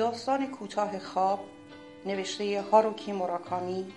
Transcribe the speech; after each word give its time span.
داستان 0.00 0.46
کوتاه 0.46 0.98
خواب 0.98 1.40
نوشته 2.06 2.62
هاروکی 2.62 3.12
موراکامی. 3.12 3.92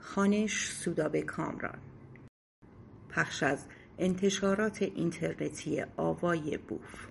خانش 0.00 0.70
سودابه 0.70 1.22
کامران. 1.22 1.78
پخش 3.10 3.42
از 3.42 3.64
انتشارات 3.98 4.82
اینترنتی 4.82 5.84
آوای 5.96 6.56
بوف. 6.56 7.06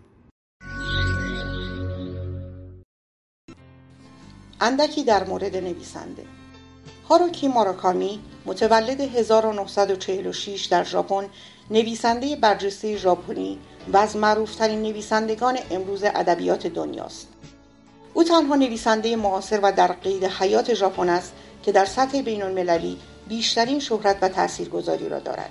اندکی 4.61 5.03
در 5.03 5.23
مورد 5.23 5.55
نویسنده. 5.55 6.25
هاروکی 7.09 7.47
موراکامی 7.47 8.23
متولد 8.45 9.01
1946 9.01 10.65
در 10.65 10.83
ژاپن 10.83 11.29
نویسنده 11.69 12.35
برجسته 12.35 12.97
ژاپنی 12.97 13.59
و 13.93 13.97
از 13.97 14.15
معروفترین 14.15 14.81
نویسندگان 14.81 15.57
امروز 15.71 16.03
ادبیات 16.03 16.67
دنیاست. 16.67 17.27
او 18.13 18.23
تنها 18.23 18.55
نویسنده 18.55 19.15
معاصر 19.15 19.59
و 19.63 19.71
در 19.71 19.91
قید 19.91 20.23
حیات 20.23 20.73
ژاپن 20.73 21.09
است 21.09 21.33
که 21.63 21.71
در 21.71 21.85
سطح 21.85 22.21
بین 22.21 22.43
المللی 22.43 22.97
بیشترین 23.27 23.79
شهرت 23.79 24.17
و 24.21 24.29
تاثیرگذاری 24.29 25.09
را 25.09 25.19
دارد 25.19 25.49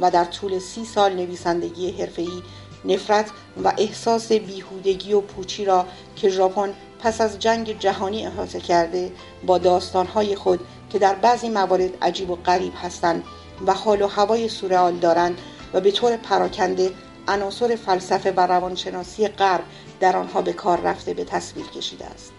و 0.00 0.10
در 0.10 0.24
طول 0.24 0.58
سی 0.58 0.84
سال 0.84 1.14
نویسندگی 1.14 1.90
حرفه‌ای 1.90 2.42
نفرت 2.84 3.30
و 3.64 3.72
احساس 3.78 4.32
بیهودگی 4.32 5.12
و 5.12 5.20
پوچی 5.20 5.64
را 5.64 5.86
که 6.16 6.28
ژاپن 6.28 6.74
پس 7.02 7.20
از 7.20 7.38
جنگ 7.38 7.78
جهانی 7.78 8.26
احاطه 8.26 8.60
کرده 8.60 9.12
با 9.46 9.58
داستانهای 9.58 10.36
خود 10.36 10.60
که 10.90 10.98
در 10.98 11.14
بعضی 11.14 11.48
موارد 11.48 11.90
عجیب 12.02 12.30
و 12.30 12.36
غریب 12.36 12.72
هستند 12.82 13.24
و 13.66 13.74
حال 13.74 14.02
و 14.02 14.06
هوای 14.06 14.48
سورئال 14.48 14.96
دارند 14.96 15.38
و 15.72 15.80
به 15.80 15.90
طور 15.90 16.16
پراکنده 16.16 16.90
عناصر 17.28 17.76
فلسفه 17.76 18.32
و 18.32 18.40
روانشناسی 18.40 19.28
غرب 19.28 19.64
در 20.00 20.16
آنها 20.16 20.42
به 20.42 20.52
کار 20.52 20.80
رفته 20.80 21.14
به 21.14 21.24
تصویر 21.24 21.66
کشیده 21.66 22.06
است. 22.06 22.32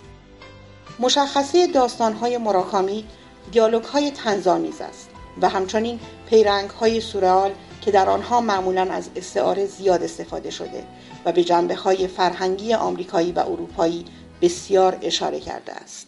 مشخصه 1.00 1.68
داستانهای 1.68 2.38
مراکامی 2.38 3.06
دیالوگ 3.52 3.84
های 3.84 4.12
تنزانیز 4.12 4.82
است 4.82 5.10
و 5.42 5.50
همچنین 5.50 6.00
پیرنگ 6.30 6.70
های 6.70 7.02
سورئال 7.02 7.52
که 7.82 7.92
در 7.92 8.10
آنها 8.10 8.42
معمولا 8.42 8.82
از 8.92 9.10
استعاره 9.16 9.66
زیاد 9.66 10.04
استفاده 10.04 10.50
شده 10.50 10.84
و 11.26 11.32
به 11.32 11.44
جنبه 11.44 11.76
های 11.76 12.08
فرهنگی 12.08 12.74
آمریکایی 12.74 13.32
و 13.32 13.40
اروپایی 13.40 14.06
بسیار 14.42 14.98
اشاره 15.02 15.40
کرده 15.40 15.74
است. 15.74 16.08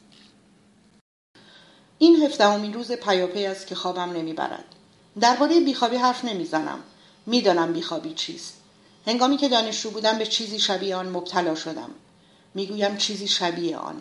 این 1.98 2.16
هفدهمین 2.16 2.74
روز 2.74 2.92
پیاپی 2.92 3.46
است 3.46 3.68
که 3.68 3.76
خوابم 3.76 4.10
نمی‌برد. 4.10 4.73
درباره 5.20 5.60
بیخوابی 5.60 5.96
حرف 5.96 6.26
نمی‌زنم. 6.26 6.80
می‌دانم 7.26 7.74
بیخوابی 7.74 8.14
چیست. 8.14 8.54
هنگامی 9.08 9.38
که 9.38 9.50
دانشجو 9.50 9.90
بودم 9.90 10.18
به 10.18 10.26
چیزی 10.26 10.60
شبیه 10.60 10.96
آن 10.96 11.10
مبتلا 11.10 11.56
شدم. 11.56 11.90
می‌گویم 12.54 12.98
چیزی 12.98 13.28
شبیه 13.28 13.78
آن. 13.78 13.96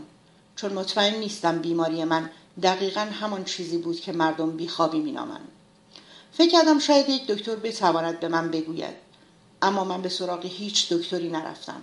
چون 0.56 0.72
مطمئن 0.72 1.14
نیستم 1.14 1.58
بیماری 1.58 2.04
من 2.04 2.30
دقیقا 2.62 3.00
همان 3.00 3.44
چیزی 3.44 3.78
بود 3.78 4.00
که 4.00 4.12
مردم 4.12 4.50
بیخوابی 4.50 4.98
مینامند. 4.98 5.48
فکر 6.32 6.50
کردم 6.50 6.78
شاید 6.78 7.08
یک 7.08 7.26
دکتر 7.26 7.56
بتواند 7.56 8.20
به 8.20 8.28
من 8.28 8.50
بگوید. 8.50 8.94
اما 9.62 9.84
من 9.84 10.02
به 10.02 10.08
سراغ 10.08 10.44
هیچ 10.44 10.92
دکتری 10.92 11.30
نرفتم. 11.30 11.82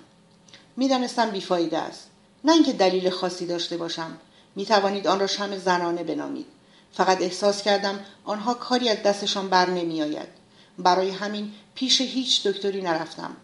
می‌دانستم 0.77 1.29
بیفایده 1.29 1.77
است. 1.77 2.07
نه 2.43 2.51
اینکه 2.51 2.73
دلیل 2.73 3.09
خاصی 3.09 3.45
داشته 3.45 3.77
باشم. 3.77 4.17
می 4.55 4.65
توانید 4.65 5.07
آن 5.07 5.19
را 5.19 5.27
شم 5.27 5.57
زنانه 5.57 6.03
بنامید. 6.03 6.45
فقط 6.93 7.21
احساس 7.21 7.61
کردم 7.61 7.99
آنها 8.25 8.53
کاری 8.53 8.89
از 8.89 9.03
دستشان 9.03 9.49
بر 9.49 9.69
نمی 9.69 10.01
آید. 10.01 10.27
برای 10.77 11.09
همین 11.09 11.51
پیش 11.75 12.01
هیچ 12.01 12.47
دکتری 12.47 12.81
نرفتم 12.81 13.37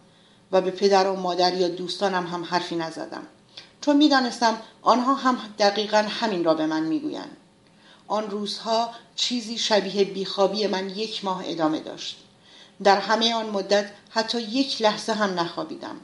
و 0.52 0.60
به 0.60 0.70
پدر 0.70 1.06
و 1.06 1.16
مادر 1.16 1.54
یا 1.54 1.68
دوستانم 1.68 2.26
هم 2.26 2.44
حرفی 2.44 2.76
نزدم. 2.76 3.26
چون 3.80 3.96
می‌دانستم 3.96 4.56
آنها 4.82 5.14
هم 5.14 5.38
دقیقا 5.58 6.06
همین 6.08 6.44
را 6.44 6.54
به 6.54 6.66
من 6.66 6.82
می‌گویند. 6.82 7.36
آن 8.08 8.30
روزها 8.30 8.90
چیزی 9.14 9.58
شبیه 9.58 10.04
بیخوابی 10.04 10.66
من 10.66 10.90
یک 10.90 11.24
ماه 11.24 11.42
ادامه 11.46 11.80
داشت. 11.80 12.16
در 12.82 12.98
همه 12.98 13.34
آن 13.34 13.50
مدت 13.50 13.90
حتی 14.10 14.40
یک 14.40 14.82
لحظه 14.82 15.12
هم 15.12 15.40
نخوابیدم. 15.40 15.96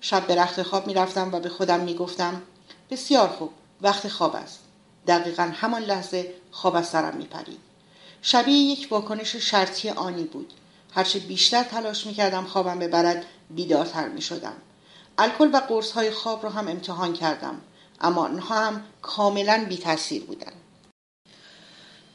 شب 0.00 0.26
به 0.26 0.34
رخت 0.34 0.62
خواب 0.62 0.86
می‌رفتم 0.86 1.34
و 1.34 1.40
به 1.40 1.48
خودم 1.48 1.80
می‌گفتم 1.80 2.42
بسیار 2.90 3.28
خوب 3.28 3.50
وقت 3.82 4.08
خواب 4.08 4.36
است. 4.36 4.58
دقیقا 5.06 5.50
همان 5.54 5.82
لحظه 5.82 6.34
خواب 6.50 6.76
از 6.76 6.86
سرم 6.86 7.16
میپرید. 7.16 7.58
شبیه 8.22 8.54
یک 8.54 8.88
واکنش 8.90 9.36
شرطی 9.36 9.90
آنی 9.90 10.24
بود. 10.24 10.52
هرچه 10.94 11.18
بیشتر 11.18 11.62
تلاش 11.62 12.06
می‌کردم 12.06 12.44
خوابم 12.44 12.78
ببرد 12.78 13.24
بیدارتر 13.50 14.08
می‌شدم. 14.08 14.56
الکل 15.18 15.50
و 15.52 15.56
قرص 15.56 15.92
های 15.92 16.10
خواب 16.10 16.44
را 16.44 16.50
هم 16.50 16.68
امتحان 16.68 17.12
کردم 17.12 17.60
اما 18.00 18.24
آنها 18.24 18.64
هم 18.64 18.82
کاملا 19.02 19.66
بی 19.68 19.76
تاثیر 19.76 20.24
بودند. 20.24 20.52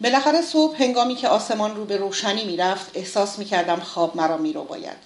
بالاخره 0.01 0.41
صبح 0.41 0.83
هنگامی 0.83 1.15
که 1.15 1.27
آسمان 1.27 1.75
رو 1.75 1.85
به 1.85 1.97
روشنی 1.97 2.45
می‌رفت 2.45 2.91
احساس 2.93 3.39
می‌کردم 3.39 3.79
خواب 3.79 4.17
مرا 4.17 4.37
میرو 4.37 4.63
باید 4.63 4.97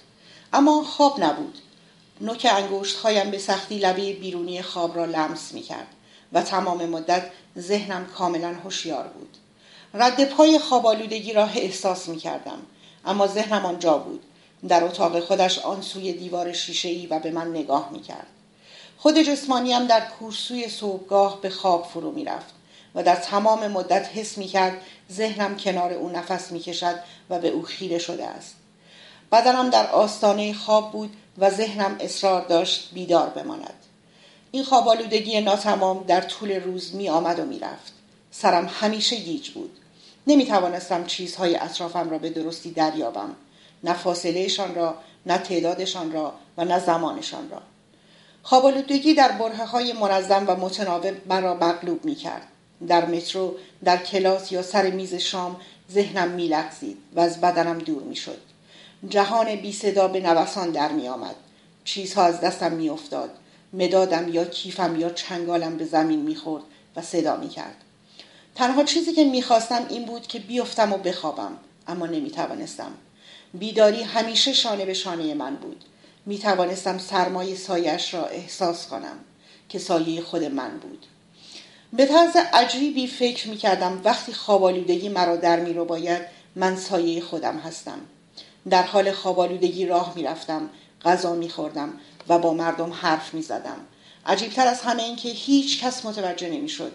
اما 0.52 0.82
خواب 0.82 1.24
نبود. 1.24 1.58
نوک 2.20 2.46
انگشت 2.50 2.96
هایم 2.96 3.30
به 3.30 3.38
سختی 3.38 3.78
لبه 3.78 4.12
بیرونی 4.12 4.62
خواب 4.62 4.96
را 4.96 5.04
لمس 5.04 5.52
می‌کرد 5.52 5.86
و 6.32 6.42
تمام 6.42 6.86
مدت 6.86 7.30
ذهنم 7.58 8.06
کاملا 8.06 8.54
هوشیار 8.54 9.06
بود. 9.06 9.36
رد 9.94 10.24
پای 10.24 10.58
خواب 10.58 10.86
آلودگی 10.86 11.32
را 11.32 11.44
احساس 11.44 12.08
می 12.08 12.16
کردم 12.16 12.58
اما 13.04 13.26
ذهنم 13.26 13.66
آنجا 13.66 13.98
بود. 13.98 14.22
در 14.68 14.84
اتاق 14.84 15.20
خودش 15.20 15.58
آن 15.58 15.82
سوی 15.82 16.12
دیوار 16.12 16.52
شیشه 16.52 16.88
ای 16.88 17.06
و 17.06 17.18
به 17.18 17.30
من 17.30 17.50
نگاه 17.50 17.88
می 17.92 18.00
کرد 18.00 18.26
خود 18.98 19.18
جسمانیم 19.18 19.86
در 19.86 20.00
کورسوی 20.00 20.68
صبحگاه 20.68 21.40
به 21.40 21.50
خواب 21.50 21.86
فرو 21.94 22.12
می 22.12 22.24
رفت 22.24 22.54
و 22.94 23.02
در 23.02 23.16
تمام 23.16 23.66
مدت 23.66 24.08
حس 24.14 24.38
می 24.38 24.46
کرد 24.46 24.82
ذهنم 25.12 25.56
کنار 25.56 25.92
او 25.92 26.08
نفس 26.08 26.52
می 26.52 26.60
کشد 26.60 26.98
و 27.30 27.38
به 27.38 27.48
او 27.48 27.62
خیره 27.62 27.98
شده 27.98 28.26
است. 28.26 28.54
بدنم 29.32 29.70
در 29.70 29.90
آستانه 29.90 30.54
خواب 30.54 30.92
بود 30.92 31.16
و 31.38 31.50
ذهنم 31.50 31.96
اصرار 32.00 32.44
داشت 32.46 32.90
بیدار 32.92 33.28
بماند. 33.28 33.74
این 34.56 34.64
خواب 34.64 34.88
آلودگی 34.88 35.40
ناتمام 35.40 36.04
در 36.06 36.20
طول 36.20 36.52
روز 36.52 36.94
می 36.94 37.08
آمد 37.08 37.38
و 37.38 37.44
می 37.44 37.58
رفت. 37.58 37.92
سرم 38.30 38.70
همیشه 38.80 39.16
گیج 39.16 39.50
بود. 39.50 39.70
نمی 40.26 40.46
توانستم 40.46 41.04
چیزهای 41.06 41.56
اطرافم 41.56 42.10
را 42.10 42.18
به 42.18 42.30
درستی 42.30 42.70
دریابم. 42.70 43.36
نه 43.84 43.92
فاصلهشان 43.92 44.74
را، 44.74 44.94
نه 45.26 45.38
تعدادشان 45.38 46.12
را 46.12 46.32
و 46.58 46.64
نه 46.64 46.78
زمانشان 46.78 47.50
را. 47.50 47.62
خواب 48.42 48.66
آلودگی 48.66 49.14
در 49.14 49.32
بره 49.32 49.66
های 49.66 49.92
منظم 49.92 50.44
و 50.46 50.56
متناوب 50.56 51.16
مرا 51.26 51.54
مغلوب 51.54 52.04
می 52.04 52.14
کرد. 52.14 52.48
در 52.88 53.06
مترو، 53.06 53.54
در 53.84 53.96
کلاس 53.96 54.52
یا 54.52 54.62
سر 54.62 54.90
میز 54.90 55.14
شام 55.14 55.56
ذهنم 55.92 56.28
می 56.28 56.48
لغزید 56.48 56.98
و 57.14 57.20
از 57.20 57.40
بدنم 57.40 57.78
دور 57.78 58.02
می 58.02 58.16
شد. 58.16 58.40
جهان 59.08 59.56
بی 59.56 59.72
صدا 59.72 60.08
به 60.08 60.20
نوسان 60.20 60.70
در 60.70 60.92
می 60.92 61.08
آمد. 61.08 61.36
چیزها 61.84 62.24
از 62.24 62.40
دستم 62.40 62.72
می 62.72 62.88
افتاد. 62.88 63.30
مدادم 63.76 64.34
یا 64.34 64.44
کیفم 64.44 65.00
یا 65.00 65.10
چنگالم 65.10 65.76
به 65.76 65.84
زمین 65.84 66.20
می‌خورد 66.20 66.62
و 66.96 67.02
صدا 67.02 67.36
می‌کرد. 67.36 67.76
تنها 68.54 68.84
چیزی 68.84 69.12
که 69.12 69.24
می‌خواستم 69.24 69.86
این 69.88 70.04
بود 70.04 70.26
که 70.26 70.38
بیفتم 70.38 70.92
و 70.92 70.96
بخوابم 70.96 71.56
اما 71.88 72.06
نمی‌توانستم. 72.06 72.92
بیداری 73.54 74.02
همیشه 74.02 74.52
شانه 74.52 74.84
به 74.84 74.94
شانه 74.94 75.34
من 75.34 75.56
بود. 75.56 75.84
می‌توانستم 76.26 76.98
سرمایه 76.98 77.56
سایش 77.56 78.14
را 78.14 78.26
احساس 78.26 78.86
کنم 78.86 79.16
که 79.68 79.78
سایه 79.78 80.20
خود 80.20 80.44
من 80.44 80.78
بود. 80.78 81.06
به 81.92 82.06
طرز 82.06 82.36
عجیبی 82.52 83.06
فکر 83.06 83.48
می‌کردم 83.48 84.00
وقتی 84.04 84.32
خوابالودگی 84.32 85.08
مرا 85.08 85.36
در 85.36 85.60
می 85.60 85.72
رو 85.72 85.84
باید 85.84 86.22
من 86.56 86.76
سایه 86.76 87.20
خودم 87.20 87.58
هستم. 87.58 87.98
در 88.70 88.82
حال 88.82 89.12
خوابالودگی 89.12 89.86
راه 89.86 90.12
می‌رفتم 90.16 90.70
غذا 91.04 91.34
میخوردم 91.34 91.92
و 92.28 92.38
با 92.38 92.54
مردم 92.54 92.92
حرف 92.92 93.34
می 93.34 93.42
زدم 93.42 93.76
عجیبتر 94.26 94.66
از 94.66 94.80
همه 94.80 95.02
این 95.02 95.16
که 95.16 95.28
هیچ 95.28 95.84
کس 95.84 96.04
متوجه 96.04 96.50
نمی 96.50 96.68
شد 96.68 96.92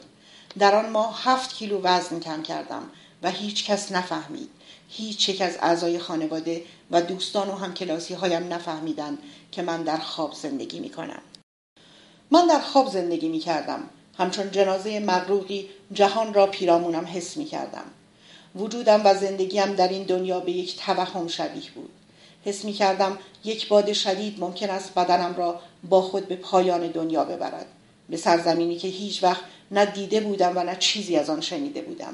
در 0.59 0.75
آن 0.75 0.89
ماه 0.89 1.21
هفت 1.23 1.53
کیلو 1.53 1.81
وزن 1.81 2.19
کم 2.19 2.43
کردم 2.43 2.89
و 3.23 3.31
هیچ 3.31 3.65
کس 3.65 3.91
نفهمید 3.91 4.49
هیچ 4.89 5.29
یک 5.29 5.41
از 5.41 5.57
اعضای 5.61 5.99
خانواده 5.99 6.63
و 6.91 7.01
دوستان 7.01 7.49
و 7.49 7.55
همکلاسی 7.55 8.13
هایم 8.13 8.53
نفهمیدند 8.53 9.17
که 9.51 9.61
من 9.61 9.83
در 9.83 9.97
خواب 9.97 10.33
زندگی 10.33 10.79
می 10.79 10.89
کنم. 10.89 11.21
من 12.31 12.47
در 12.47 12.59
خواب 12.59 12.89
زندگی 12.89 13.29
می 13.29 13.39
کردم 13.39 13.89
همچون 14.17 14.51
جنازه 14.51 14.99
مغروقی 14.99 15.69
جهان 15.93 16.33
را 16.33 16.47
پیرامونم 16.47 17.05
حس 17.05 17.37
می 17.37 17.45
کردم. 17.45 17.85
وجودم 18.55 19.01
و 19.05 19.13
زندگیم 19.13 19.73
در 19.73 19.87
این 19.87 20.03
دنیا 20.03 20.39
به 20.39 20.51
یک 20.51 20.77
توهم 20.77 21.27
شبیه 21.27 21.71
بود. 21.75 21.89
حس 22.45 22.65
می 22.65 22.73
کردم 22.73 23.17
یک 23.43 23.67
باد 23.67 23.93
شدید 23.93 24.39
ممکن 24.39 24.69
است 24.69 24.93
بدنم 24.93 25.35
را 25.37 25.59
با 25.89 26.01
خود 26.01 26.27
به 26.27 26.35
پایان 26.35 26.87
دنیا 26.87 27.23
ببرد. 27.23 27.65
به 28.09 28.17
سرزمینی 28.17 28.77
که 28.77 28.87
هیچ 28.87 29.23
وقت 29.23 29.41
نه 29.71 29.85
دیده 29.85 30.19
بودم 30.19 30.57
و 30.57 30.63
نه 30.63 30.75
چیزی 30.75 31.15
از 31.15 31.29
آن 31.29 31.41
شنیده 31.41 31.81
بودم. 31.81 32.13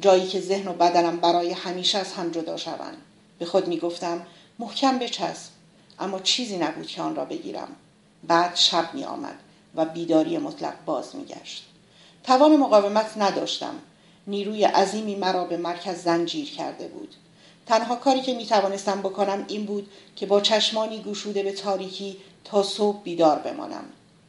جایی 0.00 0.26
که 0.26 0.40
ذهن 0.40 0.68
و 0.68 0.72
بدنم 0.72 1.16
برای 1.16 1.50
همیشه 1.50 1.98
از 1.98 2.12
هم 2.12 2.30
جدا 2.30 2.56
شوند. 2.56 2.96
به 3.38 3.44
خود 3.44 3.68
می 3.68 3.78
گفتم 3.78 4.26
محکم 4.58 4.98
بچسب. 4.98 5.50
اما 6.00 6.20
چیزی 6.20 6.56
نبود 6.56 6.86
که 6.86 7.02
آن 7.02 7.16
را 7.16 7.24
بگیرم. 7.24 7.68
بعد 8.24 8.56
شب 8.56 8.94
می 8.94 9.04
آمد 9.04 9.38
و 9.74 9.84
بیداری 9.84 10.38
مطلق 10.38 10.74
باز 10.86 11.16
میگشت. 11.16 11.64
توان 12.24 12.56
مقاومت 12.56 13.12
نداشتم. 13.16 13.74
نیروی 14.26 14.64
عظیمی 14.64 15.14
مرا 15.14 15.44
به 15.44 15.56
مرکز 15.56 16.02
زنجیر 16.02 16.50
کرده 16.50 16.88
بود. 16.88 17.14
تنها 17.66 17.96
کاری 17.96 18.20
که 18.20 18.34
می 18.34 18.46
توانستم 18.46 19.00
بکنم 19.00 19.44
این 19.48 19.64
بود 19.64 19.90
که 20.16 20.26
با 20.26 20.40
چشمانی 20.40 21.02
گشوده 21.02 21.42
به 21.42 21.52
تاریکی 21.52 22.16
تا 22.44 22.62
صبح 22.62 23.02
بیدار 23.02 23.38
بمانم. 23.38 23.84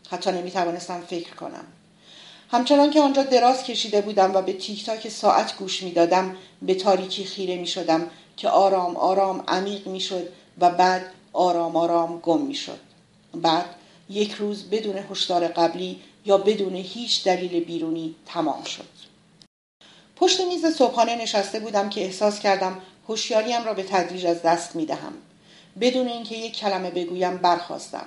حتی 0.09 0.31
نمی 0.31 0.51
توانستم 0.51 1.01
فکر 1.01 1.35
کنم. 1.35 1.65
همچنان 2.51 2.91
که 2.91 3.01
آنجا 3.01 3.24
دراز 3.24 3.63
کشیده 3.63 4.01
بودم 4.01 4.35
و 4.35 4.41
به 4.41 4.53
تیک 4.53 4.85
تاک 4.85 5.09
ساعت 5.09 5.57
گوش 5.57 5.83
می 5.83 5.91
دادم 5.91 6.35
به 6.62 6.75
تاریکی 6.75 7.24
خیره 7.24 7.56
می 7.56 7.68
شدم 7.68 8.07
که 8.38 8.50
آرام 8.50 8.97
آرام 8.97 9.44
عمیق 9.47 9.88
می 9.88 10.00
شد 10.00 10.29
و 10.59 10.69
بعد 10.69 11.06
آرام 11.33 11.75
آرام 11.75 12.19
گم 12.19 12.41
می 12.41 12.56
شد 12.56 12.79
بعد 13.33 13.65
یک 14.09 14.31
روز 14.31 14.69
بدون 14.69 14.97
هشدار 15.12 15.47
قبلی 15.47 16.00
یا 16.25 16.38
بدون 16.38 16.75
هیچ 16.75 17.24
دلیل 17.24 17.63
بیرونی 17.63 18.15
تمام 18.25 18.63
شد. 18.63 18.88
پشت 20.15 20.41
میز 20.41 20.65
صبحانه 20.65 21.15
نشسته 21.15 21.59
بودم 21.59 21.89
که 21.89 22.01
احساس 22.01 22.39
کردم 22.39 22.81
هوشیاریم 23.07 23.63
را 23.63 23.73
به 23.73 23.83
تدریج 23.83 24.25
از 24.25 24.41
دست 24.41 24.75
می 24.75 24.85
دهم. 24.85 25.13
بدون 25.81 26.07
اینکه 26.07 26.35
یک 26.35 26.57
کلمه 26.57 26.91
بگویم 26.91 27.38
برخواستم 27.38 28.05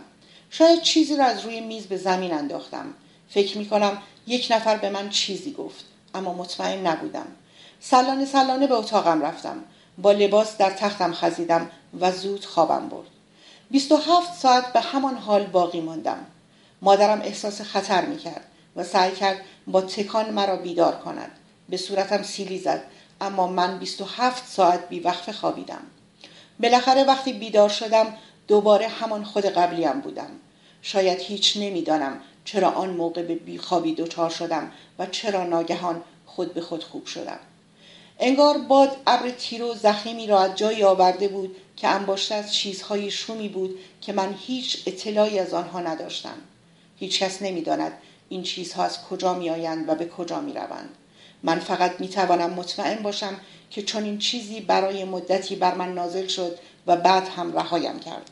شاید 0.51 0.83
چیزی 0.83 1.17
را 1.17 1.25
از 1.25 1.45
روی 1.45 1.61
میز 1.61 1.87
به 1.87 1.97
زمین 1.97 2.33
انداختم. 2.33 2.95
فکر 3.29 3.59
می 3.59 3.69
کنم 3.69 4.03
یک 4.27 4.49
نفر 4.51 4.77
به 4.77 4.91
من 4.91 5.11
چیزی 5.11 5.53
گفت 5.53 5.85
اما 6.15 6.35
مطمئن 6.35 6.87
نبودم. 6.87 7.27
سلانه 7.81 8.25
سلانه 8.25 8.67
به 8.67 8.75
اتاقم 8.75 9.23
رفتم. 9.23 9.65
با 9.99 10.13
لباس 10.13 10.57
در 10.57 10.71
تختم 10.71 11.13
خزیدم 11.13 11.71
و 12.01 12.13
زود 12.13 12.45
خوابم 12.45 12.89
برد. 12.89 13.07
بیست 13.71 13.93
و 13.93 13.97
هفت 13.97 14.35
ساعت 14.39 14.73
به 14.73 14.81
همان 14.81 15.17
حال 15.17 15.47
باقی 15.47 15.81
ماندم. 15.81 16.27
مادرم 16.83 17.21
احساس 17.21 17.61
خطر 17.61 18.05
می 18.05 18.17
کرد 18.17 18.45
و 18.77 18.85
سعی 18.85 19.13
کرد 19.13 19.37
با 19.67 19.81
تکان 19.81 20.31
مرا 20.31 20.57
بیدار 20.57 20.97
کند. 20.97 21.31
به 21.69 21.77
صورتم 21.77 22.23
سیلی 22.23 22.59
زد. 22.59 22.83
اما 23.21 23.47
من 23.47 23.79
27 23.79 24.49
ساعت 24.49 24.89
بی 24.89 25.01
وقف 25.01 25.31
خوابیدم. 25.31 25.83
بالاخره 26.61 27.05
وقتی 27.05 27.33
بیدار 27.33 27.69
شدم 27.69 28.17
دوباره 28.49 28.89
همان 28.89 29.25
خود 29.25 29.47
قبلیم 29.47 30.01
بودم. 30.01 30.31
شاید 30.83 31.19
هیچ 31.19 31.57
نمی‌دانم 31.57 32.21
چرا 32.45 32.71
آن 32.71 32.91
موقع 32.91 33.23
به 33.23 33.35
بیخوابی 33.35 33.95
دچار 33.95 34.31
شدم 34.31 34.73
و 34.99 35.07
چرا 35.07 35.45
ناگهان 35.45 36.03
خود 36.27 36.55
به 36.55 36.61
خود 36.61 36.85
خوب 36.85 37.07
شدم. 37.07 37.39
انگار 38.19 38.59
باد 38.59 38.97
ابر 39.07 39.31
تیر 39.31 39.63
و 39.63 39.75
زخیمی 39.75 40.27
را 40.27 40.41
از 40.41 40.55
جایی 40.55 40.83
آورده 40.83 41.29
بود 41.29 41.57
که 41.77 41.89
انباشته 41.89 42.35
از 42.35 42.55
چیزهای 42.55 43.11
شومی 43.11 43.49
بود 43.49 43.79
که 44.01 44.13
من 44.13 44.35
هیچ 44.47 44.83
اطلاعی 44.87 45.39
از 45.39 45.55
آنها 45.55 45.81
نداشتم. 45.81 46.37
هیچ 46.97 47.23
کس 47.23 47.43
نمی‌داند 47.43 47.93
این 48.29 48.43
چیزها 48.43 48.85
از 48.85 49.03
کجا 49.03 49.35
میآیند 49.35 49.89
و 49.89 49.95
به 49.95 50.09
کجا 50.09 50.41
می 50.41 50.53
روند. 50.53 50.89
من 51.43 51.59
فقط 51.59 52.01
می 52.01 52.09
توانم 52.09 52.51
مطمئن 52.51 53.03
باشم 53.03 53.41
که 53.71 53.83
چنین 53.83 54.19
چیزی 54.19 54.61
برای 54.61 55.05
مدتی 55.05 55.57
بر 55.57 55.75
من 55.75 55.95
نازل 55.95 56.27
شد 56.27 56.59
و 56.87 56.97
بعد 56.97 57.29
هم 57.29 57.53
رهایم 57.53 57.99
کرد. 57.99 58.31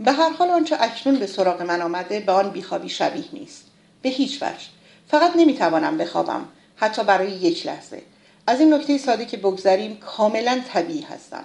به 0.00 0.12
هر 0.12 0.30
حال 0.30 0.50
آنچه 0.50 0.76
اکنون 0.80 1.18
به 1.18 1.26
سراغ 1.26 1.62
من 1.62 1.82
آمده 1.82 2.20
به 2.20 2.32
آن 2.32 2.50
بیخوابی 2.50 2.88
شبیه 2.88 3.24
نیست. 3.32 3.64
به 4.02 4.08
هیچ 4.08 4.42
وجه. 4.42 4.66
فقط 5.08 5.36
نمی‌توانم 5.36 5.98
بخوابم 5.98 6.48
حتی 6.76 7.04
برای 7.04 7.30
یک 7.30 7.66
لحظه. 7.66 8.02
از 8.46 8.60
این 8.60 8.74
نکته 8.74 8.98
ساده 8.98 9.24
که 9.24 9.36
بگذریم 9.36 9.96
کاملا 9.96 10.62
طبیعی 10.72 11.02
هستم. 11.02 11.44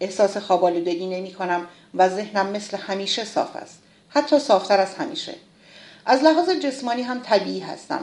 احساس 0.00 0.36
خوابالودگی 0.36 1.06
نمی 1.06 1.32
کنم 1.32 1.66
و 1.94 2.08
ذهنم 2.08 2.46
مثل 2.46 2.76
همیشه 2.76 3.24
صاف 3.24 3.56
است. 3.56 3.78
حتی 4.08 4.38
صافتر 4.38 4.80
از 4.80 4.94
همیشه. 4.94 5.34
از 6.06 6.22
لحاظ 6.22 6.50
جسمانی 6.50 7.02
هم 7.02 7.20
طبیعی 7.20 7.60
هستم. 7.60 8.00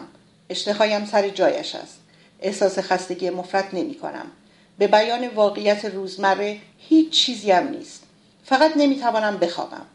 اشتهایم 0.50 1.06
سر 1.06 1.30
جایش 1.30 1.76
است. 1.76 2.00
احساس 2.42 2.80
خستگی 2.80 3.30
مفرد 3.30 3.70
نمی 3.74 3.96
کنم. 3.96 4.26
به 4.78 4.88
بیان 4.88 5.28
واقعیت 5.28 5.86
روزمره 5.86 6.58
هیچ 6.78 7.10
چیزی 7.10 7.52
هم 7.52 7.68
نیست. 7.68 8.04
فقط 8.44 8.72
نمی‌توانم 8.78 9.38
بخوابم. 9.38 9.86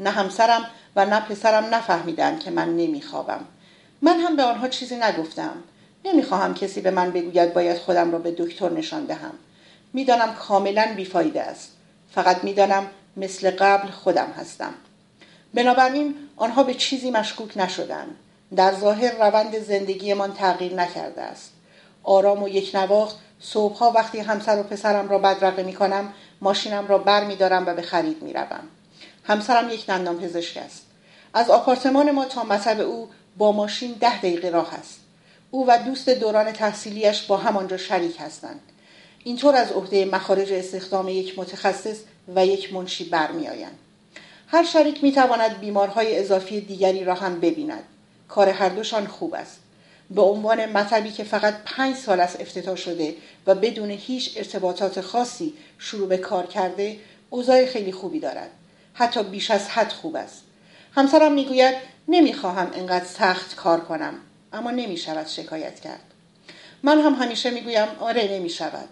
نه 0.00 0.10
همسرم 0.10 0.70
و 0.96 1.06
نه 1.06 1.20
پسرم 1.20 1.74
نفهمیدن 1.74 2.38
که 2.38 2.50
من 2.50 2.76
نمیخوابم 2.76 3.44
من 4.02 4.20
هم 4.20 4.36
به 4.36 4.42
آنها 4.42 4.68
چیزی 4.68 4.96
نگفتم. 4.96 5.54
نمی‌خواهم 6.04 6.54
کسی 6.54 6.80
به 6.80 6.90
من 6.90 7.10
بگوید 7.10 7.54
باید 7.54 7.78
خودم 7.78 8.12
را 8.12 8.18
به 8.18 8.30
دکتر 8.38 8.70
نشان 8.70 9.04
دهم. 9.04 9.32
می‌دانم 9.92 10.34
کاملا 10.34 10.92
بیفایده 10.96 11.42
است. 11.42 11.72
فقط 12.14 12.44
می‌دانم 12.44 12.86
مثل 13.16 13.50
قبل 13.50 13.90
خودم 13.90 14.34
هستم. 14.36 14.74
بنابراین 15.54 16.14
آنها 16.36 16.62
به 16.62 16.74
چیزی 16.74 17.10
مشکوک 17.10 17.56
نشدند. 17.56 18.16
در 18.56 18.74
ظاهر 18.74 19.28
روند 19.28 19.58
زندگیمان 19.58 20.34
تغییر 20.34 20.74
نکرده 20.74 21.22
است. 21.22 21.52
آرام 22.02 22.42
و 22.42 22.48
یک 22.48 22.70
نواخت 22.74 23.16
صبحها 23.40 23.90
وقتی 23.90 24.18
همسر 24.18 24.60
و 24.60 24.62
پسرم 24.62 25.08
را 25.08 25.18
بدرقه 25.18 25.62
می 25.62 25.72
کنم 25.72 26.12
ماشینم 26.40 26.86
را 26.86 26.98
بر 26.98 27.24
می 27.24 27.36
دارم 27.36 27.66
و 27.66 27.74
به 27.74 27.82
خرید 27.82 28.22
می 28.22 28.32
روم. 28.32 28.68
همسرم 29.24 29.70
یک 29.70 29.86
دندان 29.86 30.18
پزشک 30.18 30.56
است. 30.56 30.82
از 31.34 31.50
آپارتمان 31.50 32.10
ما 32.10 32.24
تا 32.24 32.44
مطب 32.44 32.80
او 32.80 33.08
با 33.36 33.52
ماشین 33.52 33.92
ده 33.92 34.18
دقیقه 34.18 34.50
راه 34.50 34.74
است. 34.74 35.00
او 35.50 35.66
و 35.66 35.78
دوست 35.78 36.08
دوران 36.08 36.52
تحصیلیش 36.52 37.22
با 37.22 37.36
همانجا 37.36 37.76
شریک 37.76 38.16
هستند. 38.20 38.60
اینطور 39.24 39.56
از 39.56 39.72
عهده 39.72 40.04
مخارج 40.04 40.52
استخدام 40.52 41.08
یک 41.08 41.38
متخصص 41.38 41.98
و 42.34 42.46
یک 42.46 42.74
منشی 42.74 43.04
برمیآیند. 43.04 43.78
هر 44.48 44.64
شریک 44.64 45.04
می 45.04 45.12
تواند 45.12 45.60
بیمارهای 45.60 46.18
اضافی 46.18 46.60
دیگری 46.60 47.04
را 47.04 47.14
هم 47.14 47.40
ببیند. 47.40 47.84
کار 48.28 48.48
هر 48.48 48.68
دوشان 48.68 49.06
خوب 49.06 49.34
است. 49.34 49.60
به 50.10 50.22
عنوان 50.22 50.66
مطبی 50.66 51.10
که 51.10 51.24
فقط 51.24 51.54
پنج 51.64 51.96
سال 51.96 52.20
است 52.20 52.40
افتتاح 52.40 52.76
شده 52.76 53.14
و 53.46 53.54
بدون 53.54 53.90
هیچ 53.90 54.32
ارتباطات 54.36 55.00
خاصی 55.00 55.54
شروع 55.78 56.08
به 56.08 56.16
کار 56.16 56.46
کرده 56.46 56.96
اوضاع 57.30 57.66
خیلی 57.66 57.92
خوبی 57.92 58.20
دارد. 58.20 58.50
حتی 58.94 59.22
بیش 59.22 59.50
از 59.50 59.68
حد 59.68 59.92
خوب 59.92 60.16
است. 60.16 60.42
همسرم 60.94 61.32
می‌گوید 61.32 61.74
نمی‌خواهم 62.08 62.70
انقدر 62.74 63.04
سخت 63.04 63.56
کار 63.56 63.80
کنم. 63.80 64.14
اما 64.52 64.70
نمی‌شود 64.70 65.26
شکایت 65.26 65.80
کرد. 65.80 66.00
من 66.82 67.00
هم 67.00 67.12
همیشه 67.12 67.50
می‌گویم 67.50 67.88
آره 68.00 68.28
نمی‌شود. 68.32 68.88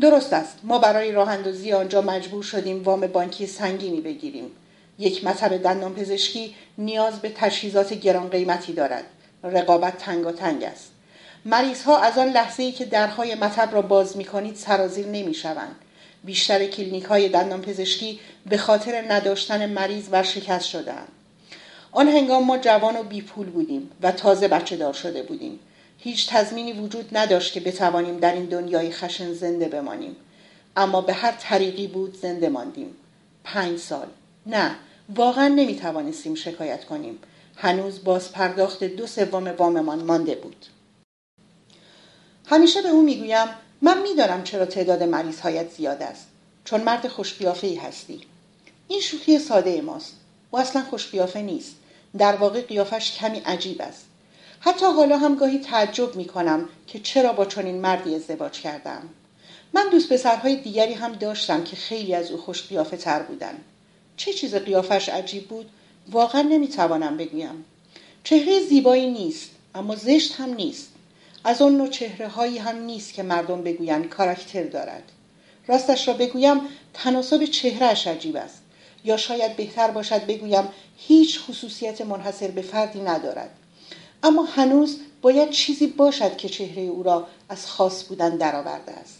درست 0.00 0.32
است. 0.32 0.58
ما 0.62 0.78
برای 0.78 1.12
راه 1.12 1.28
اندازی 1.28 1.72
آنجا 1.72 2.00
مجبور 2.02 2.42
شدیم 2.42 2.82
وام 2.82 3.06
بانکی 3.06 3.46
سنگینی 3.46 4.00
بگیریم. 4.00 4.50
یک 4.98 5.24
مطب 5.24 5.56
دندان 5.56 5.94
پزشکی 5.94 6.54
نیاز 6.78 7.20
به 7.20 7.32
تجهیزات 7.36 7.92
گران 7.94 8.28
قیمتی 8.28 8.72
دارد 8.72 9.04
رقابت 9.44 9.98
تنگ 9.98 10.26
و 10.26 10.32
تنگ 10.32 10.64
است 10.64 10.90
مریض 11.44 11.82
ها 11.82 11.98
از 11.98 12.18
آن 12.18 12.28
لحظه 12.28 12.62
ای 12.62 12.72
که 12.72 12.84
درهای 12.84 13.34
مطب 13.34 13.68
را 13.72 13.82
باز 13.82 14.16
می 14.16 14.24
کنید 14.24 14.56
سرازیر 14.56 15.06
نمی 15.06 15.34
شوند. 15.34 15.76
بیشتر 16.24 16.66
کلینیک 16.66 17.04
های 17.04 17.28
دندان 17.28 17.62
پزشکی 17.62 18.20
به 18.46 18.56
خاطر 18.56 19.12
نداشتن 19.12 19.72
مریض 19.72 20.08
ورشکست 20.10 20.68
شدند. 20.68 21.08
آن 21.92 22.08
هنگام 22.08 22.44
ما 22.44 22.58
جوان 22.58 22.96
و 22.96 23.02
بی 23.02 23.22
پول 23.22 23.46
بودیم 23.46 23.90
و 24.02 24.12
تازه 24.12 24.48
بچه 24.48 24.76
دار 24.76 24.92
شده 24.92 25.22
بودیم. 25.22 25.58
هیچ 25.98 26.28
تضمینی 26.30 26.72
وجود 26.72 27.08
نداشت 27.16 27.52
که 27.52 27.60
بتوانیم 27.60 28.18
در 28.18 28.32
این 28.32 28.44
دنیای 28.44 28.90
خشن 28.90 29.32
زنده 29.32 29.68
بمانیم. 29.68 30.16
اما 30.76 31.00
به 31.00 31.12
هر 31.12 31.32
طریقی 31.32 31.86
بود 31.86 32.16
زنده 32.16 32.48
ماندیم. 32.48 32.96
پنج 33.44 33.78
سال. 33.78 34.06
نه 34.46 34.76
واقعا 35.14 35.48
نمی 35.48 35.76
توانستیم 35.76 36.34
شکایت 36.34 36.84
کنیم. 36.84 37.18
هنوز 37.56 38.04
باز 38.04 38.32
پرداخت 38.32 38.84
دو 38.84 39.06
سوم 39.06 39.54
واممان 39.58 40.02
مانده 40.02 40.34
بود. 40.34 40.66
همیشه 42.46 42.82
به 42.82 42.88
او 42.88 43.02
می‌گویم 43.02 43.46
من 43.82 44.02
می‌دانم 44.02 44.44
چرا 44.44 44.66
تعداد 44.66 45.02
مریض 45.02 45.40
هایت 45.40 45.70
زیاد 45.72 46.02
است. 46.02 46.26
چون 46.64 46.80
مرد 46.80 47.08
خوشقیافه 47.08 47.66
ای 47.66 47.74
هستی. 47.74 48.20
این 48.88 49.00
شوخی 49.00 49.38
ساده 49.38 49.80
ماست. 49.80 50.16
او 50.50 50.58
اصلا 50.58 50.82
خوشقیافه 50.82 51.42
نیست. 51.42 51.76
در 52.18 52.36
واقع 52.36 52.60
قیافش 52.60 53.12
کمی 53.12 53.38
عجیب 53.38 53.82
است. 53.82 54.06
حتی 54.60 54.86
حالا 54.86 55.18
هم 55.18 55.34
گاهی 55.34 55.58
تعجب 55.58 56.16
می 56.16 56.24
کنم 56.24 56.68
که 56.86 56.98
چرا 57.00 57.32
با 57.32 57.44
چنین 57.44 57.80
مردی 57.80 58.14
ازدواج 58.14 58.60
کردم. 58.60 59.08
من 59.72 59.88
دوست 59.92 60.12
پسرهای 60.12 60.56
دیگری 60.56 60.94
هم 60.94 61.12
داشتم 61.12 61.64
که 61.64 61.76
خیلی 61.76 62.14
از 62.14 62.30
او 62.30 62.36
خوش 62.38 62.68
قیافه 62.68 62.96
تر 62.96 63.22
بودن. 63.22 63.54
چه 64.16 64.32
چیز 64.32 64.54
قیافش 64.54 65.08
عجیب 65.08 65.48
بود؟ 65.48 65.70
واقعا 66.10 66.42
نمی‌توانم 66.42 67.16
بگویم. 67.16 67.64
چهره 68.24 68.60
زیبایی 68.60 69.10
نیست 69.10 69.50
اما 69.74 69.96
زشت 69.96 70.34
هم 70.34 70.54
نیست. 70.54 70.88
از 71.44 71.62
آن 71.62 71.76
نوع 71.76 71.88
چهره 71.88 72.28
هایی 72.28 72.58
هم 72.58 72.76
نیست 72.76 73.14
که 73.14 73.22
مردم 73.22 73.62
بگویند 73.62 74.08
کاراکتر 74.08 74.62
دارد. 74.62 75.02
راستش 75.66 76.08
را 76.08 76.14
بگویم 76.14 76.60
تناسب 76.94 77.44
چهرهش 77.44 78.06
عجیب 78.06 78.36
است. 78.36 78.62
یا 79.04 79.16
شاید 79.16 79.56
بهتر 79.56 79.90
باشد 79.90 80.26
بگویم 80.26 80.68
هیچ 80.96 81.40
خصوصیت 81.40 82.00
منحصر 82.00 82.48
به 82.48 82.62
فردی 82.62 83.00
ندارد. 83.00 83.50
اما 84.22 84.42
هنوز 84.42 84.98
باید 85.22 85.50
چیزی 85.50 85.86
باشد 85.86 86.36
که 86.36 86.48
چهره 86.48 86.82
او 86.82 87.02
را 87.02 87.26
از 87.48 87.66
خاص 87.66 88.04
بودن 88.04 88.36
درآورده 88.36 88.92
است. 88.92 89.15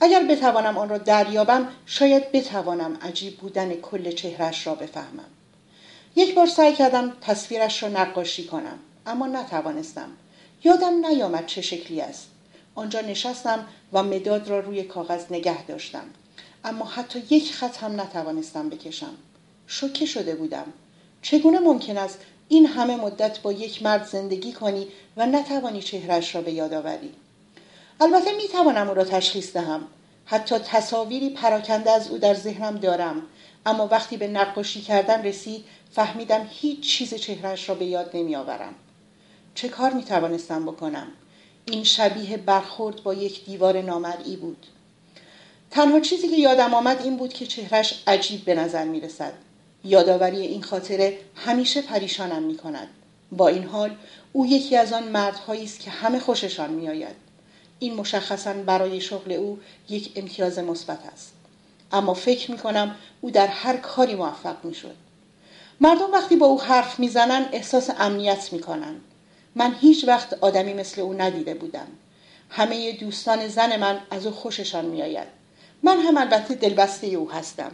اگر 0.00 0.24
بتوانم 0.24 0.78
آن 0.78 0.88
را 0.88 0.98
دریابم 0.98 1.68
شاید 1.86 2.32
بتوانم 2.32 2.98
عجیب 3.02 3.36
بودن 3.36 3.74
کل 3.74 4.12
چهرش 4.12 4.66
را 4.66 4.74
بفهمم. 4.74 5.30
یک 6.16 6.34
بار 6.34 6.46
سعی 6.46 6.72
کردم 6.72 7.12
تصویرش 7.20 7.82
را 7.82 7.88
نقاشی 7.88 8.46
کنم 8.46 8.78
اما 9.06 9.26
نتوانستم. 9.26 10.08
یادم 10.64 11.06
نیامد 11.06 11.46
چه 11.46 11.60
شکلی 11.62 12.00
است. 12.00 12.28
آنجا 12.74 13.00
نشستم 13.00 13.66
و 13.92 14.02
مداد 14.02 14.48
را 14.48 14.60
روی 14.60 14.82
کاغذ 14.82 15.24
نگه 15.30 15.64
داشتم. 15.64 16.04
اما 16.64 16.84
حتی 16.84 17.22
یک 17.30 17.52
خط 17.52 17.76
هم 17.76 18.00
نتوانستم 18.00 18.68
بکشم. 18.68 19.14
شوکه 19.66 20.06
شده 20.06 20.34
بودم. 20.34 20.72
چگونه 21.22 21.58
ممکن 21.58 21.96
است 21.96 22.18
این 22.48 22.66
همه 22.66 22.96
مدت 22.96 23.38
با 23.38 23.52
یک 23.52 23.82
مرد 23.82 24.06
زندگی 24.06 24.52
کنی 24.52 24.86
و 25.16 25.26
نتوانی 25.26 25.82
چهرش 25.82 26.34
را 26.34 26.40
به 26.40 26.52
یاد 26.52 26.74
آوری؟ 26.74 27.12
البته 28.00 28.32
می 28.32 28.48
توانم 28.48 28.88
او 28.88 28.94
را 28.94 29.04
تشخیص 29.04 29.52
دهم 29.52 29.80
حتی 30.24 30.58
تصاویری 30.58 31.30
پراکنده 31.30 31.90
از 31.90 32.08
او 32.08 32.18
در 32.18 32.34
ذهنم 32.34 32.76
دارم 32.76 33.22
اما 33.66 33.86
وقتی 33.86 34.16
به 34.16 34.28
نقاشی 34.28 34.80
کردن 34.80 35.22
رسید 35.22 35.64
فهمیدم 35.92 36.48
هیچ 36.50 36.80
چیز 36.80 37.14
چهرش 37.14 37.68
را 37.68 37.74
به 37.74 37.84
یاد 37.84 38.10
نمی 38.14 38.36
آورم. 38.36 38.74
چه 39.54 39.68
کار 39.68 39.92
می 39.92 40.04
توانستم 40.04 40.66
بکنم؟ 40.66 41.06
این 41.66 41.84
شبیه 41.84 42.36
برخورد 42.36 43.02
با 43.02 43.14
یک 43.14 43.44
دیوار 43.44 43.82
نامرئی 43.82 44.36
بود. 44.36 44.66
تنها 45.70 46.00
چیزی 46.00 46.28
که 46.28 46.36
یادم 46.36 46.74
آمد 46.74 47.02
این 47.02 47.16
بود 47.16 47.32
که 47.32 47.46
چهرش 47.46 48.02
عجیب 48.06 48.44
به 48.44 48.54
نظر 48.54 48.84
می 48.84 49.00
رسد. 49.00 49.32
یادآوری 49.84 50.40
این 50.40 50.62
خاطره 50.62 51.18
همیشه 51.34 51.82
پریشانم 51.82 52.42
می 52.42 52.56
کند. 52.56 52.88
با 53.32 53.48
این 53.48 53.64
حال 53.64 53.96
او 54.32 54.46
یکی 54.46 54.76
از 54.76 54.92
آن 54.92 55.08
مردهایی 55.08 55.64
است 55.64 55.80
که 55.80 55.90
همه 55.90 56.18
خوششان 56.18 56.70
می 56.70 56.88
آید. 56.88 57.25
این 57.78 57.94
مشخصا 57.94 58.52
برای 58.52 59.00
شغل 59.00 59.32
او 59.32 59.58
یک 59.88 60.12
امتیاز 60.16 60.58
مثبت 60.58 61.06
است. 61.12 61.32
اما 61.92 62.14
فکر 62.14 62.50
می 62.50 62.58
کنم 62.58 62.96
او 63.20 63.30
در 63.30 63.46
هر 63.46 63.76
کاری 63.76 64.14
موفق 64.14 64.64
می 64.64 64.74
شد. 64.74 64.94
مردم 65.80 66.12
وقتی 66.12 66.36
با 66.36 66.46
او 66.46 66.62
حرف 66.62 66.98
می‌زنن 66.98 67.48
احساس 67.52 67.90
امنیت 67.98 68.52
می‌کنن. 68.52 68.94
من 69.54 69.74
هیچ 69.80 70.04
وقت 70.08 70.32
آدمی 70.40 70.74
مثل 70.74 71.00
او 71.00 71.12
ندیده 71.12 71.54
بودم. 71.54 71.86
همه 72.50 72.92
دوستان 72.92 73.48
زن 73.48 73.76
من 73.76 74.00
از 74.10 74.26
او 74.26 74.32
خوششان 74.32 74.84
میآید. 74.84 75.28
من 75.82 76.00
هم 76.00 76.16
البته 76.16 76.54
دلبسته 76.54 77.06
او 77.06 77.30
هستم. 77.30 77.72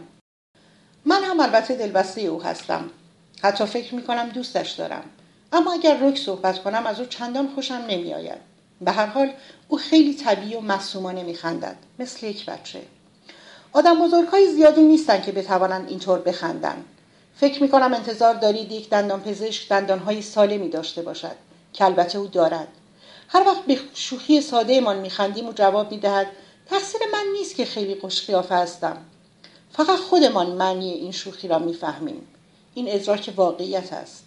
من 1.05 1.23
هم 1.23 1.39
البته 1.39 1.75
دلبسته 1.75 2.21
او 2.21 2.43
هستم. 2.43 2.89
حتی 3.43 3.65
فکر 3.65 3.95
می‌کنم 3.95 4.29
دوستش 4.29 4.71
دارم. 4.71 5.03
اما 5.53 5.73
اگر 5.73 5.97
رک 6.01 6.17
صحبت 6.17 6.63
کنم 6.63 6.85
از 6.85 6.99
او 6.99 7.05
چندان 7.05 7.47
خوشم 7.55 7.85
نمیآید. 7.89 8.53
به 8.81 8.91
هر 8.91 9.05
حال 9.05 9.33
او 9.73 9.79
خیلی 9.79 10.13
طبیعی 10.13 10.55
و 10.55 10.59
معصومانه 10.59 11.23
میخندد 11.23 11.75
مثل 11.99 12.25
یک 12.25 12.45
بچه. 12.45 12.81
آدم 13.73 14.05
بزرگهای 14.05 14.51
زیادی 14.51 14.81
نیستن 14.81 15.21
که 15.21 15.31
بتوانند 15.31 15.89
اینطور 15.89 16.19
بخندند 16.19 16.85
فکر 17.35 17.63
می 17.63 17.69
کنم 17.69 17.93
انتظار 17.93 18.33
دارید 18.33 18.71
یک 18.71 18.89
دندان 18.89 19.21
پزشک 19.21 19.69
دندانهای 19.69 20.21
سالمی 20.21 20.69
داشته 20.69 21.01
باشد 21.01 21.35
که 21.73 21.85
البته 21.85 22.17
او 22.17 22.27
دارد. 22.27 22.67
هر 23.27 23.47
وقت 23.47 23.65
به 23.65 23.77
شوخی 23.93 24.41
ساده 24.41 24.81
من 24.81 24.97
میخندیم 24.97 25.47
و 25.47 25.53
جواب 25.53 25.91
می‌دهد 25.91 26.27
تقصیر 26.69 27.01
من 27.13 27.25
نیست 27.33 27.55
که 27.55 27.65
خیلی 27.65 27.95
خوش 27.95 28.29
هستم. 28.29 28.97
فقط 29.71 29.99
خودمان 29.99 30.51
معنی 30.51 30.91
این 30.91 31.11
شوخی 31.11 31.47
را 31.47 31.59
می‌فهمیم. 31.59 32.27
این 32.73 32.85
ادراک 32.89 33.33
واقعیت 33.35 33.93
است. 33.93 34.23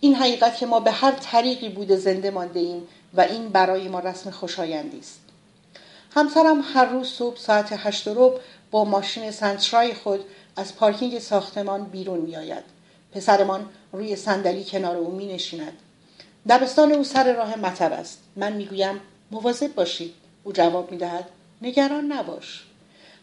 این 0.00 0.14
حقیقت 0.14 0.56
که 0.56 0.66
ما 0.66 0.80
به 0.80 0.90
هر 0.90 1.12
طریقی 1.12 1.68
بوده 1.68 1.96
زنده 1.96 2.30
مانده 2.30 2.60
ایم 2.60 2.88
و 3.14 3.20
این 3.20 3.48
برای 3.48 3.88
ما 3.88 3.98
رسم 4.00 4.30
خوشایندی 4.30 4.98
است 4.98 5.20
همسرم 6.14 6.60
هر 6.74 6.84
روز 6.84 7.08
صبح 7.08 7.38
ساعت 7.38 7.68
هشت 7.72 8.08
و 8.08 8.34
با 8.70 8.84
ماشین 8.84 9.30
سنترای 9.30 9.94
خود 9.94 10.24
از 10.56 10.76
پارکینگ 10.76 11.18
ساختمان 11.18 11.84
بیرون 11.84 12.18
می 12.18 12.36
آید. 12.36 12.64
پسرمان 13.12 13.68
روی 13.92 14.16
صندلی 14.16 14.64
کنار 14.64 14.96
او 14.96 15.10
می 15.10 15.26
نشیند. 15.34 15.72
دبستان 16.48 16.92
او 16.92 17.04
سر 17.04 17.32
راه 17.32 17.56
مطب 17.58 17.92
است. 17.92 18.18
من 18.36 18.52
می 18.52 18.66
گویم 18.66 19.00
مواظب 19.30 19.74
باشید. 19.74 20.14
او 20.44 20.52
جواب 20.52 20.90
می 20.90 20.96
دهد 20.96 21.24
نگران 21.62 22.12
نباش. 22.12 22.64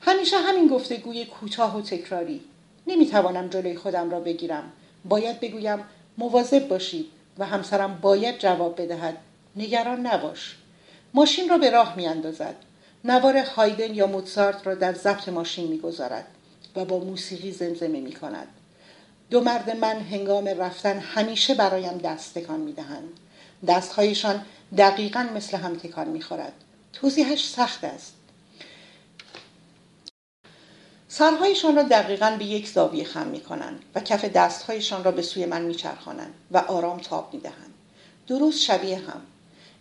همیشه 0.01 0.38
همین 0.38 0.67
گفتگوی 0.67 1.25
کوتاه 1.25 1.77
و 1.77 1.82
تکراری. 1.82 2.41
نمی 2.88 3.08
توانم 3.08 3.48
جلوی 3.48 3.75
خودم 3.75 4.12
را 4.12 4.20
بگیرم. 4.20 4.72
باید 5.05 5.39
بگویم 5.39 5.79
مواظب 6.17 6.67
باشید 6.67 7.05
و 7.38 7.45
همسرم 7.45 8.00
باید 8.01 8.39
جواب 8.39 8.81
بدهد 8.81 9.17
نگران 9.55 10.07
نباش. 10.07 10.55
ماشین 11.13 11.50
را 11.50 11.57
به 11.57 11.69
راه 11.69 11.95
می 11.95 12.07
اندازد. 12.07 12.55
نوار 13.03 13.38
هایدن 13.38 13.93
یا 13.95 14.07
موتسارت 14.07 14.67
را 14.67 14.75
در 14.75 14.93
ضبط 14.93 15.29
ماشین 15.29 15.67
می‌گذارد 15.67 16.27
و 16.75 16.86
با 16.86 17.00
موسیقی 17.00 17.51
زمزمه 17.51 18.00
می 18.00 18.13
کند. 18.13 18.48
دو 19.29 19.41
مرد 19.41 19.69
من 19.69 20.00
هنگام 20.00 20.48
رفتن 20.48 21.00
همیشه 21.00 21.53
برایم 21.55 21.98
دست 21.98 22.34
تکان 22.34 22.60
می 22.60 22.74
دهند. 22.74 23.10
دستهایشان 23.67 24.45
دقیقا 24.77 25.27
مثل 25.36 25.57
هم 25.57 25.75
تکان 25.75 26.07
می 26.07 26.22
خورد. 26.22 26.53
توضیحش 26.93 27.48
سخت 27.48 27.84
است. 27.84 28.14
سرهایشان 31.17 31.75
را 31.75 31.84
دقیقا 31.84 32.36
به 32.39 32.45
یک 32.45 32.69
زاویه 32.69 33.03
خم 33.03 33.27
می 33.27 33.39
کنند 33.39 33.81
و 33.95 34.00
کف 34.00 34.25
دستهایشان 34.25 35.03
را 35.03 35.12
به 35.12 35.22
سوی 35.22 35.45
من 35.45 35.62
می 35.62 35.77
و 36.51 36.57
آرام 36.57 37.00
تاب 37.00 37.34
می 37.34 37.39
دهند. 37.39 37.74
درست 38.27 38.60
شبیه 38.60 38.98
هم. 38.98 39.22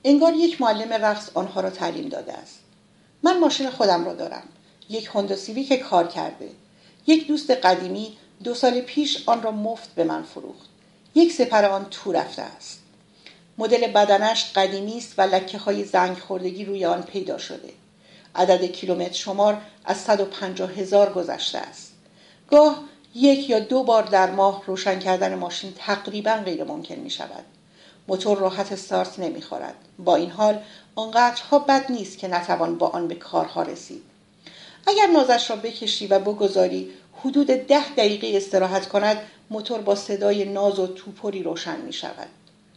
انگار 0.05 0.35
یک 0.35 0.61
معلم 0.61 0.93
رقص 0.93 1.31
آنها 1.35 1.61
را 1.61 1.71
تعلیم 1.71 2.09
داده 2.09 2.33
است. 2.33 2.59
من 3.23 3.39
ماشین 3.39 3.71
خودم 3.71 4.05
را 4.05 4.15
دارم. 4.15 4.43
یک 4.89 5.07
هوندا 5.07 5.37
که 5.69 5.77
کار 5.77 6.09
کرده. 6.09 6.51
یک 7.07 7.27
دوست 7.27 7.51
قدیمی 7.51 8.17
دو 8.45 8.55
سال 8.55 8.81
پیش 8.81 9.29
آن 9.29 9.43
را 9.43 9.51
مفت 9.51 9.95
به 9.95 10.05
من 10.05 10.23
فروخت 10.23 10.69
یک 11.15 11.33
سپر 11.33 11.65
آن 11.65 11.87
تو 11.91 12.13
رفته 12.13 12.43
است 12.43 12.83
مدل 13.59 13.87
بدنش 13.87 14.53
قدیمی 14.55 14.99
است 14.99 15.15
و 15.19 15.23
لکه 15.23 15.59
های 15.59 15.85
زنگ 15.85 16.17
خوردگی 16.17 16.65
روی 16.65 16.85
آن 16.85 17.03
پیدا 17.03 17.39
شده 17.39 17.84
عدد 18.35 18.65
کیلومتر 18.65 19.13
شمار 19.13 19.61
از 19.85 19.97
150 19.97 20.71
هزار 20.71 21.13
گذشته 21.13 21.59
است. 21.59 21.93
گاه 22.51 22.85
یک 23.15 23.51
یا 23.51 23.59
دو 23.59 23.83
بار 23.83 24.03
در 24.03 24.31
ماه 24.31 24.63
روشن 24.67 24.99
کردن 24.99 25.35
ماشین 25.35 25.73
تقریبا 25.77 26.33
غیر 26.33 26.65
ممکن 26.65 26.95
می 26.95 27.11
شود 27.11 27.45
موتور 28.09 28.39
راحت 28.39 28.73
استارت 28.73 29.19
نمی 29.19 29.43
خورد. 29.43 29.75
با 29.99 30.17
این 30.17 30.31
حال 30.31 30.59
آنقدرها 30.95 31.59
بد 31.59 31.93
نیست 31.93 32.19
که 32.19 32.29
نتوان 32.29 32.79
با 32.79 32.89
آن 32.89 33.09
به 33.09 33.15
کارها 33.15 33.63
رسید. 33.63 34.03
اگر 34.87 35.07
نازش 35.07 35.51
را 35.51 35.57
بکشی 35.57 36.07
و 36.07 36.19
بگذاری 36.19 36.91
حدود 37.21 37.47
ده 37.47 37.89
دقیقه 37.97 38.37
استراحت 38.37 38.89
کند 38.89 39.17
موتور 39.51 39.81
با 39.81 39.95
صدای 39.95 40.45
ناز 40.45 40.79
و 40.79 40.87
توپری 40.87 41.43
روشن 41.43 41.81
می 41.81 41.93
شود 41.93 42.29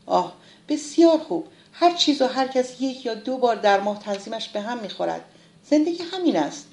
آه 0.06 0.34
بسیار 0.70 1.18
خوب. 1.18 1.48
هر 1.74 1.96
چیز 1.96 2.22
و 2.22 2.28
هر 2.28 2.48
کس 2.48 2.82
یک 2.82 3.06
یا 3.06 3.14
دو 3.14 3.38
بار 3.38 3.56
در 3.56 3.80
ماه 3.80 4.00
تنظیمش 4.00 4.50
به 4.50 4.62
هم 4.62 4.78
می‌خورد. 4.78 5.22
زندگی 5.70 6.04
همین 6.04 6.38
است 6.38 6.66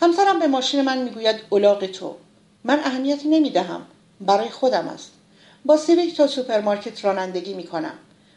همسرم 0.00 0.38
به 0.38 0.46
ماشین 0.46 0.82
من 0.82 0.98
می‌گوید 0.98 1.36
اولاغ 1.50 1.86
تو 1.86 2.16
من 2.64 2.80
اهمیتی 2.80 3.28
نمی‌دهم 3.28 3.86
برای 4.20 4.48
خودم 4.48 4.88
است 4.88 5.10
با 5.64 5.76
سیویک 5.76 6.16
تا 6.16 6.26
سوپرمارکت 6.26 7.04
رانندگی 7.04 7.54
می‌کنم 7.54 7.94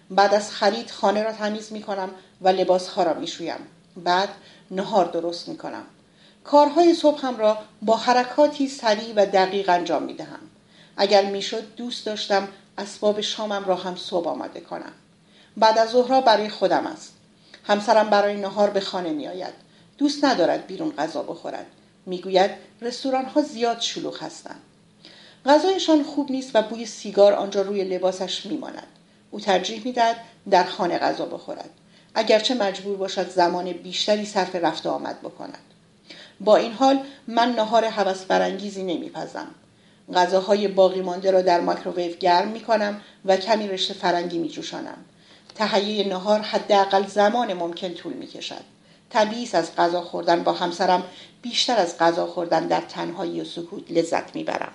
بعد 0.09 0.33
از 0.33 0.51
خرید 0.51 0.91
خانه 0.91 1.23
را 1.23 1.31
تمیز 1.31 1.73
می‌کنم 1.73 2.09
و 2.41 2.49
لباسها 2.49 3.03
را 3.03 3.13
می‌شویم 3.13 3.67
بعد 3.97 4.29
نهار 4.71 5.05
درست 5.05 5.47
می‌کنم 5.47 5.83
کارهای 6.43 6.93
صبحم 6.93 7.37
را 7.37 7.57
با 7.81 7.97
حرکاتی 7.97 8.67
سریع 8.67 9.13
و 9.15 9.25
دقیق 9.25 9.69
انجام 9.69 10.03
می 10.03 10.13
دهم. 10.13 10.39
اگر 10.97 11.25
می‌شد 11.25 11.75
دوست 11.75 12.05
داشتم 12.05 12.47
اسباب 12.77 13.21
شامم 13.21 13.65
را 13.65 13.75
هم 13.75 13.95
صبح 13.95 14.27
آماده 14.27 14.59
کنم. 14.59 14.91
بعد 15.57 15.77
از 15.77 15.89
ظهرها 15.89 16.21
برای 16.21 16.49
خودم 16.49 16.87
است. 16.87 17.13
همسرم 17.67 18.09
برای 18.09 18.37
نهار 18.37 18.69
به 18.69 18.79
خانه 18.79 19.09
می 19.09 19.27
آید. 19.27 19.64
دوست 19.97 20.25
ندارد 20.25 20.67
بیرون 20.67 20.91
غذا 20.91 21.23
بخورد. 21.23 21.65
می‌گوید 22.05 22.51
رستوران 22.81 23.25
ها 23.25 23.41
زیاد 23.41 23.79
شلوغ 23.79 24.23
هستند. 24.23 24.61
غذایشان 25.45 26.03
خوب 26.03 26.31
نیست 26.31 26.51
و 26.53 26.61
بوی 26.61 26.85
سیگار 26.85 27.33
آنجا 27.33 27.61
روی 27.61 27.83
لباسش 27.83 28.45
میماند. 28.45 28.87
او 29.31 29.39
ترجیح 29.39 29.81
می‌دهد 29.85 30.15
در 30.49 30.63
خانه 30.63 30.97
غذا 30.97 31.25
بخورد. 31.25 31.69
اگرچه 32.15 32.53
مجبور 32.53 32.97
باشد 32.97 33.29
زمان 33.29 33.71
بیشتری 33.71 34.25
صرف 34.25 34.55
رفت 34.55 34.85
آمد 34.85 35.21
بکند. 35.21 35.57
با 36.39 36.55
این 36.55 36.71
حال 36.71 36.99
من 37.27 37.51
نهار 37.51 37.85
حوس 37.85 38.23
برانگیزی 38.23 38.83
نمیپزم 38.83 39.47
غذاهای 40.13 40.67
باقی 40.67 41.01
مانده 41.01 41.31
را 41.31 41.41
در 41.41 41.61
مایکروویو 41.61 42.15
گرم 42.15 42.47
می 42.47 42.59
کنم 42.59 43.01
و 43.25 43.37
کمی 43.37 43.67
رشته 43.67 43.93
فرنگی 43.93 44.37
می 44.37 44.49
جوشانم. 44.49 44.97
تهیه 45.55 46.07
نهار 46.07 46.39
حداقل 46.39 47.07
زمان 47.07 47.53
ممکن 47.53 47.93
طول 47.93 48.13
می 48.13 48.27
کشد. 48.27 48.74
طبیعی 49.09 49.49
از 49.53 49.75
غذا 49.75 50.01
خوردن 50.01 50.43
با 50.43 50.53
همسرم 50.53 51.03
بیشتر 51.41 51.77
از 51.77 51.97
غذا 51.97 52.27
خوردن 52.27 52.67
در 52.67 52.81
تنهایی 52.81 53.41
و 53.41 53.45
سکوت 53.45 53.91
لذت 53.91 54.35
می‌برم. 54.35 54.71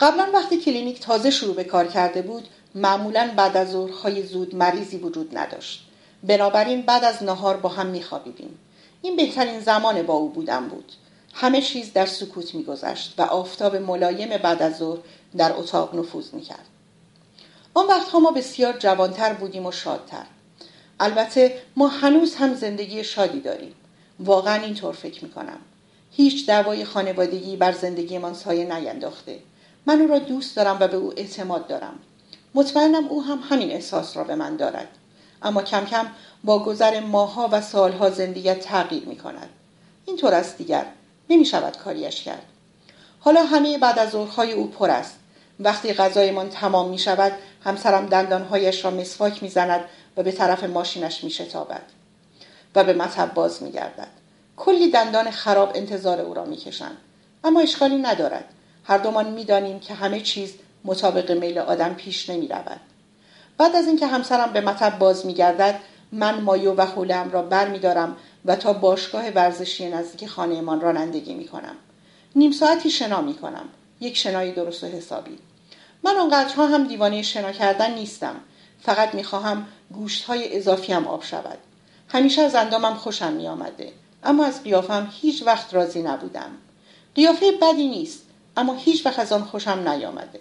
قبلا 0.00 0.28
وقتی 0.34 0.56
کلینیک 0.56 1.00
تازه 1.00 1.30
شروع 1.30 1.54
به 1.54 1.64
کار 1.64 1.86
کرده 1.86 2.22
بود 2.22 2.48
معمولا 2.74 3.30
بعد 3.36 3.56
از 3.56 3.70
ظهرهای 3.70 4.22
زود 4.22 4.54
مریضی 4.54 4.96
وجود 4.96 5.38
نداشت. 5.38 5.88
بنابراین 6.22 6.82
بعد 6.82 7.04
از 7.04 7.22
نهار 7.22 7.56
با 7.56 7.68
هم 7.68 7.86
میخوابیدیم. 7.86 8.58
این 9.02 9.16
بهترین 9.16 9.60
زمان 9.60 10.02
با 10.02 10.14
او 10.14 10.28
بودن 10.28 10.68
بود 10.68 10.92
همه 11.34 11.62
چیز 11.62 11.92
در 11.92 12.06
سکوت 12.06 12.54
میگذشت 12.54 13.14
و 13.18 13.22
آفتاب 13.22 13.76
ملایم 13.76 14.36
بعد 14.36 14.62
از 14.62 14.78
ظهر 14.78 14.98
در 15.36 15.52
اتاق 15.52 15.94
نفوذ 15.94 16.34
می‌کرد 16.34 16.66
آن 17.74 17.86
وقتها 17.86 18.18
ما 18.18 18.30
بسیار 18.30 18.78
جوانتر 18.78 19.32
بودیم 19.32 19.66
و 19.66 19.72
شادتر 19.72 20.26
البته 21.00 21.62
ما 21.76 21.88
هنوز 21.88 22.34
هم 22.34 22.54
زندگی 22.54 23.04
شادی 23.04 23.40
داریم. 23.40 23.74
واقعا 24.20 24.62
اینطور 24.62 24.92
فکر 24.92 25.24
می‌کنم. 25.24 25.58
هیچ 26.12 26.46
دعوای 26.46 26.84
خانوادگی 26.84 27.56
بر 27.56 27.72
زندگیمان 27.72 28.34
سایه 28.34 28.64
نینداخته. 28.64 29.38
من 29.86 30.00
او 30.00 30.08
را 30.08 30.18
دوست 30.18 30.56
دارم 30.56 30.76
و 30.80 30.88
به 30.88 30.96
او 30.96 31.12
اعتماد 31.16 31.66
دارم. 31.66 31.98
مطمئنم 32.54 33.08
او 33.08 33.22
هم 33.24 33.38
همین 33.50 33.70
احساس 33.70 34.16
را 34.16 34.24
به 34.24 34.34
من 34.34 34.56
دارد. 34.56 34.88
اما 35.42 35.62
کم 35.62 35.84
کم 35.84 36.06
با 36.44 36.64
گذر 36.64 37.00
ماها 37.00 37.48
و 37.52 37.60
سالها 37.60 38.10
زندگیت 38.10 38.60
تغییر 38.60 39.04
می 39.04 39.16
کند 39.16 39.48
اینطور 40.04 40.34
است 40.34 40.58
دیگر. 40.58 40.86
نمی 41.30 41.44
شود 41.44 41.76
کاریش 41.76 42.22
کرد. 42.22 42.42
حالا 43.20 43.44
همه 43.44 43.78
بعد 43.78 43.98
از 43.98 44.10
ظهرهای 44.10 44.52
او 44.52 44.66
پر 44.66 44.90
است. 44.90 45.18
وقتی 45.60 45.92
غذایمان 45.92 46.48
تمام 46.48 46.90
می 46.90 46.98
شود 46.98 47.32
همسرم 47.64 48.06
دندانهایش 48.06 48.84
را 48.84 48.90
مسواک 48.90 49.42
می 49.42 49.48
زند 49.48 49.84
و 50.18 50.22
به 50.22 50.32
طرف 50.32 50.64
ماشینش 50.64 51.24
می 51.24 51.30
شتابد 51.30 51.82
و 52.74 52.84
به 52.84 52.92
مطب 52.92 53.34
باز 53.34 53.62
می 53.62 53.70
گردد 53.70 54.08
کلی 54.56 54.90
دندان 54.90 55.30
خراب 55.30 55.72
انتظار 55.74 56.20
او 56.20 56.34
را 56.34 56.44
می 56.44 56.56
کشند 56.56 56.96
اما 57.44 57.60
اشکالی 57.60 57.96
ندارد 57.96 58.44
هر 58.84 58.98
دومان 58.98 59.30
می 59.30 59.44
دانیم 59.44 59.80
که 59.80 59.94
همه 59.94 60.20
چیز 60.20 60.54
مطابق 60.84 61.30
میل 61.30 61.58
آدم 61.58 61.94
پیش 61.94 62.30
نمی 62.30 62.48
رود. 62.48 62.80
بعد 63.58 63.76
از 63.76 63.86
اینکه 63.86 64.06
همسرم 64.06 64.52
به 64.52 64.60
مطب 64.60 64.98
باز 64.98 65.26
می 65.26 65.34
گردد 65.34 65.80
من 66.12 66.40
مایو 66.40 66.74
و 66.74 66.80
حولم 66.86 67.30
را 67.30 67.42
بر 67.42 67.68
می 67.68 67.78
دارم 67.78 68.16
و 68.44 68.56
تا 68.56 68.72
باشگاه 68.72 69.30
ورزشی 69.30 69.88
نزدیک 69.88 70.28
خانهمان 70.28 70.80
رانندگی 70.80 71.34
می 71.34 71.48
کنم. 71.48 71.76
نیم 72.36 72.52
ساعتی 72.52 72.90
شنا 72.90 73.20
می 73.20 73.34
کنم. 73.34 73.68
یک 74.00 74.16
شنای 74.16 74.52
درست 74.52 74.84
و 74.84 74.86
حسابی. 74.86 75.38
من 76.02 76.16
آنقدرها 76.16 76.66
هم 76.66 76.86
دیوانه 76.86 77.22
شنا 77.22 77.52
کردن 77.52 77.94
نیستم. 77.94 78.36
فقط 78.80 79.14
می 79.14 79.24
خواهم 79.24 79.66
گوشت 79.92 80.24
های 80.24 80.56
اضافی 80.56 80.92
هم 80.92 81.06
آب 81.06 81.24
شود. 81.24 81.58
همیشه 82.08 82.42
از 82.42 82.54
اندامم 82.54 82.94
خوشم 82.94 83.32
می 83.32 83.48
آمده. 83.48 83.92
اما 84.24 84.44
از 84.44 84.62
قیافم 84.62 85.08
هیچ 85.20 85.42
وقت 85.46 85.74
راضی 85.74 86.02
نبودم. 86.02 86.50
قیافه 87.14 87.52
بدی 87.62 87.88
نیست 87.88 88.22
اما 88.56 88.74
هیچ 88.74 89.06
وقت 89.06 89.18
از 89.18 89.32
آن 89.32 89.44
خوشم 89.44 89.88
نیامده. 89.88 90.40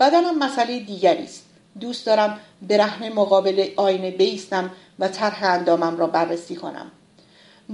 بدنم 0.00 0.38
مسئله 0.38 0.80
دیگری 0.80 1.24
است. 1.24 1.44
دوست 1.80 2.06
دارم 2.06 2.40
برهنه 2.62 3.10
مقابل 3.10 3.68
آینه 3.76 4.10
بیستم 4.10 4.70
و 4.98 5.08
طرح 5.08 5.44
اندامم 5.44 5.96
را 5.96 6.06
بررسی 6.06 6.56
کنم. 6.56 6.90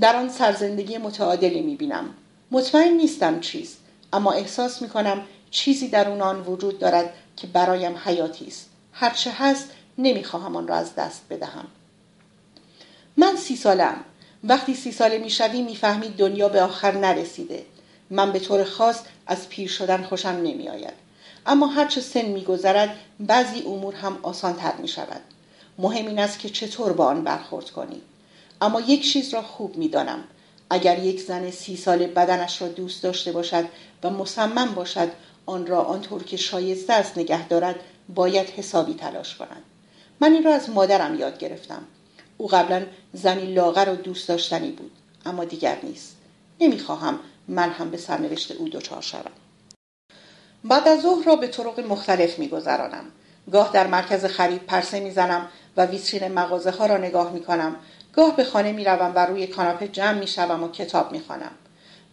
در 0.01 0.17
آن 0.17 0.29
سرزندگی 0.29 0.99
متعادلی 0.99 1.61
می‌بینم. 1.61 2.15
مطمئن 2.51 2.93
نیستم 2.93 3.41
چیست 3.41 3.79
اما 4.13 4.33
احساس 4.33 4.83
می‌کنم 4.83 5.23
چیزی 5.51 5.89
در 5.89 6.09
اون 6.09 6.21
آن 6.21 6.41
وجود 6.41 6.79
دارد 6.79 7.15
که 7.37 7.47
برایم 7.47 7.95
حیاتی 8.05 8.47
است. 8.47 8.71
هرچه 8.93 9.31
هست 9.31 9.71
نمی‌خواهم 10.03 10.57
آن 10.57 10.69
را 10.69 10.75
از 10.75 10.95
دست 10.95 11.23
بدهم. 11.31 11.67
من 13.17 13.37
سی 13.37 13.57
سالم. 13.57 13.97
وقتی 14.45 14.75
سی 14.75 14.93
ساله 14.93 15.19
می‌شوی 15.19 15.63
می‌فهمی 15.63 16.09
دنیا 16.09 16.49
به 16.49 16.63
آخر 16.63 16.93
نرسیده. 16.93 17.67
من 18.11 18.33
به 18.33 18.39
طور 18.39 18.65
خاص 18.65 19.01
از 19.27 19.49
پیر 19.49 19.69
شدن 19.69 20.03
خوشم 20.03 20.29
نمیآید. 20.29 20.95
اما 21.47 21.67
هرچه 21.67 22.01
سن 22.01 22.25
میگذرد 22.25 22.97
بعضی 23.21 23.63
امور 23.63 23.95
هم 23.95 24.19
آسانتر 24.23 24.73
می 24.77 24.89
شود 24.89 25.21
مهم 25.79 26.07
این 26.07 26.19
است 26.19 26.39
که 26.39 26.49
چطور 26.49 26.93
با 26.93 27.07
آن 27.07 27.25
برخورد 27.25 27.71
کنی. 27.71 28.03
اما 28.61 28.81
یک 28.81 29.13
چیز 29.13 29.35
را 29.35 29.43
خوب 29.43 29.77
می‌دانم. 29.77 30.25
اگر 30.71 30.99
یک 30.99 31.21
زن 31.21 31.51
سی 31.51 31.77
ساله 31.77 32.07
بدنش 32.07 32.63
را 32.63 32.69
دوست 32.69 33.03
داشته 33.03 33.33
باشد 33.33 33.65
و 34.03 34.11
مصمم 34.11 34.75
باشد 34.75 35.09
آن 35.47 35.67
را 35.67 35.83
آنطور 35.83 36.23
که 36.23 36.37
شایسته 36.37 36.93
است 36.93 37.19
نگه 37.19 37.49
دارد 37.49 37.77
باید 38.15 38.51
حسابی 38.51 38.95
تلاش 38.95 39.37
کند. 39.37 39.63
من 40.21 40.33
این 40.33 40.45
را 40.45 40.55
از 40.55 40.71
مادرم 40.71 41.21
یاد 41.21 41.39
گرفتم. 41.39 41.83
او 42.39 42.47
قبلا 42.47 42.87
زنی 43.13 43.55
لاغر 43.55 43.89
و 43.89 43.95
دوست 43.95 44.29
داشتنی 44.29 44.71
بود 44.71 44.93
اما 45.27 45.45
دیگر 45.45 45.77
نیست. 45.83 46.17
نمی‌خواهم 46.61 47.19
من 47.49 47.71
هم 47.71 47.91
به 47.91 47.97
سرنوشت 47.97 48.51
او 48.51 48.69
دچار 48.69 49.03
شوم. 49.03 49.33
بعد 50.65 50.89
از 50.89 51.01
ظهر 51.01 51.25
را 51.25 51.37
به 51.37 51.49
طرق 51.49 51.81
مختلف 51.81 52.39
میگذرانم. 52.39 53.05
گاه 53.53 53.73
در 53.73 53.87
مرکز 53.87 54.25
خرید 54.25 54.63
پرسه 54.63 55.01
می‌زنم 55.01 55.49
و 55.77 55.87
ویترین 55.87 56.33
مغازه 56.33 56.71
ها 56.71 56.87
را 56.87 56.97
نگاه 56.97 57.33
می‌کنم. 57.33 57.77
گاه 58.13 58.37
به 58.37 58.45
خانه 58.45 58.73
می‌روم 58.73 59.13
و 59.15 59.27
روی 59.27 59.47
کاناپه 59.47 59.89
جمع 59.89 60.19
می‌شوم 60.19 60.63
و 60.63 60.69
کتاب 60.69 61.13
می‌خوانم. 61.13 61.53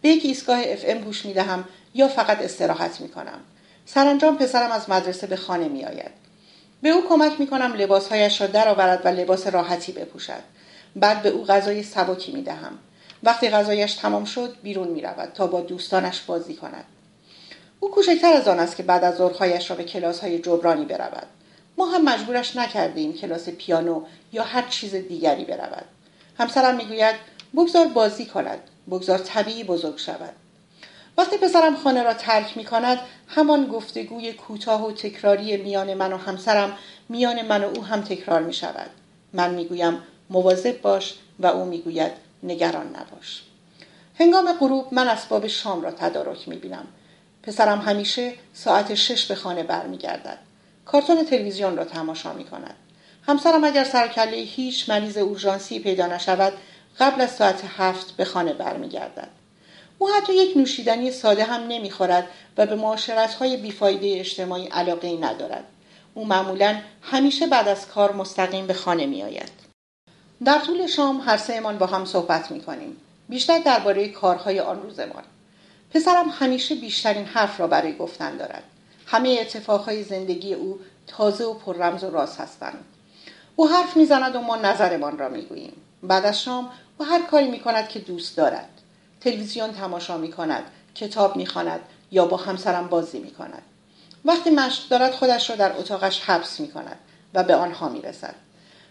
به 0.02 0.10
یک 0.10 0.26
ایستگاه 0.26 0.60
اف 0.66 0.84
ام 0.88 0.98
گوش 0.98 1.26
می‌دهم 1.26 1.64
یا 1.94 2.08
فقط 2.08 2.42
استراحت 2.42 3.02
می‌کنم. 3.02 3.40
سرانجام 3.86 4.38
پسرم 4.38 4.72
از 4.72 4.90
مدرسه 4.90 5.28
به 5.28 5.36
خانه 5.36 5.68
میآید. 5.68 6.27
به 6.82 6.90
او 6.90 7.08
کمک 7.10 7.40
می‌کنم 7.40 7.74
لباسهایش 7.74 8.42
را 8.42 8.48
درآورد 8.48 9.06
و 9.06 9.08
لباس 9.08 9.48
راحتی 9.48 9.92
بپوشد. 9.92 10.44
بعد 10.96 11.22
به 11.22 11.30
او 11.30 11.46
غذای 11.46 11.84
سبکی 11.84 12.32
می‌دهم. 12.32 12.80
وقتی 13.24 13.50
غذایش 13.50 13.94
تمام 13.94 14.26
شد 14.26 14.56
بیرون 14.64 14.88
می‌رود 14.88 15.32
تا 15.34 15.48
با 15.48 15.62
دوستانش 15.62 16.22
بازی 16.22 16.54
کند. 16.54 16.86
او 17.80 17.92
کوچکتر 17.92 18.34
از 18.34 18.48
آن 18.48 18.60
است 18.60 18.76
که 18.76 18.84
بعد 18.84 19.04
از 19.04 19.16
ظهرهایش 19.16 19.70
را 19.70 19.76
به 19.76 19.84
کلاس 19.84 20.20
های 20.20 20.40
جبرانی 20.40 20.86
برود. 20.86 21.28
ما 21.78 21.86
هم 21.86 22.04
مجبورش 22.04 22.56
نکردیم 22.56 23.14
کلاس 23.14 23.50
پیانو 23.50 24.02
یا 24.34 24.44
هر 24.44 24.62
چیز 24.70 24.96
دیگری 24.96 25.46
برود. 25.46 25.86
همسرم 26.38 26.76
می‌گوید 26.76 27.16
بگذار 27.56 27.88
بازی 27.88 28.26
کند. 28.26 28.60
بگذار 28.88 29.18
طبیعی 29.18 29.64
بزرگ 29.64 29.98
شود. 29.98 30.34
وقتی 31.18 31.38
پسرم 31.38 31.76
خانه 31.76 32.04
را 32.04 32.14
ترک 32.14 32.58
می 32.58 32.66
کند 32.66 33.00
همان 33.28 33.68
گفتگوی 33.68 34.34
کوتاه 34.34 34.88
و 34.88 34.92
تکراری 34.92 35.58
میان 35.58 35.94
من 35.94 36.14
و 36.14 36.18
همسرم 36.18 36.78
میان 37.10 37.42
من 37.42 37.64
و 37.64 37.68
او 37.76 37.86
هم 37.86 38.02
تکرار 38.02 38.42
می 38.42 38.54
شود 38.54 38.90
من 39.34 39.54
می‌گویم 39.54 39.98
مواظب 40.30 40.82
باش 40.82 41.16
و 41.40 41.48
او 41.48 41.66
می‌گوید 41.66 42.12
نگران 42.44 42.88
نباش 42.88 43.44
هنگام 44.20 44.54
غروب 44.54 44.94
من 44.94 45.08
اسباب 45.08 45.48
شام 45.48 45.82
را 45.82 45.92
تدارک 45.92 46.48
می 46.48 46.56
بینم 46.56 46.88
پسرم 47.44 47.80
همیشه 47.80 48.34
ساعت 48.54 48.94
شش 48.94 49.26
به 49.26 49.36
خانه 49.36 49.64
برمیگردد. 49.64 50.38
کارتون 50.86 51.26
تلویزیون 51.26 51.78
را 51.78 51.86
تماشا 51.86 52.34
می 52.34 52.44
کند 52.44 52.76
همسرم 53.28 53.64
اگر 53.64 53.84
سرکله 53.84 54.38
هیچ 54.38 54.90
مریض 54.90 55.18
اورژانسی 55.18 55.80
پیدا 55.80 56.08
نشود 56.08 56.54
قبل 57.00 57.22
از 57.22 57.32
ساعت 57.32 57.62
هفت 57.78 58.12
به 58.18 58.26
خانه 58.26 58.54
برمیگردد. 58.54 59.30
او 59.98 60.10
حتی 60.10 60.34
یک 60.34 60.58
نوشیدنی 60.58 61.12
ساده 61.12 61.44
هم 61.44 61.62
نمی‌خورد 61.68 62.28
و 62.58 62.66
به 62.66 62.76
معاشرت 62.76 63.34
های 63.34 63.58
بیفایده 63.58 64.20
اجتماعی 64.20 64.66
علاقه 64.66 65.08
ای 65.08 65.18
ندارد 65.18 65.64
او 66.14 66.26
معمولا 66.26 66.82
همیشه 67.02 67.48
بعد 67.48 67.68
از 67.68 67.88
کار 67.88 68.12
مستقیم 68.12 68.68
به 68.68 68.74
خانه 68.74 69.06
می 69.06 69.24
آید. 69.24 69.52
در 70.46 70.60
طول 70.60 70.88
شام 70.88 71.22
هر 71.26 71.38
سهمان 71.38 71.78
با 71.78 71.86
هم 71.86 72.06
صحبت 72.06 72.52
می 72.52 72.62
کنیم. 72.62 72.98
بیشتر 73.30 73.60
درباره 73.60 74.08
کارهای 74.10 74.60
آن 74.60 74.82
روزمان. 74.82 75.24
پسرم 75.94 76.30
همیشه 76.30 76.76
بیشترین 76.76 77.26
حرف 77.26 77.60
را 77.60 77.68
برای 77.68 77.98
گفتن 77.98 78.38
دارد. 78.38 78.64
همه 79.06 79.38
اتفاقهای 79.42 80.04
زندگی 80.04 80.54
او 80.54 80.80
تازه 81.08 81.44
و 81.44 81.54
پر 81.54 81.78
رمز 81.78 82.04
و 82.04 82.10
راز 82.10 82.38
هستند. 82.38 82.86
او 83.56 83.70
حرف 83.70 83.98
می‌زند 83.98 84.36
و 84.36 84.42
ما 84.42 84.56
نظرمان 84.56 85.18
را 85.18 85.30
می‌گوییم. 85.30 85.74
بعد 86.04 86.26
از 86.26 86.42
شام 86.42 86.70
او 86.98 87.06
هر 87.06 87.22
کاری 87.22 87.48
می 87.48 87.60
کند 87.60 87.90
که 87.90 88.00
دوست 88.00 88.38
دارد. 88.38 88.77
تلویزیون 89.22 89.72
تماشا 89.72 90.18
می 90.18 90.32
کند 90.32 90.64
کتاب 90.96 91.36
می 91.36 91.46
خاند 91.46 91.80
یا 92.12 92.26
با 92.26 92.38
همسرم 92.38 92.88
بازی 92.88 93.20
می 93.20 93.32
کند 93.32 93.62
وقتی 94.26 94.50
مشق 94.50 94.90
دارد 94.90 95.12
خودش 95.12 95.50
را 95.50 95.56
در 95.56 95.78
اتاقش 95.78 96.22
حبس 96.22 96.60
می 96.60 96.72
کند 96.72 97.00
و 97.34 97.44
به 97.44 97.56
آنها 97.56 97.90
می 97.90 98.02
رسد 98.02 98.36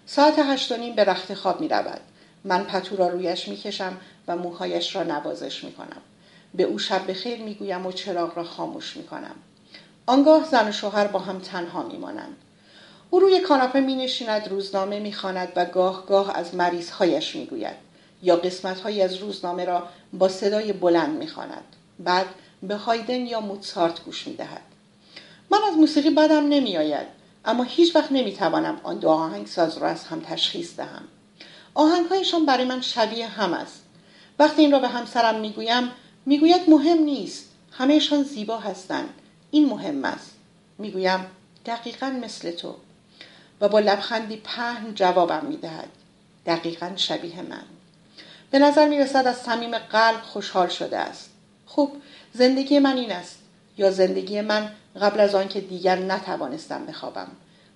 ساعت 0.07 0.39
هشت 0.39 0.73
و 0.73 0.77
نیم 0.77 0.95
به 0.95 1.05
رخت 1.05 1.35
خواب 1.35 1.61
می 1.61 1.69
رود 1.69 2.01
من 2.45 2.65
پتو 2.65 2.97
را 2.97 3.09
رویش 3.09 3.49
می 3.49 3.57
کشم 3.57 3.97
و 4.29 4.37
موهایش 4.37 4.97
را 4.97 5.03
نوازش 5.03 5.65
می 5.65 5.73
کنم 5.73 6.03
به 6.55 6.63
او 6.63 6.79
شب 6.79 7.11
بخیر 7.11 7.43
می 7.43 7.55
گویم 7.55 7.87
و 7.87 7.93
چراغ 7.93 8.37
را 8.37 8.45
خاموش 8.45 8.97
می 8.97 9.07
کنم 9.07 9.35
آنگاه 10.07 10.45
زن 10.45 10.69
و 10.69 10.73
شوهر 10.73 11.07
با 11.07 11.19
هم 11.19 11.39
تنها 11.39 11.83
می 11.83 11.97
مانند 11.97 12.37
او 13.11 13.21
روی 13.21 13.41
کاناپه 13.41 13.81
می 13.81 13.95
نشیند 13.95 14.49
روزنامه 14.49 15.01
می 15.01 15.13
خاند 15.13 15.53
و 15.57 15.65
گاه 15.65 16.07
گاه 16.07 16.37
از 16.37 16.55
مریضهایش 16.55 17.37
می 17.37 17.47
گوید 17.47 17.86
یا 18.23 18.37
قسمت 18.37 18.87
از 18.87 19.17
روزنامه 19.17 19.65
را 19.65 19.89
با 20.13 20.29
صدای 20.29 20.73
بلند 20.73 21.19
می‌خواند. 21.19 21.65
بعد 21.99 22.27
به 22.63 22.77
هایدن 22.77 23.27
یا 23.27 23.41
موتسارت 23.41 24.05
گوش 24.05 24.27
می‌دهد. 24.27 24.63
من 25.51 25.59
از 25.69 25.77
موسیقی 25.77 26.11
بدم 26.11 26.49
نمیآید 26.49 27.07
اما 27.45 27.63
هیچ 27.63 27.97
وقت 27.97 28.13
نمی‌توانم 28.13 28.81
آن 28.83 28.99
دو 28.99 29.09
آهنگساز 29.09 29.79
را 29.79 29.89
از 29.89 30.05
هم 30.05 30.21
تشخیص 30.21 30.77
دهم. 30.77 31.05
آهنگهایشان 31.75 32.47
برای 32.47 32.65
من 32.65 32.81
شبیه 32.81 33.27
هم 33.27 33.53
است. 33.53 33.83
وقتی 34.39 34.63
این 34.63 34.73
را 34.73 34.79
به 34.79 34.89
همسرم 34.89 35.41
می‌گویم 35.41 35.91
می‌گوید 36.27 36.71
مهم 36.71 36.99
نیست. 36.99 37.45
همهشان 37.73 38.23
زیبا 38.23 38.59
هستند. 38.59 39.09
این 39.51 39.69
مهم 39.69 40.05
است. 40.05 40.31
می‌گویم 40.79 41.27
دقیقا 41.67 42.07
مثل 42.07 42.51
تو. 42.51 42.75
و 43.61 43.69
با 43.69 43.81
لبخندی 43.81 44.37
پهن 44.37 44.95
جوابم 44.95 45.47
می‌دهد. 45.47 45.89
دقیقا 46.47 46.93
شبیه 46.97 47.43
من. 47.43 47.65
به 48.51 48.59
نظر 48.59 48.89
می 48.89 48.99
رسد 48.99 49.27
از 49.27 49.37
صمیم 49.37 49.79
قلب 49.79 50.23
خوشحال 50.23 50.69
شده 50.69 50.99
است. 50.99 51.31
خوب 51.67 51.93
زندگی 52.33 52.79
من 52.79 52.97
این 52.97 53.13
است. 53.13 53.39
یا 53.79 53.91
زندگی 53.91 54.41
من 54.41 54.71
قبل 55.01 55.21
از 55.21 55.35
آنکه 55.35 55.61
دیگر 55.61 55.99
نتوانستم 55.99 56.87
بخوابم. 56.87 57.29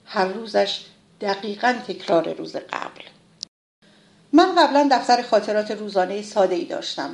هر 0.05 0.25
روزش 0.25 0.81
دقیقا 1.21 1.75
تکرار 1.89 2.33
روز 2.33 2.57
قبل. 2.57 3.03
من 4.33 4.55
قبلا 4.55 4.89
دفتر 4.93 5.23
خاطرات 5.23 5.71
روزانه 5.71 6.23
ساده 6.23 6.55
ای 6.55 6.65
داشتم. 6.65 7.11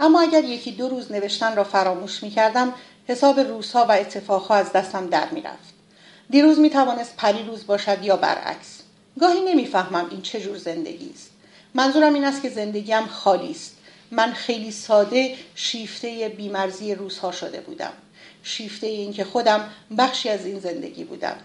اما 0.00 0.20
اگر 0.20 0.44
یکی 0.44 0.72
دو 0.72 0.88
روز 0.88 1.12
نوشتن 1.12 1.56
را 1.56 1.64
فراموش 1.64 2.22
می 2.22 2.30
کردم 2.30 2.72
حساب 3.08 3.40
روزها 3.40 3.84
و 3.84 3.92
اتفاقها 3.92 4.54
از 4.54 4.72
دستم 4.72 5.06
در 5.06 5.28
می 5.30 5.40
رفت. 5.40 5.74
دیروز 6.30 6.58
می 6.58 6.70
توانست 6.70 7.16
پری 7.16 7.42
روز 7.42 7.66
باشد 7.66 8.04
یا 8.04 8.16
برعکس. 8.16 8.80
گاهی 9.20 9.40
نمی‌فهمم 9.40 10.06
این 10.10 10.22
چه 10.22 10.40
جور 10.40 10.58
زندگی 10.58 11.10
است. 11.14 11.29
منظورم 11.74 12.14
این 12.14 12.24
است 12.24 12.42
که 12.42 12.50
زندگیم 12.50 13.06
خالی 13.06 13.50
است. 13.50 13.76
من 14.10 14.32
خیلی 14.32 14.70
ساده 14.70 15.34
شیفته 15.54 16.28
بیمرزی 16.28 16.94
روزها 16.94 17.32
شده 17.32 17.60
بودم. 17.60 17.92
شیفته 18.42 18.86
این 18.86 19.12
که 19.12 19.24
خودم 19.24 19.70
بخشی 19.98 20.28
از 20.28 20.46
این 20.46 20.60
زندگی 20.60 21.04
بودم. 21.04 21.36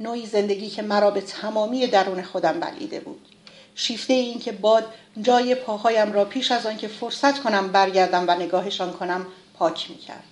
نوعی 0.00 0.26
زندگی 0.26 0.68
که 0.68 0.82
مرا 0.82 1.10
به 1.10 1.20
تمامی 1.20 1.86
درون 1.86 2.22
خودم 2.22 2.60
بلیده 2.60 3.00
بود. 3.00 3.20
شیفته 3.74 4.12
این 4.12 4.38
که 4.38 4.52
باد 4.52 4.86
جای 5.22 5.54
پاهایم 5.54 6.12
را 6.12 6.24
پیش 6.24 6.52
از 6.52 6.66
آنکه 6.66 6.88
فرصت 6.88 7.42
کنم 7.42 7.68
برگردم 7.68 8.24
و 8.28 8.34
نگاهشان 8.34 8.92
کنم 8.92 9.26
پاک 9.54 9.90
می‌کرد. 9.90 10.24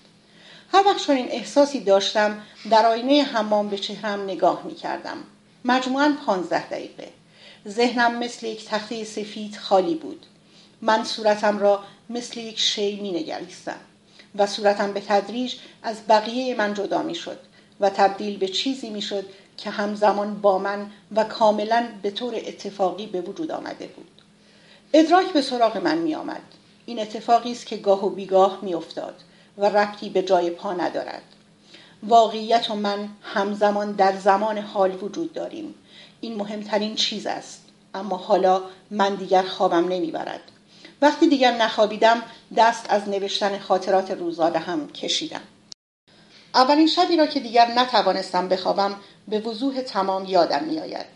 هر 0.72 0.86
وقت 0.86 1.06
چون 1.06 1.16
این 1.16 1.28
احساسی 1.30 1.80
داشتم 1.80 2.42
در 2.70 2.86
آینه 2.86 3.22
حمام 3.22 3.68
به 3.68 3.78
چهرم 3.78 4.24
نگاه 4.24 4.62
می‌کردم. 4.64 5.16
مجموعا 5.64 6.16
پانزده 6.26 6.68
دقیقه. 6.68 7.08
ذهنم 7.68 8.18
مثل 8.18 8.46
یک 8.46 8.64
تخته 8.64 9.04
سفید 9.04 9.56
خالی 9.56 9.94
بود. 9.94 10.26
من 10.82 11.04
صورتم 11.04 11.58
را 11.58 11.80
مثل 12.10 12.40
یک 12.40 12.60
شی 12.60 13.00
می 13.00 13.12
نگریستم 13.12 13.80
و 14.34 14.46
صورتم 14.46 14.92
به 14.92 15.00
تدریج 15.00 15.54
از 15.82 15.96
بقیه 16.08 16.54
من 16.54 16.74
جدا 16.74 17.02
می 17.02 17.14
شد 17.14 17.38
و 17.80 17.90
تبدیل 17.90 18.36
به 18.36 18.48
چیزی 18.48 18.90
می 18.90 19.02
شد 19.02 19.24
که 19.56 19.70
همزمان 19.70 20.40
با 20.40 20.58
من 20.58 20.90
و 21.16 21.24
کاملا 21.24 21.88
به 22.02 22.10
طور 22.10 22.34
اتفاقی 22.34 23.06
به 23.06 23.20
وجود 23.20 23.50
آمده 23.50 23.86
بود. 23.86 24.10
ادراک 24.92 25.32
به 25.32 25.42
سراغ 25.42 25.76
من 25.76 25.98
می 25.98 26.14
آمد 26.14 26.42
این 26.86 27.00
اتفاقی 27.00 27.52
است 27.52 27.66
که 27.66 27.76
گاه 27.76 28.06
و 28.06 28.10
بیگاه 28.10 28.58
می 28.62 28.74
افتاد 28.74 29.14
و 29.58 29.64
ربطی 29.64 30.10
به 30.10 30.22
جای 30.22 30.50
پا 30.50 30.72
ندارد. 30.72 31.22
واقعیت 32.02 32.70
و 32.70 32.74
من 32.74 33.08
همزمان 33.22 33.92
در 33.92 34.16
زمان 34.16 34.58
حال 34.58 35.02
وجود 35.02 35.32
داریم. 35.32 35.74
این 36.20 36.36
مهمترین 36.36 36.94
چیز 36.94 37.26
است. 37.26 37.64
اما 37.94 38.16
حالا 38.16 38.62
من 38.90 39.14
دیگر 39.14 39.42
خوابم 39.42 39.88
نمی‌برد. 39.88 40.40
وقتی 41.02 41.28
دیگر 41.28 41.56
نخوابیدم 41.56 42.22
دست 42.56 42.86
از 42.88 43.08
نوشتن 43.08 43.58
خاطرات 43.58 44.10
روزانه 44.10 44.58
هم 44.58 44.88
کشیدم. 44.88 45.40
اولین 46.54 46.86
شبی 46.86 47.16
را 47.16 47.26
که 47.26 47.40
دیگر 47.40 47.66
نتوانستم 47.66 48.48
بخوابم 48.48 48.96
به 49.28 49.40
وضوح 49.40 49.80
تمام 49.80 50.24
یادم 50.24 50.64
میآید. 50.64 51.06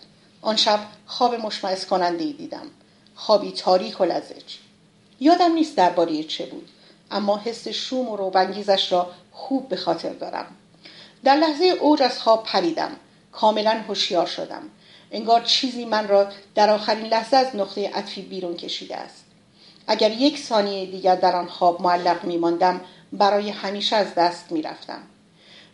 آن 0.43 0.57
شب 0.57 0.81
خواب 1.07 1.35
مشمعز 1.35 1.87
کننده 1.87 2.33
دیدم. 2.33 2.67
خوابی 3.15 3.53
تاریک 3.53 4.01
و 4.01 4.05
لزج. 4.05 4.57
یادم 5.21 5.53
نیست 5.53 5.77
درباره 5.77 6.25
چه 6.25 6.47
بود 6.47 6.69
اما 7.11 7.38
حس 7.38 7.69
شوم 7.69 8.09
و 8.09 8.17
روبنگیزش 8.17 8.93
را 8.93 9.11
خوب 9.33 9.69
به 9.69 9.77
خاطر 9.77 10.12
دارم. 10.12 10.47
در 11.25 11.37
لحظه 11.37 11.65
اوج 11.65 12.03
از 12.03 12.19
خواب 12.19 12.45
پریدم. 12.45 12.97
کاملا 13.33 13.71
هوشیار 13.71 14.27
شدم. 14.27 14.62
انگار 15.12 15.40
چیزی 15.40 15.85
من 15.85 16.09
را 16.09 16.29
در 16.55 16.70
آخرین 16.70 17.07
لحظه 17.07 17.37
از 17.37 17.57
نقطه 17.57 17.90
عطفی 17.90 18.22
بیرون 18.22 18.57
کشیده 18.57 18.96
است. 18.96 19.25
اگر 19.87 20.11
یک 20.11 20.38
ثانیه 20.38 20.87
دیگر 20.87 21.14
در 21.16 21.37
آن 21.37 21.46
خواب 21.46 21.83
معلق 21.83 22.25
میماندم 22.25 22.81
برای 23.12 23.51
همیشه 23.51 23.96
از 23.96 24.14
دست 24.14 24.53
می‌رفتم. 24.53 25.03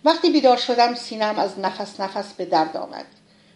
وقتی 0.05 0.31
بیدار 0.31 0.57
شدم 0.57 0.95
سینم 0.95 1.39
از 1.39 1.59
نفس 1.59 2.01
نفس 2.01 2.33
به 2.33 2.45
درد 2.45 2.77
آمد. 2.77 3.07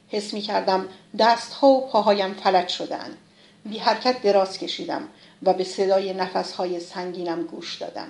حس 0.09 0.35
می 0.35 0.41
کردم 0.41 0.89
دستها 1.19 1.69
و 1.69 1.87
پاهایم 1.87 2.35
فلج 2.35 2.69
شدن 2.69 3.17
بی 3.65 3.79
حرکت 3.79 4.23
دراز 4.23 4.59
کشیدم 4.59 5.09
و 5.43 5.53
به 5.53 5.65
صدای 5.65 6.15
نفسهای 6.15 6.81
سنگینم 6.81 7.43
گوش 7.43 7.77
دادم. 7.77 8.09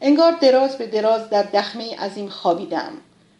انگار 0.00 0.32
دراز 0.32 0.78
به 0.78 0.86
دراز 0.86 1.30
در 1.30 1.42
دخمه 1.42 1.96
عظیم 1.96 2.28
خوابیدم 2.28 2.92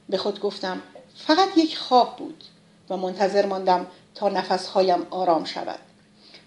به 0.08 0.16
خود 0.16 0.40
گفتم 0.40 0.82
فقط 1.16 1.48
یک 1.56 1.78
خواب 1.78 2.16
بود. 2.16 2.44
و 2.90 2.96
منتظر 2.96 3.46
ماندم 3.46 3.86
تا 4.14 4.28
نفسهایم 4.28 5.06
آرام 5.10 5.44
شود. 5.44 5.78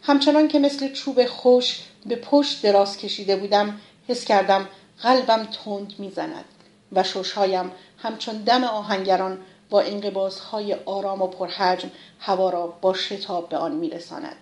همچنان 0.03 0.47
که 0.47 0.59
مثل 0.59 0.93
چوب 0.93 1.25
خوش 1.25 1.83
به 2.05 2.15
پشت 2.15 2.61
دراز 2.61 2.97
کشیده 2.97 3.35
بودم 3.35 3.79
حس 4.07 4.25
کردم 4.25 4.67
قلبم 5.01 5.45
تند 5.45 5.93
می‌زند 5.97 6.45
و 6.91 7.03
ششهایم 7.03 7.71
همچون 7.97 8.35
دم 8.35 8.63
آهنگران 8.63 9.39
با 9.69 9.81
انقباضهای 9.81 10.73
آرام 10.73 11.21
و 11.21 11.27
پرحجم 11.27 11.89
هوا 12.19 12.49
را 12.49 12.67
با 12.67 12.93
شتاب 12.93 13.49
به 13.49 13.57
آن 13.57 13.71
میرساند. 13.71 14.35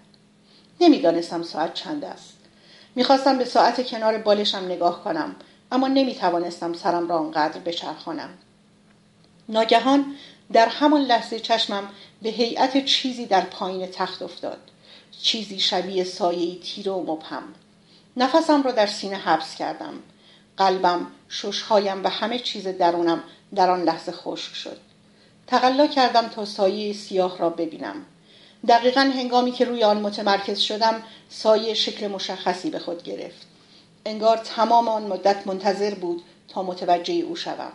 نمی‌دانستم 0.81 1.43
ساعت 1.43 1.73
چند 1.73 2.05
است. 2.05 2.33
می‌خواستم 2.95 3.37
به 3.37 3.45
ساعت 3.45 3.87
کنار 3.87 4.17
بالشم 4.17 4.65
نگاه 4.65 5.03
کنم 5.03 5.35
اما 5.71 5.87
نمی‌توانستم 5.87 6.73
سرم 6.73 7.09
را 7.09 7.17
آنقدر 7.17 7.59
بچرخانم. 7.59 8.29
ناگهان 9.49 10.05
در 10.53 10.67
همان 10.67 11.01
لحظه 11.01 11.39
چشمم 11.39 11.89
به 12.21 12.29
هیئت 12.29 12.85
چیزی 12.85 13.25
در 13.25 13.41
پایین 13.41 13.87
تخت 13.87 14.21
افتاد. 14.21 14.59
چیزی 15.21 15.59
شبیه 15.59 16.03
سایه 16.03 16.59
تیره 16.59 16.91
و 16.91 17.11
مبهم. 17.11 17.43
نفسم 18.17 18.63
را 18.63 18.71
در 18.71 18.87
سینه 18.87 19.15
حبس 19.15 19.55
کردم. 19.55 19.93
قلبم 20.57 21.07
ششهایم 21.29 22.03
و 22.03 22.09
همه 22.09 22.39
چیز 22.39 22.67
درونم 22.67 23.23
در 23.55 23.69
آن 23.69 23.83
لحظه 23.83 24.11
خشک 24.11 24.55
شد. 24.55 24.77
تقلا 25.47 25.87
کردم 25.87 26.27
تا 26.27 26.45
سایه 26.45 26.93
سیاه 26.93 27.37
را 27.37 27.49
ببینم. 27.49 28.05
دقیقا 28.67 29.01
هنگامی 29.01 29.51
که 29.51 29.65
روی 29.65 29.83
آن 29.83 30.01
متمرکز 30.01 30.59
شدم 30.59 31.03
سایه 31.29 31.73
شکل 31.73 32.07
مشخصی 32.07 32.69
به 32.69 32.79
خود 32.79 33.03
گرفت. 33.03 33.47
انگار 34.05 34.37
تمام 34.37 34.87
آن 34.87 35.07
مدت 35.07 35.47
منتظر 35.47 35.93
بود 35.93 36.23
تا 36.47 36.63
متوجه 36.63 37.13
او 37.13 37.35
شوم. 37.35 37.71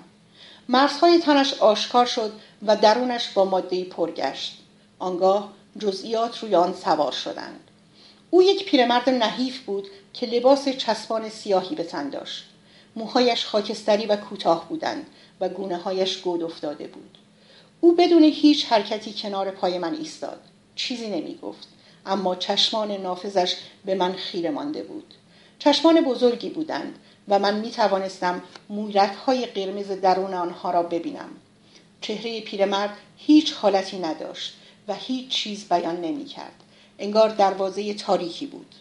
مرزهای 0.73 1.19
تنش 1.19 1.55
آشکار 1.55 2.07
شد 2.07 2.33
و 2.67 2.77
درونش 2.77 3.29
با 3.29 3.45
ماده 3.45 3.85
پر 3.85 4.11
گشت. 4.11 4.59
آنگاه 4.99 5.53
جزئیات 5.79 6.39
روی 6.39 6.55
آن 6.55 6.75
سوار 6.75 7.13
شدند. 7.13 7.61
او 8.31 8.43
یک 8.43 8.65
پیرمرد 8.65 9.11
نحیف 9.11 9.61
بود 9.61 9.89
که 10.13 10.27
لباس 10.27 10.69
چسبان 10.69 11.29
سیاهی 11.29 11.75
به 11.75 11.85
تن 11.85 12.11
داشت. 12.11 12.45
موهایش 12.97 13.47
خاکستری 13.47 14.07
و 14.07 14.17
کوتاه 14.17 14.69
بودند 14.69 15.07
و 15.41 15.49
گونه 15.49 15.77
هایش 15.77 16.21
گود 16.21 16.43
افتاده 16.43 16.87
بود. 16.87 17.19
او 17.81 17.95
بدون 17.95 18.23
هیچ 18.23 18.67
حرکتی 18.67 19.15
کنار 19.17 19.51
پای 19.51 19.79
من 19.79 19.95
ایستاد. 19.95 20.41
چیزی 20.75 21.11
نمی 21.11 21.39
گفت 21.43 21.69
اما 22.07 22.37
چشمان 22.37 22.91
نافذش 22.93 23.57
به 23.85 23.95
من 23.95 24.13
خیره 24.13 24.51
مانده 24.51 24.83
بود. 24.83 25.15
چشمان 25.59 26.01
بزرگی 26.01 26.51
بودند 26.51 26.99
و 27.31 27.39
من 27.39 27.55
می 27.55 27.71
توانستم 27.71 28.43
مورک 28.69 29.13
های 29.27 29.47
قرمز 29.47 29.91
درون 29.91 30.35
آنها 30.35 30.71
را 30.71 30.83
ببینم 30.83 31.29
چهره 32.01 32.41
پیرمرد 32.41 32.97
هیچ 33.17 33.53
حالتی 33.53 33.99
نداشت 33.99 34.57
و 34.89 34.95
هیچ 34.95 35.29
چیز 35.29 35.69
بیان 35.69 36.01
نمی 36.01 36.25
کرد. 36.25 36.53
انگار 36.99 37.29
دروازه 37.29 37.95
تاریکی 37.95 38.47
بود. 38.47 38.75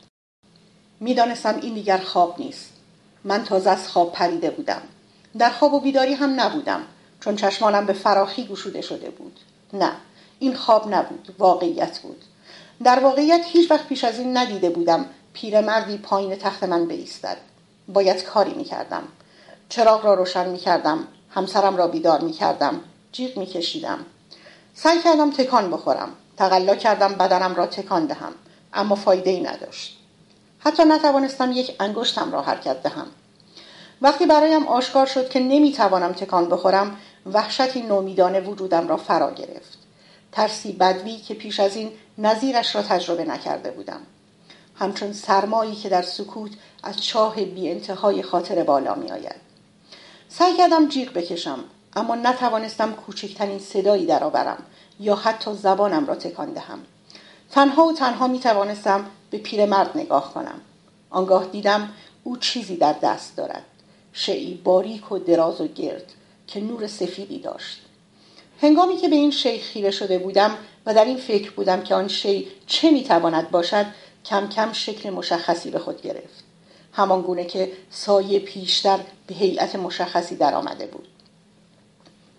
می‌دانستم 0.99 1.59
این 1.61 1.73
دیگر 1.73 1.97
خواب 1.97 2.39
نیست. 2.39 2.73
من 3.23 3.43
تازه 3.43 3.69
از 3.69 3.87
خواب 3.87 4.11
پریده 4.11 4.49
بودم. 4.49 4.81
در 5.37 5.49
خواب 5.49 5.73
و 5.73 5.79
بیداری 5.79 6.13
هم 6.13 6.39
نبودم 6.41 6.81
چون 7.19 7.35
چشمانم 7.35 7.85
به 7.85 7.93
فراخی 7.93 8.45
گشوده 8.45 8.81
شده 8.81 9.09
بود. 9.09 9.39
نه 9.73 9.91
این 10.39 10.55
خواب 10.55 10.93
نبود 10.93 11.35
واقعیت 11.39 11.99
بود. 11.99 12.23
در 12.83 12.99
واقعیت 12.99 13.41
هیچ 13.45 13.71
وقت 13.71 13.87
پیش 13.87 14.03
از 14.03 14.19
این 14.19 14.37
ندیده 14.37 14.69
بودم 14.69 15.05
پیرمردی 15.33 15.97
پایین 15.97 16.35
تخت 16.35 16.63
من 16.63 16.87
بایستد. 16.87 17.37
باید 17.93 18.23
کاری 18.23 18.53
می‌کردم. 18.53 19.03
چراغ 19.69 20.05
را 20.05 20.13
روشن 20.13 20.49
می‌کردم. 20.49 21.07
همسرم 21.29 21.77
را 21.77 21.87
بیدار 21.87 22.21
می‌کردم. 22.21 22.81
جیغ 23.11 23.37
میکشیدم. 23.37 23.99
سعی 24.73 24.99
کردم 24.99 25.31
تکان 25.31 25.71
بخورم 25.71 26.09
تقلا 26.37 26.75
کردم 26.75 27.13
بدنم 27.13 27.55
را 27.55 27.65
تکان 27.65 28.05
دهم 28.05 28.31
اما 28.73 28.95
فایده 28.95 29.29
ای 29.29 29.41
نداشت 29.41 29.97
حتی 30.59 30.83
نتوانستم 30.83 31.51
یک 31.51 31.75
انگشتم 31.79 32.31
را 32.31 32.41
حرکت 32.41 32.83
دهم 32.83 33.07
وقتی 34.01 34.25
برایم 34.25 34.67
آشکار 34.67 35.05
شد 35.05 35.29
که 35.29 35.39
نمی‌توانم 35.39 36.13
تکان 36.13 36.49
بخورم 36.49 36.97
وحشتی 37.33 37.81
نومیدانه 37.81 38.41
وجودم 38.41 38.87
را 38.87 38.97
فرا 38.97 39.31
گرفت 39.31 39.77
ترسی 40.31 40.71
بدوی 40.71 41.17
که 41.17 41.33
پیش 41.33 41.59
از 41.59 41.75
این 41.75 41.91
نظیرش 42.17 42.75
را 42.75 42.81
تجربه 42.81 43.25
نکرده 43.25 43.71
بودم 43.71 44.01
همچون 44.75 45.13
سرمایی 45.13 45.75
که 45.75 45.89
در 45.89 46.01
سکوت 46.01 46.51
از 46.83 47.03
چاه 47.03 47.35
بی 47.35 47.69
انتهای 47.69 48.23
خاطر 48.23 48.63
بالا 48.63 48.95
می 48.95 49.11
آید. 49.11 49.35
سعی 50.29 50.57
کردم 50.57 50.87
جیغ 50.87 51.13
بکشم 51.13 51.59
اما 51.95 52.15
نتوانستم 52.15 52.93
کوچکترین 52.93 53.59
صدایی 53.59 54.05
درآورم 54.05 54.63
یا 54.99 55.15
حتی 55.15 55.53
زبانم 55.53 56.05
را 56.05 56.15
تکان 56.15 56.53
دهم. 56.53 56.79
تنها 57.51 57.85
و 57.85 57.93
تنها 57.93 58.27
می 58.27 58.39
توانستم 58.39 59.05
به 59.31 59.37
پیرمرد 59.37 59.97
نگاه 59.97 60.33
کنم. 60.33 60.61
آنگاه 61.09 61.45
دیدم 61.45 61.89
او 62.23 62.37
چیزی 62.37 62.77
در 62.77 62.93
دست 62.93 63.37
دارد. 63.37 63.63
شعی 64.13 64.53
باریک 64.53 65.11
و 65.11 65.19
دراز 65.19 65.61
و 65.61 65.67
گرد 65.67 66.13
که 66.47 66.61
نور 66.61 66.87
سفیدی 66.87 67.39
داشت. 67.39 67.81
هنگامی 68.61 68.97
که 68.97 69.09
به 69.09 69.15
این 69.15 69.31
شی 69.31 69.59
خیره 69.59 69.91
شده 69.91 70.17
بودم 70.17 70.57
و 70.85 70.93
در 70.93 71.05
این 71.05 71.17
فکر 71.17 71.51
بودم 71.51 71.81
که 71.81 71.95
آن 71.95 72.07
شی 72.07 72.47
چه 72.67 72.91
می‌تواند 72.91 73.51
باشد 73.51 73.85
کم 74.25 74.49
کم 74.49 74.73
شکل 74.73 75.09
مشخصی 75.09 75.71
به 75.71 75.79
خود 75.79 76.01
گرفت. 76.01 76.48
همان 76.93 77.21
گونه 77.21 77.45
که 77.45 77.71
سایه 77.91 78.39
پیشتر 78.39 78.99
به 79.27 79.35
هیئت 79.35 79.75
مشخصی 79.75 80.35
در 80.35 80.55
آمده 80.55 80.85
بود. 80.85 81.07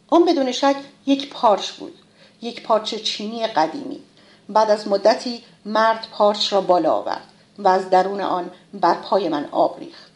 آن 0.08 0.24
بدون 0.24 0.52
شک 0.52 0.76
یک 1.06 1.30
پارچ 1.30 1.70
بود. 1.70 1.94
یک 2.42 2.62
پارچ 2.62 2.94
چینی 2.94 3.46
قدیمی. 3.46 4.00
بعد 4.48 4.70
از 4.70 4.88
مدتی 4.88 5.42
مرد 5.64 6.06
پارچ 6.12 6.52
را 6.52 6.60
بالا 6.60 6.92
آورد 6.92 7.24
و 7.58 7.68
از 7.68 7.90
درون 7.90 8.20
آن 8.20 8.50
بر 8.74 8.94
پای 8.94 9.28
من 9.28 9.48
آب 9.50 9.80
ریخت. 9.80 10.10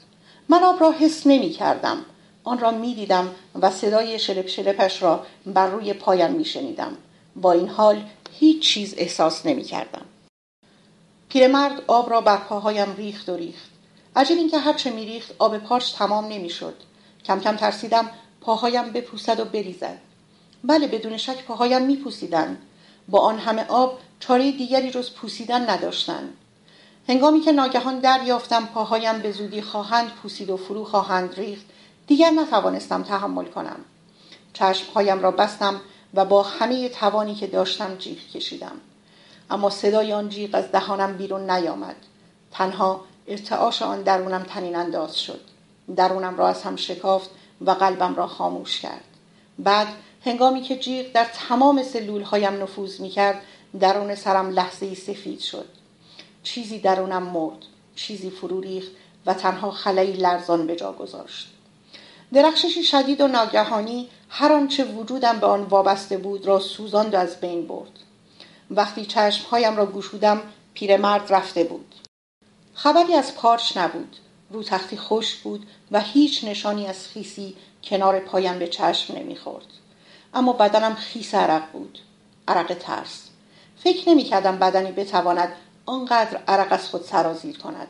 من 0.48 0.62
آب 0.62 0.80
را 0.80 0.92
حس 0.92 1.26
نمی 1.26 1.50
کردم. 1.50 2.04
آن 2.44 2.58
را 2.58 2.70
می 2.70 2.94
دیدم 2.94 3.30
و 3.60 3.70
صدای 3.70 4.18
شلپ 4.18 4.46
شلپش 4.46 5.02
را 5.02 5.26
بر 5.46 5.66
روی 5.66 5.92
پایم 5.92 6.32
می 6.32 6.44
شنیدم. 6.44 6.96
با 7.36 7.52
این 7.52 7.68
حال 7.68 8.04
هیچ 8.32 8.62
چیز 8.62 8.94
احساس 8.96 9.46
نمی 9.46 9.64
کردم. 9.64 10.04
پیرمرد 11.28 11.82
آب 11.86 12.10
را 12.10 12.20
بر 12.20 12.36
پاهایم 12.36 12.94
ریخت 12.96 13.28
و 13.28 13.36
ریخت. 13.36 13.73
عجب 14.16 14.36
اینکه 14.36 14.58
هرچه 14.58 14.90
میریخت 14.90 15.32
آب 15.38 15.58
پارچ 15.58 15.94
تمام 15.94 16.24
نمی‌شد. 16.24 16.74
کم 17.24 17.40
کم 17.40 17.56
ترسیدم 17.56 18.10
پاهایم 18.40 18.92
بپوسد 18.92 19.40
و 19.40 19.44
بریزد. 19.44 19.98
بله 20.64 20.86
بدون 20.86 21.16
شک 21.16 21.44
پاهایم 21.44 21.82
میپوسیدند. 21.82 22.62
با 23.08 23.20
آن 23.20 23.38
همه 23.38 23.66
آب 23.68 23.98
چاره 24.20 24.52
دیگری 24.52 24.90
جز 24.90 25.10
پوسیدن 25.10 25.70
نداشتند. 25.70 26.36
هنگامی 27.08 27.40
که 27.40 27.52
ناگهان 27.52 27.98
دریافتم 27.98 28.66
پاهایم 28.66 29.18
به 29.18 29.32
زودی 29.32 29.62
خواهند 29.62 30.10
پوسید 30.10 30.50
و 30.50 30.56
فرو 30.56 30.84
خواهند 30.84 31.34
ریخت. 31.34 31.64
دیگر 32.06 32.30
نتوانستم 32.30 33.02
تحمل 33.02 33.44
کنم. 33.44 33.76
چشمهایم 34.52 35.22
را 35.22 35.30
بستم 35.30 35.80
و 36.14 36.24
با 36.24 36.42
همه 36.42 36.88
توانی 36.88 37.34
که 37.34 37.46
داشتم 37.46 37.96
جیغ 37.96 38.18
کشیدم. 38.18 38.80
اما 39.50 39.70
صدای 39.70 40.12
آن 40.12 40.28
جیغ 40.28 40.50
از 40.52 40.72
دهانم 40.72 41.16
بیرون 41.16 41.50
نیامد. 41.50 41.96
تنها 42.50 43.04
ارتعاش 43.28 43.82
آن 43.82 44.02
درونم 44.02 44.42
تنین 44.42 44.76
انداز 44.76 45.20
شد. 45.20 45.40
درونم 45.96 46.36
را 46.36 46.48
از 46.48 46.62
هم 46.62 46.76
شکافت 46.76 47.30
و 47.60 47.70
قلبم 47.70 48.14
را 48.14 48.26
خاموش 48.26 48.80
کرد. 48.80 49.04
بعد 49.58 49.88
هنگامی 50.24 50.62
که 50.62 50.76
جیغ 50.76 51.12
در 51.12 51.26
تمام 51.48 51.82
سلول 51.82 52.22
هایم 52.22 52.62
نفوذ 52.62 53.00
می 53.00 53.08
کرد 53.08 53.42
درون 53.80 54.14
سرم 54.14 54.50
لحظه 54.50 54.94
سفید 54.94 55.40
شد. 55.40 55.68
چیزی 56.42 56.78
درونم 56.78 57.22
مرد 57.22 57.58
چیزی 57.96 58.30
فرو 58.30 58.60
ریخت 58.60 58.92
و 59.26 59.34
تنها 59.34 59.70
خلایی 59.70 60.12
لرزان 60.12 60.66
به 60.66 60.76
جا 60.76 60.92
گذاشت. 60.92 61.48
درخششی 62.32 62.82
شدید 62.82 63.20
و 63.20 63.28
ناگهانی 63.28 64.08
هر 64.28 64.52
آنچه 64.52 64.84
وجودم 64.84 65.38
به 65.38 65.46
آن 65.46 65.62
وابسته 65.62 66.18
بود 66.18 66.46
را 66.46 66.60
سوزاند 66.60 67.14
و 67.14 67.16
از 67.18 67.40
بین 67.40 67.66
برد. 67.66 67.90
وقتی 68.70 69.06
چشمهایم 69.06 69.76
را 69.76 69.86
گشودم 69.86 70.42
پیرمرد 70.74 71.32
رفته 71.32 71.64
بود. 71.64 71.93
خبری 72.74 73.14
از 73.14 73.34
پارچ 73.34 73.76
نبود. 73.76 74.16
رو 74.50 74.62
تختی 74.62 74.96
خشک 74.96 75.38
بود 75.38 75.66
و 75.90 76.00
هیچ 76.00 76.44
نشانی 76.44 76.86
از 76.86 77.06
خیسی 77.06 77.56
کنار 77.84 78.20
پایم 78.20 78.58
به 78.58 78.66
چشم 78.68 79.16
نمی‌خورد. 79.16 79.66
اما 80.34 80.52
بدنم 80.52 80.94
خیس 80.94 81.34
عرق 81.34 81.70
بود. 81.72 81.98
عرق 82.48 82.76
ترس. 82.80 83.28
فکر 83.78 84.08
نمی‌کردم 84.08 84.58
بدنی 84.58 84.92
بتواند 84.92 85.52
آنقدر 85.86 86.36
عرق 86.48 86.72
از 86.72 86.88
خود 86.88 87.02
سرازیر 87.02 87.58
کند. 87.58 87.88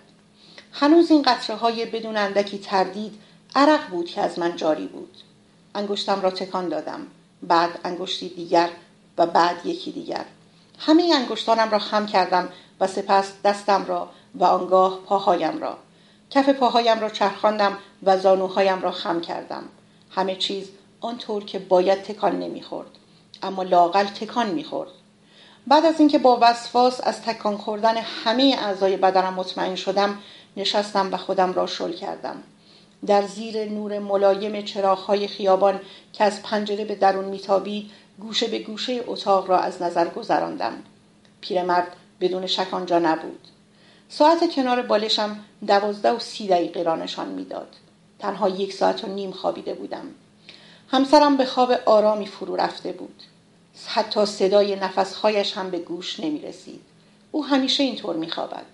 هنوز 0.72 1.10
این 1.10 1.22
قطره 1.22 1.56
های 1.56 1.86
بدون 1.86 2.16
اندکی 2.16 2.58
تردید 2.58 3.20
عرق 3.54 3.88
بود 3.88 4.06
که 4.06 4.20
از 4.20 4.38
من 4.38 4.56
جاری 4.56 4.86
بود. 4.86 5.16
انگشتم 5.74 6.20
را 6.20 6.30
تکان 6.30 6.68
دادم. 6.68 7.06
بعد 7.42 7.78
انگشتی 7.84 8.28
دیگر 8.28 8.70
و 9.18 9.26
بعد 9.26 9.66
یکی 9.66 9.92
دیگر. 9.92 10.24
همه 10.78 11.12
انگشتانم 11.14 11.70
را 11.70 11.78
خم 11.78 12.06
کردم 12.06 12.48
و 12.80 12.86
سپس 12.86 13.32
دستم 13.44 13.84
را 13.84 14.10
و 14.34 14.44
آنگاه 14.44 14.98
پاهایم 15.06 15.58
را. 15.58 15.76
کف 16.30 16.48
پاهایم 16.48 17.00
را 17.00 17.10
چرخاندم 17.10 17.78
و 18.02 18.18
زانوهایم 18.18 18.82
را 18.82 18.90
خم 18.90 19.20
کردم. 19.20 19.62
همه 20.10 20.36
چیز 20.36 20.68
آنطور 21.00 21.44
که 21.44 21.58
باید 21.58 22.02
تکان 22.02 22.38
نمی‌خورد 22.38 22.90
اما 23.42 23.62
لاقل 23.62 24.04
تکان 24.04 24.50
می‌خورد. 24.50 24.90
بعد 25.66 25.84
از 25.84 26.00
اینکه 26.00 26.18
با 26.18 26.38
وسواس 26.42 27.00
از 27.04 27.22
تکان 27.22 27.56
خوردن 27.56 27.96
همه 27.96 28.56
اعضای 28.58 28.96
بدنم 28.96 29.34
مطمئن 29.34 29.74
شدم 29.74 30.18
نشستم 30.56 31.14
و 31.14 31.16
خودم 31.16 31.52
را 31.52 31.66
شل 31.66 31.92
کردم. 31.92 32.42
در 33.06 33.22
زیر 33.26 33.64
نور 33.64 33.98
ملایم 33.98 34.62
چراغهای 34.62 35.28
خیابان 35.28 35.80
که 36.12 36.24
از 36.24 36.42
پنجره 36.42 36.84
به 36.84 36.94
درون 36.94 37.24
میتابید 37.24 37.90
گوشه 38.20 38.46
به 38.46 38.58
گوشه 38.58 39.04
اتاق 39.06 39.50
را 39.50 39.58
از 39.58 39.82
نظر 39.82 40.08
گذراندم. 40.08 40.72
پیرمرد 41.40 41.96
بدون 42.20 42.46
شک 42.46 42.74
آنجا 42.74 42.98
نبود. 42.98 43.48
ساعت 44.18 44.54
کنار 44.54 44.82
بالشم 44.82 45.36
دوازده 45.66 46.10
و 46.10 46.18
سی 46.18 46.48
دقیقه 46.48 46.82
را 46.82 46.96
نشان 46.96 47.28
می‌داد 47.28 47.68
تنها 48.18 48.48
یک 48.48 48.72
ساعت 48.72 49.04
و 49.04 49.06
نیم 49.06 49.30
خوابیده 49.30 49.74
بودم 49.74 50.06
همسرم 50.90 51.36
به 51.36 51.44
خواب 51.44 51.72
آرامی 51.86 52.26
فرو 52.26 52.56
رفته 52.56 52.92
بود 52.92 53.22
حتی 53.86 54.26
صدای 54.26 54.76
نفسهایش 54.76 55.52
هم 55.52 55.70
به 55.70 55.78
گوش 55.78 56.20
نمی 56.20 56.40
رسید. 56.40 56.80
او 57.30 57.46
همیشه 57.46 57.82
اینطور 57.82 58.16
می 58.16 58.30
خوابد. 58.30 58.64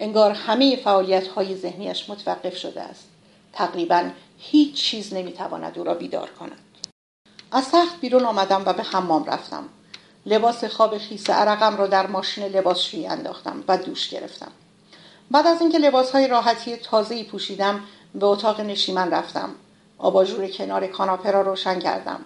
انگار 0.00 0.30
همه 0.30 0.76
فعالیت 0.76 1.26
های 1.26 1.56
ذهنیش 1.56 2.10
متوقف 2.10 2.56
شده 2.56 2.80
است. 2.80 3.08
تقریبا 3.52 4.10
هیچ 4.38 4.74
چیز 4.74 5.14
نمی 5.14 5.32
تواند 5.32 5.78
او 5.78 5.84
را 5.84 5.94
بیدار 5.94 6.30
کند. 6.30 6.58
از 7.52 7.70
تخت 7.70 8.00
بیرون 8.00 8.24
آمدم 8.24 8.62
و 8.66 8.72
به 8.72 8.82
حمام 8.82 9.24
رفتم. 9.24 9.68
لباس 10.26 10.64
خواب 10.64 10.98
خیس 10.98 11.30
عرقم 11.30 11.76
را 11.76 11.86
در 11.86 12.06
ماشین 12.06 12.44
لباسشویی 12.44 13.06
انداختم 13.06 13.64
و 13.68 13.78
دوش 13.78 14.08
گرفتم. 14.08 14.52
بعد 15.30 15.46
از 15.46 15.60
اینکه 15.60 15.78
لباس 15.78 16.10
های 16.10 16.28
راحتی 16.28 16.76
تازه‌ای 16.76 17.24
پوشیدم 17.24 17.80
به 18.14 18.26
اتاق 18.26 18.60
نشیمن 18.60 19.10
رفتم. 19.10 19.50
آباژور 19.98 20.48
کنار 20.48 20.86
کاناپه 20.86 21.30
را 21.30 21.42
روشن 21.42 21.78
کردم. 21.78 22.20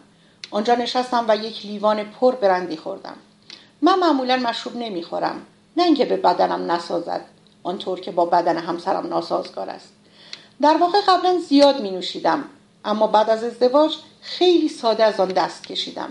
آنجا 0.53 0.75
نشستم 0.75 1.25
و 1.29 1.37
یک 1.37 1.67
لیوان 1.67 2.05
پر 2.05 2.35
برندی 2.35 2.77
خوردم 2.77 3.17
من 3.83 3.99
معمولا 3.99 4.37
مشروب 4.37 4.77
نمی‌خورم 4.77 5.47
نه 5.77 5.83
اینکه 5.83 6.05
به 6.05 6.17
بدنم 6.17 6.73
نسازد 6.73 7.25
آنطور 7.63 8.01
که 8.01 8.11
با 8.11 8.25
بدن 8.25 8.59
همسرم 8.59 9.07
ناسازگار 9.07 9.71
است 9.71 9.93
در 10.63 10.77
واقع 10.77 10.99
قبلا 11.09 11.39
زیاد 11.39 11.81
می 11.81 11.91
نوشیدم 11.91 12.45
اما 12.85 13.07
بعد 13.07 13.31
از 13.31 13.45
ازدواج 13.45 13.97
خیلی 14.21 14.69
ساده 14.69 15.05
از 15.05 15.21
آن 15.21 15.29
دست 15.29 15.67
کشیدم 15.67 16.11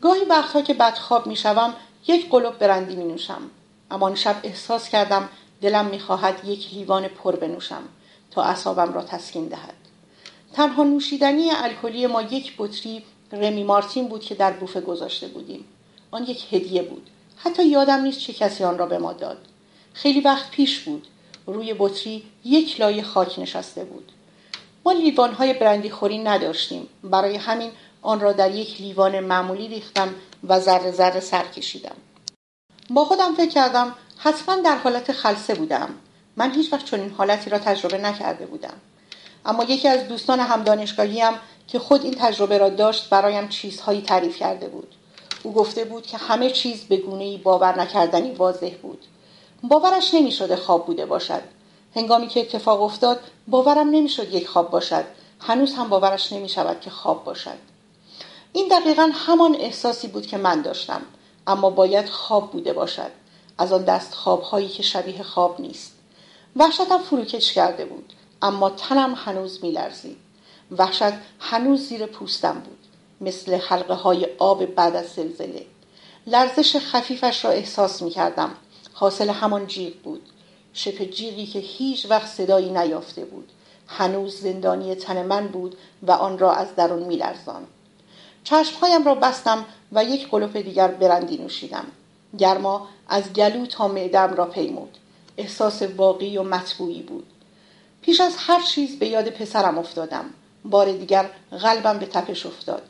گاهی 0.00 0.24
وقتها 0.24 0.62
که 0.62 0.74
بدخواب 0.74 1.26
می 1.26 1.36
شوم 1.36 1.74
یک 2.06 2.30
قلوب 2.30 2.58
برندی 2.58 2.96
می 2.96 3.04
نوشم 3.04 3.42
اما 3.90 4.06
آن 4.06 4.14
شب 4.14 4.36
احساس 4.42 4.88
کردم 4.88 5.28
دلم 5.60 5.86
می 5.86 5.98
خواهد 5.98 6.44
یک 6.44 6.74
لیوان 6.74 7.08
پر 7.08 7.36
بنوشم 7.36 7.82
تا 8.30 8.42
اصابم 8.42 8.92
را 8.92 9.02
تسکین 9.02 9.48
دهد. 9.48 9.74
تنها 10.52 10.84
نوشیدنی 10.84 11.50
الکلی 11.50 12.06
ما 12.06 12.22
یک 12.22 12.54
بطری 12.58 13.04
رمی 13.32 13.64
مارتین 13.64 14.08
بود 14.08 14.20
که 14.20 14.34
در 14.34 14.52
بوفه 14.52 14.80
گذاشته 14.80 15.28
بودیم. 15.28 15.64
آن 16.10 16.24
یک 16.24 16.54
هدیه 16.54 16.82
بود. 16.82 17.10
حتی 17.36 17.66
یادم 17.66 18.00
نیست 18.00 18.20
چه 18.20 18.32
کسی 18.32 18.64
آن 18.64 18.78
را 18.78 18.86
به 18.86 18.98
ما 18.98 19.12
داد. 19.12 19.38
خیلی 19.92 20.20
وقت 20.20 20.50
پیش 20.50 20.80
بود. 20.80 21.06
روی 21.46 21.74
بطری 21.78 22.22
یک 22.44 22.80
لایه 22.80 23.02
خاک 23.02 23.38
نشسته 23.38 23.84
بود. 23.84 24.12
ما 24.84 24.92
لیوان 24.92 25.32
های 25.32 25.52
برندی 25.52 25.90
خوری 25.90 26.18
نداشتیم. 26.18 26.88
برای 27.04 27.36
همین 27.36 27.70
آن 28.02 28.20
را 28.20 28.32
در 28.32 28.54
یک 28.54 28.80
لیوان 28.80 29.20
معمولی 29.20 29.68
ریختم 29.68 30.14
و 30.48 30.60
ذره 30.60 30.90
ذره 30.90 31.20
سر 31.20 31.44
کشیدم. 31.44 31.96
با 32.90 33.04
خودم 33.04 33.34
فکر 33.34 33.50
کردم 33.50 33.94
حتما 34.22 34.56
در 34.56 34.76
حالت 34.76 35.12
خلصه 35.12 35.54
بودم. 35.54 35.88
من 36.36 36.54
هیچ 36.54 36.72
وقت 36.72 36.84
چنین 36.84 37.10
حالتی 37.10 37.50
را 37.50 37.58
تجربه 37.58 37.98
نکرده 37.98 38.46
بودم. 38.46 38.74
اما 39.46 39.64
یکی 39.64 39.88
از 39.88 40.08
دوستان 40.08 40.40
هم 40.40 40.62
دانشگاهیم 40.62 41.32
که 41.66 41.78
خود 41.78 42.04
این 42.04 42.14
تجربه 42.14 42.58
را 42.58 42.68
داشت 42.68 43.10
برایم 43.10 43.48
چیزهایی 43.48 44.02
تعریف 44.02 44.36
کرده 44.36 44.68
بود. 44.68 44.94
او 45.42 45.52
گفته 45.52 45.84
بود 45.84 46.06
که 46.06 46.16
همه 46.16 46.50
چیز 46.50 46.80
به 46.84 46.96
گونه 46.96 47.38
باور 47.38 47.80
نکردنی 47.80 48.30
واضح 48.30 48.70
بود. 48.82 49.04
باورش 49.62 50.14
نمی‌شده 50.14 50.56
خواب 50.56 50.86
بوده 50.86 51.06
باشد. 51.06 51.42
هنگامی 51.96 52.28
که 52.28 52.40
اتفاق 52.40 52.82
افتاد 52.82 53.20
باورم 53.48 53.90
نمی‌شد 53.90 54.34
یک 54.34 54.48
خواب 54.48 54.70
باشد. 54.70 55.04
هنوز 55.40 55.74
هم 55.74 55.88
باورش 55.88 56.32
نمی 56.32 56.48
شود 56.48 56.80
که 56.80 56.90
خواب 56.90 57.24
باشد. 57.24 57.58
این 58.52 58.68
دقیقا 58.68 59.10
همان 59.14 59.56
احساسی 59.60 60.08
بود 60.08 60.26
که 60.26 60.36
من 60.36 60.62
داشتم. 60.62 61.02
اما 61.46 61.70
باید 61.70 62.08
خواب 62.08 62.50
بوده 62.50 62.72
باشد. 62.72 63.19
از 63.60 63.72
آن 63.72 63.84
دست 63.84 64.14
خوابهایی 64.14 64.68
که 64.68 64.82
شبیه 64.82 65.22
خواب 65.22 65.60
نیست. 65.60 65.92
وحشتم 66.56 66.98
فروکش 66.98 67.52
کرده 67.52 67.84
بود 67.84 68.12
اما 68.42 68.70
تنم 68.70 69.14
هنوز 69.14 69.64
میلرزید. 69.64 70.16
وحشت 70.78 71.12
هنوز 71.40 71.80
زیر 71.80 72.06
پوستم 72.06 72.52
بود 72.52 72.78
مثل 73.20 73.54
حلقه 73.54 73.94
های 73.94 74.26
آب 74.38 74.64
بعد 74.64 74.96
از 74.96 75.06
زلزله. 75.06 75.66
لرزش 76.26 76.76
خفیفش 76.76 77.44
را 77.44 77.50
احساس 77.50 78.02
می 78.02 78.10
کردم 78.10 78.50
حاصل 78.92 79.30
همان 79.30 79.66
جیغ 79.66 79.94
بود. 79.94 80.22
شپ 80.72 81.04
جیغی 81.04 81.46
که 81.46 81.58
هیچ 81.58 82.06
وقت 82.10 82.26
صدایی 82.26 82.70
نیافته 82.70 83.24
بود. 83.24 83.48
هنوز 83.86 84.40
زندانی 84.40 84.94
تن 84.94 85.26
من 85.26 85.48
بود 85.48 85.76
و 86.02 86.12
آن 86.12 86.38
را 86.38 86.52
از 86.52 86.74
درون 86.76 87.02
می 87.02 87.16
لرزان. 87.16 87.66
چشمهایم 88.44 89.04
را 89.04 89.14
بستم 89.14 89.64
و 89.92 90.04
یک 90.04 90.28
قلوپ 90.30 90.56
دیگر 90.56 90.88
برندی 90.88 91.38
نوشیدم. 91.38 91.86
گرما 92.38 92.88
از 93.08 93.32
گلو 93.32 93.66
تا 93.66 93.88
معدم 93.88 94.34
را 94.34 94.46
پیمود. 94.46 94.98
احساس 95.36 95.82
واقعی 95.82 96.38
و 96.38 96.42
مطبوعی 96.42 97.02
بود. 97.02 97.26
پیش 98.02 98.20
از 98.20 98.34
هر 98.38 98.62
چیز 98.62 98.98
به 98.98 99.06
یاد 99.06 99.30
پسرم 99.30 99.78
افتادم. 99.78 100.24
بار 100.64 100.92
دیگر 100.92 101.30
قلبم 101.50 101.98
به 101.98 102.06
تپش 102.06 102.46
افتاد. 102.46 102.82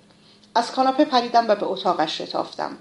از 0.54 0.72
کاناپه 0.72 1.04
پریدم 1.04 1.48
و 1.48 1.54
به 1.54 1.66
اتاقش 1.66 2.22
شتافتم. 2.22 2.76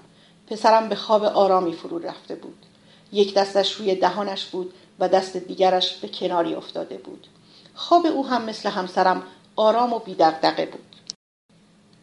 پسرم 0.46 0.88
به 0.88 0.94
خواب 0.94 1.24
آرامی 1.24 1.72
فرو 1.72 1.98
رفته 1.98 2.34
بود. 2.34 2.66
یک 3.12 3.34
دستش 3.34 3.72
روی 3.72 3.94
دهانش 3.94 4.46
بود 4.46 4.74
و 4.98 5.08
دست 5.08 5.36
دیگرش 5.36 5.94
به 5.96 6.08
کناری 6.08 6.54
افتاده 6.54 6.96
بود. 6.96 7.26
خواب 7.74 8.06
او 8.06 8.26
هم 8.26 8.44
مثل 8.44 8.68
همسرم 8.68 9.22
آرام 9.56 9.92
و 9.92 9.98
بیدقدقه 9.98 10.66
بود. 10.66 10.96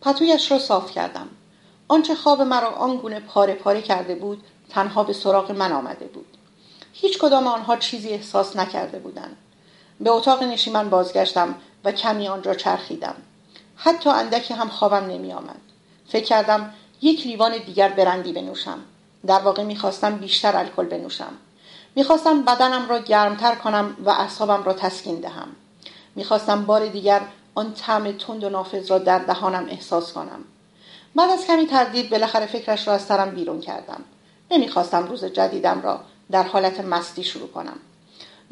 پتویش 0.02 0.52
را 0.52 0.60
صاف 0.60 0.92
کردم. 0.92 1.28
آنچه 1.88 2.16
خواب 2.16 2.42
مرا 2.42 2.70
آنگونه 2.70 3.20
پاره 3.20 3.54
پاره 3.54 3.82
کرده 3.82 4.16
بود 4.16 4.44
تنها 4.70 5.04
به 5.04 5.14
سراغ 5.14 5.52
من 5.52 5.72
آمده 5.72 6.06
بود. 6.06 6.38
هیچ 6.94 7.20
کدام 7.20 7.48
آنها 7.48 7.78
چیزی 7.78 8.10
احساس 8.10 8.56
نکرده 8.56 9.00
بودند. 9.00 9.38
به 10.00 10.10
اتاق 10.10 10.44
نشیمن 10.44 10.90
بازگشتم 10.90 11.56
و 11.84 11.92
کمی 11.92 12.28
آنجا 12.28 12.54
چرخیدم. 12.54 13.16
حتی 13.76 14.10
اندکی 14.10 14.54
هم 14.54 14.70
خوابم 14.70 15.06
نمی 15.06 15.34
آمد. 15.34 15.62
فکر 16.08 16.26
کردم 16.26 16.74
یک 17.02 17.28
لیوان 17.28 17.58
دیگر 17.58 17.90
برندی 17.90 18.34
بنوشم. 18.34 18.80
در 19.26 19.40
واقع 19.40 19.64
می‌خواستم 19.64 20.16
بیشتر 20.16 20.58
الکل 20.58 20.86
بنوشم. 20.86 21.34
می‌خواستم 21.96 22.42
بدنم 22.42 22.90
را 22.90 23.00
گرمتر 23.00 23.56
کنم 23.56 23.98
و 24.06 24.10
اعصابم 24.10 24.64
را 24.64 24.74
تسکین 24.74 25.20
دهم. 25.20 25.48
می‌خواستم 26.16 26.66
بار 26.66 26.88
دیگر 26.88 27.22
آن 27.56 27.74
طعم 27.74 28.12
تند 28.12 28.44
و 28.44 28.50
نافذ 28.50 28.92
را 28.92 28.98
در 28.98 29.20
دهانم 29.20 29.66
احساس 29.70 30.14
کنم. 30.14 30.44
بعد 31.16 31.30
از 31.30 31.46
کمی 31.48 31.68
تردید 31.68 32.10
بالاخره 32.10 32.46
فکرش 32.46 32.88
را 32.88 32.94
از 32.94 33.02
سرم 33.02 33.32
بیرون 33.32 33.62
کردم. 33.62 34.04
نمی‌خواستم 34.52 35.08
روز 35.08 35.26
جدیدم 35.26 35.82
را 35.82 36.00
در 36.32 36.44
حالت 36.44 36.80
مستی 36.80 37.24
شروع 37.24 37.48
کنم. 37.48 37.78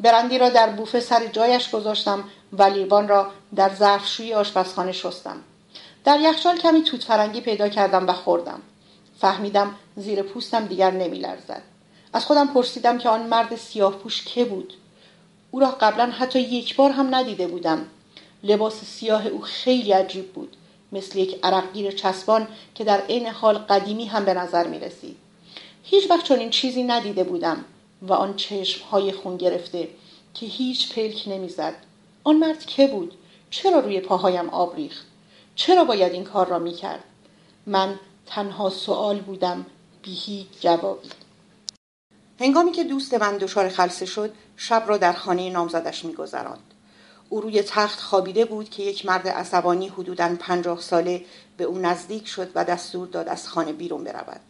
برندی 0.00 0.38
را 0.38 0.48
در 0.48 0.70
بوفه 0.70 1.00
سر 1.00 1.26
جایش 1.26 1.70
گذاشتم 1.70 2.24
و 2.52 2.62
لیوان 2.62 3.08
را 3.08 3.30
در 3.54 3.74
ظرفشویی 3.74 4.34
آشپزخانه 4.34 4.92
شستم. 4.92 5.36
در 6.04 6.20
یخچال 6.20 6.56
کمی 6.56 6.82
توت 6.82 7.04
فرنگی 7.04 7.40
پیدا 7.40 7.68
کردم 7.68 8.08
و 8.08 8.12
خوردم. 8.12 8.60
فهمیدم 9.20 9.74
زیر 9.96 10.22
پوستم 10.22 10.64
دیگر 10.64 10.90
نمیلرزد. 10.90 11.62
از 12.12 12.24
خودم 12.24 12.46
پرسیدم 12.46 12.98
که 12.98 13.08
آن 13.08 13.26
مرد 13.26 13.56
سیاه 13.56 13.92
پوش 13.92 14.24
که 14.24 14.44
بود. 14.44 14.74
او 15.50 15.60
را 15.60 15.70
قبلا 15.70 16.06
حتی 16.06 16.40
یک 16.40 16.76
بار 16.76 16.90
هم 16.90 17.14
ندیده 17.14 17.46
بودم. 17.46 17.86
لباس 18.42 18.84
سیاه 18.84 19.26
او 19.26 19.40
خیلی 19.40 19.92
عجیب 19.92 20.32
بود. 20.32 20.56
مثل 20.92 21.18
یک 21.18 21.40
عرقگیر 21.42 21.90
چسبان 21.90 22.48
که 22.74 22.84
در 22.84 23.00
عین 23.00 23.26
حال 23.26 23.58
قدیمی 23.58 24.06
هم 24.06 24.24
به 24.24 24.34
نظر 24.34 24.66
می 24.66 24.78
رسید. 24.78 25.16
هیچ 25.82 26.10
وقت 26.10 26.24
چنین 26.24 26.50
چیزی 26.50 26.82
ندیده 26.82 27.24
بودم 27.24 27.64
و 28.02 28.12
آن 28.12 28.36
چشم 28.36 28.84
های 28.84 29.12
خون 29.12 29.36
گرفته 29.36 29.88
که 30.34 30.46
هیچ 30.46 30.94
پلک 30.94 31.24
نمی‌زد. 31.26 31.74
آن 32.24 32.36
مرد 32.36 32.64
که 32.64 32.86
بود؟ 32.86 33.14
چرا 33.50 33.78
روی 33.78 34.00
پاهایم 34.00 34.48
آب 34.48 34.76
ریخت؟ 34.76 35.06
چرا 35.54 35.84
باید 35.84 36.12
این 36.12 36.24
کار 36.24 36.46
را 36.46 36.58
می 36.58 36.72
کرد؟ 36.72 37.04
من 37.66 38.00
تنها 38.26 38.70
سوال 38.70 39.20
بودم 39.20 39.66
بی 40.02 40.14
هیچ 40.14 40.46
جوابی. 40.60 41.08
هنگامی 42.40 42.72
که 42.72 42.84
دوست 42.84 43.14
من 43.14 43.36
دچار 43.36 43.68
خلصه 43.68 44.06
شد 44.06 44.32
شب 44.56 44.84
را 44.86 44.96
در 44.96 45.12
خانه 45.12 45.50
نامزدش 45.50 46.04
میگذراند 46.04 46.74
او 47.28 47.40
روی 47.40 47.62
تخت 47.62 48.00
خوابیده 48.00 48.44
بود 48.44 48.70
که 48.70 48.82
یک 48.82 49.06
مرد 49.06 49.28
عصبانی 49.28 49.88
حدوداً 49.88 50.36
پنجاه 50.38 50.80
ساله 50.80 51.24
به 51.56 51.64
او 51.64 51.78
نزدیک 51.78 52.28
شد 52.28 52.50
و 52.54 52.64
دستور 52.64 53.06
داد 53.06 53.28
از 53.28 53.48
خانه 53.48 53.72
بیرون 53.72 54.04
برود. 54.04 54.40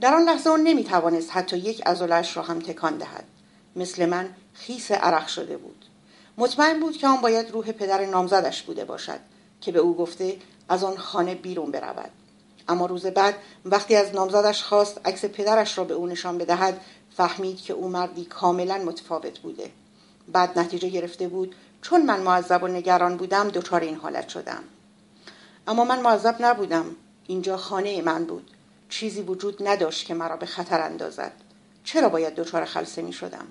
در 0.00 0.14
آن 0.14 0.22
لحظه 0.22 0.50
او 0.50 0.56
نمی‌توانست 0.56 1.30
حتی 1.32 1.58
یک 1.58 1.82
ازولش 1.86 2.36
را 2.36 2.42
هم 2.42 2.60
تکان 2.60 2.98
دهد. 2.98 3.24
مثل 3.76 4.06
من 4.06 4.28
خیس 4.54 4.92
عرق 4.92 5.26
شده 5.26 5.56
بود. 5.56 5.84
مطمئن 6.38 6.80
بود 6.80 6.96
که 6.96 7.06
آن 7.06 7.16
باید 7.16 7.50
روح 7.50 7.72
پدر 7.72 8.04
نامزدش 8.04 8.62
بوده 8.62 8.84
باشد 8.84 9.20
که 9.60 9.72
به 9.72 9.78
او 9.78 9.96
گفته 9.96 10.36
از 10.68 10.84
آن 10.84 10.96
خانه 10.96 11.34
بیرون 11.34 11.70
برود. 11.70 12.10
اما 12.68 12.86
روز 12.86 13.06
بعد 13.06 13.34
وقتی 13.64 13.96
از 13.96 14.14
نامزدش 14.14 14.62
خواست 14.62 15.00
عکس 15.04 15.24
پدرش 15.24 15.78
را 15.78 15.84
به 15.84 15.94
او 15.94 16.06
نشان 16.06 16.38
بدهد 16.38 16.80
فهمید 17.16 17.62
که 17.62 17.72
او 17.72 17.88
مردی 17.88 18.24
کاملا 18.24 18.78
متفاوت 18.78 19.38
بوده. 19.38 19.70
بعد 20.32 20.58
نتیجه 20.58 20.88
گرفته 20.88 21.28
بود 21.28 21.54
چون 21.82 22.02
من 22.02 22.20
معذب 22.20 22.62
و 22.62 22.68
نگران 22.68 23.16
بودم 23.16 23.48
دچار 23.48 23.80
این 23.80 23.96
حالت 23.96 24.28
شدم. 24.28 24.64
اما 25.66 25.84
من 25.84 26.00
معذب 26.00 26.36
نبودم. 26.40 26.96
اینجا 27.26 27.56
خانه 27.56 28.02
من 28.02 28.24
بود. 28.24 28.50
چیزی 28.88 29.22
وجود 29.22 29.68
نداشت 29.68 30.06
که 30.06 30.14
مرا 30.14 30.36
به 30.36 30.46
خطر 30.46 30.80
اندازد. 30.80 31.32
چرا 31.84 32.08
باید 32.08 32.34
دچار 32.34 32.64
خلصه 32.64 33.02
می 33.02 33.12
شدم؟ 33.12 33.46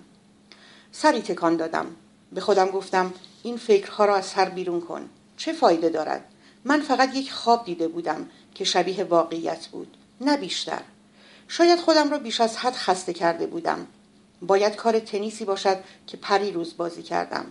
سری 0.91 1.21
تکان 1.21 1.55
دادم. 1.55 1.85
به 2.31 2.41
خودم 2.41 2.69
گفتم 2.69 3.13
این 3.43 3.57
فکرها 3.57 4.05
را 4.05 4.15
از 4.15 4.25
سر 4.25 4.49
بیرون 4.49 4.81
کن. 4.81 5.09
چه 5.37 5.53
فایده 5.53 5.89
دارد؟ 5.89 6.25
من 6.65 6.81
فقط 6.81 7.15
یک 7.15 7.31
خواب 7.31 7.65
دیده 7.65 7.87
بودم 7.87 8.29
که 8.55 8.63
شبیه 8.63 9.03
واقعیت 9.03 9.67
بود 9.67 9.97
نه 10.21 10.37
بیشتر. 10.37 10.81
شاید 11.47 11.79
خودم 11.79 12.11
را 12.11 12.17
بیش 12.17 12.41
از 12.41 12.57
حد 12.57 12.73
خسته 12.73 13.13
کرده 13.13 13.47
بودم. 13.47 13.87
باید 14.41 14.75
کار 14.75 14.99
تنیسی 14.99 15.45
باشد 15.45 15.77
که 16.07 16.17
پری 16.17 16.51
روز 16.51 16.77
بازی 16.77 17.03
کردم. 17.03 17.45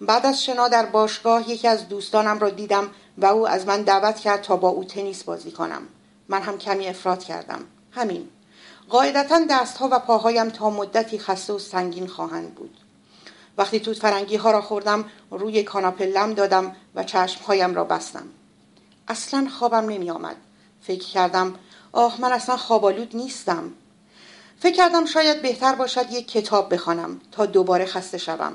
بعد 0.00 0.26
از 0.26 0.44
شنا 0.44 0.68
در 0.68 0.86
باشگاه 0.86 1.50
یکی 1.50 1.68
از 1.68 1.88
دوستانم 1.88 2.38
را 2.38 2.50
دیدم 2.50 2.90
و 3.18 3.26
او 3.26 3.48
از 3.48 3.66
من 3.66 3.82
دعوت 3.82 4.16
کرد 4.16 4.42
تا 4.42 4.56
با 4.56 4.68
او 4.68 4.84
تنیس 4.84 5.24
بازی 5.24 5.50
کنم. 5.50 5.82
من 6.28 6.42
هم 6.42 6.58
کمی 6.58 6.88
افراد 6.88 7.24
کردم. 7.24 7.64
همین. 7.90 8.28
قاعدتا 8.88 9.40
دستها 9.50 9.88
و 9.92 9.98
پاهایم 9.98 10.50
تا 10.50 10.70
مدتی 10.70 11.18
خسته 11.18 11.52
و 11.52 11.58
سنگین 11.58 12.06
خواهند 12.06 12.54
بود. 12.54 12.78
وقتی 13.58 13.80
توت 13.80 13.98
فرنگی 13.98 14.36
ها 14.36 14.50
را 14.50 14.60
خوردم 14.60 15.04
روی 15.30 15.62
کاناپه 15.62 16.06
لم 16.06 16.34
دادم 16.34 16.76
و 16.94 17.04
چشمهایم 17.04 17.74
را 17.74 17.84
بستم. 17.84 18.26
اصلا 19.08 19.48
خوابم 19.58 19.84
نمی 19.88 20.10
آمد 20.10 20.36
فکر 20.82 21.08
کردم 21.08 21.54
آه 21.92 22.20
من 22.20 22.32
اصلا 22.32 22.56
خوابالود 22.56 23.16
نیستم. 23.16 23.72
فکر 24.60 24.76
کردم 24.76 25.04
شاید 25.04 25.42
بهتر 25.42 25.74
باشد 25.74 26.12
یک 26.12 26.28
کتاب 26.28 26.74
بخوانم 26.74 27.20
تا 27.32 27.46
دوباره 27.46 27.86
خسته 27.86 28.18
شوم. 28.18 28.52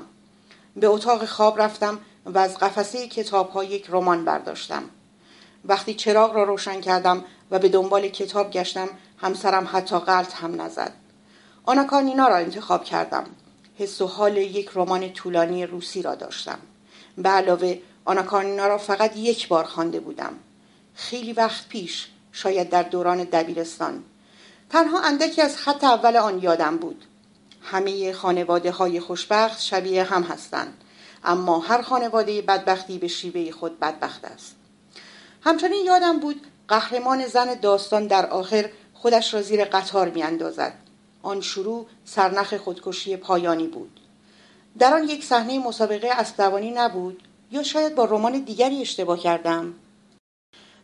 به 0.76 0.86
اتاق 0.86 1.24
خواب 1.24 1.62
رفتم 1.62 1.98
و 2.26 2.38
از 2.38 2.58
قفسه 2.58 3.08
کتاب 3.08 3.50
ها 3.50 3.64
یک 3.64 3.86
رمان 3.88 4.24
برداشتم. 4.24 4.82
وقتی 5.64 5.94
چراغ 5.94 6.34
را 6.34 6.44
روشن 6.44 6.80
کردم 6.80 7.24
و 7.50 7.58
به 7.58 7.68
دنبال 7.68 8.08
کتاب 8.08 8.50
گشتم 8.50 8.88
همسرم 9.18 9.68
حتی 9.72 9.98
قلط 9.98 10.34
هم 10.34 10.62
نزد. 10.62 10.92
آناکارنینا 11.64 12.28
را 12.28 12.36
انتخاب 12.36 12.84
کردم. 12.84 13.24
حس 13.78 14.00
و 14.00 14.06
حال 14.06 14.36
یک 14.36 14.70
رمان 14.74 15.12
طولانی 15.12 15.66
روسی 15.66 16.02
را 16.02 16.14
داشتم. 16.14 16.58
به 17.18 17.28
علاوه 17.28 17.78
آناکارنینا 18.04 18.66
را 18.66 18.78
فقط 18.78 19.16
یک 19.16 19.48
بار 19.48 19.64
خوانده 19.64 20.00
بودم. 20.00 20.32
خیلی 20.94 21.32
وقت 21.32 21.68
پیش 21.68 22.08
شاید 22.32 22.70
در 22.70 22.82
دوران 22.82 23.24
دبیرستان. 23.24 24.04
تنها 24.70 25.00
اندکی 25.00 25.42
از 25.42 25.56
خط 25.56 25.84
اول 25.84 26.16
آن 26.16 26.42
یادم 26.42 26.76
بود. 26.76 27.04
همه 27.62 28.12
خانواده 28.12 28.70
های 28.70 29.00
خوشبخت 29.00 29.60
شبیه 29.60 30.04
هم 30.04 30.22
هستند. 30.22 30.84
اما 31.24 31.58
هر 31.58 31.82
خانواده 31.82 32.42
بدبختی 32.42 32.98
به 32.98 33.08
شیوه 33.08 33.50
خود 33.50 33.80
بدبخت 33.80 34.24
است. 34.24 34.56
همچنین 35.42 35.84
یادم 35.86 36.18
بود 36.18 36.46
قهرمان 36.68 37.26
زن 37.26 37.54
داستان 37.54 38.06
در 38.06 38.26
آخر 38.26 38.70
خودش 38.94 39.34
را 39.34 39.42
زیر 39.42 39.64
قطار 39.64 40.08
میاندازد. 40.08 40.74
آن 41.22 41.40
شروع 41.40 41.86
سرنخ 42.04 42.54
خودکشی 42.54 43.16
پایانی 43.16 43.66
بود. 43.66 44.00
در 44.78 44.94
آن 44.94 45.08
یک 45.08 45.24
صحنه 45.24 45.58
مسابقه 45.58 46.08
اسبدوانی 46.10 46.70
نبود 46.70 47.22
یا 47.50 47.62
شاید 47.62 47.94
با 47.94 48.04
رمان 48.04 48.38
دیگری 48.38 48.80
اشتباه 48.80 49.18
کردم؟ 49.18 49.74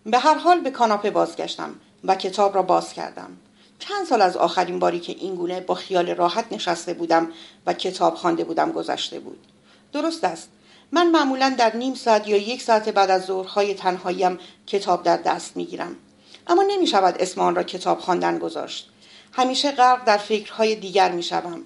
به 0.06 0.18
هر 0.18 0.34
حال 0.34 0.60
به 0.60 0.70
کاناپه 0.70 1.10
بازگشتم 1.10 1.74
و 2.04 2.14
کتاب 2.14 2.54
را 2.54 2.62
باز 2.62 2.92
کردم. 2.92 3.36
چند 3.78 4.06
سال 4.06 4.22
از 4.22 4.36
آخرین 4.36 4.78
باری 4.78 5.00
که 5.00 5.12
اینگونه 5.12 5.60
با 5.60 5.74
خیال 5.74 6.10
راحت 6.10 6.52
نشسته 6.52 6.94
بودم 6.94 7.28
و 7.66 7.72
کتاب 7.72 8.14
خوانده 8.14 8.44
بودم 8.44 8.72
گذشته 8.72 9.20
بود. 9.20 9.38
درست 9.92 10.24
است. 10.24 10.48
من 10.92 11.10
معمولا 11.10 11.54
در 11.58 11.76
نیم 11.76 11.94
ساعت 11.94 12.28
یا 12.28 12.36
یک 12.36 12.62
ساعت 12.62 12.88
بعد 12.88 13.10
از 13.10 13.24
ظهرهای 13.24 13.74
تنهاییم 13.74 14.38
کتاب 14.66 15.02
در 15.02 15.16
دست 15.16 15.56
می‌گیرم. 15.56 15.96
اما 16.46 16.62
نمی 16.62 16.86
شود 16.86 17.16
اسم 17.18 17.40
آن 17.40 17.54
را 17.54 17.62
کتاب 17.62 17.98
خواندن 18.00 18.38
گذاشت. 18.38 18.90
همیشه 19.32 19.72
غرق 19.72 20.04
در 20.04 20.16
فکرهای 20.16 20.74
دیگر 20.74 21.12
می 21.12 21.22
شوم. 21.22 21.62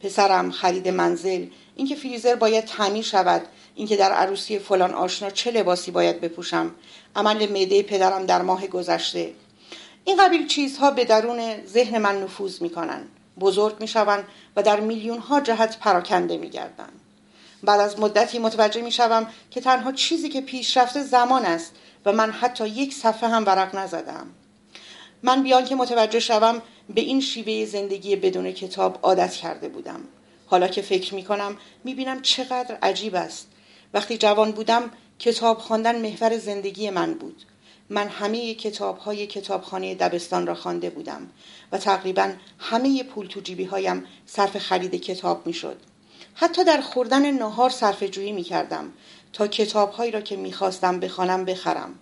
پسرم 0.00 0.50
خرید 0.50 0.88
منزل 0.88 1.46
اینکه 1.76 1.96
فریزر 1.96 2.34
باید 2.34 2.64
تعمیر 2.64 3.02
شود 3.02 3.42
اینکه 3.74 3.96
در 3.96 4.12
عروسی 4.12 4.58
فلان 4.58 4.94
آشنا 4.94 5.30
چه 5.30 5.50
لباسی 5.50 5.90
باید 5.90 6.20
بپوشم. 6.20 6.74
عمل 7.16 7.48
معده 7.52 7.82
پدرم 7.82 8.26
در 8.26 8.42
ماه 8.42 8.66
گذشته. 8.66 9.32
این 10.04 10.16
قبیل 10.24 10.46
چیزها 10.46 10.90
به 10.90 11.04
درون 11.04 11.66
ذهن 11.66 11.98
من 11.98 12.22
نفوذ 12.22 12.62
می‌کنند 12.62 13.08
بزرگ 13.40 13.80
می‌شوند 13.80 14.24
و 14.56 14.62
در 14.62 14.80
میلیون 14.80 15.18
ها 15.18 15.40
جهت 15.40 15.78
پراکنده 15.78 16.36
میگردند. 16.36 17.00
بعد 17.62 17.80
از 17.80 17.98
مدتی 17.98 18.38
متوجه 18.38 18.82
می‌شوم 18.82 19.26
که 19.50 19.60
تنها 19.60 19.92
چیزی 19.92 20.28
که 20.28 20.40
پیشرفته 20.40 21.02
زمان 21.02 21.44
است 21.44 21.72
و 22.04 22.12
من 22.12 22.30
حتی 22.30 22.68
یک 22.68 22.94
صفحه 22.94 23.28
هم 23.28 23.46
ورق 23.46 23.76
نزدم. 23.76 24.26
من 25.22 25.42
بیان 25.42 25.64
که 25.64 25.74
متوجه 25.74 26.20
شوم 26.20 26.62
به 26.94 27.00
این 27.00 27.20
شیوه 27.20 27.64
زندگی 27.64 28.16
بدون 28.16 28.52
کتاب 28.52 28.98
عادت 29.02 29.32
کرده 29.32 29.68
بودم. 29.68 30.00
حالا 30.46 30.68
که 30.68 30.82
فکر 30.82 31.14
می 31.14 31.24
کنم 31.24 31.56
می 31.84 31.94
بینم 31.94 32.22
چقدر 32.22 32.78
عجیب 32.82 33.14
است. 33.14 33.48
وقتی 33.94 34.18
جوان 34.18 34.52
بودم 34.52 34.90
کتاب 35.18 35.58
خواندن 35.58 36.02
محور 36.02 36.38
زندگی 36.38 36.90
من 36.90 37.14
بود. 37.14 37.42
من 37.88 38.08
همه 38.08 38.54
کتاب 38.54 38.98
های 38.98 39.26
کتابخانه 39.26 39.94
دبستان 39.94 40.46
را 40.46 40.54
خوانده 40.54 40.90
بودم 40.90 41.30
و 41.72 41.78
تقریبا 41.78 42.32
همه 42.58 43.02
پول 43.02 43.26
تو 43.26 43.40
جیبی 43.40 43.64
هایم 43.64 44.04
صرف 44.26 44.58
خرید 44.58 44.94
کتاب 44.94 45.46
می 45.46 45.52
شد. 45.52 45.76
حتی 46.34 46.64
در 46.64 46.80
خوردن 46.80 47.30
نهار 47.30 47.70
صرف 47.70 48.02
جویی 48.02 48.32
می 48.32 48.42
کردم 48.42 48.92
تا 49.32 49.46
کتاب 49.46 49.90
هایی 49.90 50.10
را 50.10 50.20
که 50.20 50.36
می 50.36 50.52
خواستم 50.52 51.00
بخوانم 51.00 51.44
بخرم. 51.44 51.94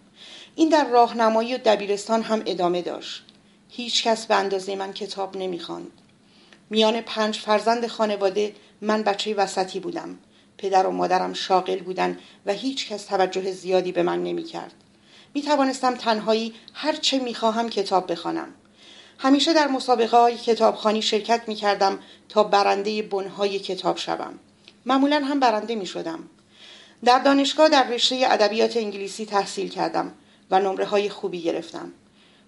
این 0.54 0.68
در 0.68 0.88
راهنمایی 0.88 1.54
و 1.54 1.58
دبیرستان 1.64 2.22
هم 2.22 2.42
ادامه 2.46 2.82
داشت. 2.82 3.24
هیچ 3.68 4.04
کس 4.04 4.26
به 4.26 4.34
اندازه 4.34 4.76
من 4.76 4.92
کتاب 4.92 5.36
نمی 5.36 5.58
خواند. 5.58 5.92
میان 6.70 7.00
پنج 7.00 7.38
فرزند 7.38 7.86
خانواده 7.86 8.54
من 8.80 9.02
بچه 9.02 9.34
وسطی 9.34 9.80
بودم. 9.80 10.18
پدر 10.58 10.86
و 10.86 10.90
مادرم 10.90 11.32
شاغل 11.32 11.78
بودن 11.78 12.18
و 12.46 12.52
هیچ 12.52 12.88
کس 12.88 13.04
توجه 13.04 13.52
زیادی 13.52 13.92
به 13.92 14.02
من 14.02 14.22
نمی 14.22 14.44
کرد. 14.44 14.74
می 15.34 15.42
توانستم 15.42 15.94
تنهایی 15.94 16.54
هر 16.74 16.96
چه 16.96 17.18
می 17.18 17.34
خواهم 17.34 17.68
کتاب 17.68 18.12
بخوانم. 18.12 18.48
همیشه 19.18 19.52
در 19.52 19.68
مسابقه 19.68 20.16
های 20.16 20.36
کتابخانی 20.36 21.02
شرکت 21.02 21.42
می 21.46 21.54
کردم 21.54 21.98
تا 22.28 22.44
برنده 22.44 23.02
بنهای 23.02 23.58
کتاب 23.58 23.96
شوم. 23.96 24.38
معمولا 24.86 25.24
هم 25.24 25.40
برنده 25.40 25.74
می 25.74 25.86
شدم. 25.86 26.18
در 27.04 27.18
دانشگاه 27.18 27.68
در 27.68 27.88
رشته 27.88 28.20
ادبیات 28.24 28.76
انگلیسی 28.76 29.26
تحصیل 29.26 29.68
کردم 29.68 30.12
و 30.50 30.60
نمره 30.60 30.84
های 30.84 31.08
خوبی 31.08 31.42
گرفتم. 31.42 31.92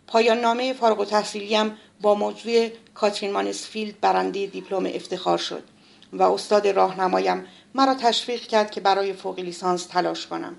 پایان 0.07 0.41
نامه 0.41 0.73
فارغ 0.73 1.01
و 1.01 1.05
تحصیلیم 1.05 1.77
با 2.01 2.15
موضوع 2.15 2.69
کاترین 2.95 3.33
مانسفیلد 3.33 4.01
برنده 4.01 4.47
دیپلم 4.47 4.87
افتخار 4.87 5.39
شد 5.39 5.63
و 6.13 6.23
استاد 6.23 6.69
راهنمایم 6.69 7.47
مرا 7.75 7.95
تشویق 7.95 8.41
کرد 8.41 8.71
که 8.71 8.81
برای 8.81 9.13
فوق 9.13 9.39
لیسانس 9.39 9.87
تلاش 9.87 10.27
کنم. 10.27 10.57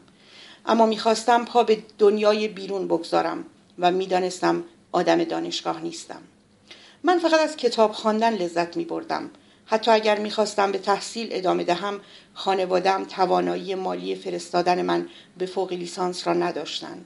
اما 0.65 0.85
می‌خواستم 0.85 1.45
پا 1.45 1.63
به 1.63 1.83
دنیای 1.97 2.47
بیرون 2.47 2.87
بگذارم 2.87 3.45
و 3.79 3.91
می‌دانستم 3.91 4.63
آدم 4.91 5.23
دانشگاه 5.23 5.81
نیستم. 5.81 6.21
من 7.03 7.19
فقط 7.19 7.39
از 7.39 7.57
کتاب 7.57 7.91
خواندن 7.91 8.33
لذت 8.33 8.77
می 8.77 8.85
بردم 8.85 9.29
حتی 9.65 9.91
اگر 9.91 10.19
می‌خواستم 10.19 10.71
به 10.71 10.77
تحصیل 10.77 11.27
ادامه 11.31 11.63
دهم 11.63 11.99
خانوادم 12.33 13.05
توانایی 13.05 13.75
مالی 13.75 14.15
فرستادن 14.15 14.81
من 14.81 15.07
به 15.37 15.45
فوق 15.45 15.73
لیسانس 15.73 16.27
را 16.27 16.33
نداشتند. 16.33 17.05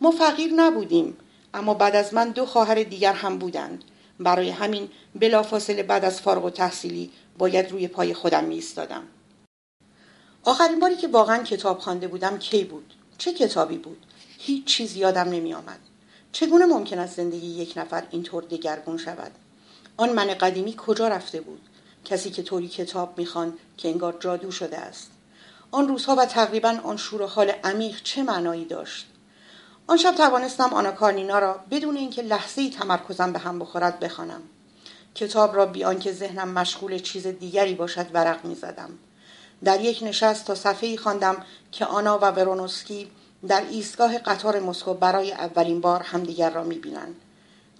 ما 0.00 0.10
فقیر 0.10 0.52
نبودیم 0.56 1.16
اما 1.54 1.74
بعد 1.74 1.96
از 1.96 2.14
من 2.14 2.30
دو 2.30 2.46
خواهر 2.46 2.82
دیگر 2.82 3.12
هم 3.12 3.38
بودند. 3.38 3.84
برای 4.20 4.50
همین 4.50 4.88
بلافاصله 5.14 5.82
بعد 5.82 6.04
از 6.04 6.20
فارغ 6.20 6.44
و 6.44 6.50
تحصیلی 6.50 7.10
باید 7.38 7.70
روی 7.72 7.88
پای 7.88 8.14
خودم 8.14 8.44
می 8.44 8.54
ایستادم. 8.54 9.02
آخرین 10.48 10.80
باری 10.80 10.96
که 10.96 11.08
واقعا 11.08 11.42
کتاب 11.42 11.78
خوانده 11.78 12.08
بودم 12.08 12.38
کی 12.38 12.64
بود؟ 12.64 12.94
چه 13.18 13.32
کتابی 13.32 13.78
بود؟ 13.78 14.06
هیچ 14.38 14.64
چیز 14.64 14.96
یادم 14.96 15.28
نمی 15.28 15.54
آمد 15.54 15.78
چگونه 16.32 16.66
ممکن 16.66 16.98
است 16.98 17.16
زندگی 17.16 17.46
یک 17.46 17.72
نفر 17.76 18.06
اینطور 18.10 18.42
دگرگون 18.42 18.98
شود؟ 18.98 19.32
آن 19.96 20.12
من 20.12 20.26
قدیمی 20.26 20.74
کجا 20.76 21.08
رفته 21.08 21.40
بود؟ 21.40 21.60
کسی 22.04 22.30
که 22.30 22.42
طوری 22.42 22.68
کتاب 22.68 23.18
می‌خوان 23.18 23.54
که 23.76 23.88
انگار 23.88 24.16
جادو 24.20 24.50
شده 24.50 24.78
است. 24.78 25.10
آن 25.70 25.88
روزها 25.88 26.16
و 26.16 26.26
تقریبا 26.26 26.78
آن 26.84 26.96
شور 26.96 27.22
و 27.22 27.26
حال 27.26 27.52
عمیق 27.64 28.02
چه 28.02 28.22
معنایی 28.22 28.64
داشت؟ 28.64 29.06
آن 29.86 29.96
شب 29.96 30.14
توانستم 30.14 30.74
آنا 30.74 30.92
کارنینا 30.92 31.38
را 31.38 31.60
بدون 31.70 31.96
اینکه 31.96 32.22
لحظه 32.22 32.62
ای 32.62 32.70
تمرکزم 32.70 33.32
به 33.32 33.38
هم 33.38 33.58
بخورد 33.58 34.00
بخوانم. 34.00 34.42
کتاب 35.14 35.56
را 35.56 35.66
بیان 35.66 35.98
که 35.98 36.12
ذهنم 36.12 36.48
مشغول 36.48 36.98
چیز 36.98 37.26
دیگری 37.26 37.74
باشد 37.74 38.06
ورق 38.12 38.44
می‌زدم. 38.44 38.90
در 39.64 39.80
یک 39.80 40.02
نشست 40.02 40.44
تا 40.44 40.54
صفحه 40.54 40.88
ای 40.88 40.96
خواندم 40.96 41.36
که 41.72 41.84
آنا 41.84 42.18
و 42.18 42.24
ورونوسکی 42.24 43.10
در 43.48 43.62
ایستگاه 43.70 44.18
قطار 44.18 44.60
مسکو 44.60 44.94
برای 44.94 45.32
اولین 45.32 45.80
بار 45.80 46.02
همدیگر 46.02 46.50
را 46.50 46.64
می‌بینند. 46.64 47.14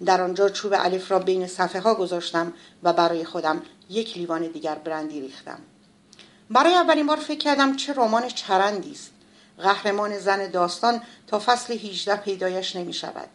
در 0.05 0.21
آنجا 0.21 0.49
چوب 0.49 0.73
الف 0.75 1.11
را 1.11 1.19
بین 1.19 1.47
صفحه 1.47 1.81
ها 1.81 1.95
گذاشتم 1.95 2.53
و 2.83 2.93
برای 2.93 3.25
خودم 3.25 3.61
یک 3.89 4.17
لیوان 4.17 4.47
دیگر 4.47 4.75
برندی 4.75 5.21
ریختم. 5.21 5.59
برای 6.49 6.73
اولین 6.73 7.07
بار 7.07 7.17
فکر 7.17 7.37
کردم 7.37 7.75
چه 7.75 7.93
رمان 7.93 8.27
چرندی 8.27 8.91
است. 8.91 9.11
قهرمان 9.57 10.19
زن 10.19 10.49
داستان 10.51 11.01
تا 11.27 11.39
فصل 11.39 11.73
18 11.73 12.15
پیدایش 12.15 12.75
نمی 12.75 12.93
شود 12.93 13.29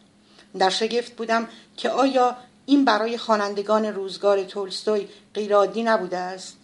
در 0.59 0.71
شگفت 0.71 1.17
بودم 1.17 1.49
که 1.77 1.91
آیا 1.91 2.37
این 2.67 2.85
برای 2.85 3.19
خوانندگان 3.19 3.87
روزگار 3.87 4.45
تولستوی 4.45 5.09
غیرعادی 5.35 5.83
نبوده 5.83 6.19
است؟ 6.19 6.57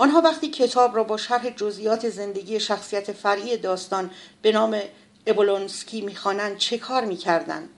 آنها 0.00 0.20
وقتی 0.20 0.48
کتاب 0.48 0.96
را 0.96 1.04
با 1.04 1.16
شرح 1.16 1.50
جزئیات 1.50 2.08
زندگی 2.08 2.60
شخصیت 2.60 3.12
فرعی 3.12 3.56
داستان 3.56 4.10
به 4.42 4.52
نام 4.52 4.80
ابولونسکی 5.26 6.00
می‌خوانند 6.00 6.56
چه 6.56 6.78
کار 6.78 7.04
می‌کردند؟ 7.04 7.68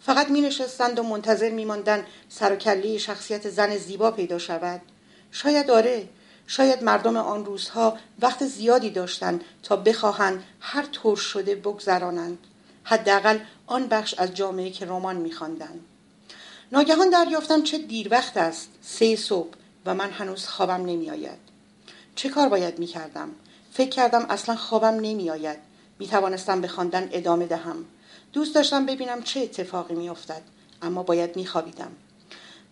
فقط 0.00 0.30
می 0.30 0.40
نشستند 0.40 0.98
و 0.98 1.02
منتظر 1.02 1.50
می 1.50 1.64
ماندن 1.64 2.06
سر 2.28 2.52
و 2.52 2.98
شخصیت 2.98 3.50
زن 3.50 3.76
زیبا 3.76 4.10
پیدا 4.10 4.38
شود. 4.38 4.80
شاید 5.30 5.70
آره 5.70 6.08
شاید 6.46 6.84
مردم 6.84 7.16
آن 7.16 7.44
روزها 7.44 7.98
وقت 8.20 8.46
زیادی 8.46 8.90
داشتند 8.90 9.44
تا 9.62 9.76
بخواهند 9.76 10.44
هر 10.60 10.86
طور 10.92 11.16
شده 11.16 11.54
بگذرانند. 11.54 12.38
حداقل 12.84 13.38
آن 13.66 13.86
بخش 13.86 14.14
از 14.18 14.34
جامعه 14.34 14.70
که 14.70 14.86
رمان 14.86 15.16
میخواندند. 15.16 15.80
ناگهان 16.72 17.10
دریافتم 17.10 17.62
چه 17.62 17.78
دیر 17.78 18.08
وقت 18.10 18.36
است. 18.36 18.68
سه 18.82 19.16
صبح 19.16 19.54
و 19.86 19.94
من 19.94 20.10
هنوز 20.10 20.46
خوابم 20.46 20.84
نمیآید. 20.86 21.51
چه 22.14 22.28
کار 22.28 22.48
باید 22.48 22.78
می 22.78 22.86
کردم؟ 22.86 23.30
فکر 23.72 23.90
کردم 23.90 24.26
اصلا 24.28 24.56
خوابم 24.56 24.94
نمی 24.94 25.30
آید. 25.30 25.58
می 25.98 26.08
توانستم 26.08 26.60
به 26.60 26.68
خواندن 26.68 27.08
ادامه 27.12 27.46
دهم. 27.46 27.84
دوست 28.32 28.54
داشتم 28.54 28.86
ببینم 28.86 29.22
چه 29.22 29.40
اتفاقی 29.40 29.94
می 29.94 30.08
افتد. 30.08 30.42
اما 30.82 31.02
باید 31.02 31.36
می 31.36 31.46
خوابیدم. 31.46 31.92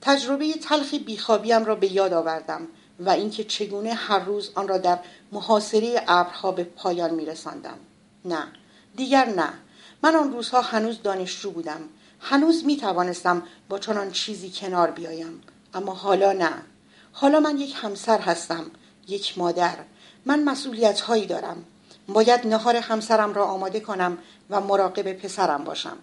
تجربه 0.01 0.53
تلخی 0.55 0.99
بیخوابیم 0.99 1.65
را 1.65 1.75
به 1.75 1.93
یاد 1.93 2.13
آوردم 2.13 2.69
و 3.01 3.11
اینکه 3.11 3.45
چگونه 3.45 3.95
هر 3.95 4.19
روز 4.19 4.51
آن 4.55 4.69
را 4.69 4.79
در 4.79 4.99
محاصره 5.33 6.03
ابرها 6.09 6.53
به 6.53 6.65
پایان 6.65 7.15
می 7.15 7.27
رساندم. 7.27 7.79
نه 8.25 8.47
دیگر 8.97 9.25
نه 9.25 9.53
من 10.03 10.15
آن 10.15 10.33
روزها 10.33 10.61
هنوز 10.61 11.03
دانشجو 11.03 11.51
بودم 11.51 11.81
هنوز 12.21 12.65
می 12.65 12.77
توانستم 12.77 13.43
با 13.69 13.79
چنان 13.79 14.11
چیزی 14.11 14.53
کنار 14.55 14.91
بیایم 14.91 15.43
اما 15.75 15.95
حالا 15.95 16.33
نه 16.33 16.53
حالا 17.13 17.41
من 17.41 17.59
یک 17.59 17.75
همسر 17.77 18.19
هستم 18.19 18.67
یک 19.11 19.39
مادر. 19.39 19.77
من 20.25 20.45
مسئولیت 20.45 21.01
هایی 21.01 21.27
دارم. 21.27 21.65
باید 22.09 22.47
نهار 22.47 22.77
همسرم 22.77 23.33
را 23.33 23.45
آماده 23.45 23.81
کنم 23.81 24.19
و 24.51 24.61
مراقب 24.61 25.13
پسرم 25.13 25.65
باشم. 25.65 25.97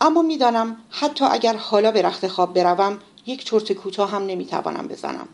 اما 0.00 0.22
می‌دانم 0.22 0.76
حتی 0.90 1.24
اگر 1.24 1.56
حالا 1.56 1.90
به 1.90 2.02
رخت 2.02 2.28
خواب 2.28 2.54
بروم 2.54 2.98
یک 3.26 3.44
چرت 3.44 3.72
کوتاه 3.72 4.10
هم 4.10 4.26
نمی‌توانم 4.26 4.88
بزنم. 4.88 5.28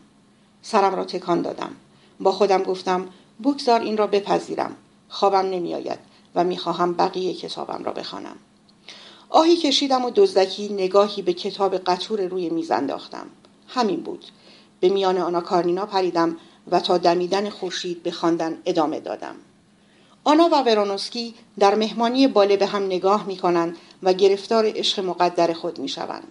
سرم 0.63 0.95
را 0.95 1.05
تکان 1.05 1.43
دادم. 1.43 1.77
با 2.21 2.33
خودم 2.33 2.63
گفتم 2.63 3.09
بگذار 3.45 3.81
این 3.81 3.97
را 3.97 4.07
بپذیرم. 4.07 4.77
خوابم 5.09 5.39
نمیآید 5.39 5.99
و 6.35 6.45
می‌خواهم 6.45 6.95
بقیه 6.95 7.35
کتابم 7.35 7.85
را 7.85 7.93
بخوانم. 7.93 8.37
آهی 9.31 9.57
کشیدم 9.57 10.05
و 10.05 10.11
دزدکی 10.11 10.69
نگاهی 10.69 11.23
به 11.23 11.33
کتاب 11.33 11.77
قطور 11.77 12.27
روی 12.27 12.51
میز 12.51 12.71
انداختم. 12.71 13.27
همین 13.69 14.01
بود. 14.01 14.25
به 14.81 14.89
میان 14.89 15.19
آنا 15.19 15.41
کارنینا 15.41 15.87
پریدم 15.87 16.37
و 16.71 16.81
تا 16.81 16.99
دمیدن 16.99 17.51
خورشید 17.51 18.03
به 18.03 18.11
خواندن 18.11 18.59
ادامه 18.65 19.01
دادم 19.01 19.35
آنا 20.25 20.49
و 20.53 20.63
ورانوسکی 20.63 21.35
در 21.59 21.75
مهمانی 21.75 22.27
باله 22.27 22.57
به 22.57 22.67
هم 22.67 22.87
نگاه 22.87 23.27
می 23.27 23.37
کنند 23.37 23.77
و 24.03 24.13
گرفتار 24.13 24.73
عشق 24.77 25.01
مقدر 25.01 25.53
خود 25.53 25.79
می 25.79 25.89
شوند. 25.89 26.29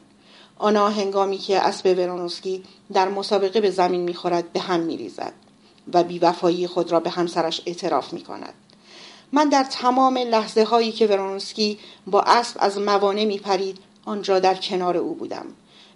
آنا 0.57 0.89
هنگامی 0.89 1.37
که 1.37 1.59
اسب 1.59 1.85
ورانوسکی 1.97 2.63
در 2.93 3.09
مسابقه 3.09 3.61
به 3.61 3.71
زمین 3.71 4.01
می 4.01 4.13
خورد 4.13 4.53
به 4.53 4.59
هم 4.59 4.79
می 4.79 4.97
ریزد 4.97 5.33
و 5.93 6.03
بیوفایی 6.03 6.67
خود 6.67 6.91
را 6.91 6.99
به 6.99 7.09
همسرش 7.09 7.61
اعتراف 7.65 8.13
می 8.13 8.21
کند. 8.21 8.53
من 9.31 9.49
در 9.49 9.63
تمام 9.63 10.17
لحظه 10.17 10.63
هایی 10.63 10.91
که 10.91 11.07
ورانوسکی 11.07 11.79
با 12.07 12.21
اسب 12.21 12.57
از 12.59 12.77
موانع 12.77 13.25
می 13.25 13.37
پرید 13.37 13.77
آنجا 14.05 14.39
در 14.39 14.55
کنار 14.55 14.97
او 14.97 15.15
بودم. 15.15 15.45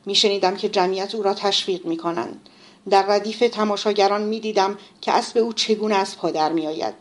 می 0.05 0.15
شنیدم 0.15 0.55
که 0.55 0.69
جمعیت 0.69 1.15
او 1.15 1.23
را 1.23 1.33
تشویق 1.33 1.85
می 1.85 1.97
کنند. 1.97 2.49
در 2.89 3.05
ردیف 3.05 3.43
تماشاگران 3.51 4.23
می 4.23 4.39
دیدم 4.39 4.77
که 5.01 5.11
اسب 5.11 5.37
او 5.37 5.53
چگونه 5.53 5.95
از 5.95 6.17
پا 6.17 6.31
در 6.31 6.51
می 6.51 6.67
آید. 6.67 6.93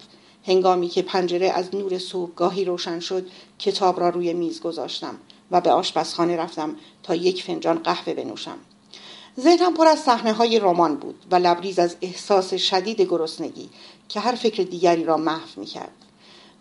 هنگامی 0.46 0.88
که 0.88 1.02
پنجره 1.02 1.50
از 1.50 1.74
نور 1.74 2.00
گاهی 2.36 2.64
روشن 2.64 3.00
شد 3.00 3.26
کتاب 3.58 4.00
را 4.00 4.08
روی 4.08 4.32
میز 4.32 4.60
گذاشتم 4.60 5.14
و 5.50 5.60
به 5.60 5.70
آشپزخانه 5.70 6.36
رفتم 6.36 6.76
تا 7.02 7.14
یک 7.14 7.42
فنجان 7.42 7.78
قهوه 7.78 8.14
بنوشم 8.14 8.58
ذهنم 9.40 9.74
پر 9.74 9.86
از 9.86 9.98
صحنه 9.98 10.32
های 10.32 10.58
رمان 10.58 10.96
بود 10.96 11.24
و 11.30 11.34
لبریز 11.34 11.78
از 11.78 11.96
احساس 12.02 12.54
شدید 12.54 13.00
گرسنگی 13.00 13.70
که 14.08 14.20
هر 14.20 14.34
فکر 14.34 14.62
دیگری 14.62 15.04
را 15.04 15.16
محو 15.16 15.60
می 15.60 15.66
کرد. 15.66 15.92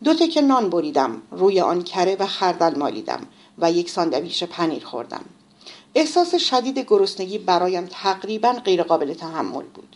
دو 0.03 0.13
تکه 0.13 0.41
نان 0.41 0.69
بریدم 0.69 1.21
روی 1.31 1.61
آن 1.61 1.83
کره 1.83 2.15
و 2.19 2.27
خردل 2.27 2.79
مالیدم 2.79 3.27
و 3.57 3.71
یک 3.71 3.89
ساندویچ 3.89 4.43
پنیر 4.43 4.85
خوردم 4.85 5.25
احساس 5.95 6.35
شدید 6.35 6.79
گرسنگی 6.79 7.37
برایم 7.37 7.85
تقریبا 7.85 8.51
غیرقابل 8.51 9.13
تحمل 9.13 9.63
بود. 9.63 9.95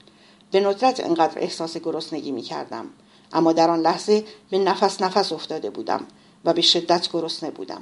به 0.51 0.59
ندرت 0.59 0.99
انقدر 0.99 1.39
احساس 1.41 1.77
گرسنگی 1.77 2.31
می 2.31 2.41
کردم 2.41 2.85
اما 3.33 3.53
در 3.53 3.69
آن 3.69 3.79
لحظه 3.79 4.25
به 4.49 4.57
نفس 4.57 5.01
نفس 5.01 5.31
افتاده 5.31 5.69
بودم 5.69 6.07
و 6.45 6.53
به 6.53 6.61
شدت 6.61 7.11
گرسنه 7.11 7.51
بودم. 7.51 7.81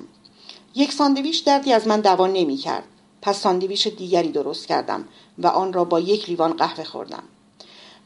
یک 0.75 0.93
ساندویچ 0.93 1.45
دردی 1.45 1.73
از 1.73 1.87
من 1.87 2.01
دوا 2.01 2.27
نمی 2.27 2.57
کرد 2.57 2.83
پس 3.21 3.41
ساندویچ 3.41 3.87
دیگری 3.87 4.31
درست 4.31 4.67
کردم 4.67 5.07
و 5.37 5.47
آن 5.47 5.73
را 5.73 5.83
با 5.83 5.99
یک 5.99 6.29
لیوان 6.29 6.53
قهوه 6.53 6.83
خوردم. 6.83 7.23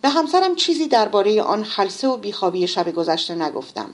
به 0.01 0.09
همسرم 0.09 0.55
چیزی 0.55 0.87
درباره 0.87 1.41
آن 1.41 1.63
خلصه 1.63 2.07
و 2.07 2.17
بیخوابی 2.17 2.67
شب 2.67 2.91
گذشته 2.91 3.35
نگفتم. 3.35 3.89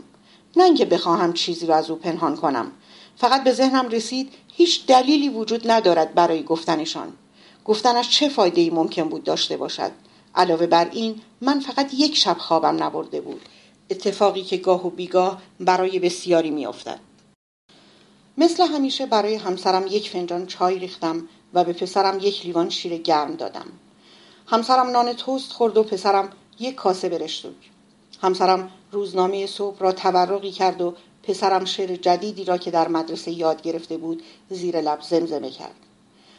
نه 0.55 0.63
اینکه 0.63 0.85
بخواهم 0.85 1.33
چیزی 1.33 1.65
را 1.65 1.75
از 1.75 1.89
او 1.89 1.95
پنهان 1.95 2.35
کنم. 2.35 2.71
فقط 3.17 3.43
به 3.43 3.51
ذهنم 3.51 3.89
رسید 3.89 4.33
هیچ 4.53 4.85
دلیلی 4.85 5.29
وجود 5.29 5.71
ندارد 5.71 6.13
برای 6.13 6.43
گفتنشان. 6.43 7.13
گفتنش 7.65 8.09
چه 8.09 8.29
فایده 8.29 8.61
ای 8.61 8.69
ممکن 8.69 9.09
بود 9.09 9.23
داشته 9.23 9.57
باشد؟ 9.57 9.91
علاوه 10.35 10.67
بر 10.67 10.89
این 10.91 11.21
من 11.41 11.59
فقط 11.59 11.93
یک 11.93 12.17
شب 12.17 12.37
خوابم 12.37 12.83
نبرده 12.83 13.21
بود. 13.21 13.41
اتفاقی 13.89 14.41
که 14.41 14.57
گاه 14.57 14.87
و 14.87 14.89
بیگاه 14.89 15.41
برای 15.59 15.99
بسیاری 15.99 16.49
میافتد. 16.49 16.99
مثل 18.37 18.67
همیشه 18.67 19.05
برای 19.05 19.35
همسرم 19.35 19.87
یک 19.87 20.09
فنجان 20.09 20.45
چای 20.45 20.79
ریختم 20.79 21.27
و 21.53 21.63
به 21.63 21.73
پسرم 21.73 22.19
یک 22.19 22.45
لیوان 22.45 22.69
شیر 22.69 22.97
گرم 22.97 23.35
دادم. 23.35 23.65
همسرم 24.47 24.89
نان 24.89 25.13
توست 25.13 25.51
خورد 25.51 25.77
و 25.77 25.83
پسرم 25.83 26.29
یک 26.59 26.75
کاسه 26.75 27.09
برشتوک. 27.09 27.71
همسرم 28.21 28.71
روزنامه 28.91 29.47
صبح 29.47 29.79
را 29.79 29.91
تورقی 29.91 30.51
کرد 30.51 30.81
و 30.81 30.93
پسرم 31.27 31.65
شعر 31.65 31.95
جدیدی 31.95 32.45
را 32.45 32.57
که 32.57 32.71
در 32.71 32.87
مدرسه 32.87 33.31
یاد 33.31 33.61
گرفته 33.61 33.97
بود 33.97 34.23
زیر 34.49 34.81
لب 34.81 35.01
زمزمه 35.01 35.51
کرد. 35.51 35.75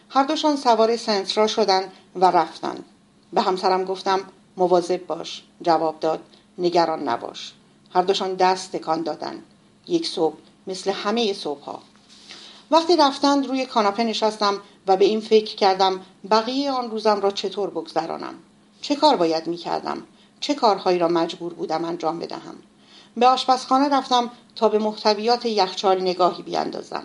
هر 0.09 0.22
دوشان 0.22 0.57
سوار 0.57 0.97
سنترا 0.97 1.47
شدند 1.47 1.93
و 2.16 2.24
رفتند 2.24 2.84
به 3.32 3.41
همسرم 3.41 3.84
گفتم 3.84 4.20
مواظب 4.57 5.07
باش. 5.07 5.43
جواب 5.62 6.01
داد 6.01 6.20
نگران 6.59 7.09
نباش. 7.09 7.53
هر 7.91 8.03
دوشان 8.03 8.34
دست 8.34 8.72
تکان 8.72 9.03
دادند 9.03 9.43
یک 9.89 10.07
صبح 10.07 10.37
مثل 10.66 10.91
همه 10.91 11.32
صبحها. 11.32 11.82
وقتی 12.70 12.97
رفتند 12.97 13.47
روی 13.47 13.66
کاناپه 13.66 14.05
نشستم 14.05 14.61
و 14.87 14.97
به 14.97 15.05
این 15.05 15.20
فکر 15.20 15.57
کردم 15.57 16.01
بقیه 16.30 16.70
آن 16.70 16.91
روزم 16.91 17.20
را 17.20 17.30
چطور 17.30 17.70
بگذرانم. 17.70 18.34
چه 18.80 18.97
کار 18.97 19.16
باید 19.16 19.47
می 19.47 19.57
کردم 19.57 20.03
چه 20.41 20.55
کارهایی 20.55 20.99
را 20.99 21.09
مجبور 21.09 21.55
بودم 21.55 21.84
انجام 21.84 22.18
بدهم؟ 22.18 22.55
به 23.17 23.27
آشپزخانه 23.27 23.89
رفتم 23.89 24.31
تا 24.57 24.69
به 24.69 24.79
محتویات 24.79 25.47
یخچال 25.47 26.01
نگاهی 26.01 26.43
بیاندازم. 26.43 27.05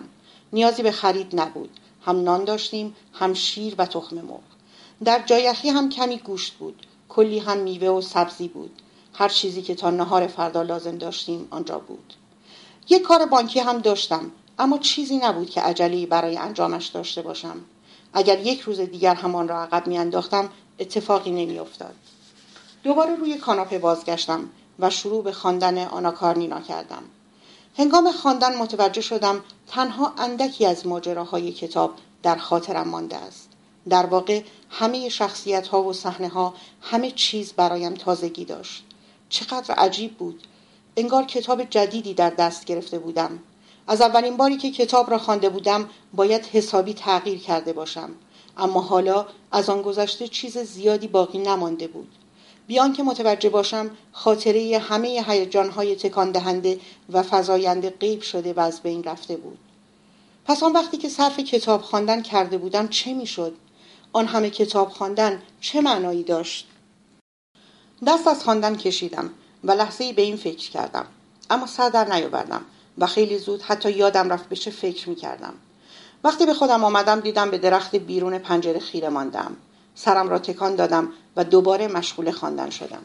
نیازی 0.52 0.82
به 0.82 0.92
خرید 0.92 1.40
نبود. 1.40 1.70
هم 2.06 2.22
نان 2.22 2.44
داشتیم 2.44 2.96
هم 3.12 3.34
شیر 3.34 3.74
و 3.78 3.86
تخم 3.86 4.16
مرغ. 4.16 4.40
در 5.04 5.22
جایخی 5.26 5.68
هم 5.68 5.88
کمی 5.88 6.18
گوشت 6.18 6.52
بود. 6.52 6.86
کلی 7.08 7.38
هم 7.38 7.58
میوه 7.58 7.88
و 7.88 8.00
سبزی 8.00 8.48
بود. 8.48 8.82
هر 9.14 9.28
چیزی 9.28 9.62
که 9.62 9.74
تا 9.74 9.90
نهار 9.90 10.26
فردا 10.26 10.62
لازم 10.62 10.98
داشتیم 10.98 11.48
آنجا 11.50 11.78
بود. 11.78 12.14
یک 12.88 13.02
کار 13.02 13.26
بانکی 13.26 13.60
هم 13.60 13.78
داشتم 13.78 14.30
اما 14.58 14.78
چیزی 14.78 15.16
نبود 15.18 15.50
که 15.50 15.60
عجله 15.60 16.06
برای 16.06 16.36
انجامش 16.36 16.86
داشته 16.86 17.22
باشم. 17.22 17.56
اگر 18.12 18.40
یک 18.40 18.60
روز 18.60 18.80
دیگر 18.80 19.14
همان 19.14 19.48
را 19.48 19.62
عقب 19.62 19.86
میانداختم 19.86 20.48
اتفاقی 20.78 21.30
نمیافتاد. 21.30 21.94
دوباره 22.84 23.14
روی 23.14 23.36
کاناپه 23.36 23.78
بازگشتم. 23.78 24.48
و 24.82 24.90
شروع 24.90 25.24
به 25.24 25.32
خواندن 25.32 25.78
آناکارنینا 25.78 26.60
کردم 26.60 27.02
هنگام 27.78 28.12
خواندن 28.12 28.56
متوجه 28.56 29.00
شدم 29.00 29.40
تنها 29.66 30.12
اندکی 30.18 30.66
از 30.66 30.86
ماجراهای 30.86 31.52
کتاب 31.52 31.94
در 32.22 32.36
خاطرم 32.36 32.88
مانده 32.88 33.16
است. 33.16 33.48
در 33.88 34.06
واقع 34.06 34.42
همه 34.70 35.08
شخصیت 35.08 35.68
ها 35.68 35.82
و 35.82 35.92
صحنه 35.92 36.28
ها 36.28 36.54
همه 36.80 37.10
چیز 37.10 37.52
برایم 37.52 37.94
تازگی 37.94 38.44
داشت. 38.44 38.84
چقدر 39.28 39.74
عجیب 39.74 40.16
بود. 40.16 40.42
انگار 40.96 41.24
کتاب 41.24 41.62
جدیدی 41.62 42.14
در 42.14 42.30
دست 42.30 42.64
گرفته 42.64 42.98
بودم. 42.98 43.38
از 43.86 44.00
اولین 44.00 44.36
باری 44.36 44.56
که 44.56 44.70
کتاب 44.70 45.10
را 45.10 45.18
خوانده 45.18 45.48
بودم 45.48 45.88
باید 46.14 46.46
حسابی 46.46 46.94
تغییر 46.94 47.38
کرده 47.38 47.72
باشم. 47.72 48.10
اما 48.56 48.80
حالا 48.80 49.26
از 49.52 49.70
آن 49.70 49.82
گذشته 49.82 50.28
چیز 50.28 50.58
زیادی 50.58 51.08
باقی 51.08 51.38
نمانده 51.38 51.86
بود. 51.86 52.08
بیان 52.72 52.92
که 52.92 53.02
متوجه 53.02 53.48
باشم 53.48 53.90
خاطره 54.12 54.78
همه 54.78 55.24
هیجانهای 55.26 55.96
تکان 55.96 56.30
دهنده 56.30 56.80
و 57.12 57.22
فزاینده 57.22 57.90
غیب 57.90 58.22
شده 58.22 58.52
و 58.52 58.60
از 58.60 58.80
بین 58.82 59.04
رفته 59.04 59.36
بود. 59.36 59.58
پس 60.44 60.62
آن 60.62 60.72
وقتی 60.72 60.96
که 60.96 61.08
صرف 61.08 61.40
کتاب 61.40 61.82
خواندن 61.82 62.22
کرده 62.22 62.58
بودم 62.58 62.88
چه 62.88 63.14
می‌شد؟ 63.14 63.54
آن 64.12 64.26
همه 64.26 64.50
کتاب 64.50 64.88
خواندن 64.88 65.42
چه 65.60 65.80
معنایی 65.80 66.22
داشت؟ 66.22 66.68
دست 68.06 68.26
از 68.26 68.44
خواندن 68.44 68.76
کشیدم 68.76 69.30
و 69.64 69.72
لحظه 69.72 70.12
به 70.12 70.22
این 70.22 70.36
فکر 70.36 70.70
کردم. 70.70 71.06
اما 71.50 71.66
سر 71.66 71.88
در 71.88 72.14
نیاوردم 72.14 72.64
و 72.98 73.06
خیلی 73.06 73.38
زود 73.38 73.62
حتی 73.62 73.90
یادم 73.90 74.32
رفت 74.32 74.48
به 74.48 74.54
فکر 74.54 75.08
می 75.08 75.16
کردم. 75.16 75.54
وقتی 76.24 76.46
به 76.46 76.54
خودم 76.54 76.84
آمدم 76.84 77.20
دیدم 77.20 77.50
به 77.50 77.58
درخت 77.58 77.96
بیرون 77.96 78.38
پنجره 78.38 78.78
خیره 78.78 79.08
ماندم. 79.08 79.56
سرم 79.94 80.28
را 80.28 80.38
تکان 80.38 80.74
دادم 80.74 81.12
و 81.36 81.44
دوباره 81.44 81.88
مشغول 81.88 82.30
خواندن 82.30 82.70
شدم. 82.70 83.02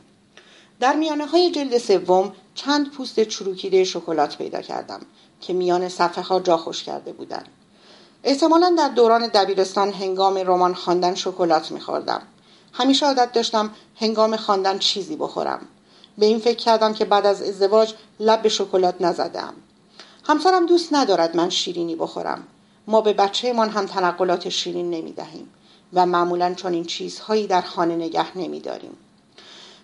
در 0.79 0.95
میانه 0.95 1.25
های 1.25 1.51
جلد 1.51 1.77
سوم 1.77 2.33
چند 2.55 2.91
پوست 2.91 3.23
چروکیده 3.23 3.83
شکلات 3.83 4.37
پیدا 4.37 4.61
کردم 4.61 5.01
که 5.41 5.53
میان 5.53 5.89
صفحه 5.89 6.23
ها 6.23 6.39
جا 6.39 6.57
خوش 6.57 6.83
کرده 6.83 7.13
بودند. 7.13 7.47
احتمالا 8.23 8.75
در 8.77 8.89
دوران 8.89 9.27
دبیرستان 9.27 9.93
هنگام 9.93 10.37
رمان 10.37 10.73
خواندن 10.73 11.15
شکلات 11.15 11.71
میخوردم. 11.71 12.21
همیشه 12.73 13.05
عادت 13.05 13.31
داشتم 13.31 13.71
هنگام 13.95 14.35
خواندن 14.35 14.79
چیزی 14.79 15.15
بخورم. 15.15 15.67
به 16.17 16.25
این 16.25 16.39
فکر 16.39 16.57
کردم 16.57 16.93
که 16.93 17.05
بعد 17.05 17.25
از 17.25 17.41
ازدواج 17.41 17.93
لب 18.19 18.41
به 18.41 18.49
شکلات 18.49 18.95
نزدم. 18.99 19.53
همسرم 20.23 20.65
دوست 20.65 20.93
ندارد 20.93 21.35
من 21.35 21.49
شیرینی 21.49 21.95
بخورم. 21.95 22.47
ما 22.87 23.01
به 23.01 23.13
بچهمان 23.13 23.69
هم 23.69 23.85
تنقلات 23.85 24.49
شیرین 24.49 24.89
نمی 24.89 25.11
دهیم 25.11 25.49
و 25.93 26.05
معمولا 26.05 26.53
چون 26.53 26.73
این 26.73 26.85
چیزهایی 26.85 27.47
در 27.47 27.61
خانه 27.61 27.95
نگه 27.95 28.37
نمی 28.37 28.59
داریم. 28.59 28.97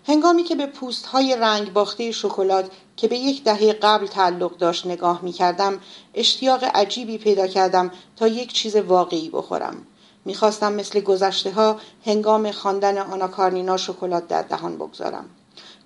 هنگامی 0.07 0.43
که 0.43 0.55
به 0.55 0.65
پوست 0.65 1.05
های 1.05 1.35
رنگ 1.35 1.73
باخته 1.73 2.11
شکلات 2.11 2.71
که 2.95 3.07
به 3.07 3.17
یک 3.17 3.43
دهه 3.43 3.73
قبل 3.73 4.07
تعلق 4.07 4.57
داشت 4.57 4.85
نگاه 4.85 5.19
می 5.21 5.31
کردم 5.31 5.79
اشتیاق 6.13 6.63
عجیبی 6.63 7.17
پیدا 7.17 7.47
کردم 7.47 7.91
تا 8.15 8.27
یک 8.27 8.53
چیز 8.53 8.75
واقعی 8.75 9.29
بخورم 9.29 9.87
می‌خواستم 10.25 10.73
مثل 10.73 10.99
گذشته 10.99 11.51
ها 11.51 11.79
هنگام 12.05 12.51
خواندن 12.51 12.97
آناکارنینا 12.97 13.77
شکلات 13.77 14.27
در 14.27 14.41
دهان 14.41 14.75
بگذارم 14.75 15.25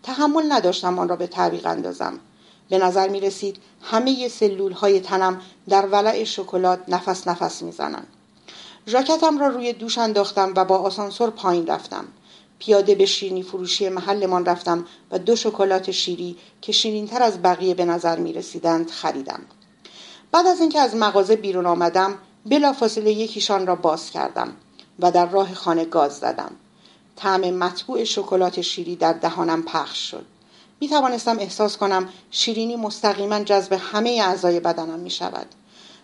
تحمل 0.03 0.51
نداشتم 0.51 0.99
آن 0.99 1.09
را 1.09 1.15
به 1.15 1.27
تعویق 1.27 1.65
اندازم 1.65 2.19
به 2.69 2.77
نظر 2.77 3.07
می 3.07 3.19
رسید 3.19 3.57
همه 3.81 4.27
سلول 4.27 4.71
های 4.71 4.99
تنم 4.99 5.41
در 5.69 5.85
ولع 5.85 6.23
شکلات 6.23 6.79
نفس 6.87 7.27
نفس 7.27 7.61
می 7.61 7.71
زنند. 7.71 8.07
ژاکتم 8.89 9.37
را 9.37 9.47
روی 9.47 9.73
دوش 9.73 9.97
انداختم 9.97 10.53
و 10.55 10.65
با 10.65 10.77
آسانسور 10.77 11.29
پایین 11.29 11.67
رفتم. 11.67 12.05
پیاده 12.59 12.95
به 12.95 13.05
شیرینی 13.05 13.43
فروشی 13.43 13.89
محلمان 13.89 14.45
رفتم 14.45 14.85
و 15.11 15.19
دو 15.19 15.35
شکلات 15.35 15.91
شیری 15.91 16.37
که 16.61 16.71
شیرینتر 16.71 17.23
از 17.23 17.41
بقیه 17.41 17.73
به 17.73 17.85
نظر 17.85 18.19
می 18.19 18.33
رسیدند 18.33 18.89
خریدم. 18.89 19.39
بعد 20.31 20.47
از 20.47 20.59
اینکه 20.59 20.79
از 20.79 20.95
مغازه 20.95 21.35
بیرون 21.35 21.65
آمدم 21.65 22.17
بلافاصله 22.45 23.11
یکیشان 23.11 23.67
را 23.67 23.75
باز 23.75 24.09
کردم 24.09 24.53
و 24.99 25.11
در 25.11 25.25
راه 25.25 25.53
خانه 25.53 25.85
گاز 25.85 26.17
زدم. 26.17 26.51
طعم 27.15 27.41
مطبوع 27.41 28.03
شکلات 28.03 28.61
شیری 28.61 28.95
در 28.95 29.13
دهانم 29.13 29.63
پخش 29.63 30.11
شد. 30.11 30.25
می 30.79 30.89
توانستم 30.89 31.39
احساس 31.39 31.77
کنم 31.77 32.09
شیرینی 32.31 32.75
مستقیما 32.75 33.39
جذب 33.39 33.73
همه 33.73 34.21
اعضای 34.23 34.59
بدنم 34.59 34.99
می 34.99 35.09
شود. 35.09 35.47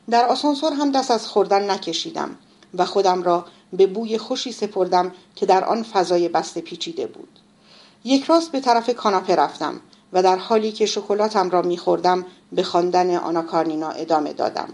در 0.10 0.26
آسانسور 0.26 0.74
هم 0.74 0.92
دست 0.92 1.12
از 1.12 1.28
خوردن 1.28 1.72
نکشیدم 1.72 2.38
و 2.78 2.86
خودم 2.86 3.24
را 3.24 3.46
به 3.74 3.88
بوی 3.88 4.18
خوشی 4.18 4.52
سپردم 4.52 5.12
که 5.36 5.46
در 5.46 5.64
آن 5.64 5.84
فضای 5.84 6.30
بسته 6.30 6.62
پیچیده 6.62 7.08
بود. 7.08 7.40
یک 8.04 8.24
راست 8.24 8.52
به 8.52 8.60
طرف 8.60 8.90
کاناپه 8.90 9.36
رفتم 9.36 9.80
و 10.14 10.24
در 10.24 10.38
حالی 10.38 10.72
که 10.72 10.86
شکلاتم 10.86 11.50
را 11.50 11.62
میخوردم 11.62 12.26
به 12.52 12.64
خواندن 12.64 13.16
آناکارنینا 13.16 13.90
ادامه 13.90 14.34
دادم. 14.34 14.70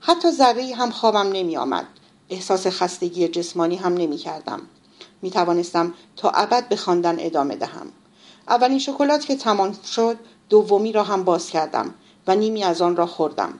حتی 0.00 0.30
ذره 0.30 0.74
هم 0.74 0.90
خوابم 0.90 1.32
نمی 1.32 1.56
آمد. 1.56 1.86
احساس 2.30 2.66
خستگی 2.66 3.28
جسمانی 3.28 3.76
هم 3.76 3.94
نمی 3.94 4.16
کردم. 4.16 4.60
می 5.22 5.30
توانستم 5.30 5.94
تا 6.16 6.30
ابد 6.30 6.68
به 6.68 6.76
خواندن 6.76 7.16
ادامه 7.18 7.56
دهم. 7.56 7.86
اولین 8.48 8.78
شکلات 8.78 9.24
که 9.26 9.36
تمام 9.36 9.76
شد 9.94 10.16
دومی 10.48 10.92
را 10.92 11.02
هم 11.02 11.24
باز 11.24 11.50
کردم 11.50 11.94
و 12.26 12.36
نیمی 12.36 12.64
از 12.64 12.82
آن 12.82 12.96
را 12.96 13.06
خوردم 13.06 13.58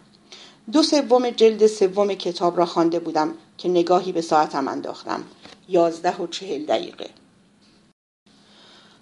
دو 0.72 0.82
سوم 0.82 1.30
جلد 1.30 1.66
سوم 1.66 2.14
کتاب 2.14 2.58
را 2.58 2.66
خوانده 2.66 2.98
بودم 2.98 3.34
که 3.58 3.68
نگاهی 3.68 4.12
به 4.12 4.20
ساعتم 4.20 4.68
انداختم. 4.68 5.24
یازده 5.68 6.16
و 6.16 6.26
چهل 6.26 6.66
دقیقه. 6.66 7.10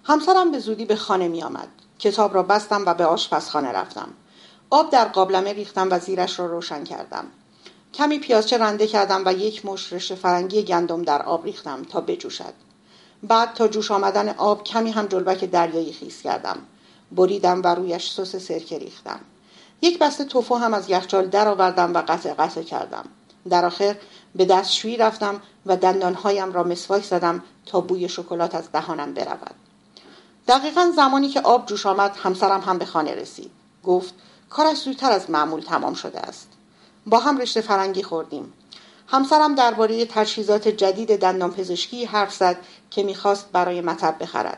همسرم 0.03 0.51
به 0.51 0.59
زودی 0.59 0.85
به 0.85 0.95
خانه 0.95 1.27
می 1.27 1.43
آمد. 1.43 1.67
کتاب 1.99 2.33
را 2.35 2.43
بستم 2.43 2.83
و 2.85 2.93
به 2.93 3.05
آشپزخانه 3.05 3.71
رفتم. 3.71 4.09
آب 4.69 4.89
در 4.89 5.05
قابلمه 5.05 5.53
ریختم 5.53 5.87
و 5.91 5.99
زیرش 5.99 6.39
را 6.39 6.45
روشن 6.45 6.83
کردم. 6.83 7.25
کمی 7.93 8.19
پیازچه 8.19 8.57
رنده 8.57 8.87
کردم 8.87 9.23
و 9.25 9.33
یک 9.33 9.65
مش 9.65 9.93
رشته 9.93 10.15
فرنگی 10.15 10.63
گندم 10.63 11.01
در 11.01 11.21
آب 11.21 11.45
ریختم 11.45 11.83
تا 11.83 12.01
بجوشد. 12.01 12.53
بعد 13.23 13.53
تا 13.53 13.67
جوش 13.67 13.91
آمدن 13.91 14.29
آب 14.29 14.63
کمی 14.63 14.91
هم 14.91 15.07
جلبک 15.07 15.43
دریایی 15.43 15.93
خیس 15.93 16.21
کردم. 16.21 16.57
بریدم 17.11 17.61
و 17.63 17.67
رویش 17.75 18.11
سس 18.11 18.35
سرکه 18.35 18.79
ریختم. 18.79 19.19
یک 19.81 19.99
بسته 19.99 20.25
توفو 20.25 20.55
هم 20.55 20.73
از 20.73 20.89
یخچال 20.89 21.25
درآوردم 21.25 21.93
و 21.93 22.03
قطع 22.07 22.33
قطع 22.33 22.61
کردم. 22.61 23.05
در 23.49 23.65
آخر 23.65 23.95
به 24.35 24.45
دستشویی 24.45 24.97
رفتم 24.97 25.41
و 25.65 25.77
دندانهایم 25.77 26.51
را 26.51 26.63
مسواک 26.63 27.03
زدم 27.03 27.43
تا 27.65 27.81
بوی 27.81 28.09
شکلات 28.09 28.55
از 28.55 28.71
دهانم 28.71 29.13
برود. 29.13 29.55
دقیقا 30.47 30.91
زمانی 30.95 31.29
که 31.29 31.41
آب 31.41 31.65
جوش 31.65 31.85
آمد 31.85 32.15
همسرم 32.23 32.61
هم 32.61 32.77
به 32.77 32.85
خانه 32.85 33.15
رسید. 33.15 33.51
گفت 33.83 34.13
کارش 34.49 34.77
زودتر 34.77 35.11
از 35.11 35.29
معمول 35.29 35.61
تمام 35.61 35.93
شده 35.93 36.19
است. 36.19 36.47
با 37.05 37.19
هم 37.19 37.37
رشته 37.37 37.61
فرنگی 37.61 38.03
خوردیم. 38.03 38.53
همسرم 39.07 39.55
درباره 39.55 40.05
تجهیزات 40.05 40.67
جدید 40.67 41.19
دندان 41.19 41.51
پزشکی 41.51 42.05
حرف 42.05 42.35
زد 42.35 42.57
که 42.91 43.03
می‌خواست 43.03 43.51
برای 43.51 43.81
مطب 43.81 44.15
بخرد. 44.19 44.57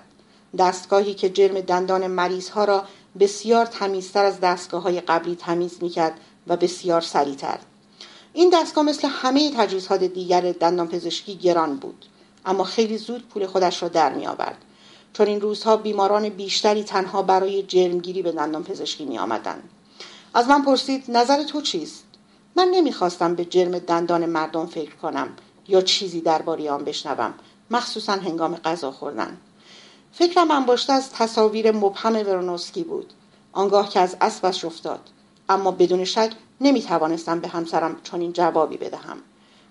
دستگاهی 0.57 1.13
که 1.13 1.29
جرم 1.29 1.61
دندان 1.61 2.07
مریض 2.07 2.49
ها 2.49 2.65
را 2.65 2.83
بسیار 3.19 3.65
تمیزتر 3.65 4.25
از 4.25 4.39
دستگاه 4.39 4.81
های 4.81 5.01
قبلی 5.01 5.35
تمیز 5.35 5.77
می‌کرد 5.81 6.19
و 6.47 6.57
بسیار 6.57 7.01
سریعتر. 7.01 7.59
این 8.37 8.49
دستگاه 8.49 8.83
مثل 8.83 9.07
همه 9.07 9.51
تجهیزات 9.51 10.03
دیگر 10.03 10.51
دندان 10.51 10.87
پزشکی 10.87 11.35
گران 11.35 11.75
بود. 11.75 12.05
اما 12.45 12.63
خیلی 12.63 12.97
زود 12.97 13.27
پول 13.29 13.45
خودش 13.45 13.83
را 13.83 13.89
در 13.89 14.13
می 14.13 14.27
آورد 14.27 14.57
چون 15.13 15.27
این 15.27 15.41
روزها 15.41 15.77
بیماران 15.77 16.29
بیشتری 16.29 16.83
تنها 16.83 17.21
برای 17.21 17.63
جرمگیری 17.63 18.21
به 18.21 18.31
دندان 18.31 18.63
پزشکی 18.63 19.05
می 19.05 19.17
آمدن. 19.17 19.63
از 20.33 20.47
من 20.47 20.61
پرسید 20.61 21.03
نظر 21.07 21.43
تو 21.43 21.61
چیست؟ 21.61 22.03
من 22.55 22.67
نمی‌خواستم 22.67 23.35
به 23.35 23.45
جرم 23.45 23.79
دندان 23.79 24.25
مردم 24.25 24.65
فکر 24.65 24.95
کنم 24.95 25.29
یا 25.67 25.81
چیزی 25.81 26.21
درباره 26.21 26.71
آن 26.71 26.83
بشنوم. 26.83 27.33
مخصوصا 27.71 28.13
هنگام 28.13 28.55
غذا 28.55 28.91
خوردن. 28.91 29.37
فکرم 30.11 30.51
انباشته 30.51 30.93
از 30.93 31.11
تصاویر 31.11 31.71
مبهم 31.71 32.15
ورونوسکی 32.15 32.83
بود. 32.83 33.13
آنگاه 33.51 33.89
که 33.89 33.99
از 33.99 34.17
اسبش 34.21 34.65
افتاد. 34.65 34.99
اما 35.49 35.71
بدون 35.71 36.05
شک 36.05 36.31
نمی 36.61 36.81
توانستم 36.81 37.39
به 37.39 37.47
همسرم 37.47 37.97
چنین 38.03 38.33
جوابی 38.33 38.77
بدهم. 38.77 39.17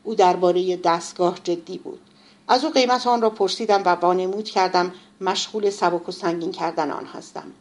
او 0.02 0.14
درباره 0.14 0.76
دستگاه 0.76 1.38
جدی 1.44 1.78
بود. 1.78 2.00
از 2.48 2.64
او 2.64 2.70
قیمت 2.70 3.06
آن 3.06 3.22
را 3.22 3.30
پرسیدم 3.30 3.82
و 3.84 3.88
وانمود 3.88 4.44
کردم 4.44 4.92
مشغول 5.20 5.70
سبک 5.70 6.08
و 6.08 6.12
سنگین 6.12 6.52
کردن 6.52 6.90
آن 6.90 7.04
هستم. 7.06 7.52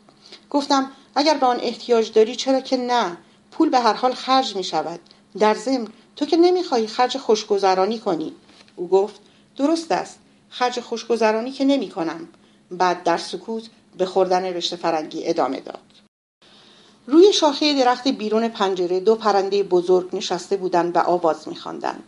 گفتم 0.49 0.91
اگر 1.15 1.37
به 1.37 1.45
آن 1.45 1.59
احتیاج 1.59 2.11
داری 2.13 2.35
چرا 2.35 2.59
که 2.59 2.77
نه؟ 2.77 3.17
پول 3.51 3.69
به 3.69 3.79
هر 3.79 3.93
حال 3.93 4.13
خرج 4.13 4.55
می 4.55 4.63
شود 4.63 4.99
در 5.39 5.53
ضمن 5.53 5.87
تو 6.15 6.25
که 6.25 6.37
نمی‌خواهی 6.37 6.87
خرج 6.87 7.17
خوشگذرانی 7.17 7.99
کنی. 7.99 8.33
او 8.75 8.87
گفت 8.87 9.19
درست 9.57 9.91
است. 9.91 10.19
خرج 10.49 10.79
خوشگذرانی 10.79 11.51
که 11.51 11.65
نمی 11.65 11.89
کنم 11.89 12.27
بعد 12.71 13.03
در 13.03 13.17
سکوت 13.17 13.69
به 13.97 14.05
خوردن 14.05 14.43
رشته 14.43 14.75
فرنگی 14.75 15.27
ادامه 15.27 15.59
داد. 15.59 15.94
روی 17.07 17.33
شاخه 17.33 17.73
درخت 17.73 18.07
بیرون 18.07 18.47
پنجره 18.47 18.99
دو 18.99 19.15
پرنده 19.15 19.63
بزرگ 19.63 20.15
نشسته 20.15 20.57
بودند 20.57 20.95
و 20.95 20.99
آواز 20.99 21.47
میخواندند. 21.47 22.03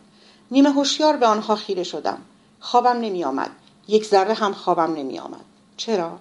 نیمه 0.50 0.70
هوشیار 0.70 1.16
به 1.16 1.26
آنها 1.26 1.54
خیره 1.56 1.82
شدم. 1.82 2.18
خوابم 2.60 2.96
نمی 3.00 3.24
آمد 3.24 3.50
یک 3.88 4.04
ذره 4.04 4.34
هم 4.34 4.52
خوابم 4.52 4.94
نمی 4.94 5.18
آمد 5.18 5.44
چرا؟ 5.76 6.18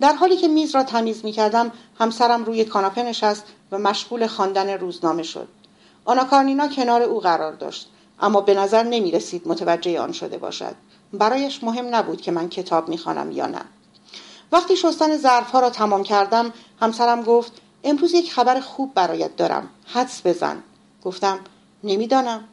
در 0.00 0.12
حالی 0.12 0.36
که 0.36 0.48
میز 0.48 0.74
را 0.74 0.82
تمیز 0.82 1.24
می 1.24 1.32
کردم 1.32 1.72
همسرم 1.98 2.44
روی 2.44 2.64
کاناپه 2.64 3.02
نشست 3.02 3.44
و 3.72 3.78
مشغول 3.78 4.26
خواندن 4.26 4.68
روزنامه 4.68 5.22
شد. 5.22 5.48
آنا 6.04 6.24
کارنینا 6.24 6.68
کنار 6.68 7.02
او 7.02 7.20
قرار 7.20 7.52
داشت 7.52 7.90
اما 8.20 8.40
به 8.40 8.54
نظر 8.54 8.82
نمی 8.82 9.10
رسید 9.10 9.48
متوجه 9.48 10.00
آن 10.00 10.12
شده 10.12 10.38
باشد. 10.38 10.74
برایش 11.12 11.64
مهم 11.64 11.94
نبود 11.94 12.20
که 12.20 12.30
من 12.30 12.48
کتاب 12.48 12.88
می 12.88 12.98
خوانم 12.98 13.30
یا 13.32 13.46
نه. 13.46 13.60
وقتی 14.52 14.76
شستن 14.76 15.16
ظرفها 15.16 15.60
را 15.60 15.70
تمام 15.70 16.02
کردم 16.02 16.52
همسرم 16.80 17.22
گفت 17.22 17.52
امروز 17.84 18.14
یک 18.14 18.32
خبر 18.32 18.60
خوب 18.60 18.94
برایت 18.94 19.36
دارم. 19.36 19.68
حدس 19.86 20.26
بزن. 20.26 20.62
گفتم 21.04 21.38
نمی‌دانم. 21.84 22.44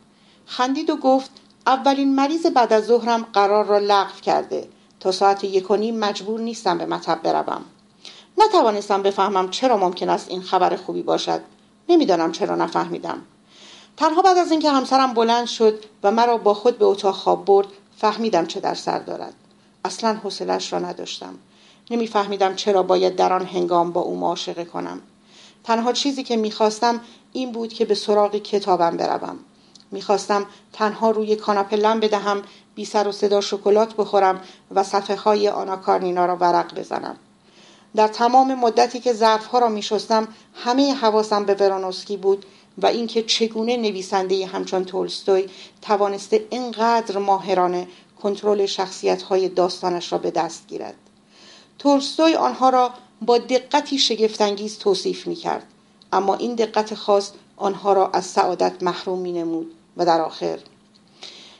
خندید 0.46 0.90
و 0.90 0.96
گفت 0.96 1.32
اولین 1.68 2.16
مریض 2.16 2.46
بعد 2.46 2.74
از 2.74 2.86
ظهرم 2.86 3.28
قرار 3.34 3.66
را 3.66 3.78
لغو 3.78 4.20
کرده. 4.22 4.68
تا 5.00 5.12
ساعت 5.12 5.44
یک 5.44 5.72
و 5.72 5.76
نیم 5.76 6.00
مجبور 6.00 6.40
نیستم 6.40 6.78
به 6.78 6.86
مطب 6.86 7.22
بروم. 7.24 7.66
نتوانستم 8.38 9.02
بفهمم 9.02 9.50
چرا 9.50 9.78
ممکن 9.78 10.10
است 10.10 10.30
این 10.30 10.42
خبر 10.42 10.76
خوبی 10.76 11.02
باشد. 11.02 11.42
نمی‌دانم 11.90 12.32
چرا 12.32 12.56
نفهمیدم. 12.56 13.22
تنها 13.98 14.22
بعد 14.22 14.38
از 14.38 14.52
اینکه 14.52 14.72
همسرم 14.72 15.14
بلند 15.14 15.46
شد 15.46 15.86
و 16.04 16.12
مرا 16.12 16.38
با 16.38 16.54
خود 16.54 16.78
به 16.78 16.86
اتاق 16.86 17.16
خواب 17.16 17.46
برد 17.46 17.68
فهمیدم 17.98 18.46
چه 18.46 18.60
در 18.60 18.76
سر 18.76 19.00
دارد. 19.00 19.34
اصلا 19.86 20.14
حوصلش 20.14 20.74
را 20.74 20.80
نداشتم. 20.80 21.34
نمیفهمیدم 21.92 22.56
چرا 22.56 22.84
باید 22.84 23.16
در 23.16 23.34
آن 23.34 23.46
هنگام 23.46 23.92
با 23.92 24.02
او 24.02 24.20
معاشقه 24.20 24.66
کنم. 24.66 25.02
تنها 25.64 25.94
چیزی 25.94 26.24
که 26.24 26.38
می‌خواستم 26.38 27.02
این 27.34 27.52
بود 27.52 27.74
که 27.74 27.86
به 27.86 27.96
سراغ 27.96 28.36
کتابم 28.36 28.98
بروم. 28.98 29.40
می‌خواستم 29.92 30.46
تنها 30.74 31.12
روی 31.12 31.36
کاناپه 31.36 31.76
لم 31.76 32.00
بدهم 32.00 32.42
بی 32.76 32.86
سر 32.86 33.08
و 33.08 33.12
صدا 33.12 33.42
شکلات 33.42 33.96
بخورم 33.96 34.42
و 34.72 34.84
صفحه 34.84 35.16
های 35.16 35.50
آنا 35.50 35.76
کارنینا 35.76 36.26
را 36.26 36.36
ورق 36.36 36.80
بزنم. 36.80 37.18
در 37.96 38.08
تمام 38.08 38.56
مدتی 38.56 39.00
که 39.00 39.14
ظرفها 39.14 39.60
را 39.60 39.70
میشستم 39.70 40.28
همه 40.54 40.94
حواسم 40.94 41.46
به 41.46 41.54
ورانوسکی 41.54 42.18
بود 42.18 42.46
و 42.78 42.86
اینکه 42.86 43.24
چگونه 43.24 43.78
نویسنده 43.78 44.46
همچون 44.46 44.86
تولستوی 44.86 45.50
توانسته 45.82 46.46
اینقدر 46.50 47.18
ماهرانه 47.18 47.88
کنترل 48.24 48.66
شخصیت 48.66 49.22
های 49.22 49.50
داستانش 49.50 50.12
را 50.12 50.18
به 50.18 50.32
دست 50.32 50.68
گیرد. 50.68 50.96
تولستوی 51.80 52.36
آنها 52.36 52.70
را 52.70 52.92
با 53.22 53.38
دقتی 53.38 53.98
شگفتانگیز 53.98 54.78
توصیف 54.78 55.28
می 55.28 55.36
کرد 55.36 55.68
اما 56.14 56.36
این 56.36 56.56
دقت 56.56 56.96
خاص 56.96 57.32
آنها 57.58 57.94
را 57.94 58.08
از 58.08 58.26
سعادت 58.26 58.84
محروم 58.84 59.20
می 59.20 59.32
نمود 59.32 59.72
و 59.98 60.06
در 60.06 60.22
آخر 60.22 60.60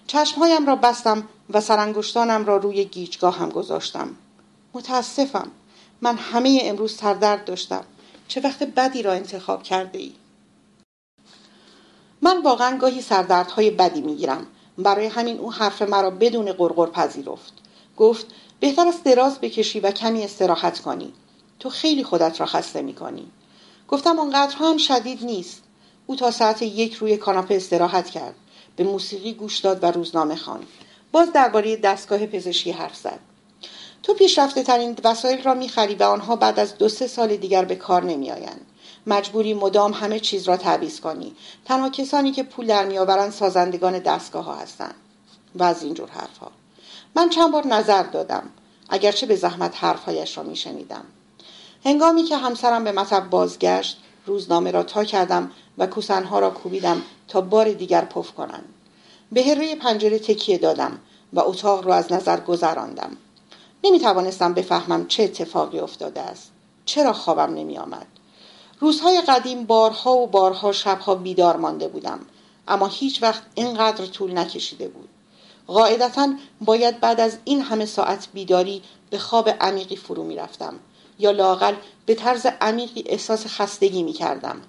چشمهایم 0.08 0.68
را 0.68 0.76
بستم 0.76 1.28
و 1.50 1.62
سرانگشتانم 1.62 2.46
را 2.46 2.58
روی 2.58 2.86
گیجگاه 2.86 3.38
هم 3.38 3.50
گذاشتم. 3.50 4.16
متاسفم 4.74 5.52
من 6.02 6.18
همه 6.18 6.62
امروز 6.64 6.96
سردرد 6.96 7.46
داشتم. 7.46 7.84
چه 8.28 8.42
وقت 8.42 8.64
بدی 8.64 9.02
را 9.02 9.14
انتخاب 9.14 9.64
کرده 9.64 10.00
ای؟ 10.00 10.14
من 12.22 12.42
واقعا 12.42 12.78
گاهی 12.78 13.02
سردردهای 13.02 13.72
بدی 13.72 14.02
می‌گیرم. 14.02 14.48
برای 14.78 15.06
همین 15.06 15.40
او 15.40 15.54
حرف 15.54 15.82
مرا 15.82 16.10
بدون 16.10 16.52
قرقر 16.52 16.86
پذیرفت 16.86 17.54
گفت 17.98 18.26
بهتر 18.60 18.88
است 18.88 19.04
دراز 19.04 19.40
بکشی 19.40 19.80
و 19.80 19.92
کمی 19.92 20.24
استراحت 20.24 20.80
کنی. 20.80 21.14
تو 21.62 21.70
خیلی 21.70 22.04
خودت 22.04 22.40
را 22.40 22.46
خسته 22.46 22.82
می‌کنی. 22.82 23.32
گفتم 23.88 24.20
آنقدرها 24.20 24.70
هم 24.70 24.78
شدید 24.78 25.26
نیست. 25.26 25.64
او 26.08 26.16
تا 26.16 26.32
ساعت 26.32 26.62
یک 26.62 26.94
روی 26.94 27.18
کاناپه 27.18 27.56
استراحت 27.56 28.10
کرد. 28.10 28.36
به 28.76 28.84
موسیقی 28.84 29.34
گوش 29.34 29.58
داد 29.58 29.84
و 29.84 29.88
روزنامه 29.88 30.36
خواند. 30.36 30.68
باز 31.12 31.34
درباره 31.34 31.76
دستگاه 31.76 32.26
پزشکی 32.26 32.72
حرف 32.72 32.96
زد. 32.96 33.20
تو 34.04 34.14
پیشرفته 34.14 34.64
ترین 34.64 34.98
وسایل 35.04 35.44
را 35.44 35.54
می‌خری 35.54 35.96
و 35.96 36.04
آنها 36.04 36.36
بعد 36.36 36.60
از 36.60 36.78
دو 36.78 36.90
سه 36.90 37.08
سال 37.08 37.36
دیگر 37.36 37.66
به 37.66 37.76
کار 37.76 38.04
نمیآیند. 38.04 38.66
مجبوری 39.08 39.54
مدام 39.54 39.94
همه 39.94 40.20
چیز 40.20 40.44
را 40.48 40.58
تعویض 40.58 41.00
کنی. 41.00 41.36
تنها 41.66 41.90
کسانی 41.90 42.32
که 42.32 42.44
پول 42.44 42.68
در 42.68 42.86
میآورند 42.86 43.32
سازندگان 43.32 44.00
دستگاه 44.00 44.46
ها 44.46 44.56
هستند. 44.56 44.96
و 45.56 45.64
از 45.64 45.84
اینجور 45.84 46.10
حرفها. 46.10 46.52
من 47.16 47.30
چند 47.30 47.52
بار 47.52 47.68
نظر 47.68 48.04
دادم. 48.04 48.50
اگرچه 48.90 49.26
به 49.26 49.36
زحمت 49.36 49.84
حرفهایش 49.84 50.38
را 50.38 50.44
میشنیدم. 50.44 51.06
هنگامی 51.86 52.24
که 52.24 52.38
همسرم 52.38 52.84
به 52.84 52.92
مطب 52.92 53.30
بازگشت 53.30 53.98
روزنامه 54.26 54.72
را 54.72 54.84
تا 54.84 55.04
کردم 55.04 55.52
و 55.78 55.88
کوسنها 55.88 56.40
را 56.40 56.50
کوبیدم 56.50 57.02
تا 57.28 57.42
بار 57.42 57.72
دیگر 57.72 58.06
پف 58.06 58.32
کنند. 58.32 58.66
به 59.32 59.44
هره 59.44 59.76
پنجره 59.76 60.20
تکیه 60.20 60.58
دادم 60.58 61.00
و 61.34 61.40
اتاق 61.40 61.88
را 61.88 61.96
از 61.96 62.12
نظر 62.12 62.40
گذراندم. 62.40 63.18
نمی 63.84 64.00
توانستم 64.00 64.54
بفهمم 64.54 65.08
چه 65.08 65.24
اتفاقی 65.24 65.80
افتاده 65.80 66.22
است. 66.22 66.52
چرا 66.86 67.14
خوابم 67.14 67.54
نمی 67.54 67.78
آمد 67.78 68.08
روزهای 68.80 69.22
قدیم 69.22 69.64
بارها 69.64 70.18
و 70.18 70.28
بارها 70.28 70.72
شبها 70.72 71.16
بیدار 71.16 71.58
مانده 71.58 71.88
بودم 71.88 72.20
اما 72.68 72.88
هیچ 72.88 73.24
وقت 73.24 73.44
اینقدر 73.56 74.06
طول 74.06 74.38
نکشیده 74.38 74.88
بود. 74.88 75.10
قاعدتا 75.68 76.34
باید 76.62 77.00
بعد 77.00 77.20
از 77.20 77.38
این 77.46 77.62
همه 77.62 77.86
ساعت 77.86 78.28
بیداری 78.34 78.82
به 79.10 79.18
خواب 79.18 79.50
عمیقی 79.50 79.96
فرو 79.96 80.24
می 80.24 80.36
رفتم 80.36 80.80
یا 81.22 81.32
لاقل 81.32 81.76
به 82.06 82.16
طرز 82.16 82.46
عمیقی 82.62 83.04
احساس 83.06 83.48
خستگی 83.48 84.04
می 84.04 84.14
کردم. 84.14 84.62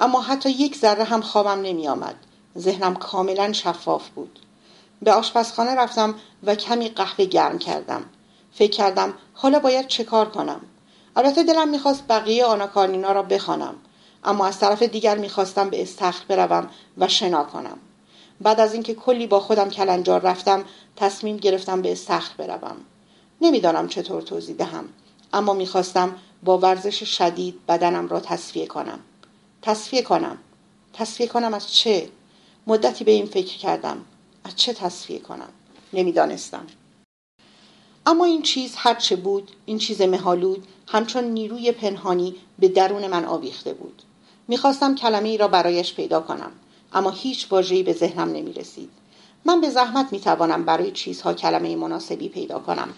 اما 0.00 0.20
حتی 0.20 0.50
یک 0.50 0.76
ذره 0.76 1.04
هم 1.04 1.20
خوابم 1.20 1.62
نمی 1.62 1.88
آمد. 1.88 2.14
ذهنم 2.58 2.94
کاملا 2.94 3.52
شفاف 3.52 4.08
بود. 4.08 4.38
به 5.02 5.12
آشپزخانه 5.12 5.74
رفتم 5.74 6.14
و 6.42 6.54
کمی 6.54 6.88
قهوه 6.88 7.24
گرم 7.24 7.58
کردم. 7.58 8.04
فکر 8.52 8.70
کردم 8.70 9.14
حالا 9.34 9.58
باید 9.58 9.86
چه 9.86 10.04
کار 10.04 10.28
کنم. 10.28 10.60
البته 11.16 11.42
دلم 11.42 11.68
می‌خواست 11.68 12.04
بقیه 12.08 12.44
آناکارنینا 12.44 13.12
را 13.12 13.22
بخوانم 13.22 13.74
اما 14.24 14.46
از 14.46 14.58
طرف 14.58 14.82
دیگر 14.82 15.18
می‌خواستم 15.18 15.70
به 15.70 15.82
استخر 15.82 16.24
بروم 16.28 16.68
و 16.98 17.08
شنا 17.08 17.44
کنم 17.44 17.78
بعد 18.40 18.60
از 18.60 18.74
اینکه 18.74 18.94
کلی 18.94 19.26
با 19.26 19.40
خودم 19.40 19.70
کلنجار 19.70 20.20
رفتم 20.20 20.64
تصمیم 20.96 21.36
گرفتم 21.36 21.82
به 21.82 21.92
استخر 21.92 22.34
بروم 22.38 22.76
نمی‌دانم 23.40 23.88
چطور 23.88 24.22
توضیح 24.22 24.56
دهم 24.56 24.84
اما 25.34 25.52
می‌خواستم 25.52 26.16
با 26.42 26.58
ورزش 26.58 27.02
شدید 27.02 27.66
بدنم 27.68 28.08
را 28.08 28.20
تصفیه 28.20 28.66
کنم. 28.66 28.98
تصفیه 29.62 30.02
کنم. 30.02 30.38
تصفیه 30.92 31.26
کنم 31.26 31.54
از 31.54 31.72
چه؟ 31.74 32.08
مدتی 32.66 33.04
به 33.04 33.12
این 33.12 33.26
فکر 33.26 33.58
کردم. 33.58 34.04
از 34.44 34.56
چه 34.56 34.72
تصفیه 34.72 35.18
کنم؟ 35.18 35.48
نمی‌دانستم. 35.92 36.66
اما 38.06 38.24
این 38.24 38.42
چیز 38.42 38.74
هر 38.76 38.94
چه 38.94 39.16
بود 39.16 39.50
این 39.66 39.78
چیز 39.78 40.02
مهالود 40.02 40.66
همچون 40.88 41.24
نیروی 41.24 41.72
پنهانی 41.72 42.34
به 42.58 42.68
درون 42.68 43.06
من 43.06 43.24
آویخته 43.24 43.72
بود. 43.72 44.02
می‌خواستم 44.48 44.94
کلمه 44.94 45.28
ای 45.28 45.36
را 45.36 45.48
برایش 45.48 45.94
پیدا 45.94 46.20
کنم 46.20 46.52
اما 46.92 47.10
هیچ 47.10 47.46
واژه‌ای 47.50 47.82
به 47.82 47.92
ذهنم 47.92 48.28
نمی 48.28 48.52
رسید. 48.52 48.90
من 49.44 49.60
به 49.60 49.70
زحمت 49.70 50.12
می 50.12 50.20
توانم 50.20 50.64
برای 50.64 50.90
چیزها 50.90 51.34
کلمه 51.34 51.76
مناسبی 51.76 52.28
پیدا 52.28 52.58
کنم. 52.58 52.88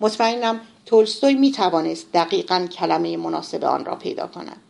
مطمئنم 0.00 0.60
تولستوی 0.86 1.34
می 1.34 1.52
توانست 1.52 2.12
دقیقا 2.12 2.66
کلمه 2.72 3.16
مناسب 3.16 3.64
آن 3.64 3.84
را 3.84 3.94
پیدا 3.94 4.26
کند. 4.26 4.62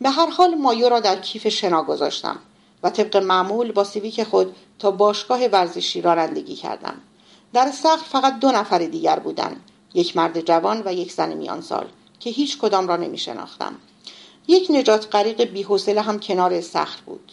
به 0.00 0.10
هر 0.10 0.30
حال 0.30 0.54
مایو 0.54 0.88
را 0.88 1.00
در 1.00 1.16
کیف 1.16 1.48
شنا 1.48 1.82
گذاشتم 1.82 2.38
و 2.82 2.90
طبق 2.90 3.16
معمول 3.16 3.72
با 3.72 3.84
سیویک 3.84 4.22
خود 4.22 4.56
تا 4.78 4.90
باشگاه 4.90 5.46
ورزشی 5.46 6.00
رانندگی 6.00 6.54
کردم. 6.54 6.94
در 7.52 7.70
سقف 7.70 8.08
فقط 8.08 8.38
دو 8.38 8.52
نفر 8.52 8.78
دیگر 8.78 9.18
بودند. 9.18 9.60
یک 9.94 10.16
مرد 10.16 10.40
جوان 10.40 10.82
و 10.84 10.94
یک 10.94 11.12
زن 11.12 11.34
میان 11.34 11.60
سال 11.60 11.86
که 12.20 12.30
هیچ 12.30 12.58
کدام 12.58 12.88
را 12.88 12.96
نمی 12.96 13.18
شناختم. 13.18 13.74
یک 14.48 14.70
نجات 14.70 15.08
غریق 15.12 15.44
بیحوصله 15.44 16.00
هم 16.00 16.18
کنار 16.18 16.60
سخت 16.60 17.00
بود 17.00 17.32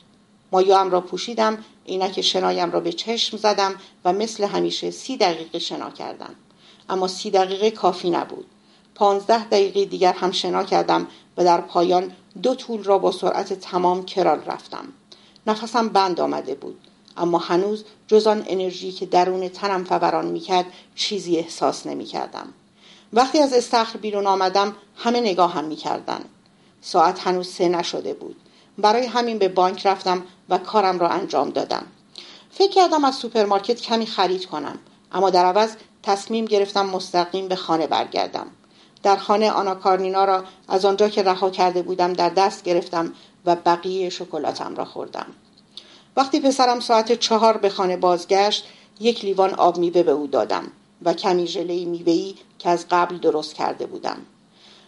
مایوام 0.51 0.91
را 0.91 1.01
پوشیدم 1.01 1.57
عینک 1.87 2.21
شنایم 2.21 2.71
را 2.71 2.79
به 2.79 2.91
چشم 2.91 3.37
زدم 3.37 3.75
و 4.05 4.13
مثل 4.13 4.43
همیشه 4.43 4.91
سی 4.91 5.17
دقیقه 5.17 5.59
شنا 5.59 5.89
کردم 5.89 6.35
اما 6.89 7.07
سی 7.07 7.31
دقیقه 7.31 7.71
کافی 7.71 8.09
نبود. 8.09 8.45
پانزده 8.95 9.43
دقیقه 9.43 9.85
دیگر 9.85 10.13
هم 10.13 10.31
شنا 10.31 10.63
کردم 10.63 11.07
و 11.37 11.43
در 11.43 11.61
پایان 11.61 12.11
دو 12.43 12.55
طول 12.55 12.83
را 12.83 12.97
با 12.97 13.11
سرعت 13.11 13.53
تمام 13.53 14.05
کرال 14.05 14.41
رفتم. 14.45 14.85
نفسم 15.47 15.89
بند 15.89 16.19
آمده 16.19 16.55
بود 16.55 16.79
اما 17.17 17.37
هنوز 17.37 17.83
جز 18.07 18.27
آن 18.27 18.43
انرژی 18.47 18.91
که 18.91 19.05
درون 19.05 19.49
تنم 19.49 19.83
فوران 19.83 20.25
می‌کرد 20.25 20.65
چیزی 20.95 21.37
احساس 21.37 21.87
نمی‌کردم. 21.87 22.53
وقتی 23.13 23.39
از 23.39 23.53
استخر 23.53 23.97
بیرون 23.97 24.27
آمدم 24.27 24.75
همه 24.97 25.21
نگاهم 25.21 25.63
می‌کردند. 25.63 26.29
ساعت 26.81 27.27
هنوز 27.27 27.47
سه 27.47 27.69
نشده 27.69 28.13
بود. 28.13 28.35
برای 28.77 29.05
همین 29.05 29.37
به 29.37 29.47
بانک 29.47 29.85
رفتم 29.85 30.23
و 30.49 30.57
کارم 30.57 30.99
را 30.99 31.09
انجام 31.09 31.49
دادم. 31.49 31.83
فکر 32.51 32.71
کردم 32.71 33.05
از 33.05 33.15
سوپرمارکت 33.15 33.81
کمی 33.81 34.05
خرید 34.05 34.45
کنم 34.45 34.79
اما 35.11 35.29
در 35.29 35.45
عوض 35.45 35.75
تصمیم 36.03 36.45
گرفتم 36.45 36.85
مستقیم 36.85 37.47
به 37.47 37.55
خانه 37.55 37.87
برگردم. 37.87 38.47
در 39.03 39.15
خانه 39.15 39.51
آنا 39.51 39.75
کارنینا 39.75 40.25
را 40.25 40.43
از 40.67 40.85
آنجا 40.85 41.09
که 41.09 41.23
رها 41.23 41.49
کرده 41.49 41.81
بودم 41.81 42.13
در 42.13 42.29
دست 42.29 42.63
گرفتم 42.63 43.13
و 43.45 43.55
بقیه 43.55 44.09
شکلاتم 44.09 44.75
را 44.75 44.85
خوردم. 44.85 45.25
وقتی 46.17 46.39
پسرم 46.39 46.79
ساعت 46.79 47.11
چهار 47.11 47.57
به 47.57 47.69
خانه 47.69 47.97
بازگشت 47.97 48.65
یک 48.99 49.25
لیوان 49.25 49.53
آب 49.53 49.77
میوه 49.77 50.03
به 50.03 50.11
او 50.11 50.27
دادم 50.27 50.63
و 51.05 51.13
کمی 51.13 51.47
ژله 51.47 51.85
میوه‌ای 51.85 52.35
که 52.59 52.69
از 52.69 52.85
قبل 52.91 53.17
درست 53.17 53.53
کرده 53.53 53.85
بودم. 53.85 54.17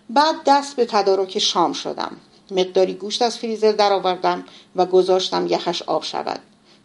بعد 0.09 0.36
دست 0.45 0.76
به 0.76 0.86
تدارک 0.86 1.39
شام 1.39 1.74
شدم. 1.74 2.18
مقداری 2.51 2.93
گوشت 2.93 3.22
از 3.22 3.38
فریزر 3.38 3.72
درآوردم 3.72 4.43
و 4.76 4.86
گذاشتم 4.86 5.47
یخش 5.47 5.82
آب 5.82 6.03
شود. 6.03 6.39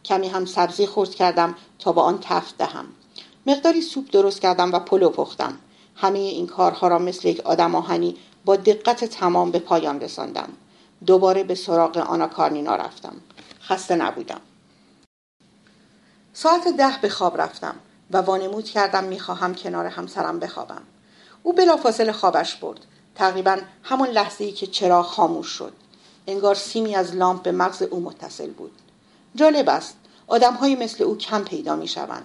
کمی 0.05 0.29
هم 0.29 0.45
سبزی 0.45 0.87
خورد 0.87 1.15
کردم 1.15 1.55
تا 1.79 1.93
با 1.93 2.03
آن 2.03 2.19
تفت 2.23 2.59
دهم. 2.59 2.87
مقداری 3.47 3.81
سوپ 3.81 4.11
درست 4.11 4.41
کردم 4.41 4.73
و 4.73 4.79
پلو 4.79 5.09
پختم. 5.09 5.59
همه 5.97 6.19
این 6.19 6.47
کارها 6.47 6.89
را 6.89 6.99
مثل 6.99 7.29
یک 7.29 7.41
آدم 7.41 7.75
آهنی 7.75 8.17
با 8.45 8.57
دقت 8.57 9.05
تمام 9.05 9.51
به 9.51 9.59
پایان 9.59 10.01
رساندم. 10.01 10.49
دوباره 11.07 11.45
به 11.45 11.55
سراغ 11.55 11.97
آنا 11.97 12.27
کارنینا 12.27 12.77
رفتم. 12.77 13.17
خسته 13.63 13.97
نبودم. 13.97 14.41
ساعت 16.33 16.69
ده 16.69 16.99
به 17.03 17.09
خواب 17.09 17.41
رفتم 17.41 17.75
و 18.11 18.19
وانمود 18.19 18.65
کردم 18.65 19.05
می‌خواهم 19.05 19.55
کنار 19.55 19.87
همسرم 19.87 20.39
بخوابم. 20.39 20.83
او 21.43 21.53
بلافاصله 21.53 22.13
خوابش 22.13 22.57
برد. 22.57 22.81
تقریبا 23.15 23.59
همان 23.83 24.09
لحظه 24.09 24.45
ای 24.45 24.53
که 24.53 24.67
چراغ 24.67 25.07
خاموش 25.07 25.47
شد. 25.47 25.73
انگار 26.27 26.55
سیمی 26.55 26.95
از 26.95 27.15
لامپ 27.15 27.43
به 27.43 27.53
مغز 27.53 27.83
او 27.83 28.01
متصل 28.01 28.51
بود. 28.51 28.73
جالب 29.35 29.69
است. 29.69 29.97
آدم 30.27 30.55
های 30.55 30.75
مثل 30.75 31.05
او 31.05 31.17
کم 31.17 31.45
پیدا 31.45 31.77
می 31.77 31.89
شوند 31.89 32.25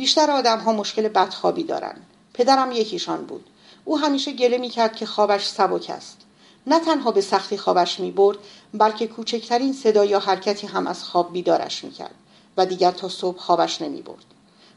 بیشتر 0.00 0.30
آدم 0.30 0.58
ها 0.58 0.72
مشکل 0.72 1.08
بدخوابی 1.08 1.64
دارند 1.64 2.06
پدرم 2.34 2.72
یکیشان 2.72 3.24
بود. 3.26 3.44
او 3.84 3.98
همیشه 3.98 4.32
گله 4.32 4.58
می 4.58 4.68
کرد 4.68 4.96
که 4.96 5.06
خوابش 5.06 5.48
سبک 5.48 5.90
است. 5.90 6.16
نه 6.66 6.80
تنها 6.80 7.10
به 7.10 7.20
سختی 7.20 7.58
خوابش 7.58 8.00
می 8.00 8.10
برد 8.10 8.38
بلکه 8.74 9.06
کوچکترین 9.06 9.72
صدا 9.72 10.04
یا 10.04 10.18
حرکتی 10.18 10.66
هم 10.66 10.86
از 10.86 11.04
خواب 11.04 11.32
بیدارش 11.32 11.84
می 11.84 11.90
کرد 11.90 12.14
و 12.56 12.66
دیگر 12.66 12.90
تا 12.90 13.08
صبح 13.08 13.38
خوابش 13.38 13.82
نمی 13.82 14.02
برد 14.02 14.24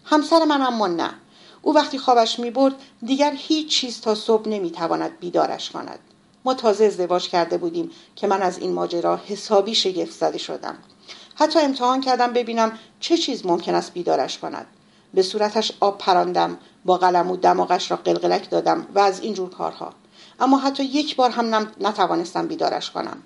همسر 0.05 0.45
من 0.45 0.61
اما 0.61 0.87
نه. 0.87 1.13
او 1.61 1.75
وقتی 1.75 1.97
خوابش 1.97 2.39
می 2.39 2.51
برد 2.51 2.73
دیگر 3.05 3.33
هیچ 3.37 3.67
چیز 3.67 4.01
تا 4.01 4.15
صبح 4.15 4.49
نمی 4.49 4.71
تواند 4.71 5.19
بیدارش 5.19 5.69
کند 5.69 5.99
ما 6.45 6.53
تازه 6.53 6.85
ازدواج 6.85 7.29
کرده 7.29 7.57
بودیم 7.57 7.91
که 8.15 8.27
من 8.27 8.41
از 8.41 8.57
این 8.57 8.73
ماجرا 8.73 9.19
حسابی 9.27 9.75
شگفت 9.75 10.11
زده 10.11 10.37
شدم. 10.37 10.77
حتی 11.35 11.59
امتحان 11.59 12.01
کردم 12.01 12.33
ببینم 12.33 12.79
چه 12.99 13.17
چیز 13.17 13.45
ممکن 13.45 13.75
است 13.75 13.93
بیدارش 13.93 14.37
کند. 14.37 14.67
به 15.13 15.21
صورتش 15.21 15.71
آب 15.79 15.97
پراندم 15.97 16.57
با 16.85 16.97
قلم 16.97 17.31
و 17.31 17.37
دماغش 17.37 17.91
را 17.91 17.97
قلقلک 17.97 18.49
دادم 18.49 18.87
و 18.95 18.99
از 18.99 19.19
این 19.19 19.33
جور 19.33 19.49
کارها. 19.49 19.93
اما 20.39 20.57
حتی 20.57 20.83
یک 20.83 21.15
بار 21.15 21.29
هم 21.29 21.71
نتوانستم 21.81 22.47
بیدارش 22.47 22.91
کنم. 22.91 23.23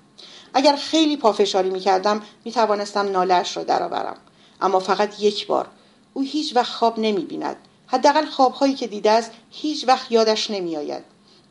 اگر 0.54 0.76
خیلی 0.76 1.18
پافشاری 1.18 1.70
می 1.70 1.80
کردم 1.80 2.22
می 2.46 2.54
نالش 2.96 3.58
را 3.58 3.64
درآورم. 3.64 4.18
اما 4.62 4.80
فقط 4.80 5.22
یک 5.22 5.48
بار. 5.48 5.68
او 6.14 6.22
هیچ 6.22 6.56
وقت 6.56 6.72
خواب 6.72 7.00
نمی 7.00 7.26
بیند 7.26 7.56
حداقل 7.88 8.26
خوابهایی 8.26 8.74
که 8.74 8.88
دیده 8.88 9.12
است 9.12 9.32
هیچ 9.52 9.88
وقت 9.88 10.12
یادش 10.12 10.52
نمیآید. 10.52 11.04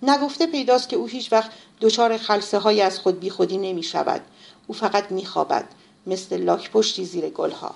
نگفته 0.03 0.47
پیداست 0.47 0.89
که 0.89 0.97
او 0.97 1.07
هیچ 1.07 1.33
وقت 1.33 1.51
دچار 1.81 2.17
خلصه 2.17 2.59
های 2.59 2.83
از 2.83 2.99
خود 2.99 3.21
بی 3.21 3.31
خودی 3.31 3.59
نمی 3.59 3.83
شود 3.83 4.21
او 4.67 4.75
فقط 4.75 5.11
می 5.11 5.25
خوابد 5.25 5.65
مثل 6.07 6.37
لاک 6.37 6.71
پشتی 6.71 7.05
زیر 7.05 7.29
گلها. 7.29 7.75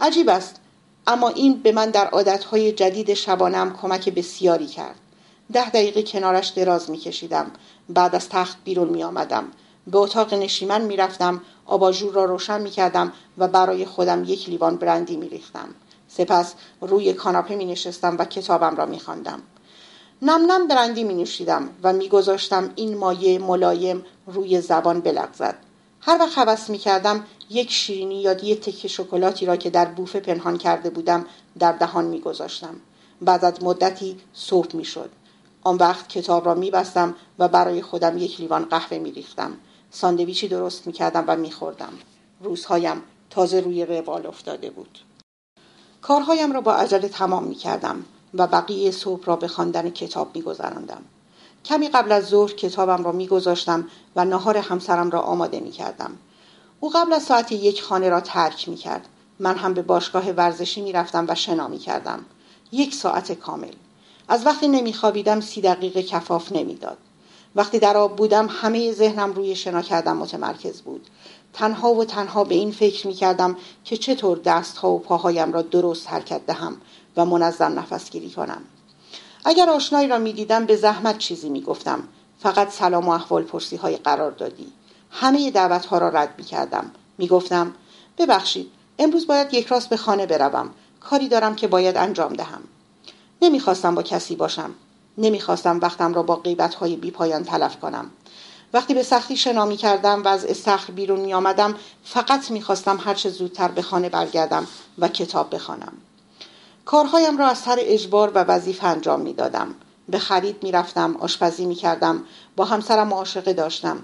عجیب 0.00 0.28
است. 0.28 0.60
اما 1.06 1.28
این 1.28 1.62
به 1.62 1.72
من 1.72 1.90
در 1.90 2.06
عادتهای 2.06 2.72
جدید 2.72 3.14
شبانم 3.14 3.76
کمک 3.82 4.08
بسیاری 4.08 4.66
کرد. 4.66 5.00
ده 5.52 5.70
دقیقه 5.70 6.02
کنارش 6.02 6.48
دراز 6.48 6.90
می 6.90 6.98
کشیدم 6.98 7.50
بعد 7.88 8.14
از 8.14 8.28
تخت 8.28 8.58
بیرون 8.64 8.88
می 8.88 9.04
آمدم 9.04 9.44
به 9.86 9.98
اتاق 9.98 10.34
نشیمن 10.34 10.82
می 10.82 10.96
رفتم 10.96 11.40
آباژور 11.66 12.14
را 12.14 12.24
روشن 12.24 12.60
می 12.60 12.70
کردم 12.70 13.12
و 13.38 13.48
برای 13.48 13.84
خودم 13.84 14.24
یک 14.24 14.48
لیوان 14.48 14.76
برندی 14.76 15.16
می 15.16 15.28
ریختم 15.28 15.68
سپس 16.08 16.54
روی 16.80 17.12
کاناپه 17.12 17.56
می 17.56 17.64
نشستم 17.64 18.16
و 18.18 18.24
کتابم 18.24 18.76
را 18.76 18.86
می 18.86 19.00
خواندم. 19.00 19.42
نم 20.22 20.52
نم 20.52 20.68
برندی 20.68 21.04
می 21.04 21.14
نوشیدم 21.14 21.68
و 21.82 21.92
می 21.92 22.08
گذاشتم 22.08 22.70
این 22.74 22.96
مایه 22.96 23.38
ملایم 23.38 24.04
روی 24.26 24.60
زبان 24.60 25.00
بلغزد. 25.00 25.56
هر 26.00 26.18
وقت 26.20 26.38
حوض 26.38 26.70
می 26.70 26.78
کردم 26.78 27.24
یک 27.50 27.72
شیرینی 27.72 28.22
یا 28.22 28.32
یک 28.32 28.60
تکه 28.60 28.88
شکلاتی 28.88 29.46
را 29.46 29.56
که 29.56 29.70
در 29.70 29.84
بوفه 29.84 30.20
پنهان 30.20 30.58
کرده 30.58 30.90
بودم 30.90 31.26
در 31.58 31.72
دهان 31.72 32.04
می 32.04 32.20
گذاشتم. 32.20 32.74
بعد 33.20 33.44
از 33.44 33.62
مدتی 33.62 34.16
صبح 34.32 34.76
می 34.76 34.84
شد. 34.84 35.10
آن 35.62 35.76
وقت 35.76 36.08
کتاب 36.08 36.46
را 36.46 36.54
می 36.54 36.70
بستم 36.70 37.14
و 37.38 37.48
برای 37.48 37.82
خودم 37.82 38.18
یک 38.18 38.40
لیوان 38.40 38.64
قهوه 38.64 38.98
می 38.98 39.12
ریختم. 39.12 39.52
ساندویچی 39.90 40.48
درست 40.48 40.86
می 40.86 40.92
کردم 40.92 41.24
و 41.26 41.36
می 41.36 41.50
خوردم. 41.50 41.92
روزهایم 42.40 43.02
تازه 43.30 43.60
روی 43.60 43.86
روال 43.86 44.26
افتاده 44.26 44.70
بود. 44.70 44.98
کارهایم 46.02 46.52
را 46.52 46.60
با 46.60 46.74
عجله 46.74 47.08
تمام 47.08 47.44
می 47.44 47.54
کردم 47.54 48.04
و 48.34 48.46
بقیه 48.46 48.90
صبح 48.90 49.24
را 49.24 49.36
به 49.36 49.48
خواندن 49.48 49.90
کتاب 49.90 50.36
می 50.36 50.42
گذراندم. 50.42 51.02
کمی 51.64 51.88
قبل 51.88 52.12
از 52.12 52.28
ظهر 52.28 52.52
کتابم 52.52 53.04
را 53.04 53.12
می 53.12 53.26
گذاشتم 53.26 53.88
و 54.16 54.24
نهار 54.24 54.56
همسرم 54.56 55.10
را 55.10 55.20
آماده 55.20 55.60
می 55.60 55.70
کردم. 55.70 56.18
او 56.84 56.90
قبل 56.90 57.12
از 57.12 57.22
ساعت 57.22 57.52
یک 57.52 57.82
خانه 57.82 58.08
را 58.08 58.20
ترک 58.20 58.68
می 58.68 58.76
کرد. 58.76 59.08
من 59.38 59.56
هم 59.56 59.74
به 59.74 59.82
باشگاه 59.82 60.30
ورزشی 60.30 60.80
می 60.80 60.92
رفتم 60.92 61.24
و 61.28 61.34
شنا 61.34 61.68
می 61.68 61.78
کردم. 61.78 62.24
یک 62.72 62.94
ساعت 62.94 63.32
کامل. 63.32 63.72
از 64.28 64.46
وقتی 64.46 64.68
نمیخوابیدم 64.68 65.40
سی 65.40 65.60
دقیقه 65.60 66.02
کفاف 66.02 66.52
نمی‌داد 66.52 66.98
وقتی 67.56 67.78
در 67.78 67.96
آب 67.96 68.16
بودم 68.16 68.48
همه 68.50 68.92
ذهنم 68.92 69.32
روی 69.32 69.56
شنا 69.56 69.82
کردم 69.82 70.16
متمرکز 70.16 70.82
بود 70.82 71.06
تنها 71.52 71.94
و 71.94 72.04
تنها 72.04 72.44
به 72.44 72.54
این 72.54 72.72
فکر 72.72 73.06
می 73.06 73.14
کردم 73.14 73.56
که 73.84 73.96
چطور 73.96 74.38
دستها 74.38 74.90
و 74.90 74.98
پاهایم 74.98 75.52
را 75.52 75.62
درست 75.62 76.08
حرکت 76.10 76.46
دهم 76.46 76.76
و 77.16 77.24
منظم 77.24 77.78
نفس 77.78 78.10
گیری 78.10 78.30
کنم 78.30 78.62
اگر 79.44 79.70
آشنایی 79.70 80.08
را 80.08 80.18
می 80.18 80.32
دیدم 80.32 80.66
به 80.66 80.76
زحمت 80.76 81.18
چیزی 81.18 81.48
می 81.48 81.60
گفتم 81.60 82.08
فقط 82.38 82.72
سلام 82.72 83.08
و 83.08 83.10
احوال 83.10 83.42
پرسی 83.42 83.76
های 83.76 83.96
قرار 83.96 84.30
دادی 84.30 84.72
همه 85.20 85.50
دعوت 85.50 85.86
ها 85.86 85.98
را 85.98 86.08
رد 86.08 86.34
می 86.38 86.44
کردم 86.44 86.90
می 87.18 87.28
گفتم 87.28 87.74
ببخشید 88.18 88.70
امروز 88.98 89.26
باید 89.26 89.54
یک 89.54 89.66
راست 89.66 89.88
به 89.88 89.96
خانه 89.96 90.26
بروم 90.26 90.70
کاری 91.00 91.28
دارم 91.28 91.56
که 91.56 91.66
باید 91.66 91.96
انجام 91.96 92.32
دهم 92.32 92.62
نمی‌خواستم 93.42 93.94
با 93.94 94.02
کسی 94.02 94.36
باشم 94.36 94.70
نمی‌خواستم 95.18 95.80
وقتم 95.80 96.14
را 96.14 96.22
با 96.22 96.36
غیبت 96.36 96.74
های 96.74 96.96
بی 96.96 97.10
پایان 97.10 97.44
تلف 97.44 97.80
کنم 97.80 98.10
وقتی 98.72 98.94
به 98.94 99.02
سختی 99.02 99.36
شنا 99.36 99.64
می 99.64 99.76
کردم 99.76 100.22
و 100.22 100.28
از 100.28 100.44
استخر 100.44 100.92
بیرون 100.92 101.20
می 101.20 101.34
آمدم 101.34 101.74
فقط 102.04 102.50
می 102.50 102.62
خواستم 102.62 102.98
هرچه 103.04 103.30
زودتر 103.30 103.68
به 103.68 103.82
خانه 103.82 104.08
برگردم 104.08 104.66
و 104.98 105.08
کتاب 105.08 105.54
بخوانم. 105.54 105.92
کارهایم 106.84 107.38
را 107.38 107.48
از 107.48 107.58
سر 107.58 107.76
اجبار 107.80 108.30
و 108.34 108.38
وظیفه 108.38 108.86
انجام 108.86 109.20
می 109.20 109.32
دادم. 109.32 109.74
به 110.08 110.18
خرید 110.18 110.62
می 110.62 110.72
رفتم، 110.72 111.16
آشپزی 111.16 111.66
می 111.66 111.74
کردم، 111.74 112.24
با 112.56 112.64
همسرم 112.64 113.08
معاشقه 113.08 113.52
داشتم. 113.52 113.98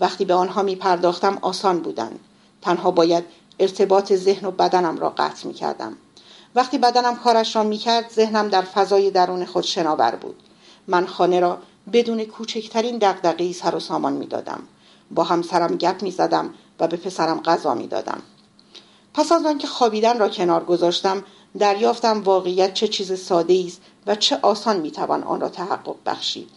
وقتی 0.00 0.24
به 0.24 0.34
آنها 0.34 0.62
می 0.62 0.76
پرداختم 0.76 1.38
آسان 1.42 1.80
بودند. 1.80 2.20
تنها 2.62 2.90
باید 2.90 3.24
ارتباط 3.58 4.12
ذهن 4.12 4.48
و 4.48 4.50
بدنم 4.50 4.98
را 4.98 5.10
قطع 5.10 5.48
می 5.48 5.54
کردم. 5.54 5.96
وقتی 6.54 6.78
بدنم 6.78 7.16
کارش 7.16 7.56
را 7.56 7.62
می 7.62 7.78
کرد 7.78 8.10
ذهنم 8.10 8.48
در 8.48 8.62
فضای 8.62 9.10
درون 9.10 9.44
خود 9.44 9.64
شناور 9.64 10.14
بود. 10.14 10.42
من 10.86 11.06
خانه 11.06 11.40
را 11.40 11.58
بدون 11.92 12.24
کوچکترین 12.24 12.98
دقدقی 12.98 13.52
سر 13.52 13.74
و 13.74 13.80
سامان 13.80 14.12
می 14.12 14.26
دادم. 14.26 14.62
با 15.10 15.24
همسرم 15.24 15.76
گپ 15.76 16.02
می 16.02 16.10
زدم 16.10 16.54
و 16.80 16.88
به 16.88 16.96
پسرم 16.96 17.40
غذا 17.40 17.74
می 17.74 17.86
دادم. 17.86 18.22
پس 19.14 19.32
از 19.32 19.46
آنکه 19.46 19.66
خوابیدن 19.66 20.18
را 20.18 20.28
کنار 20.28 20.64
گذاشتم 20.64 21.24
دریافتم 21.58 22.22
واقعیت 22.22 22.74
چه 22.74 22.88
چیز 22.88 23.20
ساده 23.20 23.64
است 23.66 23.80
و 24.06 24.14
چه 24.14 24.38
آسان 24.42 24.76
می 24.76 24.90
توان 24.90 25.22
آن 25.22 25.40
را 25.40 25.48
تحقق 25.48 25.96
بخشید. 26.06 26.48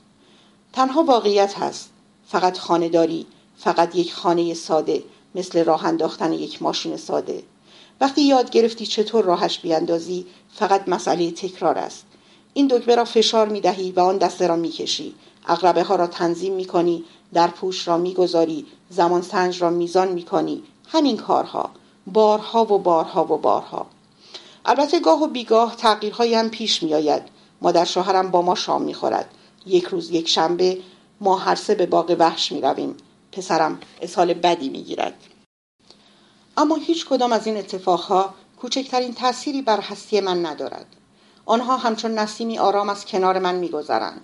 تنها 0.73 1.03
واقعیت 1.03 1.57
هست 1.57 1.89
فقط 2.31 2.57
خانهداری 2.57 3.25
فقط 3.57 3.95
یک 3.95 4.13
خانه 4.13 4.53
ساده 4.53 5.03
مثل 5.35 5.63
راه 5.63 5.85
انداختن 5.85 6.33
یک 6.33 6.61
ماشین 6.61 6.97
ساده. 6.97 7.43
وقتی 8.01 8.21
یاد 8.21 8.49
گرفتی 8.49 8.85
چطور 8.85 9.25
راهش 9.25 9.59
بیاندازی 9.59 10.25
فقط 10.53 10.89
مسئله 10.89 11.31
تکرار 11.31 11.77
است. 11.77 12.05
این 12.53 12.67
دکمه 12.67 12.95
را 12.95 13.05
فشار 13.05 13.49
می 13.49 13.61
دهی 13.61 13.91
و 13.91 13.99
آن 13.99 14.17
دسته 14.17 14.47
را 14.47 14.55
می 14.55 14.69
کشی 14.69 15.15
اغربه 15.47 15.83
ها 15.83 15.95
را 15.95 16.07
تنظیم 16.07 16.53
می 16.53 16.65
کنی 16.65 17.03
در 17.33 17.47
پوش 17.47 17.87
را 17.87 17.97
می 17.97 18.13
گذاری 18.13 18.65
زمان 18.89 19.21
سنج 19.21 19.61
را 19.61 19.69
میزان 19.69 20.07
می 20.07 20.23
کنی 20.23 20.63
همین 20.87 21.17
کارها. 21.17 21.69
بارها 22.07 22.73
و 22.73 22.77
بارها 22.77 23.23
و 23.23 23.37
بارها. 23.37 23.85
البته 24.65 24.99
گاه 24.99 25.23
و 25.23 25.27
بیگاه 25.27 25.75
تغییرهایی 25.75 26.35
هم 26.35 26.49
پیش 26.49 26.83
می 26.83 26.93
آید 26.93 27.21
مادر 27.61 27.85
شوهرم 27.85 28.31
با 28.31 28.41
ما 28.41 28.55
شام 28.55 28.81
می 28.81 28.93
خورد 28.93 29.29
یک 29.65 29.85
روز 29.85 30.09
یک 30.09 30.27
شنبه 30.29 30.77
ما 31.21 31.37
هر 31.37 31.55
سه 31.55 31.75
به 31.75 31.85
باغ 31.85 32.15
وحش 32.19 32.51
می 32.51 32.61
رویم 32.61 32.97
پسرم 33.31 33.79
اسهال 34.01 34.33
بدی 34.33 34.69
می 34.69 34.83
گیرد 34.83 35.13
اما 36.57 36.75
هیچ 36.75 37.05
کدام 37.05 37.33
از 37.33 37.47
این 37.47 37.57
اتفاقها 37.57 38.33
کوچکترین 38.61 39.13
تأثیری 39.13 39.61
بر 39.61 39.81
هستی 39.81 40.21
من 40.21 40.45
ندارد. 40.45 40.85
آنها 41.45 41.77
همچون 41.77 42.19
نسیمی 42.19 42.59
آرام 42.59 42.89
از 42.89 43.05
کنار 43.05 43.39
من 43.39 43.55
میگذرند. 43.55 44.21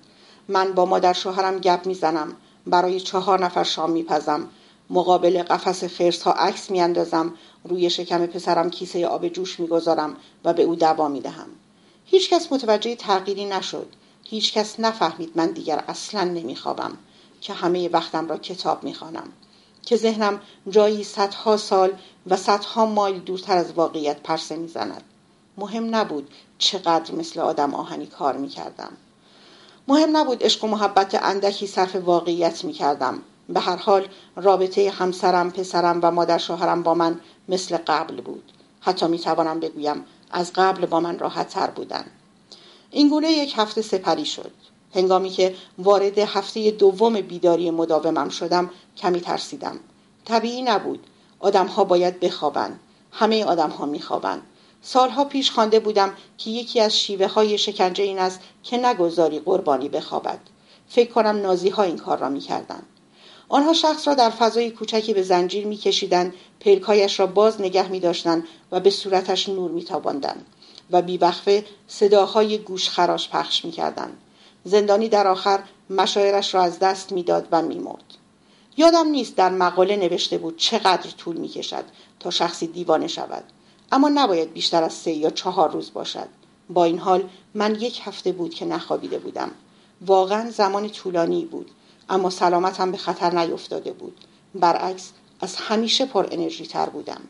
من 0.47 0.73
با 0.73 0.85
مادر 0.85 1.13
شوهرم 1.13 1.59
گپ 1.59 1.85
می‌زنم. 1.85 2.35
برای 2.67 2.99
چهار 2.99 3.45
نفر 3.45 3.63
شام 3.63 3.91
میپزم. 3.91 4.49
مقابل 4.89 5.43
قفس 5.43 5.83
خرس 5.83 6.21
ها 6.21 6.31
عکس 6.31 6.71
میاندازم. 6.71 7.33
روی 7.63 7.89
شکم 7.89 8.25
پسرم 8.25 8.69
کیسه 8.69 9.07
آب 9.07 9.27
جوش 9.27 9.59
می‌گذارم 9.59 10.15
و 10.45 10.53
به 10.53 10.63
او 10.63 10.75
دوا 10.75 11.07
می‌دهم. 11.07 11.47
هیچکس 12.05 12.51
متوجه 12.51 12.95
تغییری 12.95 13.45
نشد. 13.45 13.87
هیچکس 14.29 14.79
نفهمید 14.79 15.31
من 15.35 15.51
دیگر 15.51 15.83
اصلا 15.87 16.23
نمیخوابم 16.23 16.97
که 17.41 17.53
همه 17.53 17.89
وقتم 17.89 18.27
را 18.27 18.37
کتاب 18.37 18.83
می‌خوانم 18.83 19.29
که 19.85 19.95
ذهنم 19.95 20.41
جایی 20.69 21.03
صدها 21.03 21.57
سال 21.57 21.91
و 22.27 22.37
صدها 22.37 22.85
مایل 22.85 23.19
دورتر 23.19 23.57
از 23.57 23.73
واقعیت 23.73 24.19
پرسه 24.23 24.55
می‌زند 24.55 25.03
مهم 25.57 25.95
نبود 25.95 26.29
چقدر 26.57 27.15
مثل 27.15 27.39
آدم 27.39 27.73
آهنی 27.73 28.05
کار 28.05 28.37
می 28.37 28.47
کردم. 28.47 28.91
مهم 29.87 30.17
نبود 30.17 30.43
عشق 30.43 30.63
و 30.63 30.67
محبت 30.67 31.23
اندکی 31.23 31.67
صرف 31.67 31.95
واقعیت 31.95 32.63
می 32.63 32.73
کردم. 32.73 33.21
به 33.49 33.59
هر 33.59 33.75
حال 33.75 34.07
رابطه 34.35 34.89
همسرم، 34.89 35.51
پسرم 35.51 35.99
و 36.03 36.11
مادر 36.11 36.37
شوهرم 36.37 36.83
با 36.83 36.93
من 36.93 37.19
مثل 37.49 37.77
قبل 37.77 38.21
بود. 38.21 38.51
حتی 38.81 39.07
می 39.07 39.19
توانم 39.19 39.59
بگویم 39.59 40.05
از 40.31 40.51
قبل 40.55 40.85
با 40.85 40.99
من 40.99 41.19
راحت 41.19 41.49
تر 41.49 41.67
بودن. 41.67 42.05
این 42.91 43.09
گونه 43.09 43.31
یک 43.31 43.53
هفته 43.57 43.81
سپری 43.81 44.25
شد. 44.25 44.51
هنگامی 44.95 45.29
که 45.29 45.55
وارد 45.77 46.19
هفته 46.19 46.71
دوم 46.71 47.21
بیداری 47.21 47.71
مداومم 47.71 48.29
شدم 48.29 48.69
کمی 48.97 49.21
ترسیدم. 49.21 49.79
طبیعی 50.25 50.61
نبود. 50.61 51.07
آدم 51.39 51.67
ها 51.67 51.83
باید 51.83 52.19
بخوابند. 52.19 52.79
همه 53.11 53.43
آدم 53.45 53.69
ها 53.69 53.85
می 53.85 53.99
خوابند. 53.99 54.41
سالها 54.81 55.25
پیش 55.25 55.51
خوانده 55.51 55.79
بودم 55.79 56.13
که 56.37 56.49
یکی 56.49 56.79
از 56.79 56.97
شیوه 56.99 57.27
های 57.27 57.57
شکنجه 57.57 58.03
این 58.03 58.19
است 58.19 58.39
که 58.63 58.77
نگذاری 58.77 59.39
قربانی 59.39 59.89
بخوابد 59.89 60.39
فکر 60.87 61.11
کنم 61.11 61.41
نازی 61.41 61.69
ها 61.69 61.83
این 61.83 61.97
کار 61.97 62.17
را 62.17 62.29
می‌کردند 62.29 62.85
آنها 63.49 63.73
شخص 63.73 64.07
را 64.07 64.13
در 64.13 64.29
فضای 64.29 64.71
کوچکی 64.71 65.13
به 65.13 65.23
زنجیر 65.23 65.67
میکشیدند 65.67 66.33
پلکایش 66.59 67.19
را 67.19 67.27
باز 67.27 67.61
نگه 67.61 67.87
می 67.87 68.01
و 68.71 68.79
به 68.79 68.89
صورتش 68.89 69.49
نور 69.49 69.71
می 69.71 69.85
و 70.91 71.01
بیوقفه 71.01 71.65
صداهای 71.87 72.57
گوش 72.57 72.89
خراش 72.89 73.29
پخش 73.29 73.65
می 73.65 73.73
زندانی 74.63 75.09
در 75.09 75.27
آخر 75.27 75.63
مشاعرش 75.89 76.55
را 76.55 76.61
از 76.61 76.79
دست 76.79 77.11
می‌داد 77.11 77.47
و 77.51 77.61
میمرد. 77.61 78.03
یادم 78.77 79.07
نیست 79.07 79.35
در 79.35 79.49
مقاله 79.49 79.95
نوشته 79.95 80.37
بود 80.37 80.57
چقدر 80.57 81.09
طول 81.17 81.37
می 81.37 81.51
تا 82.19 82.29
شخصی 82.29 82.67
دیوانه 82.67 83.07
شود. 83.07 83.43
اما 83.91 84.09
نباید 84.09 84.53
بیشتر 84.53 84.83
از 84.83 84.93
سه 84.93 85.11
یا 85.11 85.29
چهار 85.29 85.71
روز 85.71 85.93
باشد. 85.93 86.27
با 86.69 86.83
این 86.85 86.99
حال 86.99 87.29
من 87.53 87.75
یک 87.75 88.01
هفته 88.03 88.31
بود 88.31 88.53
که 88.53 88.65
نخوابیده 88.65 89.19
بودم. 89.19 89.51
واقعا 90.01 90.51
زمان 90.51 90.89
طولانی 90.89 91.45
بود 91.45 91.71
اما 92.09 92.29
سلامتم 92.29 92.91
به 92.91 92.97
خطر 92.97 93.39
نیفتاده 93.39 93.91
بود. 93.91 94.17
برعکس 94.55 95.11
از 95.41 95.55
همیشه 95.55 96.05
پر 96.05 96.27
انرژی 96.31 96.65
تر 96.65 96.89
بودم. 96.89 97.21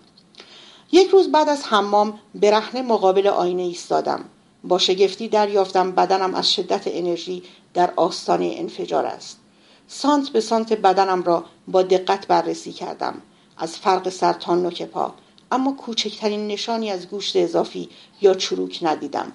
یک 0.92 1.10
روز 1.10 1.32
بعد 1.32 1.50
از 1.50 1.64
حمام 1.64 2.20
برهنه 2.36 2.82
مقابل 2.82 3.28
آینه 3.28 3.64
ایستادم. 3.64 4.26
با 4.64 4.78
شگفتی 4.78 5.28
دریافتم 5.28 5.92
بدنم 5.92 6.36
از 6.36 6.54
شدت 6.54 6.84
انرژی 6.86 7.44
در 7.74 7.94
آستانه 7.96 8.56
انفجار 8.58 9.06
است. 9.06 9.40
سانت 9.88 10.30
به 10.30 10.42
سانت 10.42 10.74
بدنم 10.74 11.24
را 11.24 11.46
با 11.68 11.82
دقت 11.82 12.28
بررسی 12.28 12.72
کردم. 12.72 13.22
از 13.58 13.78
فرق 13.78 14.10
سر 14.10 14.34
تا 14.34 14.56
نوک 14.56 14.82
پا. 14.82 15.14
اما 15.52 15.72
کوچکترین 15.72 16.48
نشانی 16.48 16.92
از 16.92 17.08
گوشت 17.08 17.36
اضافی 17.36 17.90
یا 18.22 18.34
چروک 18.34 18.80
ندیدم. 18.82 19.32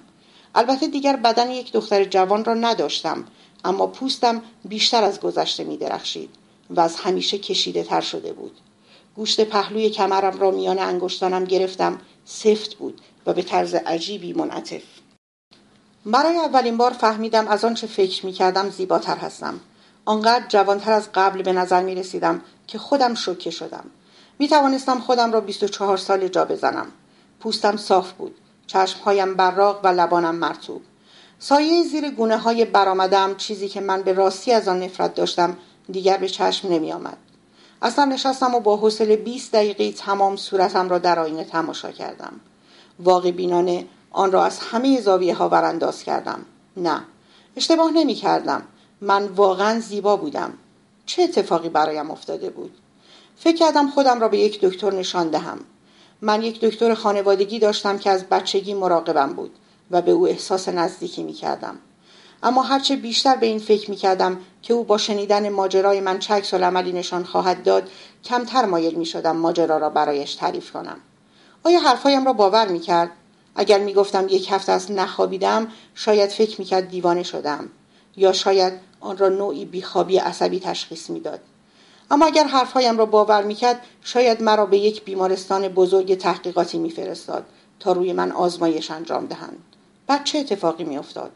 البته 0.55 0.87
دیگر 0.87 1.15
بدن 1.15 1.51
یک 1.51 1.71
دختر 1.71 2.03
جوان 2.03 2.45
را 2.45 2.53
نداشتم. 2.53 3.25
اما 3.65 3.87
پوستم 3.87 4.41
بیشتر 4.65 5.03
از 5.03 5.19
گذشته 5.19 5.63
می 5.63 5.77
درخشید 5.77 6.29
و 6.69 6.79
از 6.79 6.95
همیشه 6.95 7.37
کشیده 7.37 7.83
تر 7.83 8.01
شده 8.01 8.33
بود. 8.33 8.57
گوشت 9.15 9.41
پهلوی 9.41 9.89
کمرم 9.89 10.39
را 10.39 10.51
میان 10.51 10.79
انگشتانم 10.79 11.45
گرفتم 11.45 11.99
سفت 12.25 12.75
بود 12.75 13.01
و 13.25 13.33
به 13.33 13.41
طرز 13.41 13.73
عجیبی 13.73 14.33
منعطف 14.33 14.83
برای 16.05 16.37
اولین 16.37 16.77
بار 16.77 16.91
فهمیدم 16.91 17.47
از 17.47 17.65
آنچه 17.65 17.87
فکر 17.87 18.25
می 18.25 18.31
کردم 18.31 18.69
زیباتر 18.69 19.17
هستم 19.17 19.59
آنقدر 20.05 20.47
جوانتر 20.47 20.91
از 20.91 21.09
قبل 21.13 21.41
به 21.41 21.53
نظر 21.53 21.83
می 21.83 21.95
رسیدم 21.95 22.41
که 22.67 22.77
خودم 22.77 23.13
شوکه 23.13 23.51
شدم 23.51 23.85
می 24.41 24.47
توانستم 24.47 24.99
خودم 24.99 25.31
را 25.31 25.41
24 25.41 25.97
سال 25.97 26.27
جا 26.27 26.45
بزنم. 26.45 26.87
پوستم 27.39 27.77
صاف 27.77 28.11
بود. 28.11 28.35
چشمهایم 28.67 29.33
براق 29.33 29.79
و 29.83 29.87
لبانم 29.87 30.35
مرتوب. 30.35 30.81
سایه 31.39 31.83
زیر 31.83 32.11
گونه 32.11 32.37
های 32.37 32.65
برآمدم 32.65 33.35
چیزی 33.35 33.67
که 33.67 33.81
من 33.81 34.01
به 34.01 34.13
راستی 34.13 34.51
از 34.51 34.67
آن 34.67 34.83
نفرت 34.83 35.13
داشتم 35.13 35.57
دیگر 35.91 36.17
به 36.17 36.29
چشم 36.29 36.67
نمی 36.67 36.91
آمد. 36.91 37.17
اصلا 37.81 38.05
نشستم 38.05 38.55
و 38.55 38.59
با 38.59 38.77
حوصله 38.77 39.15
20 39.15 39.51
دقیقه 39.51 39.91
تمام 39.91 40.35
صورتم 40.35 40.89
را 40.89 40.97
در 40.97 41.19
آینه 41.19 41.43
تماشا 41.43 41.91
کردم. 41.91 42.39
واقع 42.99 43.31
بینانه 43.31 43.85
آن 44.11 44.31
را 44.31 44.45
از 44.45 44.59
همه 44.59 45.01
زاویه 45.01 45.35
ها 45.35 45.49
ورانداز 45.49 46.03
کردم. 46.03 46.45
نه، 46.77 47.03
اشتباه 47.55 47.91
نمی 47.91 48.13
کردم. 48.13 48.63
من 49.01 49.25
واقعا 49.25 49.79
زیبا 49.79 50.17
بودم. 50.17 50.53
چه 51.05 51.23
اتفاقی 51.23 51.69
برایم 51.69 52.11
افتاده 52.11 52.49
بود؟ 52.49 52.77
فکر 53.35 53.57
کردم 53.57 53.89
خودم 53.89 54.19
را 54.21 54.27
به 54.27 54.37
یک 54.37 54.61
دکتر 54.61 54.93
نشان 54.93 55.29
دهم 55.29 55.59
من 56.21 56.41
یک 56.41 56.61
دکتر 56.61 56.93
خانوادگی 56.93 57.59
داشتم 57.59 57.97
که 57.97 58.09
از 58.09 58.23
بچگی 58.23 58.73
مراقبم 58.73 59.33
بود 59.33 59.51
و 59.91 60.01
به 60.01 60.11
او 60.11 60.27
احساس 60.27 60.69
نزدیکی 60.69 61.23
می 61.23 61.33
کردم. 61.33 61.77
اما 62.43 62.61
هرچه 62.61 62.95
بیشتر 62.95 63.35
به 63.35 63.45
این 63.45 63.59
فکر 63.59 63.89
می 63.89 63.95
کردم 63.95 64.37
که 64.61 64.73
او 64.73 64.83
با 64.83 64.97
شنیدن 64.97 65.49
ماجرای 65.49 66.01
من 66.01 66.19
چه 66.19 66.33
عکس 66.33 66.53
عملی 66.53 66.91
نشان 66.91 67.23
خواهد 67.23 67.63
داد 67.63 67.89
کمتر 68.23 68.65
مایل 68.65 68.95
می 68.95 69.05
شدم 69.05 69.37
ماجرا 69.37 69.77
را 69.77 69.89
برایش 69.89 70.35
تعریف 70.35 70.71
کنم. 70.71 70.97
آیا 71.63 71.79
حرفهایم 71.79 72.25
را 72.25 72.33
باور 72.33 72.67
می 72.67 72.79
کرد؟ 72.79 73.11
اگر 73.55 73.79
می 73.79 73.93
گفتم 73.93 74.27
یک 74.29 74.51
هفته 74.51 74.71
از 74.71 74.91
نخوابیدم 74.91 75.67
شاید 75.95 76.29
فکر 76.29 76.59
می 76.59 76.65
کرد 76.65 76.89
دیوانه 76.89 77.23
شدم 77.23 77.69
یا 78.17 78.33
شاید 78.33 78.73
آن 78.99 79.17
را 79.17 79.29
نوعی 79.29 79.65
بیخوابی 79.65 80.17
عصبی 80.17 80.59
تشخیص 80.59 81.09
می‌داد. 81.09 81.39
اما 82.11 82.25
اگر 82.25 82.43
حرفهایم 82.43 82.97
را 82.97 83.05
باور 83.05 83.43
می‌کرد 83.43 83.81
شاید 84.03 84.43
مرا 84.43 84.65
به 84.65 84.77
یک 84.77 85.03
بیمارستان 85.03 85.67
بزرگ 85.67 86.17
تحقیقاتی 86.17 86.79
میفرستاد 86.79 87.45
تا 87.79 87.91
روی 87.91 88.13
من 88.13 88.31
آزمایش 88.31 88.91
انجام 88.91 89.25
دهند. 89.25 89.63
بعد 90.07 90.23
چه 90.23 90.39
اتفاقی 90.39 90.83
میافتاد؟ 90.83 91.31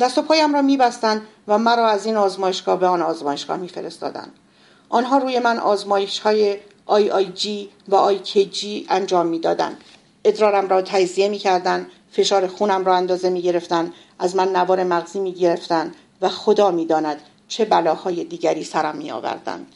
دست 0.00 0.18
و 0.18 0.22
پایم 0.22 0.54
را 0.54 0.62
میبستند 0.62 1.22
و 1.48 1.58
مرا 1.58 1.88
از 1.88 2.06
این 2.06 2.16
آزمایشگاه 2.16 2.78
به 2.78 2.86
آن 2.86 3.02
آزمایشگاه 3.02 3.56
میفرستادند. 3.56 4.32
آنها 4.88 5.18
روی 5.18 5.38
من 5.38 5.58
آزمایش 5.58 6.18
های 6.18 6.58
آی 6.86 7.10
آی 7.10 7.24
جی 7.24 7.70
و 7.88 7.94
آی 7.94 8.18
کی 8.18 8.44
جی 8.44 8.86
انجام 8.88 9.26
می‌دادند. 9.26 9.84
ادرارم 10.24 10.68
را 10.68 10.82
تجزیه 10.82 11.28
می‌کردند 11.28 11.86
فشار 12.12 12.46
خونم 12.46 12.84
را 12.84 12.96
اندازه 12.96 13.30
می‌گرفتند 13.30 13.94
از 14.18 14.36
من 14.36 14.56
نوار 14.56 14.84
مغزی 14.84 15.20
می‌گرفتند 15.20 15.94
و 16.20 16.28
خدا 16.28 16.70
می‌داند 16.70 17.20
چه 17.48 17.64
بلاهای 17.64 18.24
دیگری 18.24 18.64
سرم 18.64 18.96
میآوردند. 18.96 19.66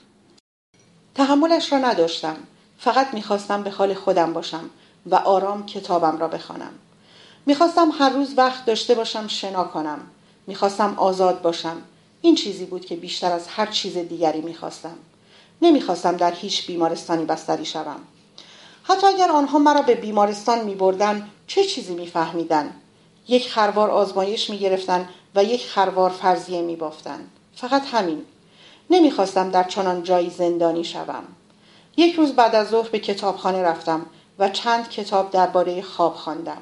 تحملش 1.14 1.72
را 1.72 1.78
نداشتم. 1.78 2.36
فقط 2.78 3.14
می‌خواستم 3.14 3.62
به 3.62 3.70
حال 3.70 3.94
خودم 3.94 4.32
باشم 4.32 4.70
و 5.06 5.14
آرام 5.14 5.66
کتابم 5.66 6.18
را 6.18 6.28
بخوانم. 6.28 6.72
می‌خواستم 7.46 7.90
هر 7.98 8.10
روز 8.10 8.34
وقت 8.36 8.64
داشته 8.64 8.94
باشم 8.94 9.26
شنا 9.26 9.64
کنم. 9.64 10.00
می‌خواستم 10.46 10.94
آزاد 10.96 11.42
باشم. 11.42 11.76
این 12.20 12.34
چیزی 12.34 12.64
بود 12.64 12.84
که 12.84 12.96
بیشتر 12.96 13.32
از 13.32 13.48
هر 13.48 13.66
چیز 13.66 13.96
دیگری 13.96 14.40
می‌خواستم. 14.40 14.94
نمی‌خواستم 15.62 16.16
در 16.16 16.32
هیچ 16.32 16.66
بیمارستانی 16.66 17.24
بستری 17.24 17.64
شوم. 17.64 18.00
حتی 18.82 19.06
اگر 19.06 19.30
آنها 19.30 19.58
مرا 19.58 19.82
به 19.82 19.94
بیمارستان 19.94 20.64
میبردن 20.64 21.28
چه 21.46 21.64
چیزی 21.64 21.94
میفهمیدن؟ 21.94 22.72
یک 23.28 23.50
خروار 23.50 23.90
آزمایش 23.90 24.50
می‌گرفتن 24.50 25.08
و 25.34 25.44
یک 25.44 25.66
خروار 25.66 26.10
فرضیه 26.10 26.62
میبافتند 26.62 27.30
فقط 27.56 27.82
همین. 27.86 28.22
نمی‌خواستم 28.90 29.50
در 29.50 29.64
چنان 29.64 30.02
جایی 30.02 30.30
زندانی 30.30 30.84
شوم. 30.84 31.24
یک 31.96 32.14
روز 32.14 32.32
بعد 32.32 32.54
از 32.54 32.68
ظهر 32.68 32.88
به 32.88 32.98
کتابخانه 32.98 33.62
رفتم 33.62 34.06
و 34.38 34.48
چند 34.48 34.88
کتاب 34.88 35.30
درباره 35.30 35.82
خواب 35.82 36.14
خواندم. 36.14 36.60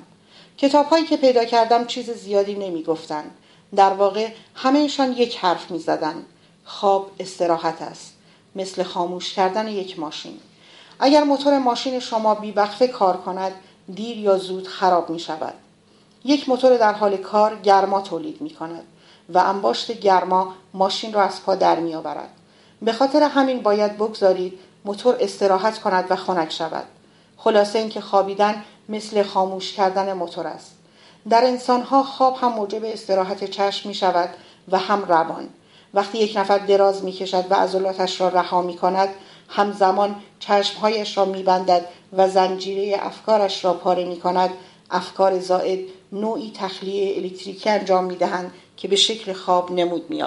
کتابهایی 0.59 1.05
که 1.05 1.17
پیدا 1.17 1.45
کردم 1.45 1.87
چیز 1.87 2.11
زیادی 2.11 2.55
نمی‌گفتند. 2.55 3.31
در 3.77 3.93
واقع 3.93 4.29
همهشان 4.55 5.13
یک 5.13 5.37
حرف 5.37 5.71
می‌زدند. 5.71 6.27
خواب 6.65 7.11
استراحت 7.21 7.83
است. 7.83 8.15
مثل 8.57 8.83
خاموش 8.83 9.33
کردن 9.33 9.69
یک 9.69 9.99
ماشین. 9.99 10.39
اگر 11.01 11.25
موتور 11.25 11.59
ماشین 11.59 12.01
شما 12.01 12.35
بیوقفه 12.35 12.87
کار 12.87 13.17
کند 13.17 13.53
دیر 13.95 14.19
یا 14.19 14.39
زود 14.39 14.69
خراب 14.69 15.11
می 15.11 15.19
شود 15.19 15.55
یک 16.25 16.49
موتور 16.49 16.77
در 16.77 16.93
حال 16.93 17.17
کار 17.17 17.57
گرما 17.61 18.01
تولید 18.01 18.41
می 18.41 18.51
کند 18.51 18.85
و 19.29 19.39
انباشت 19.39 19.93
گرما 20.01 20.55
ماشین 20.75 21.13
را 21.13 21.23
از 21.23 21.43
پا 21.43 21.55
در 21.55 21.81
می 21.81 21.95
آورد. 21.95 22.31
به 22.83 22.93
خاطر 22.93 23.23
همین 23.23 23.63
باید 23.63 23.97
بگذارید 23.97 24.59
موتور 24.85 25.17
استراحت 25.21 25.79
کند 25.79 26.07
و 26.11 26.17
خنک 26.17 26.53
شود. 26.53 26.85
خلاصه 27.37 27.79
اینکه 27.79 28.01
خوابیدن 28.01 28.65
مثل 28.89 29.23
خاموش 29.23 29.73
کردن 29.73 30.13
موتور 30.13 30.47
است. 30.47 30.75
در 31.31 31.45
انسانها 31.45 32.03
خواب 32.03 32.37
هم 32.41 32.53
موجب 32.53 32.85
استراحت 32.85 33.45
چشم 33.45 33.89
می 33.89 33.95
شود 33.95 34.29
و 34.69 34.79
هم 34.79 35.05
روان. 35.05 35.49
وقتی 35.95 36.19
یک 36.19 36.37
نفر 36.37 36.59
دراز 36.59 37.05
می 37.05 37.13
کشد 37.13 37.45
و 37.51 37.55
عضلاتش 37.55 38.21
را 38.21 38.29
رها 38.29 38.63
می 38.63 38.77
کند 38.77 39.09
همزمان 39.49 40.17
چشمهایش 40.39 41.19
را 41.19 41.25
می 41.25 41.43
بندد 41.43 41.89
و 42.13 42.29
زنجیره 42.29 42.97
افکارش 43.01 43.65
را 43.65 43.75
پاره 43.75 44.05
می 44.05 44.21
کند 44.21 44.51
افکار 44.91 45.39
زائد 45.39 45.79
نوعی 46.13 46.53
تخلیه 46.55 47.17
الکتریکی 47.17 47.71
انجام 47.71 48.05
می 48.05 48.17
دهند 48.17 48.53
که 48.77 48.89
به 48.89 48.97
شکل 48.97 49.33
خواب 49.33 49.73
نمود 49.73 50.11
می. 50.11 50.25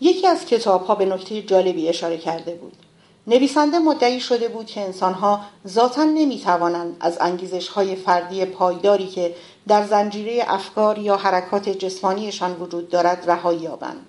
یکی 0.00 0.26
از 0.26 0.46
کتاب 0.46 0.86
ها 0.86 0.94
به 0.94 1.04
نکته 1.04 1.42
جالبی 1.42 1.88
اشاره 1.88 2.18
کرده 2.18 2.54
بود. 2.54 2.85
نویسنده 3.28 3.78
مدعی 3.78 4.20
شده 4.20 4.48
بود 4.48 4.66
که 4.66 4.80
انسانها 4.80 5.40
ذاتا 5.68 6.04
نمی 6.04 6.40
توانند 6.40 6.96
از 7.00 7.18
انگیزش 7.20 7.68
های 7.68 7.96
فردی 7.96 8.44
پایداری 8.44 9.06
که 9.06 9.34
در 9.68 9.86
زنجیره 9.86 10.44
افکار 10.46 10.98
یا 10.98 11.16
حرکات 11.16 11.68
جسمانیشان 11.68 12.56
وجود 12.60 12.88
دارد 12.88 13.30
رهایی 13.30 13.58
یابند. 13.58 14.06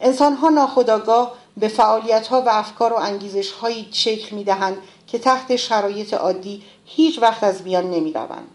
انسانها 0.00 0.48
ناخداگاه 0.48 1.32
به 1.56 1.68
فعالیت 1.68 2.26
ها 2.26 2.42
و 2.42 2.48
افکار 2.48 2.92
و 2.92 2.96
انگیزش 2.96 3.50
هایی 3.50 3.88
شکل 3.92 4.36
می 4.36 4.44
دهند 4.44 4.76
که 5.06 5.18
تحت 5.18 5.56
شرایط 5.56 6.14
عادی 6.14 6.62
هیچ 6.84 7.18
وقت 7.22 7.44
از 7.44 7.62
میان 7.62 7.90
نمی 7.90 8.12
روند. 8.12 8.48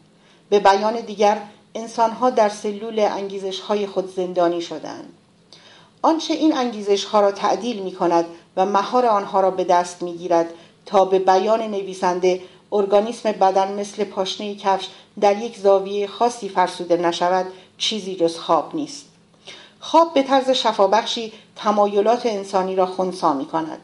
به 0.50 0.60
بیان 0.60 0.94
دیگر 0.94 1.42
انسانها 1.76 2.30
در 2.30 2.50
سلول 2.50 3.00
انگیزش 3.00 3.60
های 3.60 3.88
خود 3.88 4.16
زندانی 4.16 4.62
شدند. 4.62 5.14
آنچه 6.02 6.34
این 6.34 6.58
انگیزش 6.58 7.06
ها 7.06 7.22
را 7.22 7.32
تعدیل 7.32 7.80
می 7.80 7.92
کند 7.92 8.26
و 8.60 8.66
مهار 8.66 9.06
آنها 9.06 9.40
را 9.40 9.52
به 9.52 9.64
دست 9.64 10.02
می 10.02 10.14
گیرد 10.14 10.50
تا 10.86 11.06
به 11.06 11.20
بیان 11.20 11.62
نویسنده 11.62 12.42
ارگانیسم 12.72 13.32
بدن 13.32 13.80
مثل 13.80 14.04
پاشنه 14.04 14.56
کفش 14.56 14.88
در 15.20 15.38
یک 15.38 15.58
زاویه 15.58 16.08
خاصی 16.08 16.50
فرسوده 16.50 16.98
نشود 16.98 17.46
چیزی 17.78 18.16
جز 18.16 18.38
خواب 18.38 18.76
نیست. 18.76 19.06
خواب 19.80 20.14
به 20.14 20.24
طرز 20.24 20.50
شفابخشی 20.50 21.34
تمایلات 21.56 22.26
انسانی 22.26 22.76
را 22.76 22.86
خونسا 22.86 23.34
می 23.34 23.46
کند 23.46 23.80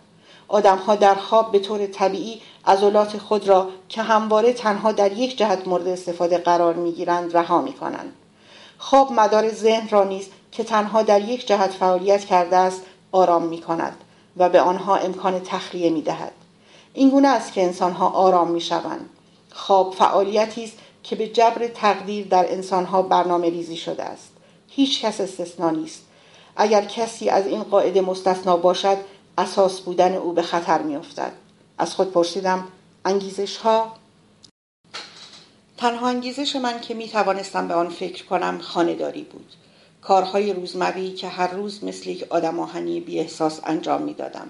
آدمها 0.47 0.95
در 0.95 1.15
خواب 1.15 1.51
به 1.51 1.59
طور 1.59 1.87
طبیعی 1.87 2.41
عضلات 2.67 3.17
خود 3.17 3.47
را 3.47 3.69
که 3.89 4.01
همواره 4.01 4.53
تنها 4.53 4.91
در 4.91 5.11
یک 5.11 5.37
جهت 5.37 5.67
مورد 5.67 5.87
استفاده 5.87 6.37
قرار 6.37 6.73
می‌گیرند 6.73 7.37
رها 7.37 7.61
می 7.61 7.73
کنند. 7.73 8.13
خواب 8.77 9.11
مدار 9.11 9.49
ذهن 9.49 9.89
را 9.89 10.03
نیز 10.03 10.29
که 10.51 10.63
تنها 10.63 11.03
در 11.03 11.21
یک 11.21 11.47
جهت 11.47 11.71
فعالیت 11.71 12.25
کرده 12.25 12.57
است 12.57 12.81
آرام 13.11 13.43
می 13.43 13.61
کند 13.61 13.97
و 14.37 14.49
به 14.49 14.61
آنها 14.61 14.95
امکان 14.95 15.39
تخلیه 15.39 15.89
می 15.89 16.01
دهد. 16.01 16.31
این 16.93 17.09
گونه 17.09 17.27
است 17.27 17.53
که 17.53 17.63
انسانها 17.63 18.09
آرام 18.09 18.51
می 18.51 18.61
شوند. 18.61 19.09
خواب 19.51 19.93
فعالیتی 19.93 20.63
است 20.63 20.77
که 21.03 21.15
به 21.15 21.27
جبر 21.27 21.67
تقدیر 21.67 22.27
در 22.27 22.51
انسانها 22.51 23.01
برنامه 23.01 23.49
ریزی 23.49 23.77
شده 23.77 24.03
است. 24.03 24.31
هیچ 24.69 25.01
کس 25.05 25.21
استثنا 25.21 25.69
نیست. 25.69 26.05
اگر 26.55 26.85
کسی 26.85 27.29
از 27.29 27.47
این 27.47 27.63
قاعده 27.63 28.01
مستثنا 28.01 28.57
باشد 28.57 28.97
اساس 29.37 29.79
بودن 29.79 30.15
او 30.15 30.33
به 30.33 30.41
خطر 30.41 30.81
می 30.81 30.95
افتد. 30.95 31.31
از 31.77 31.95
خود 31.95 32.11
پرسیدم 32.11 32.67
انگیزش 33.05 33.57
ها 33.57 33.91
تنها 35.77 36.07
انگیزش 36.07 36.55
من 36.55 36.81
که 36.81 36.93
می 36.93 37.09
توانستم 37.09 37.67
به 37.67 37.73
آن 37.73 37.89
فکر 37.89 38.25
کنم 38.25 38.59
خانهداری 38.59 39.23
بود 39.23 39.53
کارهای 40.07 40.53
روزمری 40.53 41.13
که 41.13 41.27
هر 41.27 41.47
روز 41.47 41.83
مثل 41.83 42.09
یک 42.09 42.25
آدم 42.29 42.59
آهنی 42.59 42.99
بی 42.99 43.19
احساس 43.19 43.59
انجام 43.63 44.01
می 44.01 44.13
دادم 44.13 44.47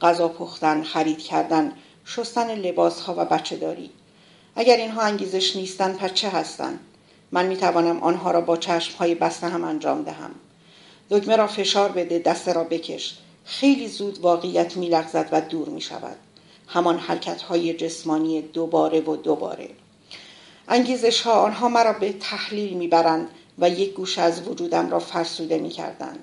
غذا 0.00 0.28
پختن، 0.28 0.82
خرید 0.82 1.18
کردن، 1.18 1.72
شستن 2.04 2.54
لباس 2.54 3.00
ها 3.00 3.14
و 3.18 3.24
بچه 3.24 3.56
داری 3.56 3.90
اگر 4.54 4.76
اینها 4.76 5.02
انگیزش 5.02 5.56
نیستند 5.56 5.96
پس 5.96 6.12
چه 6.12 6.28
هستند؟ 6.28 6.80
من 7.32 7.46
می 7.46 7.56
توانم 7.56 8.02
آنها 8.02 8.30
را 8.30 8.40
با 8.40 8.56
چشم 8.56 8.98
های 8.98 9.14
بسته 9.14 9.48
هم 9.48 9.64
انجام 9.64 10.02
دهم. 10.02 10.30
دکمه 11.10 11.36
را 11.36 11.46
فشار 11.46 11.92
بده 11.92 12.18
دسته 12.18 12.52
را 12.52 12.64
بکش. 12.64 13.18
خیلی 13.44 13.88
زود 13.88 14.18
واقعیت 14.18 14.76
می 14.76 14.88
لغزد 14.88 15.28
و 15.32 15.40
دور 15.40 15.68
می 15.68 15.80
شود 15.80 16.16
همان 16.66 16.98
حرکت 16.98 17.42
های 17.42 17.74
جسمانی 17.74 18.42
دوباره 18.42 19.00
و 19.00 19.16
دوباره. 19.16 19.68
انگیزش 20.68 21.20
ها 21.20 21.32
آنها 21.32 21.68
مرا 21.68 21.92
به 21.92 22.12
تحلیل 22.12 22.72
می‌برند 22.76 23.28
و 23.58 23.70
یک 23.70 23.94
گوش 23.94 24.18
از 24.18 24.48
وجودم 24.48 24.90
را 24.90 24.98
فرسوده 24.98 25.58
می‌کردند 25.58 26.18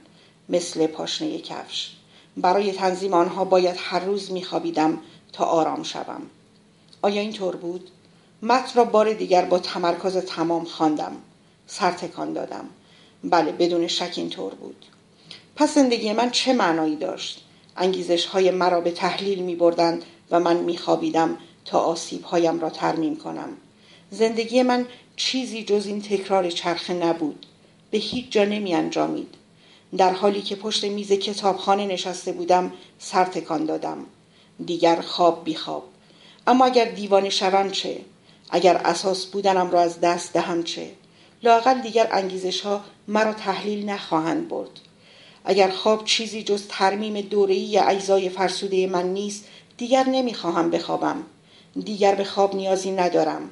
مثل 0.50 0.88
پاشنه 0.88 1.40
کفش. 1.40 1.92
برای 2.38 2.72
تنظیم 2.72 3.14
آنها 3.14 3.46
باید 3.46 3.76
هر 3.80 4.00
روز 4.00 4.32
میخوابیدم 4.32 4.98
تا 5.34 5.46
آرام 5.46 5.84
شوم. 5.84 6.22
آیا 7.02 7.22
اینطور 7.22 7.56
بود؟ 7.56 7.90
متن 8.42 8.72
را 8.76 8.86
بار 8.86 9.14
دیگر 9.14 9.46
با 9.46 9.60
تمرکز 9.60 10.18
تمام 10.18 10.64
خواندم. 10.64 11.12
سر 11.68 11.92
تکان 11.92 12.34
دادم. 12.34 12.66
بله 13.24 13.52
بدون 13.52 13.88
شک 13.88 14.14
اینطور 14.18 14.54
بود. 14.54 14.86
پس 15.56 15.76
زندگی 15.76 16.14
من 16.14 16.32
چه 16.32 16.54
معنایی 16.54 16.96
داشت؟ 16.96 17.44
انگیزش 17.78 18.26
های 18.26 18.52
مرا 18.52 18.82
به 18.82 18.92
تحلیل 18.92 19.40
می 19.40 19.56
بردند 19.56 20.04
و 20.32 20.40
من 20.40 20.58
میخوابیدم 20.58 21.38
تا 21.66 21.80
آسیب 21.80 22.24
هایم 22.24 22.60
را 22.60 22.70
ترمیم 22.70 23.16
کنم. 23.16 23.50
زندگی 24.12 24.64
من 24.64 24.86
چیزی 25.16 25.64
جز 25.64 25.88
این 25.88 26.02
تکرار 26.02 26.50
چرخه 26.50 26.94
نبود. 26.94 27.46
به 27.92 27.98
هیچ 27.98 28.30
جا 28.30 28.46
نمی 28.46 28.74
انجامید 28.74 29.36
در 29.98 30.14
حالی 30.14 30.42
که 30.42 30.56
پشت 30.56 30.84
میز 30.84 31.12
کتابخانه 31.12 31.86
نشسته 31.86 32.32
بودم 32.32 32.74
سر 33.00 33.26
تکان 33.26 33.66
دادم. 33.66 33.98
دیگر 34.66 35.02
خواب 35.02 35.44
بی 35.44 35.56
خواب 35.56 35.84
اما 36.48 36.66
اگر 36.66 36.86
دیوانه 36.86 37.30
شوم 37.30 37.72
چه؟ 37.72 38.00
اگر 38.50 38.76
اساس 38.76 39.26
بودنم 39.26 39.72
را 39.72 39.82
از 39.82 40.02
دست 40.02 40.34
دهم 40.34 40.64
چه؟ 40.64 40.92
لاقل 41.44 41.82
دیگر 41.82 42.08
انگیزش 42.12 42.62
ها 42.62 42.82
مرا 43.08 43.34
تحلیل 43.34 43.90
نخواهند 43.90 44.50
برد. 44.50 44.70
اگر 45.46 45.70
خواب 45.70 46.06
چیزی 46.06 46.44
جز 46.44 46.68
ترمیم 46.70 47.22
دوره‌ای 47.22 47.78
اجزای 47.78 48.30
فرسوده 48.30 48.88
من 48.88 49.14
نیست 49.14 49.46
دیگر 49.78 50.04
نمی‌خواهم 50.10 50.70
بخوابم. 50.70 51.24
دیگر 51.86 52.16
به 52.16 52.24
خواب 52.24 52.56
نیازی 52.56 52.92
ندارم. 52.92 53.50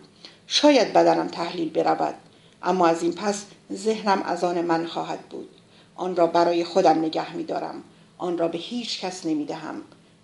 شاید 0.54 0.94
بدنم 0.94 1.28
تحلیل 1.28 1.70
برود 1.70 2.16
اما 2.64 2.88
از 2.88 3.04
این 3.04 3.14
پس 3.14 3.46
ذهنم 3.74 4.22
از 4.22 4.44
آن 4.44 4.62
من 4.62 4.86
خواهد 4.88 5.20
بود. 5.20 5.50
آن 5.96 6.16
را 6.16 6.28
برای 6.28 6.64
خودم 6.64 7.00
نگه 7.00 7.36
میدارم. 7.36 7.84
آن 8.18 8.38
را 8.38 8.48
به 8.48 8.58
هیچ 8.58 9.02
کس 9.02 9.26
نمی 9.26 9.46
دهم 9.46 9.82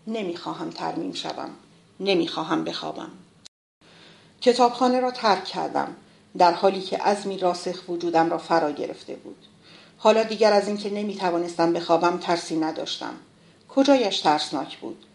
نمی 0.08 0.38
خواهم 0.38 0.70
ترمیم 0.70 1.14
شوم. 1.14 1.50
نمی 2.00 2.28
خواهم 2.28 2.64
بخوابم. 2.64 3.12
کتابخانه 4.42 5.00
را 5.00 5.12
ترک 5.12 5.46
کردم 5.46 5.96
در 6.38 6.54
حالی 6.54 6.82
که 6.82 6.98
عزمی 6.98 7.38
راسخ 7.38 7.90
وجودم 7.90 8.30
را 8.30 8.38
فرا 8.38 8.72
گرفته 8.72 9.16
بود. 9.16 9.46
حالا 9.98 10.24
دیگر 10.24 10.54
از 10.54 10.68
اینکه 10.68 10.90
نمی 10.90 11.16
توانستم 11.16 11.74
بخوابم 11.74 12.18
ترسی 12.18 12.56
نداشتم. 12.56 13.14
کجایش 13.70 14.20
ترسناک 14.20 14.78
بود؟ 14.78 15.06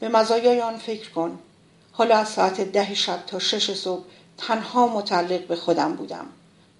به 0.00 0.08
مزایای 0.08 0.60
آن 0.60 0.76
فکر 0.76 1.10
کن. 1.10 1.38
حالا 1.92 2.16
از 2.16 2.28
ساعت 2.28 2.60
ده 2.60 2.94
شب 2.94 3.22
تا 3.26 3.38
شش 3.38 3.74
صبح 3.74 4.04
تنها 4.38 4.86
متعلق 4.86 5.46
به 5.46 5.56
خودم 5.56 5.92
بودم. 5.94 6.26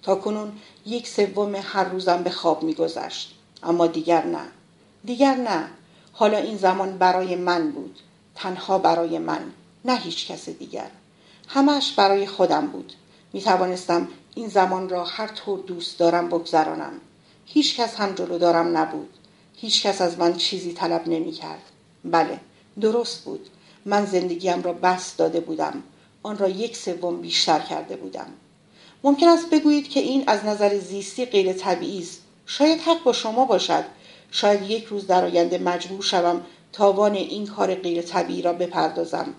تا 0.01 0.15
کنون 0.15 0.51
یک 0.85 1.07
سوم 1.07 1.55
هر 1.55 1.83
روزم 1.83 2.23
به 2.23 2.29
خواب 2.29 2.63
میگذشت. 2.63 3.35
اما 3.63 3.87
دیگر 3.87 4.25
نه. 4.25 4.45
دیگر 5.05 5.35
نه. 5.35 5.67
حالا 6.13 6.37
این 6.37 6.57
زمان 6.57 6.97
برای 6.97 7.35
من 7.35 7.71
بود. 7.71 7.99
تنها 8.35 8.77
برای 8.77 9.19
من. 9.19 9.51
نه 9.85 9.97
هیچ 9.97 10.31
کس 10.31 10.49
دیگر. 10.49 10.89
همش 11.47 11.93
برای 11.93 12.27
خودم 12.27 12.67
بود. 12.67 12.93
می 13.33 13.41
توانستم 13.41 14.07
این 14.35 14.47
زمان 14.47 14.89
را 14.89 15.03
هر 15.03 15.27
طور 15.27 15.59
دوست 15.59 15.99
دارم 15.99 16.29
بگذرانم. 16.29 16.93
هیچ 17.45 17.79
کس 17.79 17.95
هم 17.95 18.13
جلو 18.13 18.37
دارم 18.37 18.77
نبود. 18.77 19.09
هیچ 19.55 19.83
کس 19.85 20.01
از 20.01 20.19
من 20.19 20.37
چیزی 20.37 20.73
طلب 20.73 21.07
نمی 21.07 21.31
کرد 21.31 21.61
بله 22.05 22.39
درست 22.81 23.23
بود. 23.23 23.49
من 23.85 24.05
زندگیم 24.05 24.61
را 24.61 24.73
بس 24.73 25.15
داده 25.15 25.39
بودم. 25.39 25.83
آن 26.23 26.37
را 26.37 26.49
یک 26.49 26.77
سوم 26.77 27.21
بیشتر 27.21 27.59
کرده 27.59 27.95
بودم. 27.95 28.27
ممکن 29.03 29.27
است 29.27 29.49
بگویید 29.49 29.89
که 29.89 29.99
این 29.99 30.23
از 30.27 30.45
نظر 30.45 30.77
زیستی 30.77 31.25
غیر 31.25 31.53
طبیعی 31.53 31.99
است. 31.99 32.21
شاید 32.45 32.79
حق 32.79 33.03
با 33.03 33.13
شما 33.13 33.45
باشد. 33.45 33.83
شاید 34.31 34.69
یک 34.69 34.85
روز 34.85 35.07
در 35.07 35.25
آینده 35.25 35.57
مجبور 35.57 36.01
شوم 36.01 36.41
تاوان 36.73 37.13
این 37.13 37.47
کار 37.47 37.75
غیر 37.75 38.01
طبیعی 38.01 38.41
را 38.41 38.53
بپردازم. 38.53 39.33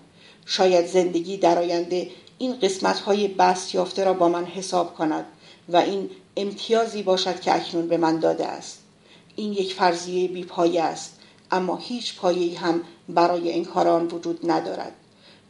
شاید 0.46 0.86
زندگی 0.86 1.36
در 1.36 1.58
آینده 1.58 2.10
این 2.38 2.58
قسمت 2.60 2.98
های 2.98 3.28
بست 3.28 3.74
یافته 3.74 4.04
را 4.04 4.12
با 4.12 4.28
من 4.28 4.44
حساب 4.44 4.94
کند 4.94 5.24
و 5.68 5.76
این 5.76 6.10
امتیازی 6.36 7.02
باشد 7.02 7.40
که 7.40 7.54
اکنون 7.54 7.88
به 7.88 7.96
من 7.96 8.18
داده 8.18 8.46
است. 8.46 8.78
این 9.36 9.52
یک 9.52 9.74
فرضیه 9.74 10.28
بیپایه 10.28 10.82
است 10.82 11.20
اما 11.50 11.76
هیچ 11.76 12.16
پایه‌ای 12.16 12.54
هم 12.54 12.80
برای 13.08 13.52
انکار 13.52 13.88
آن 13.88 14.06
وجود 14.06 14.50
ندارد. 14.50 14.92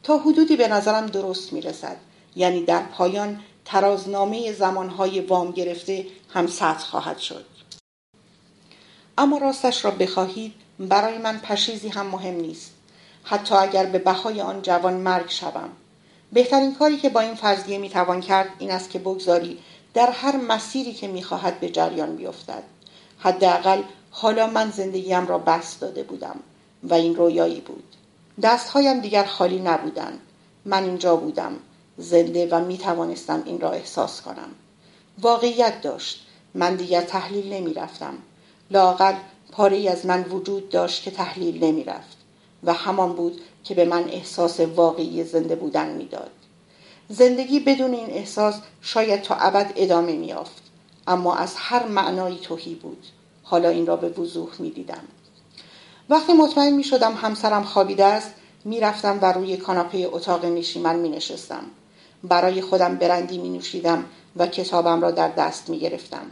تا 0.03 0.19
حدودی 0.19 0.57
به 0.57 0.69
نظرم 0.69 1.07
درست 1.07 1.53
می 1.53 1.61
رسد 1.61 1.97
یعنی 2.37 2.65
در 2.65 2.83
پایان 2.83 3.41
ترازنامه 3.65 4.53
زمانهای 4.53 5.21
وام 5.21 5.51
گرفته 5.51 6.07
هم 6.31 6.47
سطح 6.47 6.85
خواهد 6.85 7.19
شد. 7.19 7.45
اما 9.19 9.39
راستش 9.39 9.85
را 9.85 9.91
بخواهید 9.91 10.55
برای 10.79 11.19
من 11.19 11.39
پشیزی 11.39 11.89
هم 11.89 12.07
مهم 12.07 12.35
نیست. 12.35 12.73
حتی 13.25 13.55
اگر 13.55 13.87
به 13.87 13.99
بهای 13.99 14.41
آن 14.41 14.63
جوان 14.63 14.95
مرگ 14.95 15.31
شوم. 15.31 15.69
بهترین 16.33 16.75
کاری 16.75 16.97
که 16.97 17.09
با 17.09 17.21
این 17.21 17.35
فرضیه 17.35 17.79
می‌توان 17.79 18.21
کرد 18.21 18.49
این 18.59 18.71
است 18.71 18.91
که 18.91 18.99
بگذاری 18.99 19.59
در 19.95 20.11
هر 20.11 20.37
مسیری 20.37 20.95
که 20.95 21.09
می‌خواهد 21.09 21.61
به 21.61 21.69
جریان 21.69 22.17
بیفتد. 22.17 22.63
حداقل 23.19 23.83
حالا 24.11 24.47
من 24.47 24.71
زندگیم 24.71 25.27
را 25.27 25.39
بست 25.39 25.81
داده 25.81 26.03
بودم 26.03 26.41
و 26.83 26.95
این 26.95 27.17
رویایی 27.17 27.61
بود. 27.61 27.90
دستهایم 28.43 29.01
دیگر 29.01 29.25
خالی 29.25 29.61
نبودند. 29.61 30.21
من 30.65 30.85
اینجا 30.85 31.17
بودم. 31.17 31.53
زنده 31.97 32.49
و 32.51 32.65
می 32.65 32.79
توانستم 32.79 33.43
این 33.47 33.61
را 33.61 33.71
احساس 33.71 34.23
کنم. 34.23 34.49
واقعیت 35.19 35.81
داشت. 35.81 36.27
من 36.55 36.77
دیگر 36.77 37.03
تحلیل 37.03 37.53
نمی 37.53 37.75
رفتم 37.75 38.15
لاقل 38.71 39.15
پاره 39.53 39.91
از 39.91 40.07
من 40.07 40.23
وجود 40.23 40.69
داشت 40.69 41.03
که 41.03 41.11
تحلیل 41.11 41.65
نمی 41.65 41.85
رفت 41.85 42.17
و 42.65 42.73
همان 42.73 43.13
بود 43.13 43.41
که 43.65 43.75
به 43.75 43.85
من 43.85 44.05
احساس 44.09 44.61
واقعی 44.61 45.25
زنده 45.25 45.57
بودن 45.57 45.89
می‌داد. 45.89 46.31
زندگی 47.09 47.61
بدون 47.61 47.95
این 47.95 48.11
احساس 48.11 48.61
شاید 48.83 49.23
تا 49.23 49.35
ابد 49.35 49.73
ادامه 49.77 50.13
میافت 50.13 50.63
اما 51.07 51.35
از 51.35 51.55
هر 51.57 51.87
معنایی 51.87 52.39
توهی 52.39 52.75
بود. 52.75 53.07
حالا 53.43 53.69
این 53.69 53.87
را 53.87 53.97
به 53.97 54.09
وضوح 54.09 54.51
می 54.59 54.71
دیدم. 54.71 55.03
وقتی 56.11 56.33
مطمئن 56.33 56.73
می 56.73 56.85
شدم 56.85 57.15
همسرم 57.15 57.65
خوابیده 57.65 58.05
است 58.05 58.31
می 58.65 58.81
رفتم 58.81 59.19
و 59.23 59.33
روی 59.33 59.57
کاناپه 59.57 60.09
اتاق 60.13 60.45
نشیمن 60.45 60.97
می 60.97 61.09
نشستم. 61.09 61.63
برای 62.25 62.61
خودم 62.61 62.97
برندی 62.97 63.39
می 63.39 63.49
نوشیدم 63.49 64.05
و 64.37 64.47
کتابم 64.47 65.01
را 65.01 65.11
در 65.11 65.29
دست 65.29 65.69
می 65.71 65.79
گرفتم. 65.79 66.27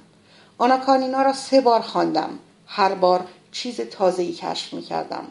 آناکارنینا 0.59 1.23
را 1.23 1.33
سه 1.33 1.61
بار 1.61 1.81
خواندم. 1.81 2.31
هر 2.67 2.95
بار 2.95 3.25
چیز 3.53 3.81
تازه‌ای 3.81 4.33
کشف 4.33 4.75
می 4.75 4.83
کردم. 4.83 5.25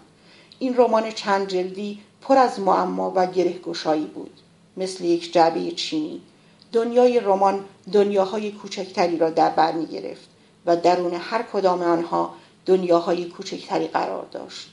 این 0.59 0.77
رمان 0.77 1.11
چند 1.11 1.47
جلدی 1.47 1.99
پر 2.21 2.37
از 2.37 2.59
معما 2.59 3.13
و 3.15 3.25
گرهگشایی 3.25 4.05
بود. 4.05 4.39
مثل 4.77 5.03
یک 5.03 5.33
جعبه 5.33 5.71
چینی. 5.71 6.21
دنیای 6.73 7.19
رمان 7.19 7.65
دنیاهای 7.93 8.51
کوچکتری 8.51 9.17
را 9.17 9.29
در 9.29 9.49
بر 9.49 9.71
می 9.71 9.85
گرفت 9.85 10.29
و 10.65 10.75
درون 10.75 11.13
هر 11.13 11.43
کدام 11.43 11.81
آنها 11.81 12.33
دنیاهای 12.67 13.25
کوچکتری 13.25 13.87
قرار 13.87 14.25
داشت. 14.31 14.67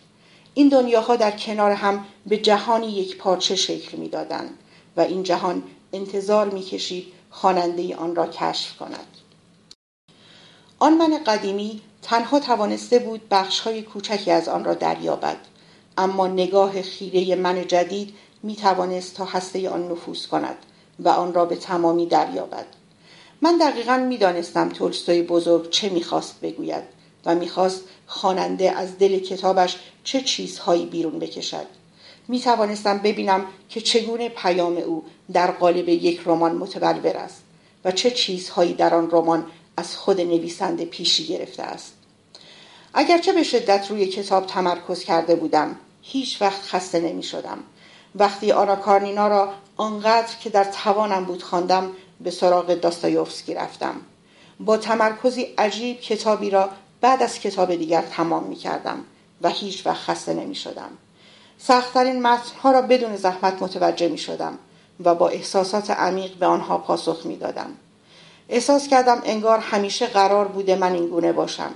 این 0.55 0.69
دنیاها 0.69 1.17
در 1.17 1.31
کنار 1.31 1.71
هم 1.71 2.07
به 2.27 2.37
جهانی 2.37 2.87
یک 2.87 3.19
پارچه 3.19 3.57
شکل 3.57 3.99
می‌دادند 3.99 4.59
و 4.97 5.01
این 5.01 5.23
جهان 5.23 5.63
انتظار 5.93 6.51
می‌کشید 6.51 7.07
خواننده 7.31 7.97
آن 7.97 8.17
را 8.17 8.27
کشف 8.27 8.77
کند. 8.77 9.07
آن 10.79 10.97
من 10.97 11.25
قدیمی 11.27 11.81
تنها 12.03 12.41
توانسته 12.41 12.99
بود 12.99 13.33
های 13.65 13.83
کوچکی 13.83 14.31
از 14.31 14.49
آن 14.49 14.65
را 14.65 14.75
دریابد 14.75 15.37
اما 15.99 16.27
نگاه 16.27 16.83
خیره 16.83 17.35
من 17.35 17.67
جدید 17.67 18.15
می 18.43 18.57
توانست 18.57 19.15
تا 19.15 19.25
هسته 19.25 19.69
آن 19.69 19.89
نفوذ 19.93 20.27
کند 20.27 20.57
و 20.99 21.09
آن 21.09 21.35
را 21.35 21.45
به 21.45 21.57
تمامی 21.57 22.07
دریابد. 22.07 22.67
من 23.43 23.59
دقیقا 23.59 23.97
می 23.97 24.19
دانستم 24.19 24.69
تولستوی 24.69 25.23
بزرگ 25.23 25.71
چه 25.71 25.89
می‌خواست 25.89 26.41
بگوید. 26.41 26.94
و 27.27 27.35
می‌خواست 27.35 27.81
خواننده 28.07 28.71
از 28.71 28.99
دل 28.99 29.19
کتابش 29.19 29.77
چه 30.05 30.21
چیزهایی 30.21 30.87
بیرون 30.87 31.19
بکشد. 31.19 31.67
می 32.29 32.41
توانستم 32.41 32.99
ببینم 32.99 33.47
که 33.69 33.81
چگونه 33.81 34.29
پیام 34.29 34.77
او 34.77 35.05
در 35.33 35.51
قالب 35.51 35.89
یک 35.89 36.21
رمان 36.27 36.53
متبلور 36.57 37.17
است 37.17 37.43
و 37.85 37.93
چه 37.93 38.11
چیزهایی 38.11 38.75
در 38.75 38.95
آن 38.95 39.11
رمان 39.11 39.47
از 39.77 39.97
خود 39.97 40.21
نویسنده 40.21 40.85
پیشی 40.85 41.27
گرفته 41.27 41.63
است. 41.63 41.93
اگرچه 42.95 43.33
به 43.33 43.43
شدت 43.43 43.91
روی 43.91 44.07
کتاب 44.07 44.47
تمرکز 44.47 45.05
کرده 45.05 45.35
بودم 45.35 45.77
هیچ 46.03 46.43
وقت 46.43 46.63
خسته 46.63 47.01
نمی 47.01 47.23
شدم 47.23 47.59
وقتی 48.15 48.53
آنا 48.53 48.77
کارنینا 48.77 49.29
را 49.29 49.53
آنقدر 49.77 50.37
که 50.41 50.51
در 50.51 50.65
توانم 50.65 51.25
بود 51.25 51.43
خواندم 51.43 51.91
به 52.21 52.31
سراغ 52.31 52.75
داستایوفسکی 52.75 53.55
رفتم. 53.55 54.01
با 54.61 54.77
تمرکزی 54.77 55.43
عجیب 55.59 56.01
کتابی 56.01 56.51
را 56.51 56.71
بعد 57.05 57.23
از 57.23 57.39
کتاب 57.39 57.75
دیگر 57.75 58.03
تمام 58.03 58.45
می 58.45 58.57
کردم 58.57 59.05
و 59.43 59.49
هیچ 59.49 59.87
وقت 59.87 60.03
خسته 60.03 60.35
نمی 60.35 60.55
شدم 60.55 60.91
سختترین 61.59 62.23
متنها 62.23 62.71
را 62.73 62.83
بدون 62.83 63.17
زحمت 63.17 63.63
متوجه 63.63 64.09
می 64.09 64.19
شدم 64.19 64.59
و 65.05 65.15
با 65.15 65.29
احساسات 65.29 65.91
عمیق 65.91 66.35
به 66.35 66.47
آنها 66.47 66.79
پاسخ 66.79 67.27
می 67.27 67.37
دادم. 67.37 67.71
احساس 68.49 68.89
کردم 68.89 69.23
انگار 69.25 69.59
همیشه 69.59 70.07
قرار 70.07 70.49
بوده 70.49 70.77
من 70.77 70.93
این 70.93 71.07
گونه 71.07 71.33
باشم. 71.33 71.75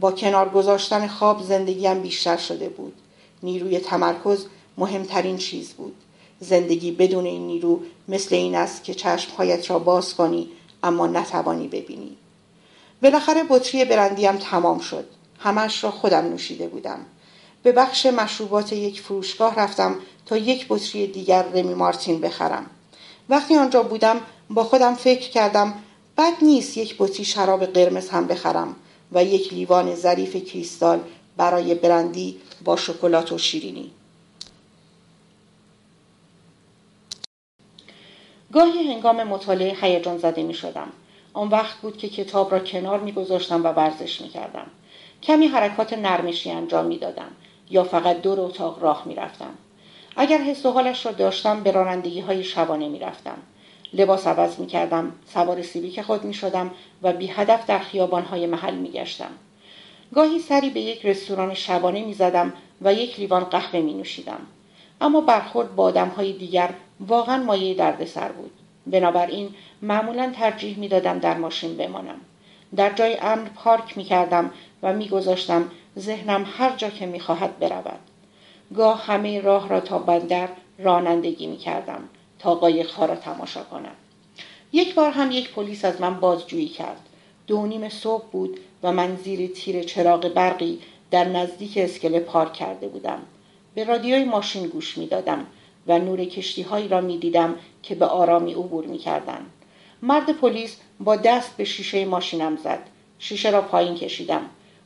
با 0.00 0.12
کنار 0.12 0.48
گذاشتن 0.48 1.06
خواب 1.06 1.42
زندگیم 1.42 2.00
بیشتر 2.00 2.36
شده 2.36 2.68
بود. 2.68 2.94
نیروی 3.42 3.78
تمرکز 3.78 4.46
مهمترین 4.78 5.36
چیز 5.36 5.72
بود. 5.72 5.94
زندگی 6.40 6.92
بدون 6.92 7.24
این 7.24 7.46
نیرو 7.46 7.80
مثل 8.08 8.34
این 8.34 8.54
است 8.54 8.84
که 8.84 8.94
چشمهایت 8.94 9.70
را 9.70 9.78
باز 9.78 10.14
کنی 10.14 10.48
اما 10.82 11.06
نتوانی 11.06 11.68
ببینی. 11.68 12.16
بالاخره 13.02 13.44
بطری 13.48 13.84
برندیم 13.84 14.36
تمام 14.36 14.78
شد. 14.78 15.08
همش 15.38 15.84
را 15.84 15.90
خودم 15.90 16.24
نوشیده 16.24 16.68
بودم. 16.68 16.98
به 17.62 17.72
بخش 17.72 18.06
مشروبات 18.06 18.72
یک 18.72 19.00
فروشگاه 19.00 19.54
رفتم 19.54 19.96
تا 20.26 20.36
یک 20.36 20.66
بطری 20.68 21.06
دیگر 21.06 21.42
رمی 21.42 21.74
مارتین 21.74 22.20
بخرم 22.20 22.66
وقتی 23.28 23.56
آنجا 23.56 23.82
بودم 23.82 24.20
با 24.50 24.64
خودم 24.64 24.94
فکر 24.94 25.30
کردم 25.30 25.74
بد 26.18 26.32
نیست 26.42 26.76
یک 26.76 26.96
بطری 26.98 27.24
شراب 27.24 27.64
قرمز 27.64 28.08
هم 28.08 28.26
بخرم 28.26 28.76
و 29.12 29.24
یک 29.24 29.52
لیوان 29.52 29.94
ظریف 29.94 30.36
کریستال 30.36 31.00
برای 31.36 31.74
برندی 31.74 32.40
با 32.64 32.76
شکلات 32.76 33.32
و 33.32 33.38
شیرینی 33.38 33.90
گاهی 38.52 38.92
هنگام 38.92 39.22
مطالعه 39.24 39.76
هیجان 39.80 40.18
زده 40.18 40.42
می 40.42 40.54
شدم 40.54 40.88
آن 41.38 41.48
وقت 41.48 41.76
بود 41.76 41.96
که 41.96 42.08
کتاب 42.08 42.52
را 42.52 42.58
کنار 42.58 43.00
میگذاشتم 43.00 43.64
و 43.64 43.68
ورزش 43.68 44.20
می‌کردم 44.20 44.66
کمی 45.22 45.46
حرکات 45.46 45.92
نرمشی 45.92 46.50
انجام 46.50 46.84
می‌دادم 46.84 47.30
یا 47.70 47.84
فقط 47.84 48.22
دور 48.22 48.40
اتاق 48.40 48.82
راه 48.82 49.02
می‌رفتم 49.06 49.54
اگر 50.16 50.38
حس 50.38 50.66
و 50.66 50.70
حالش 50.70 51.06
را 51.06 51.12
داشتم 51.12 51.62
به 51.62 51.70
رانندگی 51.70 52.20
های 52.20 52.44
شبانه 52.44 52.88
می‌رفتم 52.88 53.38
لباس 53.92 54.26
عوض 54.26 54.60
می‌کردم 54.60 55.12
سوار 55.34 55.62
سیبیک 55.62 56.02
خود 56.02 56.24
می‌شدم 56.24 56.70
و 57.02 57.12
بی 57.12 57.26
هدف 57.26 57.66
در 57.66 57.78
خیابان 57.78 58.22
های 58.22 58.46
محل 58.46 58.74
میگشتم 58.74 59.30
گاهی 60.14 60.38
سری 60.38 60.70
به 60.70 60.80
یک 60.80 61.06
رستوران 61.06 61.54
شبانه 61.54 62.04
می‌زدم 62.04 62.52
و 62.82 62.94
یک 62.94 63.20
لیوان 63.20 63.44
قهوه 63.44 63.80
می 63.80 63.94
نوشیدم. 63.94 64.40
اما 65.00 65.20
برخورد 65.20 65.76
با 65.76 65.84
آدم 65.84 66.08
های 66.08 66.32
دیگر 66.32 66.74
واقعا 67.00 67.42
مایه 67.42 67.74
دردسر 67.74 68.32
بود. 68.32 68.50
بنابراین 68.90 69.54
معمولا 69.82 70.32
ترجیح 70.36 70.78
می 70.78 70.88
دادم 70.88 71.18
در 71.18 71.36
ماشین 71.36 71.76
بمانم. 71.76 72.20
در 72.76 72.92
جای 72.92 73.16
امن 73.16 73.44
پارک 73.44 73.96
می 73.96 74.04
کردم 74.04 74.50
و 74.82 74.92
می 74.92 75.08
گذاشتم 75.08 75.70
ذهنم 75.98 76.46
هر 76.58 76.76
جا 76.76 76.90
که 76.90 77.06
می 77.06 77.20
خواهد 77.20 77.58
برود. 77.58 77.98
گاه 78.74 79.04
همه 79.04 79.40
راه 79.40 79.68
را 79.68 79.80
تا 79.80 79.98
بندر 79.98 80.48
رانندگی 80.78 81.46
می 81.46 81.56
کردم 81.56 82.08
تا 82.38 82.54
قایقها 82.54 83.06
را 83.06 83.16
تماشا 83.16 83.62
کنم. 83.62 83.94
یک 84.72 84.94
بار 84.94 85.10
هم 85.10 85.30
یک 85.30 85.52
پلیس 85.52 85.84
از 85.84 86.00
من 86.00 86.20
بازجویی 86.20 86.68
کرد. 86.68 87.00
دو 87.46 87.66
نیم 87.66 87.88
صبح 87.88 88.24
بود 88.32 88.60
و 88.82 88.92
من 88.92 89.16
زیر 89.16 89.50
تیر 89.50 89.82
چراغ 89.82 90.28
برقی 90.28 90.78
در 91.10 91.24
نزدیک 91.24 91.78
اسکله 91.78 92.20
پارک 92.20 92.52
کرده 92.52 92.88
بودم. 92.88 93.18
به 93.74 93.84
رادیوی 93.84 94.24
ماشین 94.24 94.66
گوش 94.66 94.98
می 94.98 95.06
دادم 95.06 95.46
و 95.88 95.98
نور 95.98 96.24
کشتی 96.24 96.62
هایی 96.62 96.88
را 96.88 97.00
می 97.00 97.18
دیدم 97.18 97.54
که 97.82 97.94
به 97.94 98.06
آرامی 98.06 98.52
عبور 98.52 98.86
می 98.86 98.98
کردن. 98.98 99.46
مرد 100.02 100.32
پلیس 100.32 100.76
با 101.00 101.16
دست 101.16 101.56
به 101.56 101.64
شیشه 101.64 102.04
ماشینم 102.04 102.56
زد. 102.56 102.78
شیشه 103.18 103.50
را 103.50 103.60
پایین 103.60 103.94
کشیدم. 103.94 104.42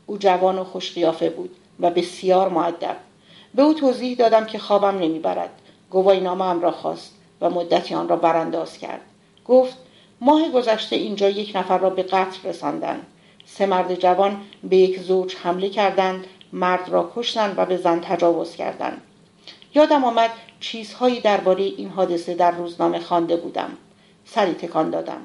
او 0.07 0.19
جوان 0.19 0.59
و 0.59 0.65
خوش 0.65 0.99
بود 1.37 1.57
و 1.81 1.91
بسیار 1.91 2.49
معدب. 2.49 2.97
به 3.55 3.63
او 3.63 3.75
توضیح 3.75 4.17
دادم 4.17 4.45
که 4.45 4.59
خوابم 4.59 4.99
نمی‌برد. 4.99 5.51
گواهی 5.91 6.21
نامه 6.21 6.63
را 6.63 6.71
خواست 6.71 7.15
و 7.41 7.51
مدتی 7.51 7.95
آن 7.95 8.09
را 8.09 8.17
برانداز 8.17 8.79
کرد. 8.79 9.01
گفت 9.47 9.77
ماه 10.21 10.49
گذشته 10.49 10.97
اینجا 10.97 11.29
یک 11.29 11.57
نفر 11.57 11.79
را 11.79 11.91
به 11.91 12.03
قتل 12.03 12.49
رساندند. 12.49 13.07
سه 13.47 13.67
مرد 13.67 13.95
جوان 13.95 14.41
به 14.65 14.77
یک 14.77 15.01
زوج 15.01 15.37
حمله 15.37 15.69
کردند 15.69 16.27
مرد 16.53 16.89
را 16.89 17.13
کشتند 17.17 17.55
و 17.57 17.67
به 17.67 17.77
زن 17.77 18.01
تجاوز 18.01 18.57
کردند 18.57 19.03
یادم 19.75 20.05
آمد 20.05 20.31
چیزهایی 20.63 21.21
درباره 21.21 21.63
این 21.63 21.89
حادثه 21.89 22.35
در 22.35 22.51
روزنامه 22.51 23.01
خوانده 23.01 23.37
بودم. 23.37 23.71
سری 24.25 24.53
تکان 24.53 24.91
دادم. 24.91 25.21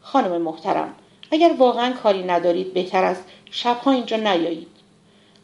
خانم 0.00 0.42
محترم 0.42 0.94
اگر 1.30 1.54
واقعا 1.58 1.92
کاری 1.92 2.24
ندارید 2.24 2.74
بهتر 2.74 3.04
است 3.04 3.24
شبها 3.50 3.90
اینجا 3.90 4.16
نیایید. 4.16 4.68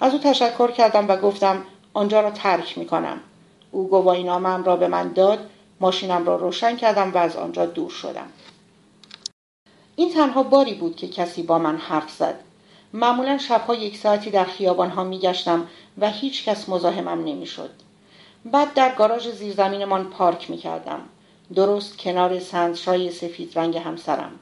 از 0.00 0.12
او 0.12 0.18
تشکر 0.18 0.70
کردم 0.70 1.09
و 1.09 1.16
گفتم 1.16 1.64
آنجا 1.94 2.20
را 2.20 2.30
ترک 2.30 2.78
می 2.78 2.86
کنم 2.86 3.20
او 3.70 3.88
گواهی 3.88 4.24
را 4.64 4.76
به 4.76 4.88
من 4.88 5.12
داد 5.12 5.50
ماشینم 5.80 6.26
را 6.26 6.36
روشن 6.36 6.76
کردم 6.76 7.12
و 7.14 7.18
از 7.18 7.36
آنجا 7.36 7.66
دور 7.66 7.90
شدم. 7.90 8.26
این 9.96 10.12
تنها 10.14 10.42
باری 10.42 10.74
بود 10.74 10.96
که 10.96 11.09
کسی 11.09 11.42
با 11.42 11.59
من 11.59 11.76
حرف 11.76 12.10
زد. 12.10 12.40
معمولا 12.92 13.38
شبها 13.38 13.74
یک 13.74 13.96
ساعتی 13.96 14.30
در 14.30 14.44
خیابانها 14.44 15.04
میگشتم 15.04 15.66
و 15.98 16.10
هیچ 16.10 16.44
کس 16.44 16.68
مزاحمم 16.68 17.24
نمی‌شد. 17.24 17.70
بعد 18.44 18.74
در 18.74 18.94
گاراژ 18.94 19.28
زیرزمینمان 19.28 20.05
پارک 20.05 20.51
می‌کردم. 20.51 21.01
درست 21.55 21.98
کنار 21.98 22.39
سندشای 22.39 23.10
سفید 23.10 23.59
رنگ 23.59 23.77
همسرم. 23.77 24.32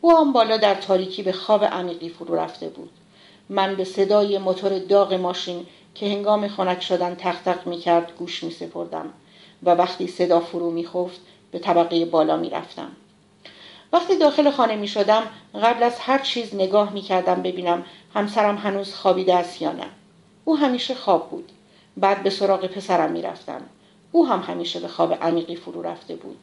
او 0.00 0.16
آن 0.16 0.32
بالا 0.32 0.56
در 0.56 0.74
تاریکی 0.74 1.22
به 1.22 1.32
خواب 1.32 1.64
عمیقی 1.64 2.08
فرو 2.08 2.34
رفته 2.34 2.68
بود. 2.68 2.90
من 3.48 3.74
به 3.74 3.84
صدای 3.84 4.38
موتور 4.38 4.78
داغ 4.78 5.14
ماشین 5.14 5.66
که 5.94 6.06
هنگام 6.06 6.48
خنک 6.48 6.82
شدن 6.82 7.14
تق 7.14 7.42
تق 7.42 7.66
می 7.66 7.78
کرد 7.78 8.12
گوش 8.18 8.44
می 8.44 8.50
سپردم 8.50 9.12
و 9.62 9.70
وقتی 9.70 10.06
صدا 10.06 10.40
فرو 10.40 10.70
می 10.70 10.86
خفت 10.86 11.20
به 11.50 11.58
طبقه 11.58 12.04
بالا 12.04 12.36
می 12.36 12.50
رفتم. 12.50 12.88
وقتی 13.92 14.18
داخل 14.18 14.50
خانه 14.50 14.76
می 14.76 14.88
شدم 14.88 15.22
قبل 15.62 15.82
از 15.82 15.98
هر 15.98 16.18
چیز 16.18 16.54
نگاه 16.54 16.92
می 16.92 17.02
کردم 17.02 17.42
ببینم 17.42 17.84
همسرم 18.14 18.56
هنوز 18.56 18.94
خوابیده 18.94 19.34
است 19.34 19.62
یا 19.62 19.72
نه. 19.72 19.86
او 20.44 20.56
همیشه 20.56 20.94
خواب 20.94 21.30
بود. 21.30 21.52
بعد 22.00 22.22
به 22.22 22.30
سراغ 22.30 22.66
پسرم 22.66 23.12
می 23.12 23.22
رفتم 23.22 23.60
او 24.12 24.26
هم 24.26 24.40
همیشه 24.40 24.80
به 24.80 24.88
خواب 24.88 25.12
عمیقی 25.12 25.56
فرو 25.56 25.82
رفته 25.82 26.16
بود. 26.16 26.38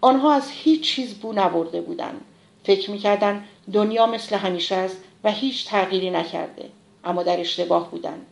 آنها 0.00 0.32
از 0.32 0.50
هیچ 0.50 0.94
چیز 0.94 1.14
بو 1.14 1.32
نبرده 1.32 1.80
بودند 1.80 2.20
فکر 2.64 2.90
می‌کردند 2.90 3.44
دنیا 3.72 4.06
مثل 4.06 4.36
همیشه 4.36 4.74
است 4.74 4.96
و 5.24 5.32
هیچ 5.32 5.66
تغییری 5.66 6.10
نکرده 6.10 6.68
اما 7.04 7.22
در 7.22 7.40
اشتباه 7.40 7.90
بودند 7.90 8.26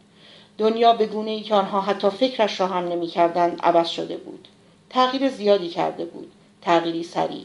دنیا 0.58 0.92
به 0.92 1.06
گونه 1.06 1.30
ای 1.30 1.40
که 1.40 1.54
آنها 1.54 1.80
حتی 1.80 2.10
فکرش 2.10 2.60
را 2.60 2.66
هم 2.66 2.88
نمی‌کردند 2.88 3.60
عوض 3.62 3.88
شده 3.88 4.16
بود. 4.16 4.48
تغییر 4.90 5.28
زیادی 5.28 5.68
کرده 5.68 6.04
بود 6.04 6.32
تغییری 6.62 7.02
سریع. 7.02 7.44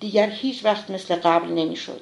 دیگر 0.00 0.30
هیچ 0.30 0.64
وقت 0.64 0.90
مثل 0.90 1.14
قبل 1.14 1.48
نمی‌شد. 1.48 2.00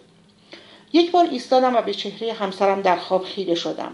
یک 0.93 1.11
بار 1.11 1.29
ایستادم 1.31 1.77
و 1.77 1.83
به 1.83 1.95
چهره 1.95 2.33
همسرم 2.33 2.83
در 2.83 2.97
خواب 2.97 3.25
خیره 3.25 3.55
شدم. 3.55 3.93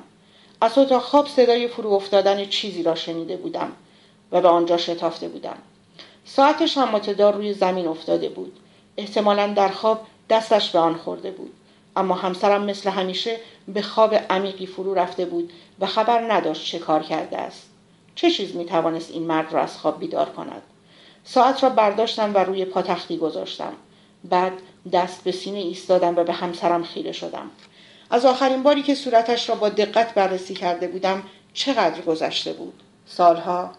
از 0.61 0.79
اتاق 0.79 1.03
خواب 1.03 1.29
صدای 1.29 1.69
فرو 1.69 1.93
افتادن 1.93 2.45
چیزی 2.45 2.83
را 2.83 2.95
شنیده 2.95 3.37
بودم 3.37 3.73
و 4.33 4.41
به 4.41 4.49
آنجا 4.49 4.77
شتافته 4.77 5.29
بودم. 5.29 5.57
ساعتش 6.25 6.79
هم 6.79 6.89
متدار 6.89 7.35
روی 7.35 7.55
زمین 7.55 7.87
افتاده 7.87 8.29
بود. 8.29 8.59
احتمالا 8.97 9.47
در 9.47 9.69
خواب 9.69 10.07
دستش 10.31 10.71
به 10.71 10.79
آن 10.79 10.97
خورده 10.97 11.31
بود. 11.31 11.53
اما 11.97 12.15
همسرم 12.15 12.65
مثل 12.65 12.91
همیشه 12.91 13.37
به 13.69 13.83
خواب 13.83 14.15
عمیقی 14.15 14.67
فرو 14.67 14.95
رفته 14.95 15.25
بود 15.25 15.53
و 15.81 15.87
خبر 15.87 16.33
نداشت 16.33 16.67
چه 16.67 16.79
کار 16.79 17.03
کرده 17.03 17.39
است. 17.39 17.63
چه 18.15 18.31
چیز 18.31 18.57
می 18.57 18.65
توانست 18.65 19.11
این 19.11 19.23
مرد 19.23 19.53
را 19.53 19.63
از 19.63 19.79
خواب 19.79 20.01
بیدار 20.01 20.29
کند؟ 20.29 20.63
ساعت 21.25 21.63
را 21.63 21.71
برداشتم 21.71 22.35
و 22.35 22.39
روی 22.39 22.65
پاتختی 22.65 23.17
گذاشتم. 23.17 23.73
بعد 24.25 24.53
دست 24.93 25.25
به 25.25 25.33
سینه 25.33 25.59
ایستادم 25.59 26.17
و 26.17 26.25
به 26.25 26.33
همسرم 26.33 26.85
خیره 26.85 27.13
شدم. 27.13 27.51
از 28.11 28.25
آخرین 28.25 28.63
باری 28.63 28.83
که 28.83 28.95
صورتش 28.95 29.49
را 29.49 29.55
با 29.55 29.69
دقت 29.69 30.15
بررسی 30.15 30.55
کرده 30.55 30.89
بودم 30.89 31.23
چقدر 31.55 32.01
گذشته 32.01 32.53
بود 32.53 32.83
سالها 33.07 33.73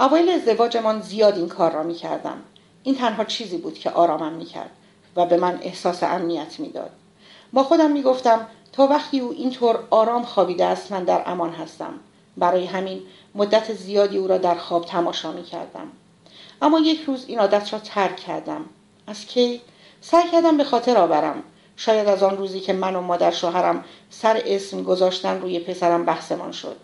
اوایل 0.00 0.28
ازدواجمان 0.30 1.00
زیاد 1.00 1.36
این 1.36 1.48
کار 1.48 1.72
را 1.72 1.82
می 1.82 1.94
کردم. 1.94 2.42
این 2.82 2.94
تنها 2.94 3.24
چیزی 3.24 3.58
بود 3.58 3.78
که 3.78 3.90
آرامم 3.90 4.32
می 4.32 4.44
کرد 4.44 4.70
و 5.16 5.26
به 5.26 5.36
من 5.36 5.58
احساس 5.62 6.02
امنیت 6.02 6.60
می‌داد. 6.60 6.90
با 7.52 7.62
خودم 7.62 7.90
می 7.90 8.02
گفتم 8.02 8.46
تا 8.72 8.86
وقتی 8.86 9.20
او 9.20 9.32
اینطور 9.32 9.84
آرام 9.90 10.22
خوابیده 10.22 10.64
است 10.64 10.92
من 10.92 11.04
در 11.04 11.22
امان 11.26 11.50
هستم. 11.50 11.94
برای 12.36 12.66
همین 12.66 13.02
مدت 13.34 13.74
زیادی 13.74 14.16
او 14.16 14.26
را 14.26 14.38
در 14.38 14.54
خواب 14.54 14.84
تماشا 14.84 15.32
می 15.32 15.42
کردم. 15.42 15.92
اما 16.62 16.78
یک 16.78 17.00
روز 17.00 17.24
این 17.28 17.38
عادت 17.38 17.72
را 17.72 17.78
ترک 17.78 18.16
کردم 18.16 18.64
از 19.06 19.26
کی 19.26 19.60
سعی 20.00 20.30
کردم 20.30 20.56
به 20.56 20.64
خاطر 20.64 20.98
آورم 20.98 21.42
شاید 21.76 22.08
از 22.08 22.22
آن 22.22 22.36
روزی 22.36 22.60
که 22.60 22.72
من 22.72 22.96
و 22.96 23.00
مادر 23.00 23.30
شوهرم 23.30 23.84
سر 24.10 24.42
اسم 24.46 24.82
گذاشتن 24.82 25.40
روی 25.40 25.58
پسرم 25.58 26.04
بحثمان 26.04 26.52
شد. 26.52 26.76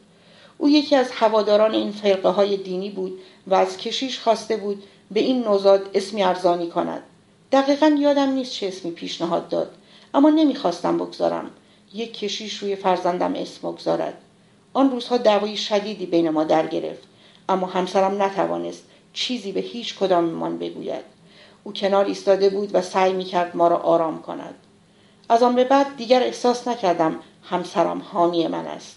او 0.59 0.69
یکی 0.69 0.97
از 0.97 1.11
هواداران 1.11 1.75
این 1.75 1.93
فرقه 1.93 2.29
های 2.29 2.57
دینی 2.57 2.91
بود 2.91 3.19
و 3.47 3.55
از 3.55 3.77
کشیش 3.77 4.21
خواسته 4.21 4.57
بود 4.57 4.83
به 5.11 5.21
این 5.21 5.45
نوزاد 5.45 5.91
اسمی 5.95 6.23
ارزانی 6.23 6.69
کند. 6.69 7.03
دقیقا 7.53 7.97
یادم 7.99 8.29
نیست 8.29 8.53
چه 8.53 8.67
اسمی 8.67 8.91
پیشنهاد 8.91 9.49
داد 9.49 9.75
اما 10.15 10.31
نمی‌خواستم 10.31 10.99
بگذارم. 10.99 11.51
یک 11.95 12.19
کشیش 12.19 12.59
روی 12.59 12.77
فرزندم 12.77 13.35
اسم 13.35 13.73
بگذارد. 13.73 14.15
آن 14.73 14.91
روزها 14.91 15.17
دعوای 15.17 15.57
شدیدی 15.57 16.07
بین 16.07 16.31
ما 16.31 16.45
در 16.45 16.67
گرفت 16.67 17.03
اما 17.49 17.67
همسرم 17.67 18.23
نتوانست 18.23 18.85
چیزی 19.13 19.53
به 19.53 19.61
هیچ 19.61 19.99
کداممان 19.99 20.59
بگوید. 20.59 21.05
او 21.65 21.73
کنار 21.73 22.05
ایستاده 22.05 22.51
بود 22.51 22.71
و 22.73 22.83
سعی 22.83 23.13
می‌کرد 23.13 23.57
ما 23.57 23.69
را 23.69 23.77
آرام 23.77 24.23
کند. 24.23 24.55
از 25.29 25.43
آن 25.43 25.55
به 25.55 25.65
بعد 25.65 25.97
دیگر 25.97 26.23
احساس 26.23 26.69
نکردم 26.69 27.19
همسرم 27.45 28.03
حامی 28.13 28.47
من 28.47 28.67
است. 28.67 28.97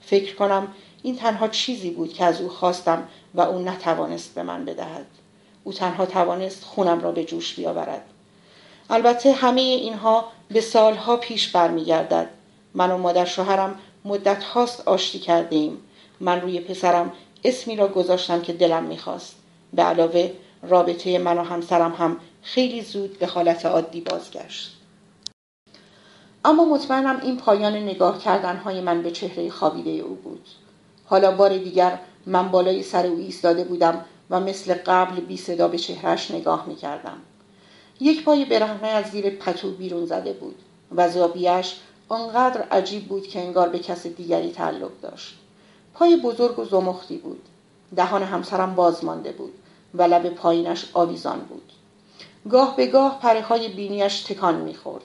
فکر 0.00 0.34
کنم 0.34 0.68
این 1.02 1.16
تنها 1.16 1.48
چیزی 1.48 1.90
بود 1.90 2.12
که 2.12 2.24
از 2.24 2.40
او 2.40 2.48
خواستم 2.48 3.08
و 3.34 3.40
او 3.40 3.58
نتوانست 3.58 4.34
به 4.34 4.42
من 4.42 4.64
بدهد. 4.64 5.06
او 5.64 5.72
تنها 5.72 6.06
توانست 6.06 6.64
خونم 6.64 7.00
را 7.00 7.12
به 7.12 7.24
جوش 7.24 7.54
بیاورد. 7.54 8.04
البته 8.90 9.32
همه 9.32 9.60
اینها 9.60 10.24
به 10.48 10.60
سالها 10.60 11.16
پیش 11.16 11.48
برمیگردد. 11.48 12.28
من 12.74 12.90
و 12.90 12.98
مادر 12.98 13.24
شوهرم 13.24 13.78
مدت 14.04 14.44
هاست 14.44 14.88
آشتی 14.88 15.18
کرده 15.18 15.56
ایم 15.56 15.78
من 16.20 16.40
روی 16.40 16.60
پسرم 16.60 17.12
اسمی 17.44 17.76
را 17.76 17.88
گذاشتم 17.88 18.40
که 18.40 18.52
دلم 18.52 18.82
می‌خواست. 18.82 19.34
به 19.72 19.82
علاوه 19.82 20.32
رابطه 20.62 21.18
من 21.18 21.38
و 21.38 21.42
همسرم 21.42 21.94
هم 21.98 22.16
خیلی 22.42 22.82
زود 22.82 23.18
به 23.18 23.26
حالت 23.26 23.66
عادی 23.66 24.00
بازگشت. 24.00 24.79
اما 26.44 26.64
مطمئنم 26.64 27.20
این 27.22 27.36
پایان 27.36 27.76
نگاه 27.76 28.18
کردن 28.18 28.56
های 28.56 28.80
من 28.80 29.02
به 29.02 29.10
چهره 29.10 29.50
خوابیده 29.50 29.90
او 29.90 30.14
بود. 30.14 30.48
حالا 31.04 31.36
بار 31.36 31.58
دیگر 31.58 31.98
من 32.26 32.48
بالای 32.48 32.82
سر 32.82 33.06
او 33.06 33.18
ایستاده 33.18 33.64
بودم 33.64 34.04
و 34.30 34.40
مثل 34.40 34.74
قبل 34.74 35.20
بی 35.20 35.36
صدا 35.36 35.68
به 35.68 35.78
چهرش 35.78 36.30
نگاه 36.30 36.64
می 36.68 36.76
کردم. 36.76 37.16
یک 38.00 38.24
پای 38.24 38.44
برهنه 38.44 38.88
از 38.88 39.06
زیر 39.06 39.30
پتو 39.30 39.70
بیرون 39.70 40.06
زده 40.06 40.32
بود 40.32 40.54
و 40.94 41.10
زابیش 41.10 41.76
آنقدر 42.08 42.62
عجیب 42.62 43.08
بود 43.08 43.26
که 43.26 43.40
انگار 43.40 43.68
به 43.68 43.78
کس 43.78 44.06
دیگری 44.06 44.52
تعلق 44.52 44.90
داشت. 45.02 45.38
پای 45.94 46.16
بزرگ 46.16 46.58
و 46.58 46.64
زمختی 46.64 47.16
بود. 47.16 47.42
دهان 47.96 48.22
همسرم 48.22 48.74
باز 48.74 49.04
مانده 49.04 49.32
بود 49.32 49.52
و 49.94 50.02
لب 50.02 50.28
پایینش 50.28 50.90
آویزان 50.94 51.38
بود. 51.38 51.72
گاه 52.50 52.76
به 52.76 52.86
گاه 52.86 53.18
پره 53.20 53.42
های 53.42 53.68
بینیش 53.68 54.22
تکان 54.22 54.54
می‌خورد. 54.54 55.04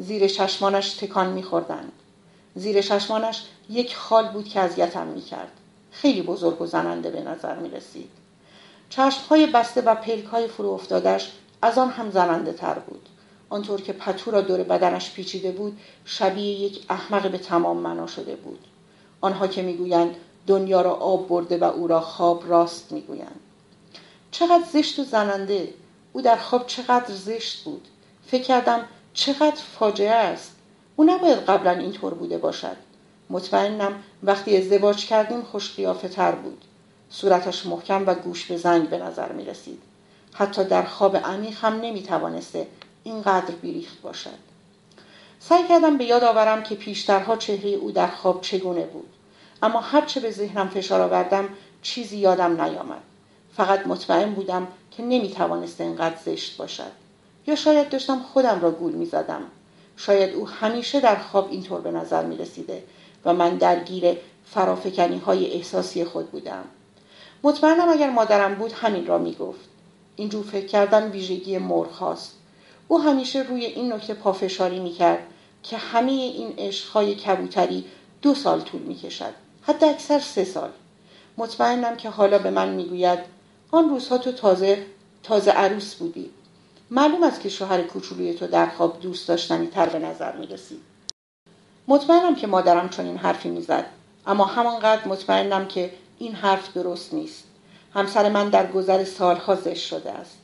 زیر 0.00 0.28
چشمانش 0.28 0.94
تکان 0.94 1.32
میخوردند 1.32 1.92
زیر 2.54 2.82
چشمانش 2.82 3.42
یک 3.70 3.96
خال 3.96 4.28
بود 4.28 4.48
که 4.48 4.60
اذیتم 4.60 5.06
می‌کرد. 5.06 5.52
خیلی 5.92 6.22
بزرگ 6.22 6.62
و 6.62 6.66
زننده 6.66 7.10
به 7.10 7.20
نظر 7.20 7.56
می‌رسید. 7.56 8.10
چشمهای 8.88 9.46
بسته 9.46 9.80
و 9.80 9.94
پلک 9.94 10.24
های 10.24 10.48
فرو 10.48 10.68
افتادش 10.68 11.32
از 11.62 11.78
آن 11.78 11.90
هم 11.90 12.10
زننده 12.10 12.52
تر 12.52 12.74
بود. 12.74 13.08
آنطور 13.48 13.80
که 13.80 13.92
پتو 13.92 14.30
را 14.30 14.40
دور 14.40 14.62
بدنش 14.62 15.12
پیچیده 15.12 15.52
بود 15.52 15.78
شبیه 16.04 16.60
یک 16.60 16.84
احمق 16.88 17.30
به 17.30 17.38
تمام 17.38 17.76
معنا 17.76 18.06
شده 18.06 18.36
بود. 18.36 18.66
آنها 19.20 19.46
که 19.46 19.62
می‌گویند 19.62 20.16
دنیا 20.46 20.82
را 20.82 20.92
آب 20.92 21.28
برده 21.28 21.58
و 21.58 21.64
او 21.64 21.86
را 21.86 22.00
خواب 22.00 22.50
راست 22.50 22.92
می‌گویند. 22.92 23.40
چقدر 24.30 24.64
زشت 24.72 24.98
و 24.98 25.04
زننده! 25.04 25.74
او 26.12 26.22
در 26.22 26.36
خواب 26.36 26.66
چقدر 26.66 27.14
زشت 27.14 27.64
بود. 27.64 27.88
فکر 28.26 28.42
کردم 28.42 28.84
چقدر 29.14 29.60
فاجعه 29.78 30.14
است. 30.14 30.56
او 30.96 31.04
نباید 31.04 31.38
قبلا 31.38 31.70
اینطور 31.70 32.14
بوده 32.14 32.38
باشد. 32.38 32.76
مطمئنم 33.30 33.92
وقتی 34.22 34.56
ازدواج 34.56 35.06
کردیم 35.06 35.42
خوش 35.42 35.74
تر 36.14 36.32
بود. 36.32 36.64
صورتش 37.10 37.66
محکم 37.66 38.06
و 38.06 38.14
گوش 38.14 38.46
به 38.46 38.56
زنگ 38.56 38.88
به 38.88 38.98
نظر 38.98 39.32
می 39.32 39.44
رسید. 39.44 39.82
حتی 40.32 40.64
در 40.64 40.82
خواب 40.82 41.16
عمیق 41.16 41.58
هم 41.64 41.80
نمی 41.80 42.02
توانسته 42.02 42.66
اینقدر 43.04 43.54
بیریخت 43.54 44.00
باشد. 44.00 44.50
سعی 45.40 45.68
کردم 45.68 45.98
به 45.98 46.04
یاد 46.04 46.24
آورم 46.24 46.62
که 46.62 46.74
پیشترها 46.74 47.36
چهره 47.36 47.70
او 47.70 47.92
در 47.92 48.06
خواب 48.06 48.40
چگونه 48.40 48.84
بود. 48.84 49.08
اما 49.62 49.80
هرچه 49.80 50.20
به 50.20 50.30
ذهنم 50.30 50.68
فشار 50.68 51.00
آوردم 51.00 51.48
چیزی 51.82 52.16
یادم 52.16 52.62
نیامد. 52.62 53.02
فقط 53.56 53.86
مطمئن 53.86 54.32
بودم 54.32 54.68
که 54.90 55.02
نمی‌توانست 55.02 55.80
انقدر 55.80 56.16
زشت 56.24 56.56
باشد. 56.56 56.99
یا 57.50 57.56
شاید 57.56 57.88
داشتم 57.88 58.22
خودم 58.32 58.60
را 58.60 58.70
گول 58.70 58.92
می‌زدم. 58.92 59.42
شاید 59.96 60.34
او 60.34 60.48
همیشه 60.48 61.00
در 61.00 61.16
خواب 61.16 61.48
اینطور 61.50 61.80
به 61.80 61.90
نظر 61.90 62.24
می 62.24 62.36
رسیده 62.36 62.82
و 63.24 63.34
من 63.34 63.56
درگیر 63.56 64.16
فرافکنی 64.50 65.18
های 65.18 65.52
احساسی 65.52 66.04
خود 66.04 66.30
بودم. 66.30 66.64
مطمئنم 67.42 67.88
اگر 67.88 68.10
مادرم 68.10 68.54
بود 68.54 68.72
همین 68.72 69.06
را 69.06 69.18
می 69.18 69.34
گفت 69.34 69.60
اینجور 70.16 70.44
فکر 70.44 70.66
کردن 70.66 71.10
ویژگی 71.10 71.58
مرغ 71.58 71.90
هاست. 71.90 72.34
او 72.88 72.98
همیشه 72.98 73.42
روی 73.42 73.64
این 73.64 73.92
نکته 73.92 74.14
پافشاری 74.14 74.80
می 74.80 74.92
کرد 74.92 75.26
که 75.62 75.76
همه 75.76 76.12
این 76.12 76.54
عشقهای 76.58 77.14
کبوتری 77.14 77.84
دو 78.22 78.34
سال 78.34 78.60
طول 78.60 78.82
می 78.82 78.94
کشد 78.94 79.34
حتی 79.62 79.86
اکثر 79.86 80.18
سه 80.18 80.44
سال. 80.44 80.70
مطمئنم 81.36 81.96
که 81.96 82.10
حالا 82.10 82.38
به 82.38 82.50
من 82.50 82.68
می‌گوید 82.68 83.18
آن 83.70 83.88
روزها 83.88 84.18
تو 84.18 84.32
تازه 84.32 84.86
تازه 85.22 85.50
عروس 85.50 85.94
بودی. 85.94 86.30
معلوم 86.92 87.22
است 87.22 87.40
که 87.40 87.48
شوهر 87.48 87.82
کوچولوی 87.82 88.34
تو 88.34 88.46
در 88.46 88.66
خواب 88.66 89.00
دوست 89.00 89.28
داشتنی 89.28 89.66
تر 89.66 89.88
به 89.88 89.98
نظر 89.98 90.36
می 90.36 90.46
رسید. 90.46 90.80
مطمئنم 91.88 92.34
که 92.34 92.46
مادرم 92.46 92.88
چون 92.88 93.06
این 93.06 93.16
حرفی 93.16 93.50
می‌زد. 93.50 93.86
اما 94.26 94.44
همانقدر 94.44 95.08
مطمئنم 95.08 95.68
که 95.68 95.90
این 96.18 96.34
حرف 96.34 96.72
درست 96.72 97.14
نیست. 97.14 97.44
همسر 97.94 98.28
من 98.28 98.48
در 98.48 98.72
گذر 98.72 99.04
سالها 99.04 99.54
زشت 99.54 99.86
شده 99.86 100.10
است. 100.12 100.38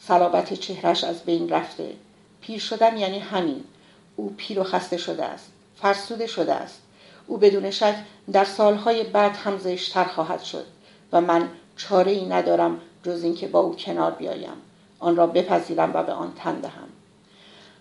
صلابت 0.00 0.54
چهرش 0.54 1.04
از 1.04 1.22
بین 1.22 1.48
رفته. 1.48 1.94
پیر 2.40 2.60
شدن 2.60 2.98
یعنی 2.98 3.18
همین. 3.18 3.64
او 4.16 4.34
پیر 4.36 4.60
و 4.60 4.64
خسته 4.64 4.96
شده 4.96 5.24
است. 5.24 5.46
فرسوده 5.82 6.26
شده 6.26 6.54
است. 6.54 6.80
او 7.26 7.36
بدون 7.36 7.70
شک 7.70 7.94
در 8.32 8.44
سالهای 8.44 9.04
بعد 9.04 9.36
هم 9.36 9.58
زشتتر 9.58 10.04
خواهد 10.04 10.42
شد 10.42 10.64
و 11.12 11.20
من 11.20 11.48
چاره 11.76 12.12
ای 12.12 12.26
ندارم 12.26 12.80
جز 13.02 13.22
اینکه 13.22 13.48
با 13.48 13.60
او 13.60 13.76
کنار 13.76 14.10
بیایم. 14.10 14.69
آن 15.00 15.16
را 15.16 15.26
بپذیرم 15.26 15.90
و 15.94 16.02
به 16.02 16.12
آن 16.12 16.32
تن 16.36 16.60
دهم. 16.60 16.88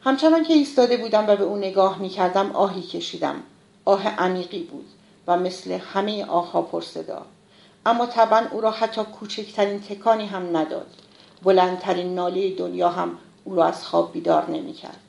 همچنان 0.04 0.44
که 0.44 0.54
ایستاده 0.54 0.98
بودم 0.98 1.28
و 1.28 1.36
به 1.36 1.44
او 1.44 1.58
نگاه 1.58 1.98
می 1.98 2.10
کردم 2.10 2.52
آهی 2.52 2.82
کشیدم. 2.82 3.36
آه 3.86 4.08
عمیقی 4.08 4.64
بود 4.64 4.86
و 5.28 5.38
مثل 5.38 5.72
همه 5.72 6.26
آهها 6.26 6.62
پرصدا. 6.62 7.26
اما 7.86 8.06
طبعا 8.06 8.46
او 8.52 8.62
را 8.62 8.72
حتی 8.72 9.02
کوچکترین 9.04 9.82
تکانی 9.82 10.26
هم 10.26 10.58
نداد. 10.58 10.88
بلندترین 11.44 12.16
ناله 12.16 12.56
دنیا 12.56 12.90
هم 12.90 13.18
او 13.44 13.56
را 13.56 13.66
از 13.66 13.86
خواب 13.86 14.14
بیدار 14.14 14.52
نمی 14.52 14.74
کرد. 14.74 15.00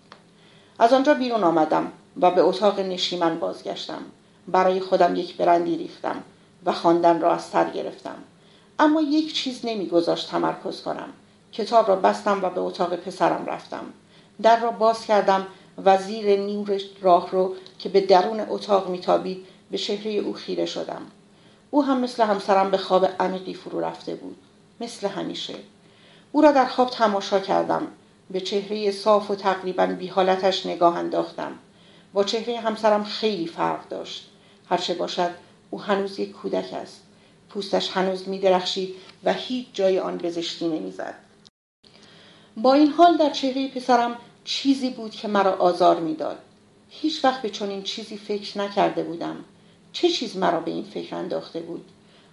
از 0.78 0.92
آنجا 0.92 1.14
بیرون 1.14 1.44
آمدم 1.44 1.92
و 2.20 2.30
به 2.30 2.40
اتاق 2.40 2.80
نشیمن 2.80 3.38
بازگشتم. 3.38 4.02
برای 4.48 4.80
خودم 4.80 5.16
یک 5.16 5.36
برندی 5.36 5.76
ریختم 5.76 6.22
و 6.64 6.72
خواندن 6.72 7.20
را 7.20 7.32
از 7.32 7.42
سر 7.42 7.70
گرفتم. 7.70 8.16
اما 8.78 9.00
یک 9.00 9.34
چیز 9.34 9.60
نمیگذاشت 9.64 10.30
تمرکز 10.30 10.82
کنم. 10.82 11.08
کتاب 11.52 11.88
را 11.88 11.96
بستم 11.96 12.42
و 12.42 12.50
به 12.50 12.60
اتاق 12.60 12.96
پسرم 12.96 13.46
رفتم. 13.46 13.84
در 14.42 14.60
را 14.60 14.70
باز 14.70 15.06
کردم 15.06 15.46
و 15.84 15.98
زیر 15.98 16.40
نور 16.40 16.80
راه 17.00 17.30
رو 17.30 17.54
که 17.78 17.88
به 17.88 18.00
درون 18.00 18.40
اتاق 18.48 18.88
میتابید 18.88 19.46
به 19.70 19.78
چهره 19.78 20.10
او 20.10 20.32
خیره 20.32 20.66
شدم. 20.66 21.02
او 21.70 21.84
هم 21.84 22.00
مثل 22.00 22.22
همسرم 22.22 22.70
به 22.70 22.76
خواب 22.76 23.08
عمیقی 23.20 23.54
فرو 23.54 23.80
رفته 23.80 24.14
بود 24.14 24.36
مثل 24.80 25.08
همیشه. 25.08 25.54
او 26.32 26.40
را 26.40 26.52
در 26.52 26.66
خواب 26.66 26.90
تماشا 26.90 27.40
کردم 27.40 27.86
به 28.30 28.40
چهره 28.40 28.90
صاف 28.90 29.30
و 29.30 29.34
تقریبا 29.34 29.86
بی 29.86 30.06
حالتش 30.06 30.66
نگاه 30.66 30.96
انداختم. 30.96 31.52
با 32.12 32.24
چهره 32.24 32.60
همسرم 32.60 33.04
خیلی 33.04 33.46
فرق 33.46 33.88
داشت. 33.88 34.30
هرچه 34.68 34.94
باشد 34.94 35.30
او 35.70 35.82
هنوز 35.82 36.18
یک 36.18 36.32
کودک 36.32 36.72
است. 36.72 37.02
پوستش 37.48 37.90
هنوز 37.90 38.28
می 38.28 38.38
درخشید 38.38 38.94
و 39.24 39.32
هیچ 39.32 39.66
جای 39.72 39.98
آن 39.98 40.18
بزشتی 40.18 40.68
نمی‌زد. 40.68 41.14
با 42.56 42.74
این 42.74 42.88
حال 42.88 43.16
در 43.16 43.30
چهره 43.30 43.68
پسرم 43.68 44.16
چیزی 44.44 44.90
بود 44.90 45.10
که 45.10 45.28
مرا 45.28 45.56
آزار 45.56 46.00
می‌داد. 46.00 46.38
هیچ 46.90 47.24
وقت 47.24 47.42
به 47.42 47.50
چنین 47.50 47.82
چیزی 47.82 48.16
فکر 48.16 48.58
نکرده 48.58 49.02
بودم. 49.02 49.36
چه 49.92 50.08
چیز 50.08 50.36
مرا 50.36 50.60
به 50.60 50.70
این 50.70 50.84
فکر 50.84 51.16
انداخته 51.16 51.60
بود؟ 51.60 51.84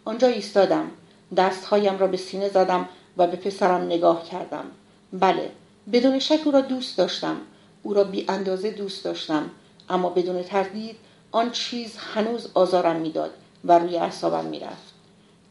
آنجا 0.06 0.28
ایستادم. 0.28 0.92
دستهایم 1.38 1.98
را 1.98 2.08
به 2.08 2.18
سینه 2.18 2.50
زدم 2.50 2.90
و 3.18 3.28
به 3.28 3.38
پسرم 3.38 3.82
نگاه 3.82 4.30
کردم. 4.30 4.66
بله 5.14 5.52
بدون 5.94 6.20
شک 6.20 6.40
او 6.46 6.52
را 6.52 6.62
دوست 6.62 6.98
داشتم. 6.98 7.38
او 7.84 7.94
را 7.94 8.04
بی 8.04 8.26
اندازه 8.28 8.72
دوست 8.72 9.04
داشتم. 9.04 9.50
اما 9.90 10.10
بدون 10.10 10.44
تردید 10.44 10.96
آن 11.32 11.52
چیز 11.52 11.98
هنوز 11.98 12.48
آزارم 12.54 12.96
می‌داد 12.96 13.32
و 13.66 13.80
روی 13.80 13.98
اعصابم 13.98 14.46
می‌رفت. 14.46 14.94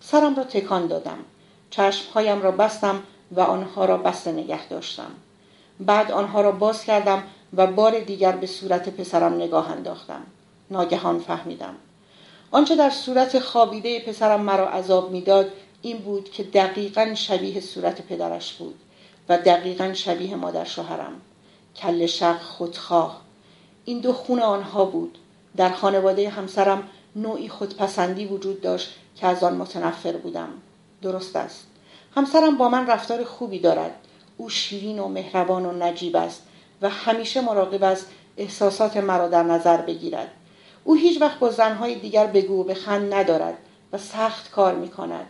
سرم 0.01 0.37
را 0.37 0.45
تکان 0.45 0.87
دادم. 0.87 1.19
چشمهایم 1.71 2.43
را 2.43 2.51
بستم 2.51 3.03
و 3.33 3.41
آنها 3.41 3.85
را 3.85 3.97
بسته 3.97 4.33
نگه 4.33 4.69
داشتم. 4.69 5.11
بعد 5.81 6.13
آنها 6.13 6.41
را 6.41 6.53
باز 6.53 6.85
کردم 6.85 7.23
و 7.57 7.67
بار 7.67 8.01
دیگر 8.01 8.33
به 8.33 8.47
صورت 8.47 8.89
پسرم 8.89 9.35
نگاه 9.35 9.71
انداختم. 9.71 10.23
ناگهان 10.71 11.19
فهمیدم. 11.19 11.75
آنچه 12.51 12.77
در 12.77 12.91
صورت 12.91 13.39
خوابیده 13.39 14.01
پسرم 14.01 14.41
مرا 14.41 14.69
عذاب 14.69 15.11
می‌داد 15.11 15.53
این 15.83 15.99
بود 15.99 16.31
که 16.31 16.43
دقیقا 16.43 17.15
شبیه 17.15 17.61
صورت 17.61 18.03
پدرش 18.03 18.53
بود 18.53 18.75
و 19.29 19.39
دقیقا 19.39 19.93
شبیه 19.95 20.37
مادر 20.37 20.65
شوهرم. 20.65 21.21
کل 21.77 22.07
شق 22.07 22.41
خودخواه. 22.41 23.21
این 23.85 24.01
دو 24.01 24.13
خون 24.13 24.43
آنها 24.43 24.85
بود. 24.85 25.19
در 25.57 25.71
خانواده 25.71 26.29
همسرم 26.29 26.89
نوعی 27.17 27.49
خودپسندی 27.49 28.27
وجود 28.27 28.61
داشت 28.61 28.95
که 29.17 29.27
از 29.27 29.45
آن 29.45 29.57
متنفر 29.57 30.13
بودم. 30.13 30.49
درست 31.03 31.37
است. 31.37 31.67
همسرم 32.17 32.57
با 32.57 32.69
من 32.69 32.87
رفتار 32.87 33.25
خوبی 33.25 33.59
دارد. 33.59 33.95
او 34.37 34.51
شیرین 34.51 34.99
و 34.99 35.09
مهربان 35.09 35.67
و 35.67 35.73
نجیب 35.73 36.17
است 36.17 36.43
و 36.83 36.89
همیشه 36.89 37.41
مراقب 37.41 37.85
است 37.85 38.07
احساسات 38.37 38.97
مرا 38.97 39.29
در 39.29 39.43
نظر 39.43 39.77
بگیرد. 39.77 40.31
او 40.85 40.95
هیچ 40.95 41.21
وقت 41.21 41.39
با 41.39 41.51
زنهای 41.51 41.95
دیگر 41.95 42.27
بگو 42.27 42.65
به 42.65 42.75
خند 42.75 43.15
ندارد 43.15 43.59
و 43.93 43.99
سخت 43.99 44.51
کار 44.51 44.75
می 44.75 44.89
کند 44.89 45.27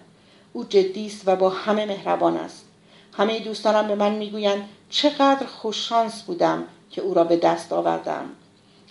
او 0.52 0.64
جدی 0.64 1.06
است 1.06 1.22
و 1.26 1.36
با 1.36 1.50
همه 1.50 1.86
مهربان 1.86 2.36
است. 2.36 2.64
همه 3.12 3.40
دوستانم 3.40 3.88
به 3.88 3.94
من 3.94 4.14
می‌گویند 4.14 4.68
چقدر 4.90 5.46
خوششانس 5.46 6.22
بودم 6.22 6.64
که 6.90 7.02
او 7.02 7.14
را 7.14 7.24
به 7.24 7.36
دست 7.36 7.72
آوردم. 7.72 8.30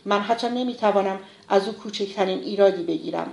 من 0.05 0.19
حتی 0.19 0.49
نمی‌توانم 0.49 1.19
از 1.49 1.67
او 1.67 1.73
کوچکترین 1.73 2.39
ایرادی 2.39 2.83
بگیرم. 2.83 3.27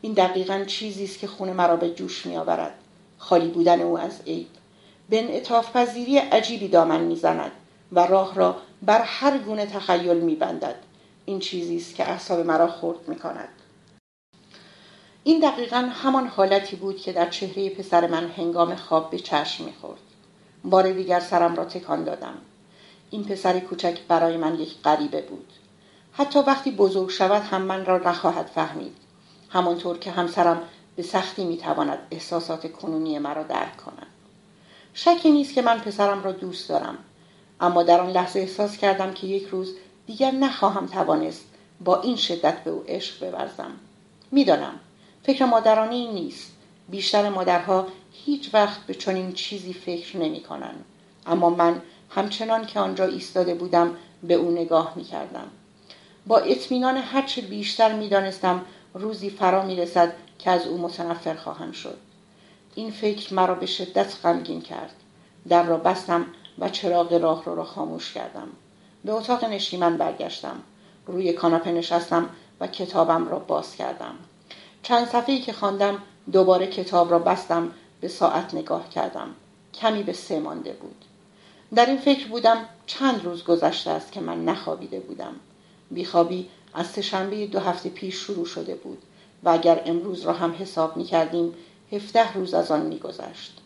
این 0.00 0.12
دقیقا 0.12 0.64
چیزی 0.66 1.04
است 1.04 1.18
که 1.18 1.26
خون 1.26 1.52
مرا 1.52 1.76
به 1.76 1.90
جوش 1.90 2.26
میآورد. 2.26 2.74
خالی 3.18 3.48
بودن 3.48 3.80
او 3.80 3.98
از 3.98 4.20
عیب. 4.26 4.46
به 5.08 5.24
انعطاف 5.24 5.76
پذیری 5.76 6.18
عجیبی 6.18 6.68
دامن 6.68 7.00
می‌زند 7.00 7.52
و 7.92 8.06
راه 8.06 8.34
را 8.34 8.56
بر 8.82 9.02
هر 9.02 9.38
گونه 9.38 9.66
تخیل 9.66 10.16
میبندد. 10.16 10.76
این 11.24 11.38
چیزی 11.38 11.76
است 11.76 11.94
که 11.94 12.08
اعصاب 12.10 12.46
مرا 12.46 12.68
خرد 12.68 13.08
می‌کند. 13.08 13.48
این 15.24 15.40
دقیقا 15.40 15.90
همان 15.92 16.26
حالتی 16.26 16.76
بود 16.76 16.96
که 16.96 17.12
در 17.12 17.30
چهره 17.30 17.70
پسر 17.70 18.06
من 18.06 18.30
هنگام 18.30 18.74
خواب 18.74 19.10
به 19.10 19.18
چشم 19.18 19.64
می‌خورد. 19.64 20.00
بار 20.64 20.92
دیگر 20.92 21.20
سرم 21.20 21.56
را 21.56 21.64
تکان 21.64 22.04
دادم. 22.04 22.34
این 23.10 23.24
پسر 23.24 23.60
کوچک 23.60 23.98
برای 24.08 24.36
من 24.36 24.54
یک 24.54 24.74
غریبه 24.84 25.22
بود. 25.22 25.52
حتی 26.12 26.38
وقتی 26.38 26.70
بزرگ 26.70 27.10
شود 27.10 27.42
هم 27.42 27.62
من 27.62 27.84
را 27.84 27.98
نخواهد 27.98 28.46
فهمید. 28.46 28.96
همانطور 29.48 29.98
که 29.98 30.10
همسرم 30.10 30.62
به 30.96 31.02
سختی 31.02 31.44
می‌تواند 31.44 31.98
احساسات 32.10 32.72
کنونی 32.72 33.18
مرا 33.18 33.42
درک 33.42 33.76
کند 33.76 34.06
شکی 34.94 35.30
نیست 35.30 35.54
که 35.54 35.62
من 35.62 35.78
پسرم 35.78 36.22
را 36.22 36.32
دوست 36.32 36.68
دارم 36.68 36.98
اما 37.60 37.82
در 37.82 38.00
آن 38.00 38.10
لحظه 38.10 38.40
احساس 38.40 38.76
کردم 38.76 39.12
که 39.12 39.26
یک 39.26 39.46
روز 39.46 39.74
دیگر 40.06 40.30
نخواهم 40.30 40.86
توانست 40.86 41.44
با 41.84 42.00
این 42.00 42.16
شدت 42.16 42.64
به 42.64 42.70
او 42.70 42.84
عشق 42.88 43.30
بورزم 43.30 43.70
می‌دانم 44.30 44.80
فکر 45.22 45.44
مادرانه 45.44 45.94
این 45.94 46.10
نیست 46.10 46.52
بیشتر 46.88 47.28
مادرها 47.28 47.86
هیچ 48.12 48.54
وقت 48.54 48.80
به 48.86 48.94
چنین 48.94 49.32
چیزی 49.32 49.72
فکر 49.72 50.16
نمی 50.16 50.40
کنند. 50.40 50.84
اما 51.26 51.50
من 51.50 51.82
همچنان 52.10 52.66
که 52.66 52.80
آنجا 52.80 53.04
ایستاده 53.04 53.54
بودم 53.54 53.96
به 54.22 54.34
او 54.34 54.50
نگاه 54.50 54.92
می 54.96 55.04
کردم. 55.04 55.46
با 56.26 56.38
اطمینان 56.38 56.96
هرچه 56.96 57.40
بیشتر 57.40 57.92
می 57.92 58.08
دانستم 58.08 58.64
روزی 58.94 59.30
فرا 59.30 59.62
می 59.62 59.76
رسد 59.76 60.12
که 60.38 60.50
از 60.50 60.66
او 60.66 60.78
متنفر 60.78 61.34
خواهم 61.34 61.72
شد. 61.72 61.98
این 62.74 62.90
فکر 62.90 63.34
مرا 63.34 63.54
به 63.54 63.66
شدت 63.66 64.14
غمگین 64.22 64.60
کرد. 64.60 64.92
در 65.48 65.62
را 65.62 65.76
بستم 65.76 66.26
و 66.58 66.68
چراغ 66.68 67.12
راه 67.12 67.44
رو 67.44 67.54
را 67.54 67.64
خاموش 67.64 68.12
کردم. 68.12 68.48
به 69.04 69.12
اتاق 69.12 69.44
نشیمن 69.44 69.96
برگشتم. 69.96 70.62
روی 71.06 71.32
کاناپه 71.32 71.72
نشستم 71.72 72.28
و 72.60 72.66
کتابم 72.66 73.28
را 73.28 73.38
باز 73.38 73.76
کردم. 73.76 74.14
چند 74.82 75.06
صفحه‌ای 75.06 75.40
که 75.40 75.52
خواندم 75.52 76.02
دوباره 76.32 76.66
کتاب 76.66 77.10
را 77.10 77.18
بستم 77.18 77.70
به 78.00 78.08
ساعت 78.08 78.54
نگاه 78.54 78.90
کردم. 78.90 79.28
کمی 79.74 80.02
به 80.02 80.12
سه 80.12 80.40
مانده 80.40 80.72
بود. 80.72 81.04
در 81.74 81.86
این 81.86 81.98
فکر 81.98 82.28
بودم 82.28 82.68
چند 82.86 83.24
روز 83.24 83.44
گذشته 83.44 83.90
است 83.90 84.12
که 84.12 84.20
من 84.20 84.44
نخوابیده 84.44 85.00
بودم. 85.00 85.34
بیخوابی 85.90 86.48
از 86.74 86.86
سهشنبه 86.86 87.46
دو 87.46 87.60
هفته 87.60 87.88
پیش 87.88 88.14
شروع 88.14 88.46
شده 88.46 88.74
بود 88.74 89.02
و 89.44 89.48
اگر 89.48 89.82
امروز 89.86 90.22
را 90.22 90.32
هم 90.32 90.54
حساب 90.58 90.96
می 90.96 91.04
کردیم 91.04 91.54
هفته 91.92 92.32
روز 92.32 92.54
از 92.54 92.70
آن 92.70 92.86
می 92.86 92.98
گذشت. 92.98 93.58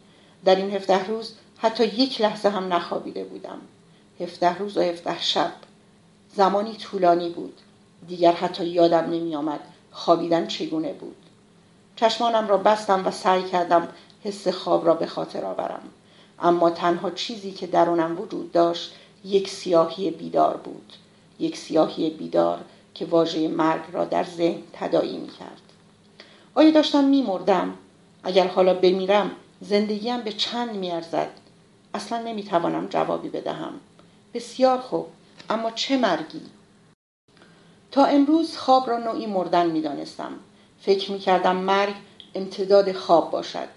در 0.44 0.56
این 0.56 0.70
هفته 0.70 1.06
روز 1.06 1.34
حتی 1.58 1.84
یک 1.84 2.20
لحظه 2.20 2.48
هم 2.48 2.72
نخوابیده 2.72 3.24
بودم. 3.24 3.58
هفته 4.20 4.58
روز 4.58 4.76
و 4.76 4.80
هفته 4.80 5.20
شب. 5.20 5.52
زمانی 6.36 6.76
طولانی 6.76 7.28
بود. 7.28 7.58
دیگر 8.08 8.32
حتی 8.32 8.66
یادم 8.66 9.04
نمی 9.04 9.36
آمد 9.36 9.60
خوابیدن 9.92 10.46
چگونه 10.46 10.92
بود. 10.92 11.16
چشمانم 11.96 12.48
را 12.48 12.56
بستم 12.56 13.06
و 13.06 13.10
سعی 13.10 13.42
کردم 13.42 13.88
حس 14.24 14.48
خواب 14.48 14.86
را 14.86 14.94
به 14.94 15.06
خاطر 15.06 15.44
آورم. 15.44 15.82
اما 16.38 16.70
تنها 16.70 17.10
چیزی 17.10 17.52
که 17.52 17.66
درونم 17.66 18.20
وجود 18.20 18.52
داشت 18.52 18.94
یک 19.24 19.48
سیاهی 19.48 20.10
بیدار 20.10 20.56
بود. 20.56 20.92
یک 21.38 21.56
سیاهی 21.56 22.10
بیدار 22.10 22.60
که 22.94 23.04
واژه 23.04 23.48
مرگ 23.48 23.82
را 23.92 24.04
در 24.04 24.24
ذهن 24.24 24.62
تدایی 24.72 25.18
می 25.18 25.28
کرد. 25.28 25.60
آیا 26.54 26.70
داشتم 26.70 27.04
می 27.04 27.22
مردم؟ 27.22 27.74
اگر 28.22 28.46
حالا 28.46 28.74
بمیرم 28.74 29.30
زندگیم 29.60 30.20
به 30.20 30.32
چند 30.32 30.76
می 30.76 30.90
ارزد؟ 30.90 31.30
اصلا 31.94 32.22
نمی 32.22 32.42
توانم 32.42 32.86
جوابی 32.86 33.28
بدهم. 33.28 33.72
بسیار 34.34 34.78
خوب 34.78 35.06
اما 35.50 35.70
چه 35.70 35.96
مرگی؟ 35.96 36.42
تا 37.90 38.04
امروز 38.04 38.56
خواب 38.56 38.90
را 38.90 38.98
نوعی 38.98 39.26
مردن 39.26 39.70
می 39.70 39.80
دانستم. 39.80 40.32
فکر 40.80 41.12
می 41.12 41.18
کردم 41.18 41.56
مرگ 41.56 41.94
امتداد 42.34 42.92
خواب 42.92 43.30
باشد. 43.30 43.68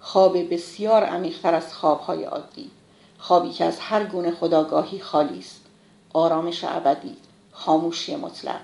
خواب 0.00 0.54
بسیار 0.54 1.04
عمیقتر 1.04 1.54
از 1.54 1.74
خوابهای 1.74 2.24
عادی. 2.24 2.70
خوابی 3.18 3.50
که 3.50 3.64
از 3.64 3.80
هر 3.80 4.04
گونه 4.04 4.30
خداگاهی 4.30 5.00
خالی 5.00 5.38
است. 5.38 5.60
آرامش 6.12 6.64
ابدی. 6.64 7.16
خاموشی 7.60 8.16
مطلق. 8.16 8.60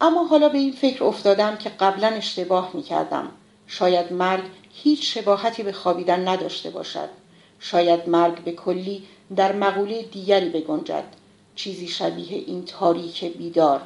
اما 0.00 0.24
حالا 0.24 0.48
به 0.48 0.58
این 0.58 0.72
فکر 0.72 1.04
افتادم 1.04 1.56
که 1.56 1.68
قبلا 1.68 2.08
اشتباه 2.08 2.70
می 2.74 2.82
کردم. 2.82 3.28
شاید 3.66 4.12
مرگ 4.12 4.44
هیچ 4.72 5.14
شباهتی 5.14 5.62
به 5.62 5.72
خوابیدن 5.72 6.28
نداشته 6.28 6.70
باشد. 6.70 7.08
شاید 7.60 8.08
مرگ 8.08 8.44
به 8.44 8.52
کلی 8.52 9.02
در 9.36 9.52
مقوله 9.52 10.02
دیگری 10.02 10.48
بگنجد. 10.48 11.04
چیزی 11.54 11.88
شبیه 11.88 12.44
این 12.46 12.64
تاریک 12.64 13.24
بیدار 13.24 13.80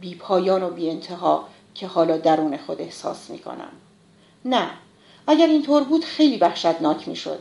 بی 0.00 0.14
پایان 0.14 0.62
و 0.62 0.70
بی 0.70 0.90
انتها 0.90 1.48
که 1.74 1.86
حالا 1.86 2.16
درون 2.16 2.56
خود 2.56 2.80
احساس 2.80 3.30
می 3.30 3.38
کنم. 3.38 3.72
نه 4.44 4.70
اگر 5.26 5.46
اینطور 5.46 5.84
بود 5.84 6.04
خیلی 6.04 6.36
وحشتناک 6.36 7.08
می 7.08 7.16
شد. 7.16 7.38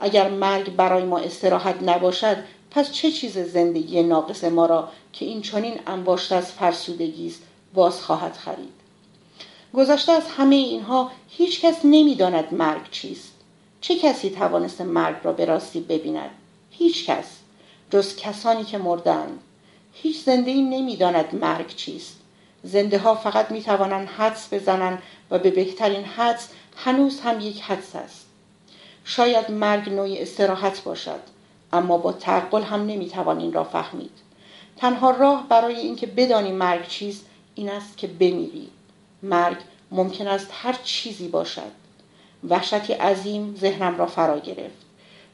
اگر 0.00 0.30
مرگ 0.30 0.76
برای 0.76 1.04
ما 1.04 1.18
استراحت 1.18 1.82
نباشد 1.82 2.36
پس 2.70 2.92
چه 2.92 3.10
چیز 3.10 3.38
زندگی 3.38 4.02
ناقص 4.02 4.44
ما 4.44 4.66
را 4.66 4.88
که 5.12 5.24
این 5.24 5.42
چنین 5.42 5.80
انباشته 5.86 6.34
از 6.34 6.52
فرسودگی 6.52 7.26
است 7.26 7.42
باز 7.74 8.00
خواهد 8.02 8.32
خرید؟ 8.32 8.72
گذشته 9.74 10.12
از 10.12 10.22
همه 10.36 10.56
اینها 10.56 11.10
هیچ 11.28 11.60
کس 11.60 11.76
نمی‌داند 11.84 12.54
مرگ 12.54 12.90
چیست. 12.90 13.32
چه 13.80 13.96
کسی 13.96 14.30
توانست 14.30 14.80
مرگ 14.80 15.16
را 15.22 15.32
به 15.32 15.44
راستی 15.44 15.80
ببیند؟ 15.80 16.30
هیچ 16.70 17.06
کس. 17.06 17.26
جز 17.90 18.16
کسانی 18.16 18.64
که 18.64 18.78
مردند 18.78 19.40
هیچ 19.92 20.24
زنده 20.24 20.50
ای 20.50 20.62
نمی‌داند 20.62 21.34
مرگ 21.34 21.76
چیست. 21.76 22.16
زنده 22.62 22.98
ها 22.98 23.14
فقط 23.14 23.50
می 23.50 23.62
توانند 23.62 24.08
حدس 24.08 24.54
بزنند 24.54 25.02
و 25.30 25.38
به 25.38 25.50
بهترین 25.50 26.04
حدس 26.04 26.48
هنوز 26.76 27.20
هم 27.20 27.40
یک 27.40 27.62
حدس 27.62 27.96
است. 27.96 28.26
شاید 29.04 29.50
مرگ 29.50 29.90
نوعی 29.90 30.18
استراحت 30.18 30.84
باشد. 30.84 31.20
اما 31.72 31.98
با 31.98 32.12
تعقل 32.12 32.62
هم 32.62 32.86
نمی‌توان 32.86 33.40
این 33.40 33.52
را 33.52 33.64
فهمید. 33.64 34.10
تنها 34.76 35.10
راه 35.10 35.46
برای 35.48 35.76
اینکه 35.76 36.06
بدانی 36.06 36.52
مرگ 36.52 36.88
چیست 36.88 37.26
این 37.54 37.70
است 37.70 37.96
که 37.96 38.06
بمیری. 38.06 38.68
مرگ 39.22 39.56
ممکن 39.90 40.28
است 40.28 40.48
هر 40.52 40.78
چیزی 40.84 41.28
باشد. 41.28 41.72
وحشتی 42.48 42.92
عظیم 42.92 43.56
ذهنم 43.60 43.98
را 43.98 44.06
فرا 44.06 44.38
گرفت. 44.38 44.76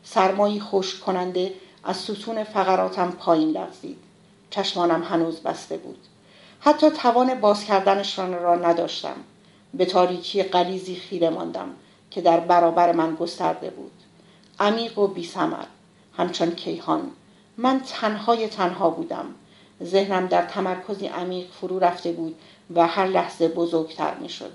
سرمایی 0.05 0.61
خوش 0.61 1.01
کننده 1.01 1.53
از 1.85 1.97
ستون 1.97 2.45
فقراتم 2.45 3.11
پایین 3.11 3.51
لغزید. 3.51 3.99
چشمانم 4.51 5.03
هنوز 5.03 5.41
بسته 5.41 5.77
بود. 5.77 5.99
حتی 6.61 6.91
توان 6.91 7.41
باز 7.41 7.65
کردنشان 7.65 8.35
را 8.35 8.55
نداشتم. 8.55 9.17
به 9.75 9.85
تاریکی 9.85 10.43
قلیزی 10.43 10.95
خیره 10.95 11.31
ماندم 11.31 11.69
که 12.11 12.21
در 12.21 12.41
برابر 12.41 12.93
من 12.93 13.15
گسترده 13.15 13.71
بود. 13.71 13.93
عمیق 14.61 14.99
و 14.99 15.07
بیسمر 15.07 15.65
همچون 16.17 16.51
کیهان. 16.51 17.11
من 17.57 17.81
تنهای 17.81 18.49
تنها 18.49 18.91
بودم. 18.91 19.27
ذهنم 19.83 20.27
در 20.27 20.43
تمرکزی 20.43 21.07
عمیق 21.07 21.51
فرو 21.51 21.79
رفته 21.79 22.13
بود 22.13 22.35
و 22.75 22.87
هر 22.87 23.07
لحظه 23.07 23.49
بزرگتر 23.49 24.15
می 24.15 24.29
شد. 24.29 24.53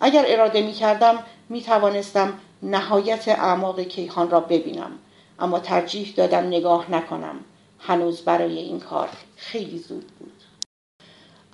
اگر 0.00 0.24
اراده 0.28 0.62
می 0.62 0.72
کردم 0.72 1.18
می 1.48 1.62
توانستم 1.62 2.38
نهایت 2.62 3.28
اعماق 3.28 3.80
کیهان 3.80 4.30
را 4.30 4.40
ببینم. 4.40 4.90
اما 5.38 5.58
ترجیح 5.58 6.14
دادم 6.16 6.46
نگاه 6.46 6.90
نکنم. 6.90 7.36
هنوز 7.78 8.20
برای 8.20 8.58
این 8.58 8.80
کار 8.80 9.08
خیلی 9.36 9.78
زود 9.78 10.06
بود. 10.18 10.32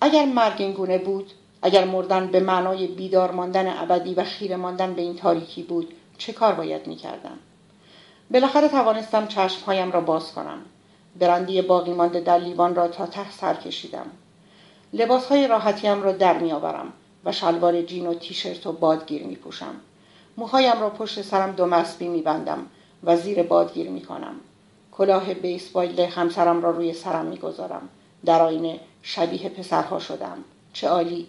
اگر 0.00 0.24
مرگ 0.24 0.56
این 0.59 0.72
گونه 0.72 0.98
بود 0.98 1.32
اگر 1.62 1.84
مردن 1.84 2.26
به 2.26 2.40
معنای 2.40 2.86
بیدار 2.86 3.30
ماندن 3.30 3.78
ابدی 3.78 4.14
و 4.14 4.24
خیره 4.24 4.56
ماندن 4.56 4.94
به 4.94 5.02
این 5.02 5.16
تاریکی 5.16 5.62
بود 5.62 5.94
چه 6.18 6.32
کار 6.32 6.54
باید 6.54 6.86
می 6.86 6.96
کردم؟ 6.96 7.38
بالاخره 8.32 8.68
توانستم 8.68 9.26
چشمهایم 9.26 9.92
را 9.92 10.00
باز 10.00 10.32
کنم 10.32 10.59
برندی 11.18 11.62
باقی 11.62 11.92
مانده 11.92 12.20
در 12.20 12.38
لیوان 12.38 12.74
را 12.74 12.88
تا 12.88 13.06
ته 13.06 13.30
سر 13.30 13.54
کشیدم 13.54 14.06
لباسهای 14.92 15.48
راحتیم 15.48 16.02
را 16.02 16.12
در 16.12 16.38
میآورم 16.38 16.92
و 17.24 17.32
شلوار 17.32 17.82
جین 17.82 18.06
و 18.06 18.14
تیشرت 18.14 18.66
و 18.66 18.72
بادگیر 18.72 19.26
می 19.26 19.36
پوشم. 19.36 19.74
موهایم 20.36 20.80
را 20.80 20.90
پشت 20.90 21.22
سرم 21.22 21.52
دو 21.52 21.66
مسبی 21.66 22.09
می 22.09 22.22
بندم 22.22 22.66
و 23.04 23.16
زیر 23.16 23.42
بادگیر 23.42 23.90
می 23.90 24.00
کنم. 24.00 24.34
کلاه 24.92 25.34
بیسبال 25.34 26.00
همسرم 26.00 26.62
را 26.62 26.70
روی 26.70 26.92
سرم 26.92 27.26
می 27.26 27.36
گذارم. 27.36 27.88
در 28.24 28.42
آینه 28.42 28.80
شبیه 29.02 29.48
پسرها 29.48 29.98
شدم. 29.98 30.38
چه 30.72 30.88
عالی! 30.88 31.26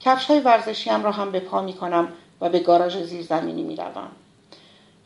کفش 0.00 0.24
های 0.24 0.40
ورزشیم 0.40 1.04
را 1.04 1.10
هم 1.10 1.32
به 1.32 1.40
پا 1.40 1.62
می 1.62 1.72
کنم 1.72 2.08
و 2.40 2.48
به 2.48 2.58
گاراژ 2.58 2.96
زیرزمینی 2.96 3.62
می 3.62 3.76
روم. 3.76 4.10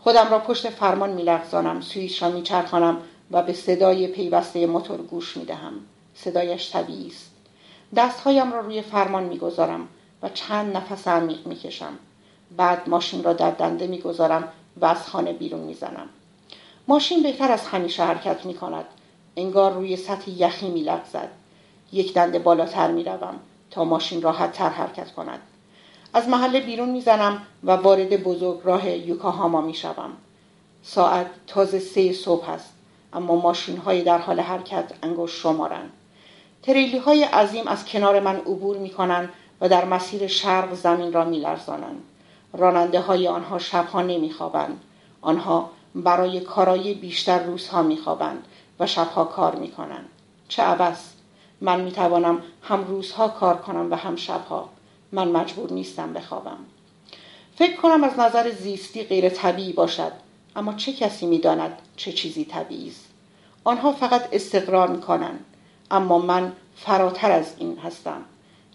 خودم 0.03 0.31
را 0.31 0.39
پشت 0.39 0.71
فرمان 0.71 1.11
می 1.11 1.23
لغزانم. 1.23 1.81
سویش 1.81 2.23
را 2.23 2.29
می 2.29 2.43
چرخانم 2.43 2.99
و 3.31 3.43
به 3.43 3.53
صدای 3.53 4.07
پیوسته 4.07 4.67
موتور 4.67 5.03
گوش 5.03 5.37
می 5.37 5.45
دهم. 5.45 5.73
صدایش 6.15 6.73
طبیعی 6.73 7.07
است. 7.07 7.31
دستهایم 7.97 8.53
را 8.53 8.61
روی 8.61 8.83
فرمان 8.83 9.23
می 9.23 9.39
گذارم 9.39 9.89
و 10.23 10.29
چند 10.29 10.77
نفس 10.77 11.09
عمیق 11.09 11.47
می 11.47 11.57
کشم. 11.57 11.99
بعد 12.57 12.89
ماشین 12.89 13.25
را 13.25 13.33
در 13.33 13.51
دنده 13.51 13.87
می 13.87 13.99
گذارم 13.99 14.49
و 14.81 14.87
از 14.87 15.09
خانه 15.09 15.33
بیرون 15.33 15.61
می 15.61 15.75
زنم. 15.75 16.09
ماشین 16.89 17.23
بهتر 17.23 17.53
از 17.53 17.67
همیشه 17.67 18.05
حرکت 18.05 18.47
می 18.47 18.55
کند. 18.55 18.85
انگار 19.37 19.73
روی 19.73 19.97
سطح 19.97 20.31
یخی 20.31 20.71
می 20.71 20.83
لغزد. 20.83 21.29
یک 21.93 22.15
دنده 22.15 22.39
بالاتر 22.39 22.91
می 22.91 23.05
روم 23.05 23.41
تا 23.71 23.85
ماشین 23.85 24.23
راحت 24.23 24.53
تر 24.53 24.69
حرکت 24.69 25.13
کند. 25.13 25.41
از 26.15 26.29
محله 26.29 26.61
بیرون 26.61 26.89
می‌زنم 26.89 27.43
و 27.65 27.71
وارد 27.71 28.23
بزرگ 28.23 28.61
راه 28.65 28.91
یوکاهاما 28.91 29.61
می 29.61 29.75
شوم. 29.75 30.11
ساعت 30.83 31.27
تازه 31.47 31.79
سه 31.79 32.13
صبح 32.13 32.51
است 32.51 32.73
اما 33.13 33.37
ماشین 33.37 33.77
های 33.77 34.03
در 34.03 34.19
حال 34.19 34.41
حرکت 34.41 34.93
انگشت 35.03 35.37
شمارند 35.37 35.91
تریلی 36.63 36.99
های 36.99 37.25
عظیم 37.25 37.69
از 37.69 37.85
کنار 37.85 38.21
من 38.21 38.37
عبور 38.37 38.77
می 38.77 38.91
کنند 38.91 39.29
و 39.61 39.69
در 39.69 39.85
مسیر 39.85 40.27
شرق 40.27 40.75
زمین 40.75 41.13
را 41.13 41.25
می 41.25 41.41
لرزانند. 41.41 42.03
راننده 42.53 43.01
های 43.01 43.29
آنها 43.29 43.59
شبها 43.59 44.03
نمی 44.03 44.31
خوابند. 44.31 44.81
آنها 45.21 45.71
برای 45.95 46.41
کارایی 46.41 46.95
بیشتر 46.95 47.43
روزها 47.43 47.83
می 47.83 47.97
خوابند 47.97 48.45
و 48.81 48.87
شبها 48.87 49.25
کار 49.25 49.55
می 49.55 49.71
کنند. 49.71 50.09
چه 50.49 50.63
عبس 50.63 51.13
من 51.61 51.81
می 51.81 51.93
توانم 51.93 52.43
هم 52.63 52.85
روزها 52.85 53.29
کار 53.29 53.57
کنم 53.57 53.91
و 53.91 53.95
هم 53.95 54.17
شبها 54.17 54.69
من 55.13 55.29
مجبور 55.29 55.73
نیستم 55.73 56.13
بخوابم. 56.13 56.59
فکر 57.57 57.77
کنم 57.77 58.05
از 58.05 58.19
نظر 58.19 58.51
زیستی 58.51 59.05
غیر 59.05 59.29
طبیعی 59.29 59.73
باشد 59.73 60.13
اما 60.57 60.75
چه 60.75 60.93
کسی 60.93 61.27
می 61.27 61.39
داند 61.39 61.79
چه 61.97 62.13
چیزی 62.13 62.45
طبیعی 62.45 62.89
است؟ 62.89 63.09
آنها 63.65 63.93
فقط 63.93 64.29
استقرار 64.33 64.89
می 64.89 65.01
کنند 65.01 65.45
اما 65.91 66.19
من 66.19 66.53
فراتر 66.77 67.33
از 67.33 67.55
این 67.59 67.79
هستم. 67.79 68.25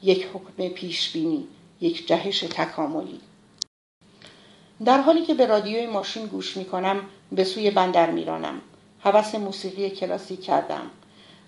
یک 0.04 0.28
حکم 0.34 0.68
پیش 0.68 1.12
بینی 1.12 1.48
یک 1.82 2.08
جهش 2.08 2.40
تکاملی. 2.40 3.20
در 4.86 5.02
حالی 5.02 5.26
که 5.26 5.34
به 5.34 5.46
رادیوی 5.46 5.88
ماشین 5.88 6.26
گوش 6.26 6.58
می 6.58 6.66
کنم 6.66 7.02
به 7.32 7.44
سوی 7.44 7.72
بندر 7.72 8.12
میرانم. 8.12 8.62
حوس 9.00 9.36
موسیقی 9.36 9.90
کلاسیک 9.90 10.44
کردم. 10.44 10.92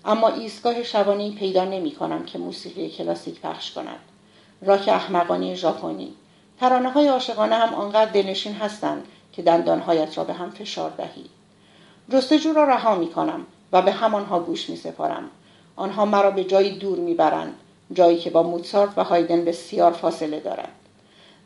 اما 0.04 0.28
ایستگاه 0.28 0.82
شبانه 0.82 1.30
پیدا 1.30 1.64
نمی 1.64 1.90
کنم 1.90 2.24
که 2.24 2.38
موسیقی 2.38 2.88
کلاسیک 2.88 3.40
پخش 3.40 3.72
کند. 3.72 3.98
راک 4.62 4.88
احمقانه 4.88 5.54
ژاپنی 5.54 6.14
ترانه 6.60 6.90
های 6.90 7.08
عاشقانه 7.08 7.54
هم 7.54 7.74
آنقدر 7.74 8.10
دلنشین 8.10 8.52
هستند 8.52 9.04
که 9.32 9.42
دندانهایت 9.42 10.18
را 10.18 10.24
به 10.24 10.32
هم 10.32 10.50
فشار 10.50 10.90
دهی 10.90 11.24
جستجو 12.12 12.52
را 12.52 12.64
رها 12.64 12.94
می 12.94 13.10
کنم 13.12 13.46
و 13.72 13.82
به 13.82 13.92
همانها 13.92 14.40
گوش 14.40 14.70
می 14.70 14.76
سپارم 14.76 15.30
آنها 15.76 16.04
مرا 16.04 16.30
به 16.30 16.44
جایی 16.44 16.78
دور 16.78 16.98
می‌برند 16.98 17.54
جایی 17.92 18.18
که 18.18 18.30
با 18.30 18.42
موتسارت 18.42 18.90
و 18.96 19.04
هایدن 19.04 19.44
بسیار 19.44 19.92
فاصله 19.92 20.40
دارد 20.40 20.72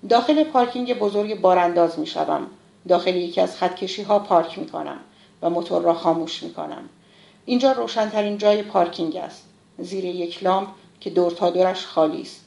داخل 0.08 0.44
پارکینگ 0.44 0.98
بزرگ 0.98 1.40
بارانداز 1.40 1.98
می 1.98 2.06
شوم. 2.06 2.46
داخل 2.88 3.16
یکی 3.16 3.40
از 3.40 3.56
خطکشی 3.56 4.02
ها 4.02 4.18
پارک 4.18 4.58
می 4.58 4.66
کنم 4.66 4.98
و 5.42 5.50
موتور 5.50 5.82
را 5.82 5.94
خاموش 5.94 6.42
می 6.42 6.54
کنم. 6.54 6.88
اینجا 7.44 7.72
روشنترین 7.72 8.38
جای 8.38 8.62
پارکینگ 8.62 9.16
است. 9.16 9.44
زیر 9.78 10.04
یک 10.04 10.44
لامپ 10.44 10.68
که 11.00 11.10
دور 11.10 11.32
تا 11.32 11.50
دورش 11.50 11.86
خالی 11.86 12.22
است. 12.22 12.41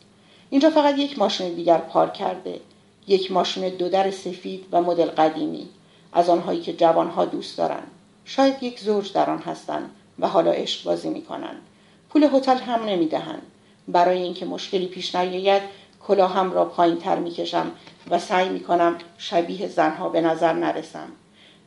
اینجا 0.55 0.69
فقط 0.69 0.97
یک 0.97 1.19
ماشین 1.19 1.53
دیگر 1.53 1.77
پارک 1.77 2.13
کرده. 2.13 2.59
یک 3.07 3.31
ماشین 3.31 3.69
دو 3.69 3.89
در 3.89 4.11
سفید 4.11 4.65
و 4.71 4.81
مدل 4.81 5.05
قدیمی. 5.05 5.69
از 6.13 6.29
آنهایی 6.29 6.61
که 6.61 6.73
جوانها 6.73 7.25
دوست 7.25 7.57
دارند. 7.57 7.87
شاید 8.25 8.63
یک 8.63 8.79
زوج 8.79 9.13
در 9.13 9.29
آن 9.29 9.39
هستند 9.39 9.89
و 10.19 10.27
حالا 10.27 10.51
عشق 10.51 10.83
بازی 10.83 11.09
می 11.09 11.21
کنند. 11.21 11.61
پول 12.09 12.23
هتل 12.23 12.57
هم 12.57 12.85
نمی 12.85 13.07
دهند. 13.07 13.41
برای 13.87 14.21
اینکه 14.21 14.45
مشکلی 14.45 14.87
پیش 14.87 15.15
نیاید 15.15 15.61
کلاهم 16.07 16.51
را 16.51 16.65
پایین 16.65 16.97
تر 16.97 17.19
می 17.19 17.31
کشم 17.31 17.71
و 18.09 18.19
سعی 18.19 18.49
می 18.49 18.59
کنم 18.59 18.97
شبیه 19.17 19.67
زنها 19.67 20.09
به 20.09 20.21
نظر 20.21 20.53
نرسم. 20.53 21.07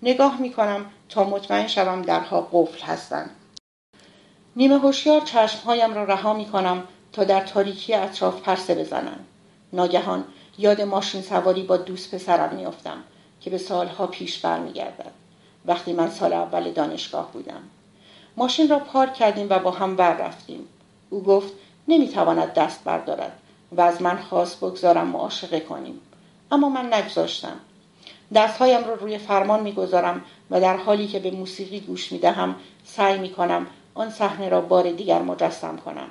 نگاه 0.03 0.41
می 0.41 0.51
کنم 0.51 0.87
تا 1.09 1.25
مطمئن 1.25 1.67
شوم 1.67 2.03
درها 2.03 2.49
قفل 2.53 2.83
هستند. 2.83 3.31
نیمه 4.57 4.79
هوشیار 4.79 5.21
چشمهایم 5.21 5.95
را 5.95 6.05
رها 6.05 6.35
می 6.35 6.47
کنم 6.47 6.83
تا 7.13 7.25
در 7.25 7.41
تاریکی 7.41 7.95
اطراف 7.95 8.41
پرسه 8.41 8.75
بزنم. 8.75 9.21
ناگهان 9.73 10.25
یاد 10.59 10.81
ماشین 10.81 11.23
سواری 11.23 11.63
با 11.63 11.77
دوست 11.77 12.15
پسرم 12.15 12.55
میافتم 12.55 13.05
که 13.41 13.51
به 13.51 13.59
سالها 13.59 14.07
پیش 14.07 14.39
برمیگردد. 14.39 15.13
وقتی 15.67 15.93
من 15.93 16.11
سال 16.11 16.33
اول 16.33 16.73
دانشگاه 16.73 17.33
بودم. 17.33 17.63
ماشین 18.37 18.69
را 18.69 18.79
پارک 18.79 19.15
کردیم 19.15 19.47
و 19.51 19.59
با 19.59 19.71
هم 19.71 19.99
ور 19.99 20.17
رفتیم. 20.17 20.69
او 21.11 21.23
گفت 21.23 21.53
نمی‌تواند 21.89 22.55
دست 22.55 22.85
بردارد 22.85 23.33
و 23.73 23.81
از 23.81 24.03
من 24.03 24.17
خواست 24.17 24.57
بگذارم 24.57 25.07
معاشقه 25.07 25.61
کنیم. 25.61 26.01
اما 26.51 26.69
من 26.69 26.95
نگذاشتم. 26.95 27.57
دستهایم 28.35 28.85
را 28.85 28.95
رو 28.95 29.01
روی 29.01 29.19
فرمان 29.19 29.63
می‌گذارم 29.63 30.25
و 30.51 30.61
در 30.61 30.77
حالی 30.77 31.07
که 31.07 31.19
به 31.19 31.31
موسیقی 31.31 31.81
گوش 31.81 32.13
می‌دهم 32.13 32.55
سعی 32.85 33.19
می‌کنم 33.19 33.67
آن 33.95 34.11
صحنه 34.11 34.49
را 34.49 34.61
بار 34.61 34.93
دیگر 34.93 35.23
مجسم 35.23 35.77
کنم. 35.77 36.09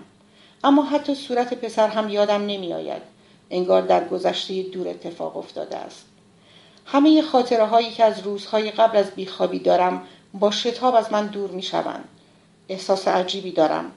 اما 0.63 0.83
حتی 0.83 1.15
صورت 1.15 1.53
پسر 1.53 1.87
هم 1.87 2.09
یادم 2.09 2.41
نمیآید 2.41 3.01
انگار 3.49 3.81
در 3.81 4.07
گذشته 4.07 4.63
دور 4.63 4.87
اتفاق 4.87 5.37
افتاده 5.37 5.77
است 5.77 6.05
همه 6.85 7.21
خاطره 7.21 7.65
هایی 7.65 7.91
که 7.91 8.03
از 8.03 8.19
روزهای 8.19 8.71
قبل 8.71 8.97
از 8.97 9.11
بیخوابی 9.11 9.59
دارم 9.59 10.01
با 10.33 10.51
شتاب 10.51 10.95
از 10.95 11.11
من 11.11 11.27
دور 11.27 11.51
می 11.51 11.61
شوند. 11.61 12.09
احساس 12.69 13.07
عجیبی 13.07 13.51
دارم. 13.51 13.91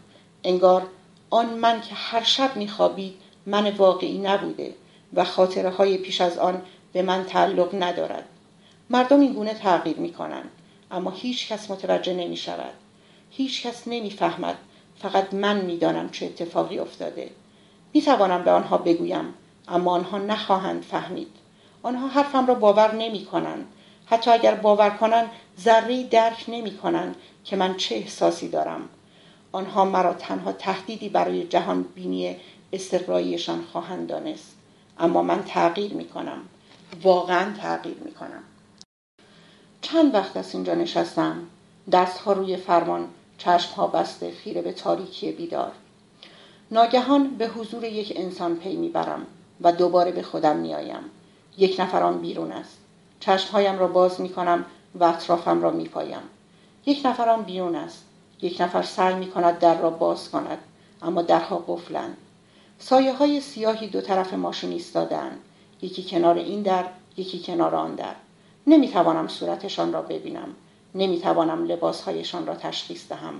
انگار 0.45 0.87
آن 1.31 1.47
من 1.47 1.81
که 1.81 1.95
هر 1.95 2.23
شب 2.23 2.57
می 2.57 2.69
خوابید 2.69 3.15
من 3.47 3.71
واقعی 3.71 4.19
نبوده 4.19 4.75
و 5.15 5.25
خاطره 5.25 5.71
های 5.71 5.99
پیش 5.99 6.21
از 6.21 6.39
آن 6.39 6.63
به 6.93 7.03
من 7.03 7.25
تعلق 7.25 7.83
ندارد. 7.83 8.25
مردم 8.91 9.21
این 9.21 9.33
گونه 9.33 9.55
تغییر 9.55 9.97
می 9.97 10.13
کنند. 10.13 10.51
اما 10.91 11.11
هیچ 11.11 11.53
کس 11.53 11.71
متوجه 11.71 12.15
نمی 12.15 12.37
شود. 12.37 12.75
هیچ 13.31 13.67
کس 13.67 13.89
نمی 13.89 14.11
فهمد. 14.11 14.57
فقط 15.03 15.35
من 15.35 15.61
می‌دانم 15.61 16.11
چه 16.11 16.27
اتفاقی 16.27 16.79
افتاده. 16.79 17.31
می 17.93 18.03
توانم 18.03 18.43
به 18.45 18.51
آنها 18.51 18.79
بگویم 18.79 19.35
اما 19.69 19.93
آنها 19.93 20.19
نخواهند 20.19 20.83
فهمید. 20.83 21.31
آنها 21.83 22.09
حرفم 22.09 22.47
را 22.47 22.55
باور 22.55 22.95
نمی 22.95 23.25
کنند. 23.25 23.67
حتی 24.07 24.31
اگر 24.31 24.55
باور 24.55 24.91
کنند 24.91 25.31
ذره 25.61 26.03
درک 26.03 26.45
نمی 26.49 26.77
کنند 26.77 27.17
که 27.45 27.57
من 27.57 27.77
چه 27.77 27.95
احساسی 27.95 28.49
دارم. 28.49 28.89
آنها 29.53 29.85
مرا 29.85 30.15
تنها 30.15 30.53
تهدیدی 30.53 31.09
برای 31.09 31.45
جهان 31.45 31.83
بینی 31.83 32.37
استقراییشان 32.73 33.65
خواهند 33.73 34.09
دانست. 34.09 34.57
اما 34.99 35.23
من 35.23 35.45
تغییر 35.45 35.95
می 35.95 36.05
کنم. 36.05 36.39
واقعا 37.03 37.53
تغییر 37.53 37.97
می 38.05 38.13
کنم. 38.13 38.43
چند 39.83 40.15
وقت 40.15 40.37
از 40.37 40.55
اینجا 40.55 40.75
نشستم. 40.75 41.47
دستها 41.93 42.33
روی 42.33 42.57
فرمان 42.57 43.09
چشمها 43.41 43.87
بسته 43.87 44.31
خیره 44.31 44.63
به 44.63 44.73
تاریکی 44.73 45.33
بیدار. 45.33 45.73
ناگهان 46.71 47.29
به 47.29 47.49
حضور 47.49 47.85
یک 47.85 48.13
انسان 48.17 48.57
پی 48.57 48.77
می‌برم 48.77 49.27
و 49.61 49.73
دوباره 49.73 50.13
به 50.13 50.23
خودم 50.23 50.57
میآیم. 50.57 51.03
یک 51.59 51.81
نفر 51.81 52.03
آن 52.03 52.19
بیرون 52.19 52.53
است. 52.53 52.79
چشمهایم 53.21 53.79
را 53.79 53.89
باز 53.89 54.21
می 54.21 54.29
کنم 54.29 54.65
و 54.95 55.05
اطرافم 55.05 55.63
را 55.63 55.71
می 55.71 55.85
پایم. 55.85 56.23
یک 56.87 57.01
نفر 57.05 57.29
آن 57.29 57.43
بیرون 57.43 57.77
است. 57.77 58.05
یک 58.43 58.61
نفر 58.61 58.83
سعی 58.83 59.15
می 59.15 59.31
کند 59.31 59.59
در 59.59 59.81
را 59.81 59.91
باز 59.91 60.31
کند 60.31 60.59
اما 61.03 61.23
درها 61.23 61.65
قفلند. 61.69 62.17
سایه 62.79 63.13
های 63.13 63.41
سیاهی 63.41 63.87
دو 63.87 64.01
طرف 64.01 64.35
ماشین 64.35 64.73
ایستادهاند. 64.73 65.39
یکی 65.83 66.03
کنار 66.03 66.39
این 66.39 66.63
در 66.63 66.85
یکی 67.17 67.39
کنار 67.39 67.75
آن 67.75 67.95
در. 67.95 68.15
نمی 68.67 68.89
توانم 68.89 69.29
صورتشان 69.29 69.93
را 69.93 70.03
ببینم. 70.03 70.49
نمی 70.95 71.21
توانم 71.21 71.65
لباسهایشان 71.65 72.47
را 72.47 72.55
تشخیص 72.55 73.09
دهم. 73.09 73.35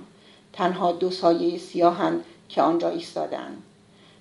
تنها 0.53 0.91
دو 0.91 1.11
سایه 1.11 1.57
سیاهند 1.57 2.23
که 2.49 2.61
آنجا 2.61 2.89
ایستادهاند. 2.89 3.63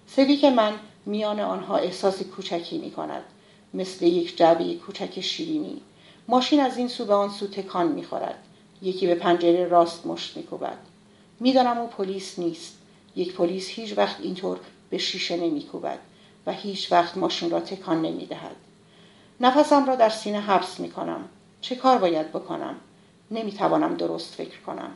سویک 0.07 0.45
من 0.45 0.73
میان 1.07 1.41
آنها 1.41 1.77
احساس 1.77 2.23
کوچکی 2.23 2.79
می 2.79 2.91
کند 2.91 3.23
مثل 3.75 4.07
یک 4.07 4.37
جعبه 4.37 4.75
کوچک 4.75 5.21
شیرینی. 5.21 5.81
ماشین 6.29 6.61
از 6.61 6.77
این 6.77 6.89
سو 6.89 7.05
به 7.05 7.15
آن 7.15 7.31
سو 7.31 7.47
تکان 7.47 7.87
می‌خورد. 7.87 8.35
یکی 8.83 9.07
به 9.07 9.15
پنجره 9.15 9.65
راست 9.65 10.07
مشت 10.07 10.37
میکوبد. 10.37 10.79
می‌دانم 11.41 11.79
او 11.79 11.87
پلیس 11.87 12.39
نیست. 12.39 12.79
یک 13.17 13.35
پلیس 13.35 13.69
هیچ 13.69 13.99
وقت 13.99 14.21
اینطور 14.21 14.59
به 14.91 14.99
شیشه 14.99 15.37
نمیکوبد 15.37 15.99
و 16.47 16.53
هیچ 16.53 16.93
وقت 16.93 17.17
ماشین 17.17 17.51
را 17.51 17.61
تکان 17.61 18.03
نمی‌دهد. 18.03 18.57
نفسم 19.41 19.87
را 19.87 19.97
در 19.97 20.09
سینه 20.09 20.41
حبس 20.41 20.81
می‌کنم. 20.81 21.29
چه 21.61 21.75
کار 21.75 21.99
باید 21.99 22.29
بکنم؟ 22.29 22.77
نمی‌توانم 23.31 23.97
درست 23.97 24.35
فکر 24.35 24.61
کنم. 24.61 24.91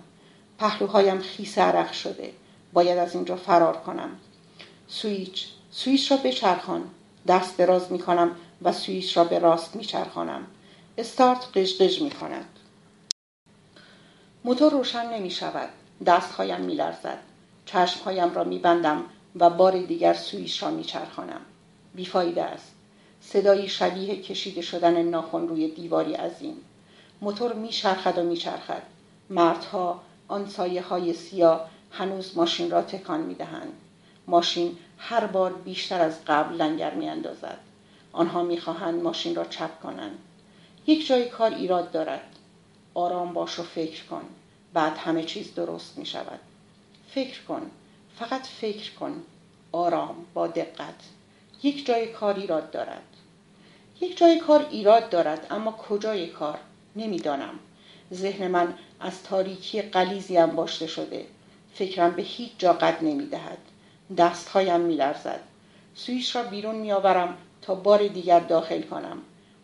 پهلوهایم 0.58 1.18
خیس 1.20 1.58
عرق 1.58 1.92
شده. 1.92 2.32
باید 2.72 2.98
از 2.98 3.14
اینجا 3.14 3.36
فرار 3.36 3.76
کنم. 3.76 4.10
سویچ. 4.88 5.48
سویچ 5.70 6.12
را 6.12 6.18
بچرخان. 6.18 6.90
دست 7.28 7.56
دراز 7.56 7.92
می‌کنم 7.92 8.36
و 8.62 8.72
سویچ 8.72 9.16
را 9.16 9.24
به 9.24 9.38
راست 9.38 9.76
میچرخانم. 9.76 10.46
استارت 10.98 11.48
قژقژ 11.54 12.02
می 12.02 12.10
کند 12.10 12.44
موتور 14.44 14.72
روشن 14.72 15.14
نمی 15.14 15.30
شود 15.30 15.68
دستهایم 16.06 16.60
می 16.60 16.74
لرزد 16.74 17.18
چشمهایم 17.66 18.34
را 18.34 18.44
می 18.44 18.58
بندم 18.58 19.04
و 19.36 19.50
بار 19.50 19.82
دیگر 19.82 20.14
سویچ 20.14 20.62
را 20.62 20.70
می 20.70 20.84
چرخانم 20.84 21.40
بیفایده 21.94 22.42
است. 22.42 22.72
صدایی 23.20 23.68
شبیه 23.68 24.22
کشیده 24.22 24.60
شدن 24.60 25.02
ناخن 25.02 25.48
روی 25.48 25.68
دیواری 25.68 26.14
عظیم. 26.14 26.56
موتور 27.20 27.52
میچرخد 27.52 28.18
و 28.18 28.22
میچرخد. 28.22 28.82
مردها 29.30 30.02
آن 30.28 30.48
سایه 30.48 30.82
های 30.82 31.12
سیاه 31.12 31.68
هنوز 31.92 32.36
ماشین 32.36 32.70
را 32.70 32.82
تکان 32.82 33.20
می‌دهند. 33.20 33.72
ماشین 34.26 34.76
هر 34.98 35.26
بار 35.26 35.52
بیشتر 35.52 36.00
از 36.00 36.24
قبل 36.26 36.54
لنگر 36.54 36.94
میاندازد. 36.94 37.58
آنها 38.12 38.42
می‌خواهند 38.42 39.02
ماشین 39.02 39.34
را 39.34 39.44
چپ 39.44 39.80
کنند. 39.80 40.18
یک 40.86 41.06
جای 41.06 41.28
کار 41.28 41.54
ایراد 41.54 41.90
دارد. 41.90 42.36
آرام 42.94 43.32
باش 43.32 43.58
و 43.58 43.62
فکر 43.62 44.04
کن. 44.04 44.24
بعد 44.72 44.96
همه 44.98 45.24
چیز 45.24 45.54
درست 45.54 45.98
می 45.98 46.06
شود 46.06 46.40
فکر 47.14 47.42
کن. 47.42 47.70
فقط 48.18 48.46
فکر 48.46 48.92
کن. 48.92 49.22
آرام 49.72 50.14
با 50.34 50.46
دقت. 50.46 50.94
یک 51.62 51.86
جای 51.86 52.06
کار 52.06 52.34
ایراد 52.34 52.70
دارد. 52.70 53.02
یک 54.00 54.18
جای 54.18 54.38
کار 54.38 54.66
ایراد 54.70 55.10
دارد 55.10 55.46
اما 55.50 55.72
کجای 55.72 56.26
کار؟ 56.26 56.58
نمی‌دانم 56.96 57.54
ذهن 58.14 58.48
من 58.48 58.74
از 59.00 59.22
تاریکی 59.22 59.82
قلیزی 59.82 60.38
انباشته 60.38 60.86
شده 60.86 61.26
فکرم 61.74 62.10
به 62.10 62.22
هیچ 62.22 62.52
جا 62.58 62.72
قد 62.72 63.04
نمی‌دهد 63.04 63.58
دستهایم 64.18 64.80
میلرزد 64.80 65.40
سویش 65.94 66.36
را 66.36 66.42
بیرون 66.42 66.74
میآورم 66.74 67.36
تا 67.62 67.74
بار 67.74 68.08
دیگر 68.08 68.40
داخل 68.40 68.82
کنم 68.82 69.18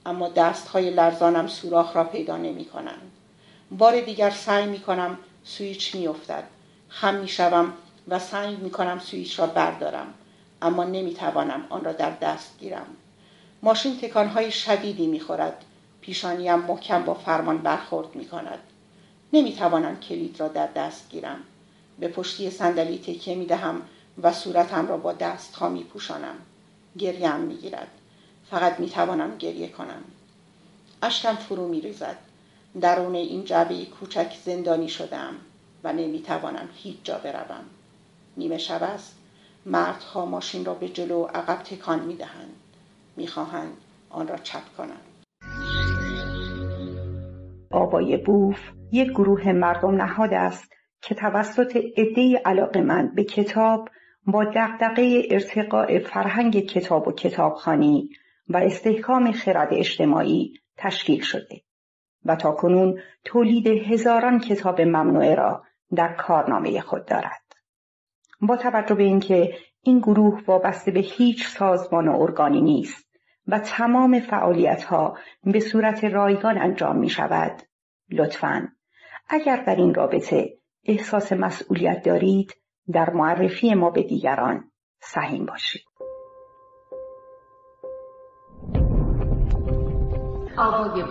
اما 0.07 0.29
دستهای 0.29 0.91
لرزانم 0.91 1.47
سوراخ 1.47 1.97
را 1.97 2.05
پیدا 2.05 2.37
نمی 2.37 2.65
کنند. 2.65 3.11
بار 3.71 4.01
دیگر 4.01 4.31
سعی 4.31 4.67
می 4.67 4.81
کنم 4.81 5.19
سویچ 5.45 5.95
می 5.95 6.07
افتد. 6.07 6.45
خم 6.89 7.15
می 7.15 7.29
شوم 7.29 7.73
و 8.09 8.19
سعی 8.19 8.57
می 8.57 8.71
کنم 8.71 8.99
سویچ 8.99 9.41
را 9.41 9.47
بردارم 9.47 10.15
اما 10.63 10.85
نمی 10.85 11.15
توانم 11.15 11.65
آن 11.69 11.85
را 11.85 11.93
در 11.93 12.11
دست 12.11 12.59
گیرم. 12.61 12.87
ماشین 13.63 13.99
تکانهای 14.01 14.51
شدیدی 14.51 15.07
می 15.07 15.21
خورد. 15.21 15.65
پیشانیم 16.01 16.55
محکم 16.55 17.03
با 17.03 17.15
فرمان 17.15 17.59
برخورد 17.59 18.17
می 18.17 18.25
کند. 18.25 18.59
نمی 19.33 19.53
توانم 19.53 20.01
کلید 20.01 20.41
را 20.41 20.49
در 20.49 20.67
دست 20.67 21.11
گیرم. 21.11 21.41
به 21.99 22.09
پشتی 22.09 22.51
صندلی 22.51 22.99
تکیه 22.99 23.35
می 23.35 23.47
دهم 23.47 23.83
و 24.23 24.33
صورتم 24.33 24.89
را 24.89 24.97
با 24.97 25.13
دست 25.13 25.55
ها 25.55 25.69
می 25.69 25.85
پوشانم. 25.85 26.35
گریم 26.99 27.37
می 27.37 27.57
گیرد. 27.57 27.89
فقط 28.51 28.81
می 28.81 28.91
توانم 28.91 29.37
گریه 29.37 29.69
کنم. 29.69 30.05
اشکم 31.03 31.35
فرو 31.35 31.69
می 31.69 31.81
ریزد. 31.81 32.17
درون 32.81 33.15
این 33.15 33.45
جعبه 33.45 33.85
کوچک 33.85 34.37
زندانی 34.45 34.89
شدم 34.89 35.35
و 35.85 35.93
نمی 35.93 36.23
توانم 36.23 36.69
هیچ 36.75 36.97
جا 37.05 37.19
بروم. 37.19 37.65
نیمه 38.37 38.59
شب 38.59 38.83
است. 38.83 39.15
مردها 39.67 40.27
ماشین 40.27 40.65
را 40.65 40.75
به 40.75 40.89
جلو 40.89 41.25
عقب 41.25 41.63
تکان 41.63 42.01
می 42.01 42.17
دهند. 42.17 42.55
می 43.17 43.27
خواهند 43.27 43.77
آن 44.11 44.29
را 44.29 44.37
چپ 44.37 44.77
کنند. 44.77 45.90
آبای 47.71 48.17
بوف 48.17 48.71
یک 48.93 49.11
گروه 49.11 49.53
مردم 49.53 49.95
نهاد 50.03 50.35
است 50.35 50.73
که 51.03 51.15
توسط 51.15 51.77
عدهای 51.97 52.41
علاقمند 52.45 53.15
به 53.15 53.25
کتاب 53.25 53.89
با 54.27 54.45
دقدقه 54.45 55.23
ارتقاء 55.31 55.99
فرهنگ 55.99 56.67
کتاب 56.67 57.09
و 57.09 57.13
کتابخانی 57.13 58.11
و 58.49 58.57
استحکام 58.57 59.33
خرد 59.33 59.69
اجتماعی 59.73 60.55
تشکیل 60.77 61.21
شده 61.21 61.61
و 62.25 62.37
تا 62.37 62.53
کنون 62.53 63.01
تولید 63.25 63.67
هزاران 63.67 64.41
کتاب 64.41 64.81
ممنوعه 64.81 65.35
را 65.35 65.63
در 65.97 66.15
کارنامه 66.15 66.81
خود 66.81 67.07
دارد. 67.07 67.43
با 68.41 68.57
توجه 68.57 68.95
به 68.95 69.03
اینکه 69.03 69.55
این 69.83 69.99
گروه 69.99 70.43
وابسته 70.47 70.91
به 70.91 71.01
هیچ 71.01 71.47
سازمان 71.47 72.09
و 72.09 72.21
ارگانی 72.21 72.61
نیست 72.61 73.10
و 73.51 73.59
تمام 73.59 74.21
فعالیت 74.21 74.85
ها 74.85 75.19
به 75.45 75.61
صورت 75.61 76.05
رایگان 76.05 76.59
انجام 76.59 76.97
می 76.97 77.09
شود 77.09 77.63
لطفاً 78.11 78.69
اگر 79.29 79.65
در 79.67 79.77
این 79.77 79.95
رابطه 79.95 80.59
احساس 80.85 81.33
مسئولیت 81.33 82.03
دارید 82.05 82.55
در 82.93 83.11
معرفی 83.11 83.75
ما 83.75 83.91
به 83.91 84.03
دیگران 84.03 84.71
سهیم 85.01 85.47
باشید. 85.47 85.83
آقای 90.59 91.03